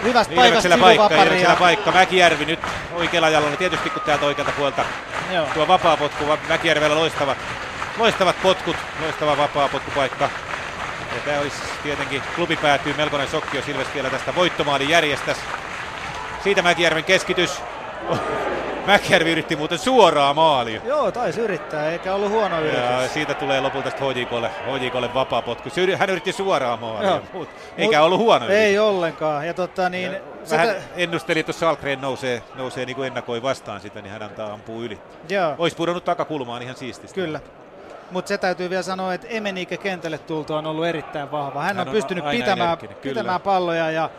Hyvästä 0.04 0.36
paikasta 0.36 0.78
paikka. 0.78 1.24
Ilveksellä 1.24 1.56
paikka. 1.56 1.92
Mäkijärvi 1.92 2.46
nyt 2.46 2.60
oikealla 2.94 3.30
jalalla. 3.30 3.58
Tietysti 3.58 3.90
kun 3.90 4.02
täältä 4.02 4.26
oikealta 4.26 4.52
puolelta 4.52 4.86
Joo. 5.32 5.48
tuo 5.54 5.68
vapaa 5.68 5.98
potku. 5.98 6.26
Mäkijärvellä 6.50 6.96
loistavat, 6.96 7.38
loistavat 7.98 8.36
potkut. 8.42 8.76
Loistava 9.02 9.38
vapaa 9.38 9.68
potkupaikka. 9.68 10.30
Ja 11.16 11.22
tämä 11.26 11.40
olisi 11.40 11.58
tietenkin, 11.84 12.22
klubi 12.36 12.58
päätyy 12.58 12.94
melkoinen 12.98 13.28
sokki, 13.30 13.58
jos 13.58 13.70
Ilves 13.70 13.88
vielä 13.94 14.10
tästä 14.10 14.36
voittomaalin 14.36 14.90
järjestäisi. 14.90 15.42
Siitä 16.44 16.62
Mäkijärven 16.62 17.04
keskitys. 17.04 17.62
Mäkijärvi 18.88 19.32
yritti 19.32 19.56
muuten 19.56 19.78
suoraa 19.78 20.34
maalia. 20.34 20.82
Joo, 20.86 21.12
taisi 21.12 21.42
yrittää, 21.42 21.90
eikä 21.92 22.14
ollut 22.14 22.32
huono 22.32 22.60
yritys. 22.62 22.80
Ja 22.80 23.08
siitä 23.08 23.34
tulee 23.34 23.62
lopulta 23.62 23.90
HJKlle, 23.90 24.50
HJKlle 24.50 25.14
vapaa 25.14 25.42
potku. 25.42 25.70
Hän 25.98 26.10
yritti 26.10 26.32
suoraa 26.32 26.78
maalia, 26.78 27.10
Joo. 27.10 27.22
mut, 27.34 27.50
eikä 27.78 28.02
ollut 28.04 28.20
huono 28.20 28.46
yritys. 28.46 28.62
Ei 28.64 28.80
ollenkaan. 28.80 29.48
Ja 29.48 29.54
tota 29.54 29.90
niin, 29.90 30.12
Vähän 30.52 30.68
sitä, 30.68 30.82
ennusteli, 30.96 31.40
että 31.40 31.50
jos 31.50 31.62
nousee, 32.02 32.44
nousee 32.56 32.86
niin 32.86 32.96
kuin 32.96 33.08
ennakoi 33.08 33.42
vastaan 33.42 33.82
sitä, 33.82 34.02
niin 34.02 34.12
hän 34.12 34.24
antaa 34.24 34.54
ampuu 34.54 34.82
yli. 34.82 35.00
joo, 35.30 35.56
Olisi 35.58 35.76
pudonnut 35.76 36.06
takakulmaan 36.06 36.62
ihan 36.62 36.76
siististi. 36.76 37.22
kyllä. 37.22 37.40
Mutta 38.12 38.30
se 38.30 38.38
täytyy 38.38 38.70
vielä 38.70 38.84
sanoa, 38.84 39.14
että 39.14 39.28
Emenike 39.28 39.78
kentälle 39.78 40.18
tultua 40.18 40.58
on 40.58 40.66
ollut 40.68 40.86
erittäin 40.86 41.32
vahva. 41.32 41.62
Hän, 41.62 41.76
Hän 41.78 41.80
on 41.80 41.88
on 41.88 41.94
pystynyt 41.94 42.30
pitämään, 42.30 42.78
pitämään 43.02 43.42
palloja 43.42 43.92
ja 43.92 44.10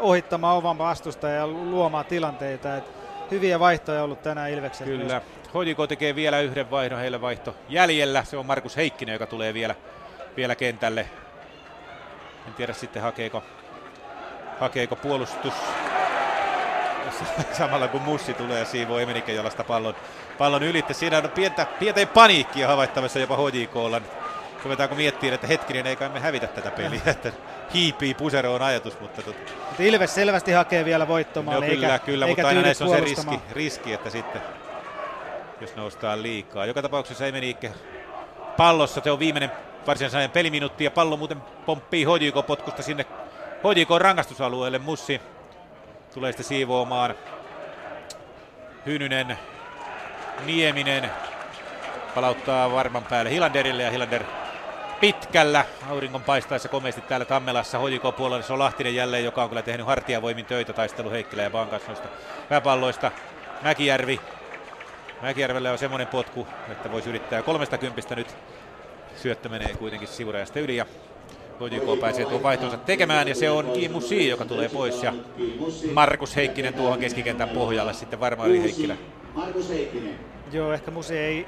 ohittamaan 0.00 0.56
oman 0.56 0.78
vastustajan 0.78 1.36
ja 1.36 1.46
luomaan 1.46 2.04
tilanteita. 2.04 2.76
Et 2.76 2.84
hyviä 3.30 3.60
vaihtoja 3.60 4.02
ollut 4.02 4.22
tänään 4.22 4.50
Ilveksellä. 4.50 4.98
Kyllä. 4.98 5.20
HJK 5.46 5.88
tekee 5.88 6.14
vielä 6.14 6.40
yhden 6.40 6.70
vaihdon, 6.70 6.98
heille 6.98 7.20
vaihto 7.20 7.56
jäljellä. 7.68 8.24
Se 8.24 8.36
on 8.36 8.46
Markus 8.46 8.76
Heikkinen, 8.76 9.12
joka 9.12 9.26
tulee 9.26 9.54
vielä, 9.54 9.74
vielä 10.36 10.54
kentälle. 10.54 11.00
En 12.46 12.54
tiedä 12.54 12.72
sitten 12.72 13.02
hakeeko, 13.02 13.42
hakeeko 14.60 14.96
puolustus 14.96 15.54
samalla 17.58 17.88
kun 17.88 18.02
Mussi 18.02 18.34
tulee 18.34 18.58
ja 18.58 18.64
siivoo 18.64 18.98
Emenike 18.98 19.32
jalasta 19.32 19.64
pallon, 19.64 19.94
pallon 20.38 20.62
ylitte. 20.62 20.94
Siinä 20.94 21.18
on 21.18 21.30
pientä, 21.30 21.66
pientä 21.78 22.06
paniikkia 22.06 22.68
havaittavissa 22.68 23.18
jopa 23.18 23.36
HJKlla. 23.36 24.00
Ruvetaanko 24.66 24.94
miettimään, 24.94 25.34
että 25.34 25.46
hetkinen, 25.46 25.86
ei 25.86 25.96
kai 25.96 26.08
me 26.08 26.20
hävitä 26.20 26.46
tätä 26.46 26.70
peliä, 26.70 27.00
että 27.06 27.32
hiipii 27.74 28.14
puseroon 28.14 28.62
ajatus, 28.62 29.00
mutta 29.00 29.22
tot, 29.22 29.36
Mutta 29.68 29.82
Ilves 29.82 30.14
selvästi 30.14 30.52
hakee 30.52 30.84
vielä 30.84 31.08
voittomaan, 31.08 31.60
No 31.60 31.66
kyllä, 31.66 31.86
eikä, 31.86 31.98
kyllä, 31.98 32.26
eikä 32.26 32.42
mutta 32.42 32.48
aina 32.48 32.62
näissä 32.62 32.84
on 32.84 32.90
se 32.90 33.00
riski, 33.00 33.40
riski, 33.50 33.92
että 33.92 34.10
sitten 34.10 34.42
jos 35.60 35.76
noustaan 35.76 36.22
liikaa. 36.22 36.66
Joka 36.66 36.82
tapauksessa 36.82 37.26
Emeniikke 37.26 37.72
pallossa, 38.56 39.00
se 39.04 39.10
on 39.10 39.18
viimeinen 39.18 39.50
varsinainen 39.86 40.30
peliminuutti 40.30 40.84
ja 40.84 40.90
pallo 40.90 41.16
muuten 41.16 41.38
pomppii 41.66 42.04
HJK 42.04 42.46
potkusta 42.46 42.82
sinne 42.82 43.06
HJK 43.64 43.90
rangaistusalueelle. 43.98 44.78
Mussi 44.78 45.20
tulee 46.14 46.32
sitten 46.32 46.46
siivoamaan. 46.46 47.14
Hynynen, 48.86 49.38
Nieminen 50.44 51.10
palauttaa 52.14 52.72
varman 52.72 53.04
päälle 53.04 53.30
Hilanderille 53.30 53.82
ja 53.82 53.90
Hilander 53.90 54.22
pitkällä 55.00 55.64
auringon 55.88 56.22
paistaessa 56.22 56.68
komeasti 56.68 57.00
täällä 57.00 57.24
Tammelassa 57.26 57.78
HJK 57.78 58.16
puolella. 58.16 58.42
Se 58.42 58.52
on 58.52 58.58
Lahtinen 58.58 58.94
jälleen, 58.94 59.24
joka 59.24 59.42
on 59.42 59.48
kyllä 59.48 59.62
tehnyt 59.62 59.86
hartiavoimin 59.86 60.44
töitä 60.44 60.72
taistelu 60.72 61.10
Heikkilä 61.10 61.42
ja 61.42 61.50
Baan 61.50 61.68
kanssa 61.68 61.88
noista 61.88 62.08
pääpalloista. 62.48 63.10
Mäkijärvi. 63.62 64.20
Mäkijärvelle 65.22 65.70
on 65.70 65.78
semmoinen 65.78 66.06
potku, 66.06 66.46
että 66.70 66.92
voisi 66.92 67.08
yrittää 67.08 67.42
kolmesta 67.42 67.78
kympistä 67.78 68.14
nyt. 68.14 68.36
Syöttö 69.16 69.48
menee 69.48 69.74
kuitenkin 69.74 70.08
sivurajasta 70.08 70.60
yli 70.60 70.76
ja 70.76 70.86
HJK 71.60 72.00
pääsee 72.00 72.24
tuon 72.24 72.42
vaihtonsa 72.42 72.76
tekemään 72.76 73.28
ja 73.28 73.34
se 73.34 73.50
on 73.50 73.70
Kiimu 73.74 74.00
Si, 74.00 74.28
joka 74.28 74.44
tulee 74.44 74.68
pois 74.68 75.02
ja 75.02 75.14
Markus 75.94 76.36
Heikkinen 76.36 76.74
tuohon 76.74 76.98
keskikentän 76.98 77.48
pohjalle 77.48 77.94
sitten 77.94 78.20
varmaan 78.20 78.50
yli 78.50 78.62
Heikkilä. 78.62 78.96
Markus 79.34 79.68
Heikkinen. 79.68 80.18
Joo, 80.52 80.72
ehkä 80.72 80.90
Musi 80.90 81.18
ei, 81.18 81.46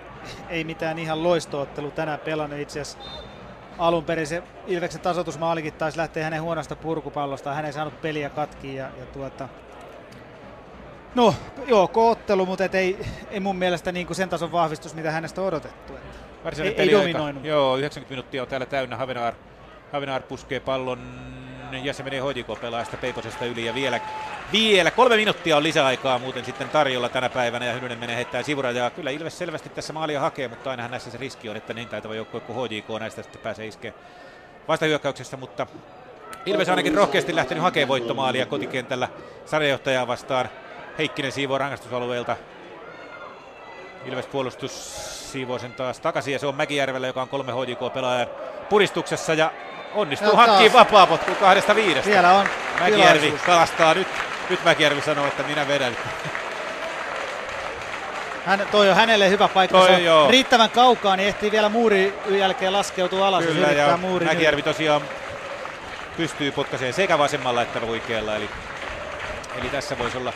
ei 0.49 0.65
mitään 0.65 0.99
ihan 0.99 1.23
loistoottelu 1.23 1.91
tänään 1.91 2.19
pelannut 2.19 2.59
itse 2.59 2.81
asiassa. 2.81 3.28
Alun 3.79 4.05
perin 4.05 4.27
se 4.27 4.43
Ilveksen 4.67 5.01
tasoitusmaalikin 5.01 5.73
taisi 5.73 5.99
lähteä 5.99 6.25
hänen 6.25 6.43
huonosta 6.43 6.77
purkupallosta. 6.77 7.55
Hän 7.55 7.65
ei 7.65 7.73
saanut 7.73 8.03
peliä 8.03 8.31
katkiin 8.31 8.77
ja, 8.77 8.91
ja 8.99 9.07
tuota... 9.07 9.49
No, 11.15 11.35
joo, 11.67 11.91
ottelu, 11.95 12.47
mutta 12.47 12.65
et 12.65 12.75
ei, 12.75 12.99
ei 13.31 13.41
mun 13.41 13.57
mielestä 13.57 13.93
niin 13.93 14.07
kuin 14.07 14.17
sen 14.17 14.29
tason 14.29 14.53
vahvistus, 14.53 14.95
mitä 14.95 15.11
hänestä 15.11 15.41
on 15.41 15.47
odotettu. 15.47 15.97
Että 15.97 16.45
Varsinainen 16.45 16.81
ei, 16.81 16.89
ei 16.89 16.95
dominoinut. 16.95 17.45
Joo, 17.45 17.77
90 17.77 18.13
minuuttia 18.13 18.43
on 18.43 18.49
täällä 18.49 18.67
täynnä. 18.67 18.97
Havenaar, 18.97 19.35
Havenaar 19.93 20.23
puskee 20.23 20.61
pallon 20.61 20.99
ja 21.83 21.93
se 21.93 22.03
menee 22.03 22.21
pelaajasta 22.61 22.97
Peiposesta 22.97 23.45
yli 23.45 23.67
ja 23.67 23.75
vielä, 23.75 24.01
vielä 24.53 24.91
kolme 24.91 25.17
minuuttia 25.17 25.57
on 25.57 25.63
lisäaikaa 25.63 26.19
muuten 26.19 26.45
sitten 26.45 26.69
tarjolla 26.69 27.09
tänä 27.09 27.29
päivänä 27.29 27.67
ja 27.67 27.73
Hynynen 27.73 27.99
menee 27.99 28.17
heittää 28.17 28.43
sivurajaa. 28.43 28.91
Kyllä 28.91 29.11
Ilves 29.11 29.39
selvästi 29.39 29.69
tässä 29.69 29.93
maalia 29.93 30.21
hakee, 30.21 30.49
mutta 30.49 30.71
ainahan 30.71 30.91
näissä 30.91 31.11
se 31.11 31.19
riski 31.19 31.49
on, 31.49 31.57
että 31.57 31.75
niin 31.75 31.89
taitava 31.89 32.15
joukkue 32.15 32.41
kuin 32.41 32.71
HJK 32.71 33.01
näistä 33.01 33.23
sitten 33.23 33.41
pääsee 33.43 33.67
iskeä 33.67 33.93
vastahyökkäyksessä, 34.69 35.37
mutta 35.37 35.67
Ilves 36.47 36.69
ainakin 36.69 36.95
rohkeasti 36.95 37.37
lähtenyt 37.37 37.63
hakemaan 37.65 37.89
voittomaalia 37.89 38.47
kotikentällä 38.47 39.09
sarjajohtajaa 39.47 40.07
vastaan. 40.07 40.49
Heikkinen 40.99 41.33
siivoo 41.33 41.59
rangaistusalueelta. 41.59 42.37
Ilves 44.05 44.27
puolustus 44.27 45.33
siivoo 45.33 45.59
sen 45.59 45.73
taas 45.73 46.01
takaisin 46.01 46.33
ja 46.33 46.39
se 46.39 46.47
on 46.47 46.55
Mäkijärvellä, 46.55 47.07
joka 47.07 47.23
on 47.23 47.29
kolme 47.29 47.53
HJK-pelaajan 47.53 48.29
puristuksessa 48.69 49.35
ja 49.35 49.51
onnistuu 49.95 50.31
Ja 50.31 50.37
hankkiin 50.37 50.73
taas. 50.73 50.87
vapaa 50.87 51.07
potku 51.07 51.35
kahdesta 51.35 51.75
viidestä. 51.75 52.11
Siellä 52.11 52.33
on 52.33 52.49
Mäkijärvi 52.81 53.19
tilaisuus. 53.21 53.43
kalastaa 53.43 53.95
nyt. 53.95 54.09
Nyt 54.51 54.65
Mäkijärvi 54.65 55.03
sanoo, 55.03 55.27
että 55.27 55.43
minä 55.43 55.69
vedän. 55.69 55.97
Hän, 58.47 58.67
toi 58.71 58.91
on 58.91 58.97
hänelle 58.97 59.31
hyvä 59.31 59.49
paikka. 59.49 59.79
Toi, 59.79 60.05
joo. 60.05 60.31
riittävän 60.31 60.71
kaukaa, 60.71 61.17
niin 61.17 61.29
ehtii 61.29 61.51
vielä 61.51 61.69
muurin 61.69 62.15
jälkeen 62.29 62.73
laskeutua 62.73 63.29
alas. 63.29 63.45
Kyllä, 63.45 63.67
ja 63.67 63.97
muurin 63.97 64.29
yli. 64.29 64.35
Mäkijärvi 64.35 64.63
tosiaan 64.63 65.03
pystyy 66.17 66.53
potkaiseen 66.53 66.93
sekä 66.93 67.19
vasemmalla 67.19 67.63
että 67.63 67.81
oikealla. 67.81 68.37
Eli, 68.37 68.51
eli 69.61 69.69
tässä 69.69 69.99
voisi 69.99 70.19
olla 70.19 70.33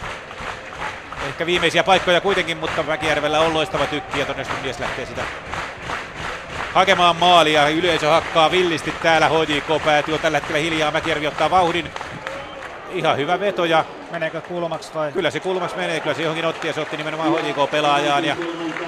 ehkä 1.29 1.47
viimeisiä 1.47 1.85
paikkoja 1.85 2.21
kuitenkin, 2.21 2.57
mutta 2.57 2.83
Mäkijärvellä 2.83 3.41
on 3.41 3.55
loistava 3.55 3.87
tykki 3.87 4.19
ja 4.19 4.27
todennäköisesti 4.27 4.63
mies 4.63 4.81
lähtee 4.81 5.07
sitä 5.07 5.23
hakemaan 6.75 7.17
maalia. 7.17 7.69
Yleisö 7.69 8.11
hakkaa 8.11 8.51
villisti 8.51 8.95
täällä. 9.03 9.29
HJK 9.29 9.85
päätyy 9.85 10.19
tällä 10.19 10.39
hetkellä 10.39 10.59
hiljaa. 10.59 10.91
Mäkijärvi 10.91 11.27
ottaa 11.27 11.51
vauhdin. 11.51 11.91
Ihan 12.95 13.17
hyvä 13.17 13.41
veto 13.41 13.65
ja 13.65 13.85
Meneekö 14.11 14.41
kulmaksi 14.41 14.95
vai? 14.95 15.13
kyllä 15.13 15.31
se 15.31 15.41
kulmas 15.41 15.77
menee. 15.77 16.01
Kyllä 16.01 16.15
se 16.17 16.23
johonkin 16.23 16.45
otti 16.45 16.67
ja 16.67 16.73
se 16.73 16.81
otti 16.81 16.97
nimenomaan 16.97 17.31
HJK-pelaajaan. 17.33 18.25
Ja 18.25 18.37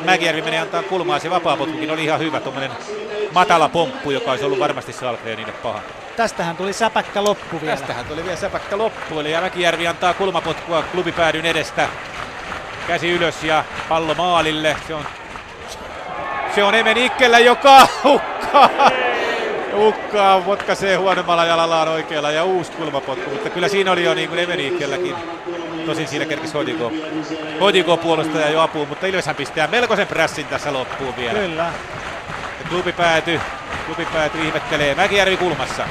Mäkijärvi 0.05 0.43
menee 0.43 0.61
antaa 0.61 0.83
kulmaa. 0.83 1.19
Se 1.19 1.31
vapaapotkukin 1.31 1.91
oli 1.91 2.05
ihan 2.05 2.21
hyvä. 2.21 2.41
Tuommoinen 2.41 2.71
matala 3.33 3.69
pomppu, 3.69 4.11
joka 4.11 4.31
olisi 4.31 4.45
ollut 4.45 4.59
varmasti 4.59 4.93
Salgrenille 4.93 5.53
paha. 5.53 5.81
Tästähän 6.17 6.57
tuli 6.57 6.73
säpäkkä 6.73 7.25
loppu 7.25 7.61
vielä. 7.61 7.77
Tästähän 7.77 8.05
tuli 8.05 8.25
vielä 8.25 8.37
säpäkkä 8.37 8.79
loppu. 8.79 9.21
Eli 9.21 9.41
Mäkijärvi 9.41 9.87
antaa 9.87 10.15
kulmapotkua 10.15 10.83
klubipäädyn 10.83 11.47
edestä. 11.47 11.89
Käsi 12.87 13.11
ylös 13.11 13.45
ja 13.45 13.65
pallo 13.89 14.15
maalille. 14.15 14.77
Se 14.87 14.95
on, 14.95 15.05
se 16.55 16.65
on 16.65 16.75
Emen 16.75 16.97
Ikkellä, 16.97 17.39
joka 17.39 17.87
hukkaa. 18.05 18.71
Hukkaa, 19.77 20.41
potkaisee 20.41 20.97
huonommalla 20.97 21.45
jalallaan 21.45 21.89
oikealla 21.89 22.31
ja 22.31 22.45
uusi 22.45 22.73
kulmapotku. 22.73 23.31
Mutta 23.31 23.51
kyllä 23.51 23.69
siinä 23.69 23.93
oli 23.93 24.05
jo 24.05 24.15
niin 24.15 24.29
kuin 24.29 24.39
Emen 24.39 24.61
Ikkelläkin. 24.61 25.17
Tosin 25.87 26.09
siinä 26.09 26.25
kerkisi 26.25 26.59
HJK, 26.59 26.93
HJK 27.61 28.03
puolustaja 28.03 28.51
jo 28.51 28.61
apuun, 28.61 28.89
mutta 28.89 29.07
Ilveshän 29.07 29.37
pistää 29.37 29.67
melkoisen 29.67 30.07
prässin 30.07 30.47
tässä 30.47 30.73
loppuun 30.73 31.17
vielä. 31.17 31.39
Kyllä. 31.39 31.73
Ja 32.61 32.69
klubi 32.69 32.93
pääty, 32.93 33.41
klubi 33.87 34.07
pääty 34.13 34.39
ihmettelee. 34.39 34.95
Mäkijärvi 34.95 35.37
kulmassa. 35.37 35.89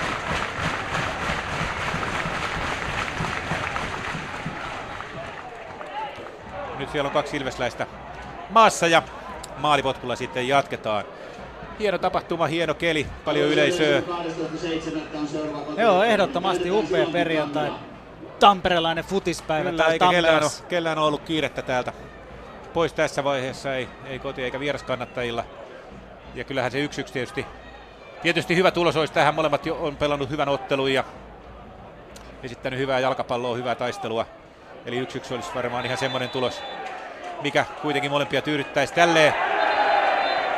Nyt 6.77 6.91
siellä 6.91 7.07
on 7.07 7.13
kaksi 7.13 7.37
ilvesläistä 7.37 7.87
maassa 8.49 8.87
ja 8.87 9.01
maalipotkulla 9.57 10.15
sitten 10.15 10.47
jatketaan. 10.47 11.05
Hieno 11.79 11.97
tapahtuma, 11.97 12.47
hieno 12.47 12.73
keli, 12.73 13.07
paljon 13.25 13.49
yleisöä. 13.49 14.01
Joo, 15.77 16.03
ehdottomasti 16.03 16.71
upea 16.71 17.05
perjantai. 17.11 17.71
tamperelainen 18.39 19.03
futispäivä 19.03 19.69
Kyllä, 19.69 19.77
täällä 19.77 19.93
eikä 19.93 20.09
kellään 20.09 20.43
ole, 20.43 20.51
kellään 20.69 20.97
ole 20.97 21.07
ollut 21.07 21.21
kiirettä 21.21 21.61
täältä 21.61 21.93
pois 22.73 22.93
tässä 22.93 23.23
vaiheessa, 23.23 23.75
ei, 23.75 23.89
ei 24.05 24.19
koti- 24.19 24.43
eikä 24.43 24.59
vieraskannattajilla. 24.59 25.43
Ja 26.35 26.43
kyllähän 26.43 26.71
se 26.71 26.79
yksi 26.79 27.01
yksi 27.01 27.13
tietysti, 27.13 27.45
tietysti 28.21 28.55
hyvä 28.55 28.71
tulos 28.71 28.95
olisi 28.95 29.13
tähän. 29.13 29.35
Molemmat 29.35 29.65
jo 29.65 29.75
on 29.75 29.95
pelannut 29.97 30.29
hyvän 30.29 30.49
ottelun 30.49 30.93
ja 30.93 31.03
esittänyt 32.43 32.79
hyvää 32.79 32.99
jalkapalloa, 32.99 33.55
hyvää 33.55 33.75
taistelua. 33.75 34.25
Eli 34.85 34.97
yksi 34.97 35.17
yksi 35.17 35.33
olisi 35.33 35.49
varmaan 35.55 35.85
ihan 35.85 35.97
semmoinen 35.97 36.29
tulos, 36.29 36.61
mikä 37.41 37.65
kuitenkin 37.81 38.11
molempia 38.11 38.41
tyydyttäisi. 38.41 38.93
Tälleen 38.93 39.33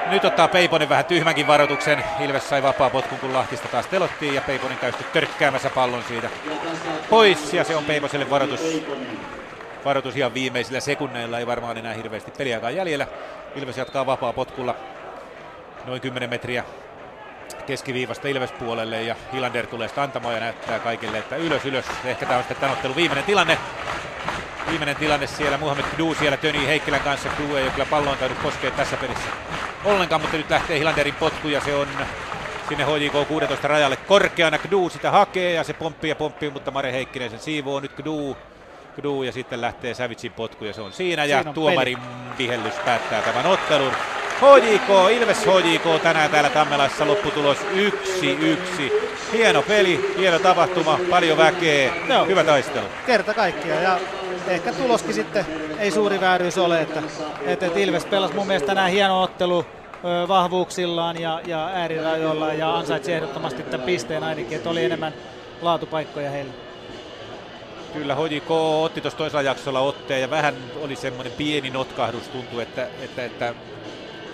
nyt 0.10 0.26
ottaa 0.26 0.48
Peiponen 0.48 0.90
vähän 0.90 1.06
tyhmänkin 1.06 1.48
varoituksen. 1.48 2.04
Ilves 2.20 2.50
sai 2.50 2.64
vapaa 2.64 2.90
potkun, 2.90 3.20
kun 3.20 3.34
Lahtista 3.34 3.68
taas 3.68 3.88
telottiin 3.88 4.36
ja 4.36 4.42
Peiponen 4.42 4.78
sitten 4.82 5.08
törkkäämässä 5.14 5.70
pallon 5.70 6.04
siitä 6.08 6.30
pois. 7.10 7.54
Ja 7.54 7.64
se 7.64 7.76
on 7.76 7.86
Peiposelle 7.86 8.30
varoitus, 8.30 8.62
varoitus 9.86 10.16
ihan 10.16 10.34
viimeisillä 10.34 10.80
sekunneilla. 10.80 11.40
Ei 11.40 11.48
varmaan 11.48 11.78
enää 11.78 11.94
hirveästi 11.94 12.32
peliaikaa 12.38 12.72
jäljellä. 12.72 13.08
Ilves 13.56 13.78
jatkaa 13.78 14.06
vapaa 14.06 14.34
potkulla 14.34 14.76
noin 15.86 16.02
10 16.02 16.30
metriä 16.30 16.64
keskiviivasta 17.66 18.28
Ilves 18.28 18.52
puolelle 18.52 19.04
ja 19.04 19.16
Hilander 19.34 19.68
tulee 19.68 19.88
sitä 19.88 20.04
antamaan 20.04 20.34
ja 20.34 20.40
näyttää 20.40 20.80
kaikille, 20.80 21.18
että 21.18 21.36
ylös 21.36 21.66
ylös. 21.66 21.86
Ehkä 22.06 22.26
tämä 22.26 22.38
on 22.38 22.44
sitten 22.44 22.58
tämän 22.58 22.74
ottelun 22.74 22.96
viimeinen 22.96 23.26
tilanne. 23.26 23.58
Viimeinen 24.70 24.96
tilanne 24.96 25.28
siellä, 25.28 25.58
Muhammed 25.58 25.86
Kdu 25.86 26.16
siellä 26.20 26.38
Töni 26.38 26.68
Heikkilän 26.68 27.02
kanssa. 27.02 27.30
Kdu 27.30 27.56
ei 27.56 27.64
ole 27.64 27.72
kyllä 27.72 27.86
palloon 27.86 28.18
tainnut 28.18 28.42
koskea 28.42 28.72
tässä 28.72 28.98
pelissä 28.98 29.30
ollenkaan, 29.86 30.22
mutta 30.22 30.38
nyt 30.38 30.50
lähtee 30.50 30.80
Hilanderin 30.80 31.16
potku 31.16 31.48
ja 31.48 31.62
se 31.62 31.76
on 31.76 31.88
sinne 32.70 32.86
HJK 32.86 33.28
16 33.28 33.68
rajalle 33.68 33.98
korkeana. 33.98 34.58
Kdu 34.58 34.90
sitä 34.90 35.12
hakee 35.12 35.54
ja 35.54 35.64
se 35.64 35.74
pomppii 35.74 36.10
ja 36.10 36.16
pomppii, 36.16 36.50
mutta 36.50 36.72
Mare 36.72 36.92
Heikkinen 36.92 37.30
sen 37.30 37.40
siivoo 37.40 37.80
nyt 37.80 37.94
Kdu. 37.94 38.38
Kdu 38.96 39.24
ja 39.24 39.32
sitten 39.32 39.62
lähtee 39.62 39.94
Savitsin 39.94 40.32
potku 40.32 40.66
ja 40.66 40.74
se 40.74 40.82
on 40.82 40.94
siinä 40.94 41.26
ja 41.26 41.38
Siinä 41.38 41.50
on 41.50 41.54
tuomarin 41.54 41.98
vihellys 42.38 42.74
päättää 42.86 43.22
tämän 43.22 43.46
ottelun. 43.46 43.92
HJK, 44.36 45.12
Ilves 45.12 45.46
HJK 45.46 46.02
tänään 46.04 46.32
täällä 46.32 46.50
Tammelassa 46.50 47.08
lopputulos 47.08 47.58
1-1. 47.58 48.92
Hieno 49.34 49.62
peli, 49.62 50.16
hieno 50.18 50.40
tapahtuma, 50.40 51.00
paljon 51.10 51.38
väkeä, 51.38 51.94
Joo. 52.10 52.26
hyvä 52.26 52.44
taistelu. 52.44 52.86
Kerta 53.06 53.34
kaikkiaan 53.34 53.84
ja 53.84 54.00
ehkä 54.48 54.74
tuloskin 54.74 55.14
sitten 55.14 55.46
ei 55.80 55.92
suuri 55.92 56.22
vääryys 56.22 56.58
ole, 56.58 56.82
että, 56.82 57.00
että 57.46 57.66
että 57.66 57.80
Ilves 57.80 58.06
pelasi 58.06 58.34
mun 58.34 58.48
mielestä 58.48 58.68
tänään 58.68 58.92
hieno 58.92 59.22
ottelu 59.22 59.66
vahvuuksillaan 60.28 61.22
ja, 61.22 61.42
ja 61.48 61.68
äärirajoillaan 61.68 62.58
ja 62.58 62.78
ansaitsi 62.78 63.14
ehdottomasti 63.14 63.64
tämän 63.64 63.86
pisteen 63.86 64.24
ainakin, 64.24 64.58
että 64.58 64.70
oli 64.70 64.84
enemmän 64.84 65.14
laatupaikkoja 65.62 66.30
heille. 66.30 66.54
Kyllä 67.94 68.16
HJK 68.16 68.52
otti 68.52 69.02
tuossa 69.02 69.18
toisella 69.18 69.42
jaksolla 69.42 69.80
otteen 69.80 70.22
ja 70.22 70.30
vähän 70.30 70.56
oli 70.82 70.96
semmoinen 70.96 71.34
pieni 71.34 71.70
notkahdus, 71.70 72.28
tuntui, 72.28 72.64
että, 72.64 72.88
että, 73.02 73.26
että 73.26 73.54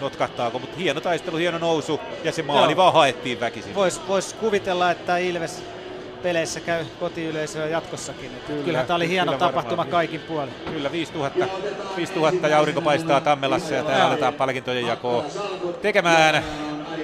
notkahtaako, 0.01 0.59
mutta 0.59 0.77
hieno 0.77 1.01
taistelu, 1.01 1.37
hieno 1.37 1.57
nousu 1.57 1.99
ja 2.23 2.31
se 2.31 2.41
maali 2.43 2.71
Joo. 2.71 2.77
vaan 2.77 2.93
haettiin 2.93 3.39
väkisin. 3.39 3.75
Voisi 3.75 4.01
vois 4.07 4.33
kuvitella, 4.33 4.91
että 4.91 5.17
Ilves 5.17 5.63
peleissä 6.23 6.59
käy 6.59 6.85
kotiyleisöä 6.99 7.65
jatkossakin. 7.67 8.25
Että 8.25 8.47
Kyllä, 8.47 8.63
Kyllähän 8.63 8.87
tämä 8.87 8.95
oli 8.95 9.05
kyllä 9.05 9.11
hieno 9.13 9.31
varmaan. 9.31 9.51
tapahtuma 9.53 9.85
kaikin 9.85 10.19
puolin. 10.19 10.53
Kyllä 10.73 10.91
5000, 10.91 11.45
5000 11.97 12.47
ja 12.47 12.57
aurinko 12.57 12.81
paistaa 12.81 13.21
Tammelassa 13.21 13.73
ja 13.73 13.83
täällä 13.83 14.05
aletaan 14.07 14.33
palkintojen 14.33 14.87
jakoa 14.87 15.25
tekemään. 15.81 16.43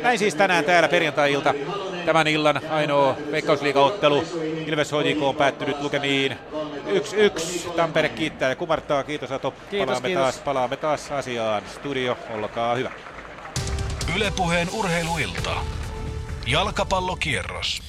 Näin 0.03 0.19
siis 0.19 0.35
tänään 0.35 0.65
täällä 0.65 0.89
perjantai-ilta. 0.89 1.53
Tämän 2.07 2.27
illan 2.27 2.61
ainoa 2.69 3.17
veikkausliigaottelu. 3.31 4.23
Ilves 4.67 4.91
HJK 4.91 5.21
on 5.21 5.35
päättynyt 5.35 5.81
lukemiin 5.81 6.37
1-1. 7.67 7.71
Tampere 7.75 8.09
kiittää 8.09 8.49
ja 8.49 8.55
kumartaa. 8.55 9.03
Kiitos 9.03 9.31
Ato. 9.31 9.51
Kiitos, 9.51 9.85
palaamme, 9.85 10.07
kiitos. 10.07 10.23
Taas, 10.23 10.39
palaamme 10.39 10.77
taas 10.77 11.11
asiaan. 11.11 11.63
Studio, 11.75 12.17
olkaa 12.33 12.75
hyvä. 12.75 12.91
Ylepuheen 14.15 14.69
urheiluilta. 14.73 15.55
Jalkapallokierros. 16.47 17.81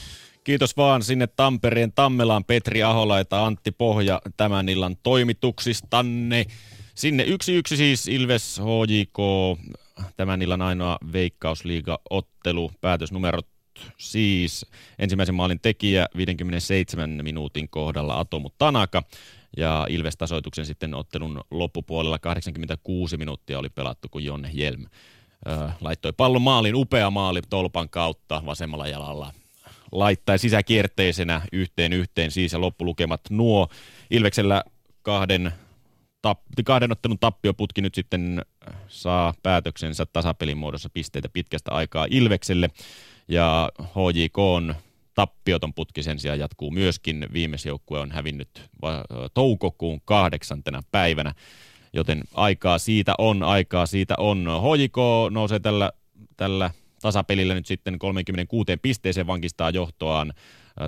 Kiitos 0.45 0.77
vaan 0.77 1.03
sinne 1.03 1.27
Tampereen 1.27 1.93
Tammelaan 1.93 2.45
Petri 2.45 2.83
Ahola 2.83 3.19
ja 3.19 3.25
Antti 3.31 3.71
Pohja 3.71 4.21
tämän 4.37 4.69
illan 4.69 4.97
toimituksistanne. 5.03 6.47
Sinne 6.95 7.23
yksi 7.23 7.55
yksi 7.55 7.77
siis 7.77 8.09
Ilves 8.09 8.61
HJK, 8.61 9.19
tämän 10.17 10.43
illan 10.43 10.63
ainoa 10.63 10.99
veikkausliiga-ottelu, 11.13 12.71
päätösnumerot 12.81 13.58
siis 13.99 14.67
ensimmäisen 14.99 15.35
maalin 15.35 15.61
tekijä 15.61 16.07
57 16.17 17.11
minuutin 17.23 17.69
kohdalla 17.69 18.21
Atomu 18.21 18.51
Tanaka. 18.59 19.03
Ja 19.57 19.87
Ilves 19.91 20.17
tasoituksen 20.17 20.67
sitten 20.67 20.95
ottelun 20.95 21.41
loppupuolella 21.51 22.19
86 22.19 23.17
minuuttia 23.17 23.59
oli 23.59 23.69
pelattu, 23.69 24.09
kun 24.11 24.25
Jonne 24.25 24.51
Jelm 24.53 24.85
ö, 25.49 25.69
laittoi 25.81 26.13
pallon 26.13 26.43
maalin, 26.43 26.75
upea 26.75 27.11
maali 27.11 27.41
tolpan 27.51 27.89
kautta 27.89 28.43
vasemmalla 28.47 28.89
jalalla. 28.89 29.33
Laittaa 29.93 30.39
sisäkierteisenä 30.39 31.43
yhteen 31.53 31.93
yhteen 31.93 32.31
siis 32.31 32.53
ja 32.53 32.61
loppulukemat 32.61 33.21
nuo. 33.31 33.69
Ilveksellä 34.11 34.65
kahden, 35.03 35.53
kahden 36.65 36.93
ottelun 36.93 37.19
tappioputki 37.19 37.81
nyt 37.81 37.95
sitten 37.95 38.43
saa 38.89 39.35
päätöksensä 39.43 40.07
tasapelin 40.07 40.59
muodossa 40.59 40.91
pisteitä 40.95 41.29
pitkästä 41.29 41.71
aikaa 41.71 42.07
Ilvekselle 42.11 42.71
ja 43.29 43.71
HJK 43.79 44.39
on 44.39 44.75
tappioton 45.15 45.75
putki 45.75 46.03
sen 46.03 46.19
sijaan 46.19 46.39
jatkuu 46.39 46.71
myöskin. 46.71 47.27
Viimeisjoukkue 47.33 48.01
on 48.01 48.11
hävinnyt 48.11 48.71
toukokuun 49.35 50.01
kahdeksantena 50.05 50.83
päivänä, 50.91 51.35
joten 51.93 52.23
aikaa 52.35 52.79
siitä 52.79 53.15
on, 53.19 53.43
aikaa 53.43 53.87
siitä 53.87 54.15
on. 54.19 54.49
HJK 54.63 54.97
nousee 55.31 55.59
tällä, 55.59 55.93
tällä 56.37 56.71
tasapelillä 57.03 57.55
nyt 57.55 57.67
sitten 57.67 57.99
36 57.99 58.77
pisteeseen 58.83 59.27
vankistaa 59.27 59.71
johtoaan 59.71 60.33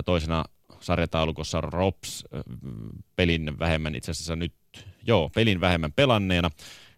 toisena 0.05 0.43
sarjataulukossa 0.79 1.61
Rops 1.61 2.25
pelin 3.15 3.59
vähemmän 3.59 3.95
itse 3.95 4.11
asiassa 4.11 4.35
nyt, 4.35 4.53
joo, 5.07 5.29
pelin 5.35 5.61
vähemmän 5.61 5.93
pelanneena. 5.93 6.49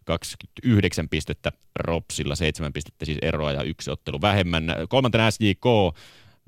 29 0.04 1.10
pistettä 1.10 1.52
Ropsilla, 1.76 2.36
7 2.36 2.74
pistettä 2.74 3.06
siis 3.06 3.18
eroa 3.22 3.52
ja 3.52 3.64
yksi 3.64 3.92
ottelu 3.92 4.22
vähemmän. 4.22 4.64
Kolmantena 4.90 5.32
SJK, 5.32 5.66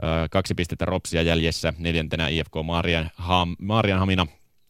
äh, 0.04 0.30
kaksi 0.32 0.56
pistettä 0.56 0.86
Ropsia 0.86 1.22
jäljessä, 1.22 1.74
neljäntenä 1.78 2.28
IFK 2.28 2.54
Marian, 2.64 3.10
Ham, 3.16 3.56
Marianhamina, 3.60 4.28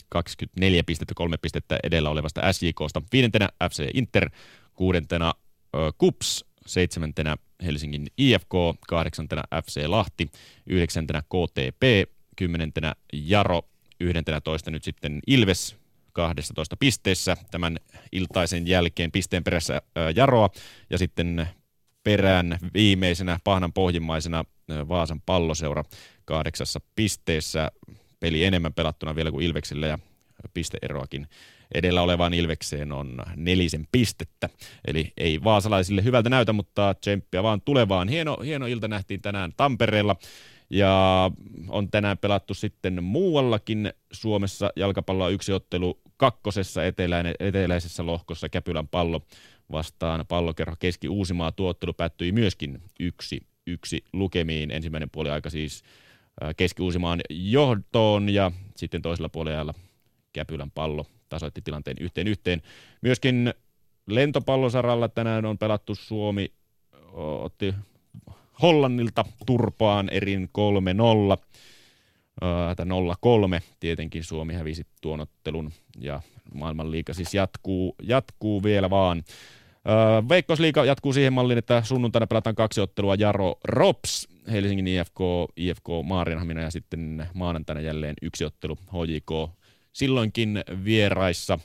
24 0.10 0.84
pistettä, 0.84 1.14
kolme 1.16 1.38
pistettä 1.38 1.80
edellä 1.84 2.10
olevasta 2.10 2.54
SJKsta. 2.54 3.02
Viidentenä 3.12 3.50
FC 3.70 3.90
Inter, 3.94 4.30
kuudentena 4.74 5.34
ö, 5.76 5.92
KUPS, 5.98 6.46
seitsemäntenä 6.66 7.36
Helsingin 7.66 8.08
IFK, 8.18 8.54
kahdeksantena 8.88 9.44
FC 9.66 9.84
Lahti, 9.88 10.30
yhdeksäntenä 10.68 11.22
KTP, 11.22 12.10
kymmenentenä 12.36 12.96
Jaro, 13.14 13.62
yhdentenä 14.00 14.42
toista 14.42 14.72
nyt 14.72 14.84
sitten 14.84 15.20
Ilves 15.28 15.78
12 16.16 16.78
pisteessä 16.78 17.38
tämän 17.52 17.78
iltaisen 18.12 18.68
jälkeen 18.68 19.12
pisteen 19.12 19.44
perässä 19.44 19.82
Jaroa 20.16 20.50
ja 20.90 20.98
sitten 20.98 21.48
perään 22.04 22.58
viimeisenä 22.74 23.40
pahnan 23.44 23.74
pohjimmaisena 23.74 24.46
Vaasan 24.70 25.22
palloseura 25.22 25.84
kahdeksassa 26.26 26.80
pisteessä 26.96 27.72
peli 28.20 28.44
enemmän 28.44 28.74
pelattuna 28.74 29.16
vielä 29.16 29.32
kuin 29.32 29.46
Ilveksellä 29.46 29.88
ja 29.88 30.00
pisteeroakin 30.54 31.28
edellä 31.74 32.02
olevaan 32.02 32.34
Ilvekseen 32.34 32.92
on 32.92 33.18
nelisen 33.36 33.88
pistettä. 33.92 34.50
Eli 34.88 35.14
ei 35.18 35.44
vaasalaisille 35.44 36.04
hyvältä 36.04 36.30
näytä, 36.30 36.54
mutta 36.54 36.94
tsemppiä 36.94 37.44
vaan 37.44 37.62
tulevaan. 37.62 38.08
Hieno, 38.08 38.38
hieno 38.46 38.66
ilta 38.66 38.88
nähtiin 38.88 39.22
tänään 39.22 39.54
Tampereella. 39.58 40.16
Ja 40.70 41.32
on 41.68 41.92
tänään 41.92 42.18
pelattu 42.18 42.54
sitten 42.54 43.04
muuallakin 43.04 43.94
Suomessa 44.12 44.70
jalkapalloa 44.76 45.30
yksi 45.30 45.54
ottelu 45.54 46.00
kakkosessa 46.18 46.82
eteläisessä 47.40 48.06
lohkossa 48.06 48.50
Käpylän 48.50 48.88
pallo 48.88 49.22
vastaan 49.72 50.26
pallokerho 50.28 50.76
Keski-Uusimaa. 50.80 51.52
Tuo 51.52 51.70
ottelu 51.70 51.94
päättyi 51.94 52.32
myöskin 52.32 52.82
yksi, 53.00 53.42
yksi 53.68 54.04
lukemiin. 54.14 54.72
Ensimmäinen 54.72 55.10
puoli 55.10 55.30
aika 55.30 55.50
siis 55.50 55.84
äh, 56.44 56.56
Keski-Uusimaan 56.58 57.22
johtoon 57.30 58.30
ja 58.30 58.52
sitten 58.76 59.02
toisella 59.02 59.30
puolella 59.30 59.74
Käpylän 60.34 60.72
pallo 60.72 61.06
tasoitti 61.30 61.62
tilanteen 61.62 61.98
yhteen 62.00 62.28
yhteen. 62.28 62.62
Myöskin 63.02 63.54
lentopallosaralla 64.08 65.10
tänään 65.10 65.46
on 65.46 65.58
pelattu 65.58 65.96
Suomi, 65.96 66.52
o- 67.14 67.44
otti 67.44 67.74
Hollannilta 68.62 69.26
turpaan 69.46 70.10
erin 70.10 70.50
3-0. 71.38 71.42
Ö, 72.44 72.76
tai 72.76 72.86
0-3 73.60 73.62
tietenkin 73.80 74.24
Suomi 74.24 74.54
hävisi 74.54 74.88
tuon 75.02 75.20
ottelun 75.20 75.72
ja 76.00 76.22
maailmanliiga 76.54 77.14
siis 77.14 77.34
jatkuu, 77.34 77.96
jatkuu 78.04 78.64
vielä 78.64 78.90
vaan. 78.90 79.24
Öö, 79.88 80.30
Veikkausliiga 80.30 80.86
jatkuu 80.86 81.14
siihen 81.14 81.34
malliin, 81.34 81.58
että 81.58 81.82
sunnuntaina 81.84 82.28
pelataan 82.28 82.56
kaksi 82.56 82.82
ottelua 82.82 83.16
Jaro 83.16 83.56
Rops, 83.64 84.28
Helsingin 84.52 84.88
IFK, 84.88 85.20
IFK 85.58 85.86
Maarianhamina 86.04 86.62
ja 86.62 86.72
sitten 86.72 87.28
maanantaina 87.34 87.82
jälleen 87.82 88.16
yksi 88.22 88.46
ottelu 88.46 88.76
HJK. 88.76 89.52
Silloinkin 89.94 90.64
vieraissa 90.86 91.60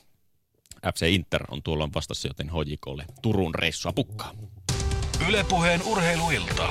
FC 0.94 1.06
Inter 1.08 1.44
on 1.50 1.62
tuolloin 1.62 1.94
vastassa, 1.94 2.28
joten 2.28 2.50
HJKlle 2.50 3.04
Turun 3.22 3.54
reissua 3.54 3.92
pukkaa. 3.92 4.32
Ylepuheen 5.28 5.82
urheiluilta. 5.82 6.68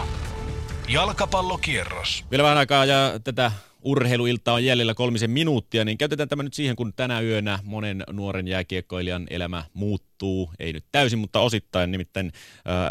Jalkapallokierros. 0.89 2.25
Vielä 2.31 2.43
vähän 2.43 2.57
aikaa 2.57 2.85
ja 2.85 3.19
tätä 3.23 3.51
urheiluiltaa 3.81 4.53
on 4.53 4.65
jäljellä 4.65 4.93
kolmisen 4.93 5.31
minuuttia, 5.31 5.85
niin 5.85 5.97
käytetään 5.97 6.29
tämä 6.29 6.43
nyt 6.43 6.53
siihen, 6.53 6.75
kun 6.75 6.93
tänä 6.93 7.21
yönä 7.21 7.59
monen 7.63 8.03
nuoren 8.11 8.47
jääkiekkoilijan 8.47 9.27
elämä 9.29 9.63
muuttuu. 9.73 10.51
Ei 10.59 10.73
nyt 10.73 10.85
täysin, 10.91 11.19
mutta 11.19 11.39
osittain 11.39 11.91
nimittäin 11.91 12.31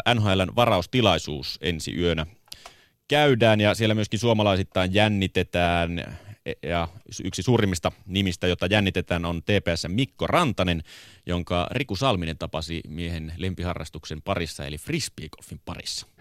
äh, 0.07 0.15
NHLn 0.15 0.55
varaustilaisuus 0.55 1.57
ensi 1.61 1.95
yönä 1.95 2.25
käydään 3.07 3.61
ja 3.61 3.75
siellä 3.75 3.95
myöskin 3.95 4.19
suomalaisittain 4.19 4.93
jännitetään 4.93 6.17
ja 6.63 6.87
yksi 7.23 7.43
suurimmista 7.43 7.91
nimistä, 8.05 8.47
jota 8.47 8.65
jännitetään, 8.65 9.25
on 9.25 9.41
TPS 9.43 9.87
Mikko 9.87 10.27
Rantanen, 10.27 10.83
jonka 11.25 11.67
Riku 11.71 11.95
Salminen 11.95 12.37
tapasi 12.37 12.81
miehen 12.87 13.33
lempiharrastuksen 13.37 14.21
parissa, 14.21 14.65
eli 14.65 14.77
frisbeegolfin 14.77 15.61
parissa. 15.65 16.18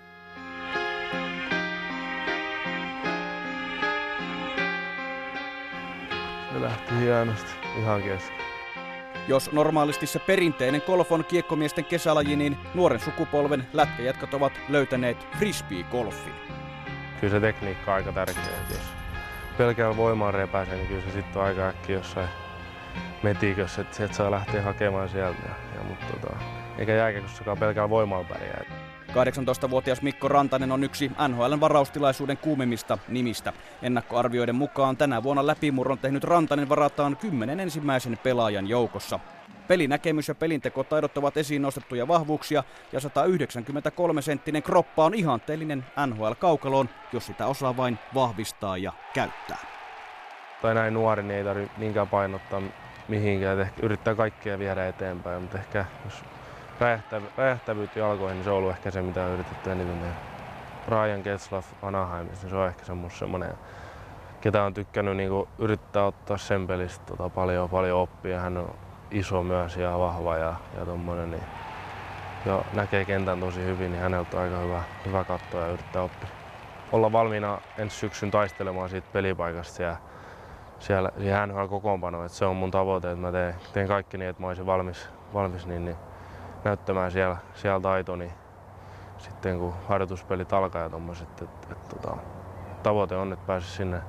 Se 6.59 6.65
lähti 6.65 6.95
hienosti 7.01 7.53
ihan 7.79 8.03
kesken. 8.03 8.37
Jos 9.29 9.53
normaalisti 9.53 10.07
se 10.07 10.19
perinteinen 10.19 10.83
golf 10.87 11.13
on 11.13 11.25
kiekkomiesten 11.25 11.85
kesälaji, 11.85 12.37
niin 12.37 12.57
nuoren 12.75 13.01
sukupolven 13.01 13.67
lätkäjätkät 13.73 14.35
ovat 14.35 14.53
löytäneet 14.69 15.27
frisbee-golfin. 15.39 16.35
Kyllä 17.21 17.31
se 17.31 17.41
tekniikka 17.41 17.91
on 17.91 17.97
aika 17.97 18.13
tärkeä. 18.13 18.43
Jos 18.71 18.81
pelkällä 19.59 19.97
voimaan 19.97 20.35
repäisee, 20.35 20.77
niin 20.77 20.89
kyllä 20.89 21.03
se 21.03 21.11
sitten 21.11 21.43
on 21.43 21.49
aika 21.49 21.69
äkkiä 21.69 21.97
jossain 21.97 22.29
metikössä, 23.23 23.81
että 23.81 23.97
sieltä 23.97 24.15
saa 24.15 24.31
lähteä 24.31 24.63
hakemaan 24.63 25.09
sieltä. 25.09 25.49
Ja, 25.75 25.83
mutta 25.89 26.07
tota, 26.07 26.37
eikä 26.79 26.93
jääkäkossakaan 26.93 27.59
pelkällä 27.59 27.91
voimalla 27.91 28.25
pärjää. 28.25 28.88
18-vuotias 29.09 30.03
Mikko 30.03 30.29
Rantanen 30.29 30.73
on 30.73 30.85
yksi 30.85 31.11
NHLn 31.29 31.61
varaustilaisuuden 31.61 32.37
kuumimmista 32.37 32.99
nimistä. 33.09 33.53
Ennakkoarvioiden 33.83 34.55
mukaan 34.55 34.97
tänä 34.97 35.23
vuonna 35.23 35.47
läpimurron 35.47 35.99
tehnyt 35.99 36.25
Rantanen 36.25 36.69
varataan 36.69 37.17
kymmenen 37.17 37.61
ensimmäisen 37.61 38.19
pelaajan 38.23 38.69
joukossa. 38.69 39.21
Pelinäkemys 39.69 40.29
ja 40.29 40.35
pelintekotaidot 40.35 41.19
ovat 41.19 41.37
esiin 41.37 41.63
nostettuja 41.63 42.09
vahvuuksia 42.09 42.65
ja 42.93 43.01
193-senttinen 43.01 44.63
kroppa 44.63 45.05
on 45.05 45.15
ihanteellinen 45.15 45.85
NHL-kaukaloon, 46.07 46.89
jos 47.13 47.27
sitä 47.27 47.47
osaa 47.47 47.77
vain 47.77 47.99
vahvistaa 48.15 48.77
ja 48.77 48.93
käyttää. 49.15 49.59
Tai 50.63 50.75
näin 50.75 50.95
nuori, 50.95 51.23
niin 51.23 51.39
ei 51.39 51.45
tarvitse 51.45 51.79
niinkään 51.79 52.09
painottaa 52.09 52.63
mihinkään. 53.09 53.61
Ehkä 53.61 53.83
yrittää 53.83 54.15
kaikkea 54.15 54.59
viedä 54.59 54.89
eteenpäin, 54.89 55.43
mutta 55.43 55.59
ehkä 55.59 55.85
jos 56.05 56.15
räjähtä, 56.81 57.21
räjähtävyyttä 57.37 57.99
jalkoihin, 57.99 58.37
niin 58.37 58.45
se 58.45 58.51
on 58.51 58.57
ollut 58.57 58.71
ehkä 58.71 58.91
se, 58.91 59.03
mitä 59.03 59.25
on 59.25 59.31
yritetty 59.31 59.71
eniten 59.71 60.01
tehdä. 60.01 60.15
Ryan 60.89 61.21
Getzlaff 61.21 61.73
Anaheimissa, 61.83 62.49
se 62.49 62.57
on 62.57 62.69
ehkä 62.69 62.85
semmoinen, 63.09 63.55
ketä 64.41 64.65
on 64.65 64.75
tykkännyt 64.75 65.17
niin 65.17 65.31
yrittää 65.59 66.07
ottaa 66.07 66.37
sen 66.37 66.67
pelistä 66.67 67.05
tota, 67.05 67.29
paljon, 67.29 67.71
paljon 67.71 68.01
oppia. 68.01 68.41
Hän 68.41 68.57
on 68.57 68.75
iso 69.11 69.43
myös 69.43 69.77
ja 69.77 69.99
vahva 69.99 70.37
ja, 70.37 70.55
ja 70.79 70.85
tommonen, 70.85 71.31
niin, 71.31 71.43
ja 72.47 72.65
näkee 72.73 73.05
kentän 73.05 73.41
tosi 73.41 73.65
hyvin, 73.65 73.93
niin 73.93 74.03
häneltä 74.03 74.37
on 74.37 74.43
aika 74.43 74.59
hyvä, 74.59 74.83
hyvä 75.07 75.25
katsoa 75.25 75.61
ja 75.61 75.69
yrittää 75.69 76.03
oppia. 76.03 76.29
Olla 76.93 77.13
valmiina 77.13 77.61
ensi 77.79 77.97
syksyn 77.97 78.31
taistelemaan 78.31 78.89
siitä 78.89 79.09
pelipaikasta 79.13 79.75
siellä, 79.75 79.97
siellä 80.79 81.11
siellä 81.19 81.47
NHL-kokoonpanoon. 81.47 82.27
Et 82.27 82.33
se 82.33 82.45
on 82.45 82.57
mun 82.57 82.71
tavoite, 82.71 83.11
että 83.11 83.21
mä 83.21 83.33
teen, 83.33 83.55
teen 83.73 83.89
kaikki 83.89 84.19
niin, 84.19 84.31
että 84.31 84.43
mä 84.43 84.49
olisin 84.49 84.67
valmis, 84.67 85.09
valmis 85.35 85.67
niin, 85.67 85.85
niin 85.85 85.97
näyttämään 86.65 87.13
siellä, 87.13 87.37
siellä 87.55 87.81
taitoni 87.81 88.33
sitten 89.19 89.59
kun 89.59 89.75
harjoituspelit 89.89 90.53
alkaa 90.53 90.83
ja 90.83 90.91
tommoset. 90.91 91.29
Et, 91.43 91.43
et, 91.43 91.71
et, 91.73 91.89
tota, 91.89 92.17
tavoite 92.83 93.17
on, 93.17 93.33
että 93.33 93.47
pääsisi 93.47 93.73
sinne 93.73 94.03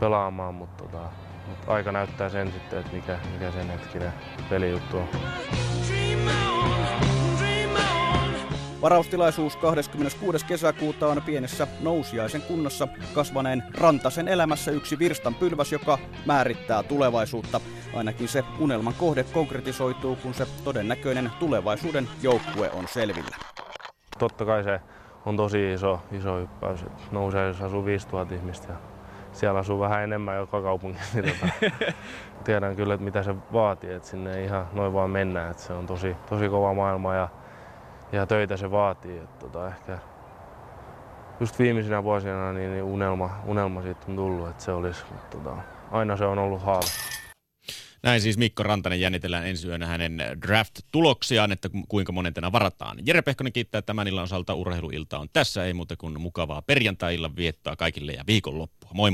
pelaamaan, 0.00 0.54
mutta 0.54 0.84
tota, 0.84 1.02
mut 1.46 1.58
aika 1.66 1.92
näyttää 1.92 2.28
sen 2.28 2.52
sitten, 2.52 2.78
että 2.78 2.92
mikä, 2.92 3.18
mikä 3.32 3.50
sen 3.50 3.70
hetkinen 3.70 4.12
pelijuttu 4.50 4.98
on. 4.98 5.08
Varaustilaisuus 8.84 9.56
26. 9.56 10.46
kesäkuuta 10.46 11.08
on 11.08 11.22
pienessä 11.22 11.66
nousiaisen 11.80 12.42
kunnossa 12.42 12.88
kasvaneen 13.14 13.62
Rantasen 13.78 14.28
elämässä 14.28 14.70
yksi 14.70 14.98
virstan 14.98 15.34
pylväs, 15.34 15.72
joka 15.72 15.98
määrittää 16.26 16.82
tulevaisuutta. 16.82 17.60
Ainakin 17.94 18.28
se 18.28 18.44
unelman 18.58 18.94
kohde 18.98 19.24
konkretisoituu, 19.24 20.16
kun 20.16 20.34
se 20.34 20.46
todennäköinen 20.64 21.30
tulevaisuuden 21.38 22.08
joukkue 22.22 22.70
on 22.70 22.88
selvillä. 22.88 23.36
Totta 24.18 24.44
kai 24.44 24.64
se 24.64 24.80
on 25.26 25.36
tosi 25.36 25.72
iso, 25.72 26.00
iso 26.12 26.38
hyppäys. 26.38 26.84
Nousiaisessa 27.10 27.66
asuu 27.66 27.84
5000 27.84 28.34
ihmistä 28.34 28.72
ja 28.72 28.78
siellä 29.32 29.60
asuu 29.60 29.80
vähän 29.80 30.04
enemmän 30.04 30.36
joka 30.36 30.62
kaupungissa. 30.62 31.20
Niin 31.20 31.34
tota, 31.40 31.52
tiedän 32.44 32.76
kyllä, 32.76 32.94
että 32.94 33.04
mitä 33.04 33.22
se 33.22 33.34
vaatii, 33.52 33.92
että 33.92 34.08
sinne 34.08 34.36
ei 34.36 34.44
ihan 34.44 34.66
noin 34.72 34.92
vaan 34.92 35.10
mennä. 35.10 35.50
Että 35.50 35.62
se 35.62 35.72
on 35.72 35.86
tosi, 35.86 36.16
tosi 36.28 36.48
kova 36.48 36.74
maailma 36.74 37.14
ja, 37.14 37.28
ja 38.14 38.26
töitä 38.26 38.56
se 38.56 38.70
vaatii. 38.70 39.18
Että 39.18 39.46
tota, 39.46 39.68
ehkä 39.68 39.98
just 41.40 41.58
viimeisinä 41.58 42.02
vuosina 42.04 42.52
niin, 42.52 42.70
niin 42.70 42.82
unelma, 42.82 43.30
unelma 43.46 43.82
siitä 43.82 44.00
on 44.08 44.16
tullut, 44.16 44.48
että 44.48 44.64
se 44.64 44.72
olisi, 44.72 45.04
mutta 45.12 45.36
tota, 45.38 45.56
aina 45.90 46.16
se 46.16 46.24
on 46.24 46.38
ollut 46.38 46.62
haave. 46.62 46.86
Näin 48.02 48.20
siis 48.20 48.38
Mikko 48.38 48.62
Rantanen 48.62 49.00
jännitellään 49.00 49.46
ensi 49.46 49.68
yönä 49.68 49.86
hänen 49.86 50.22
draft-tuloksiaan, 50.42 51.52
että 51.52 51.68
ku- 51.68 51.84
kuinka 51.88 52.12
monentena 52.12 52.52
varataan. 52.52 52.98
Jere 53.06 53.22
Pehkonen 53.22 53.52
kiittää 53.52 53.82
tämän 53.82 54.08
illan 54.08 54.24
osalta 54.24 54.54
urheiluilta 54.54 55.18
on 55.18 55.28
tässä, 55.32 55.64
ei 55.64 55.74
muuta 55.74 55.96
kuin 55.96 56.20
mukavaa 56.20 56.62
perjantai-illan 56.62 57.36
viettoa 57.36 57.76
kaikille 57.76 58.12
ja 58.12 58.24
viikonloppua. 58.26 58.90
Moi 58.94 59.10
moi! 59.10 59.12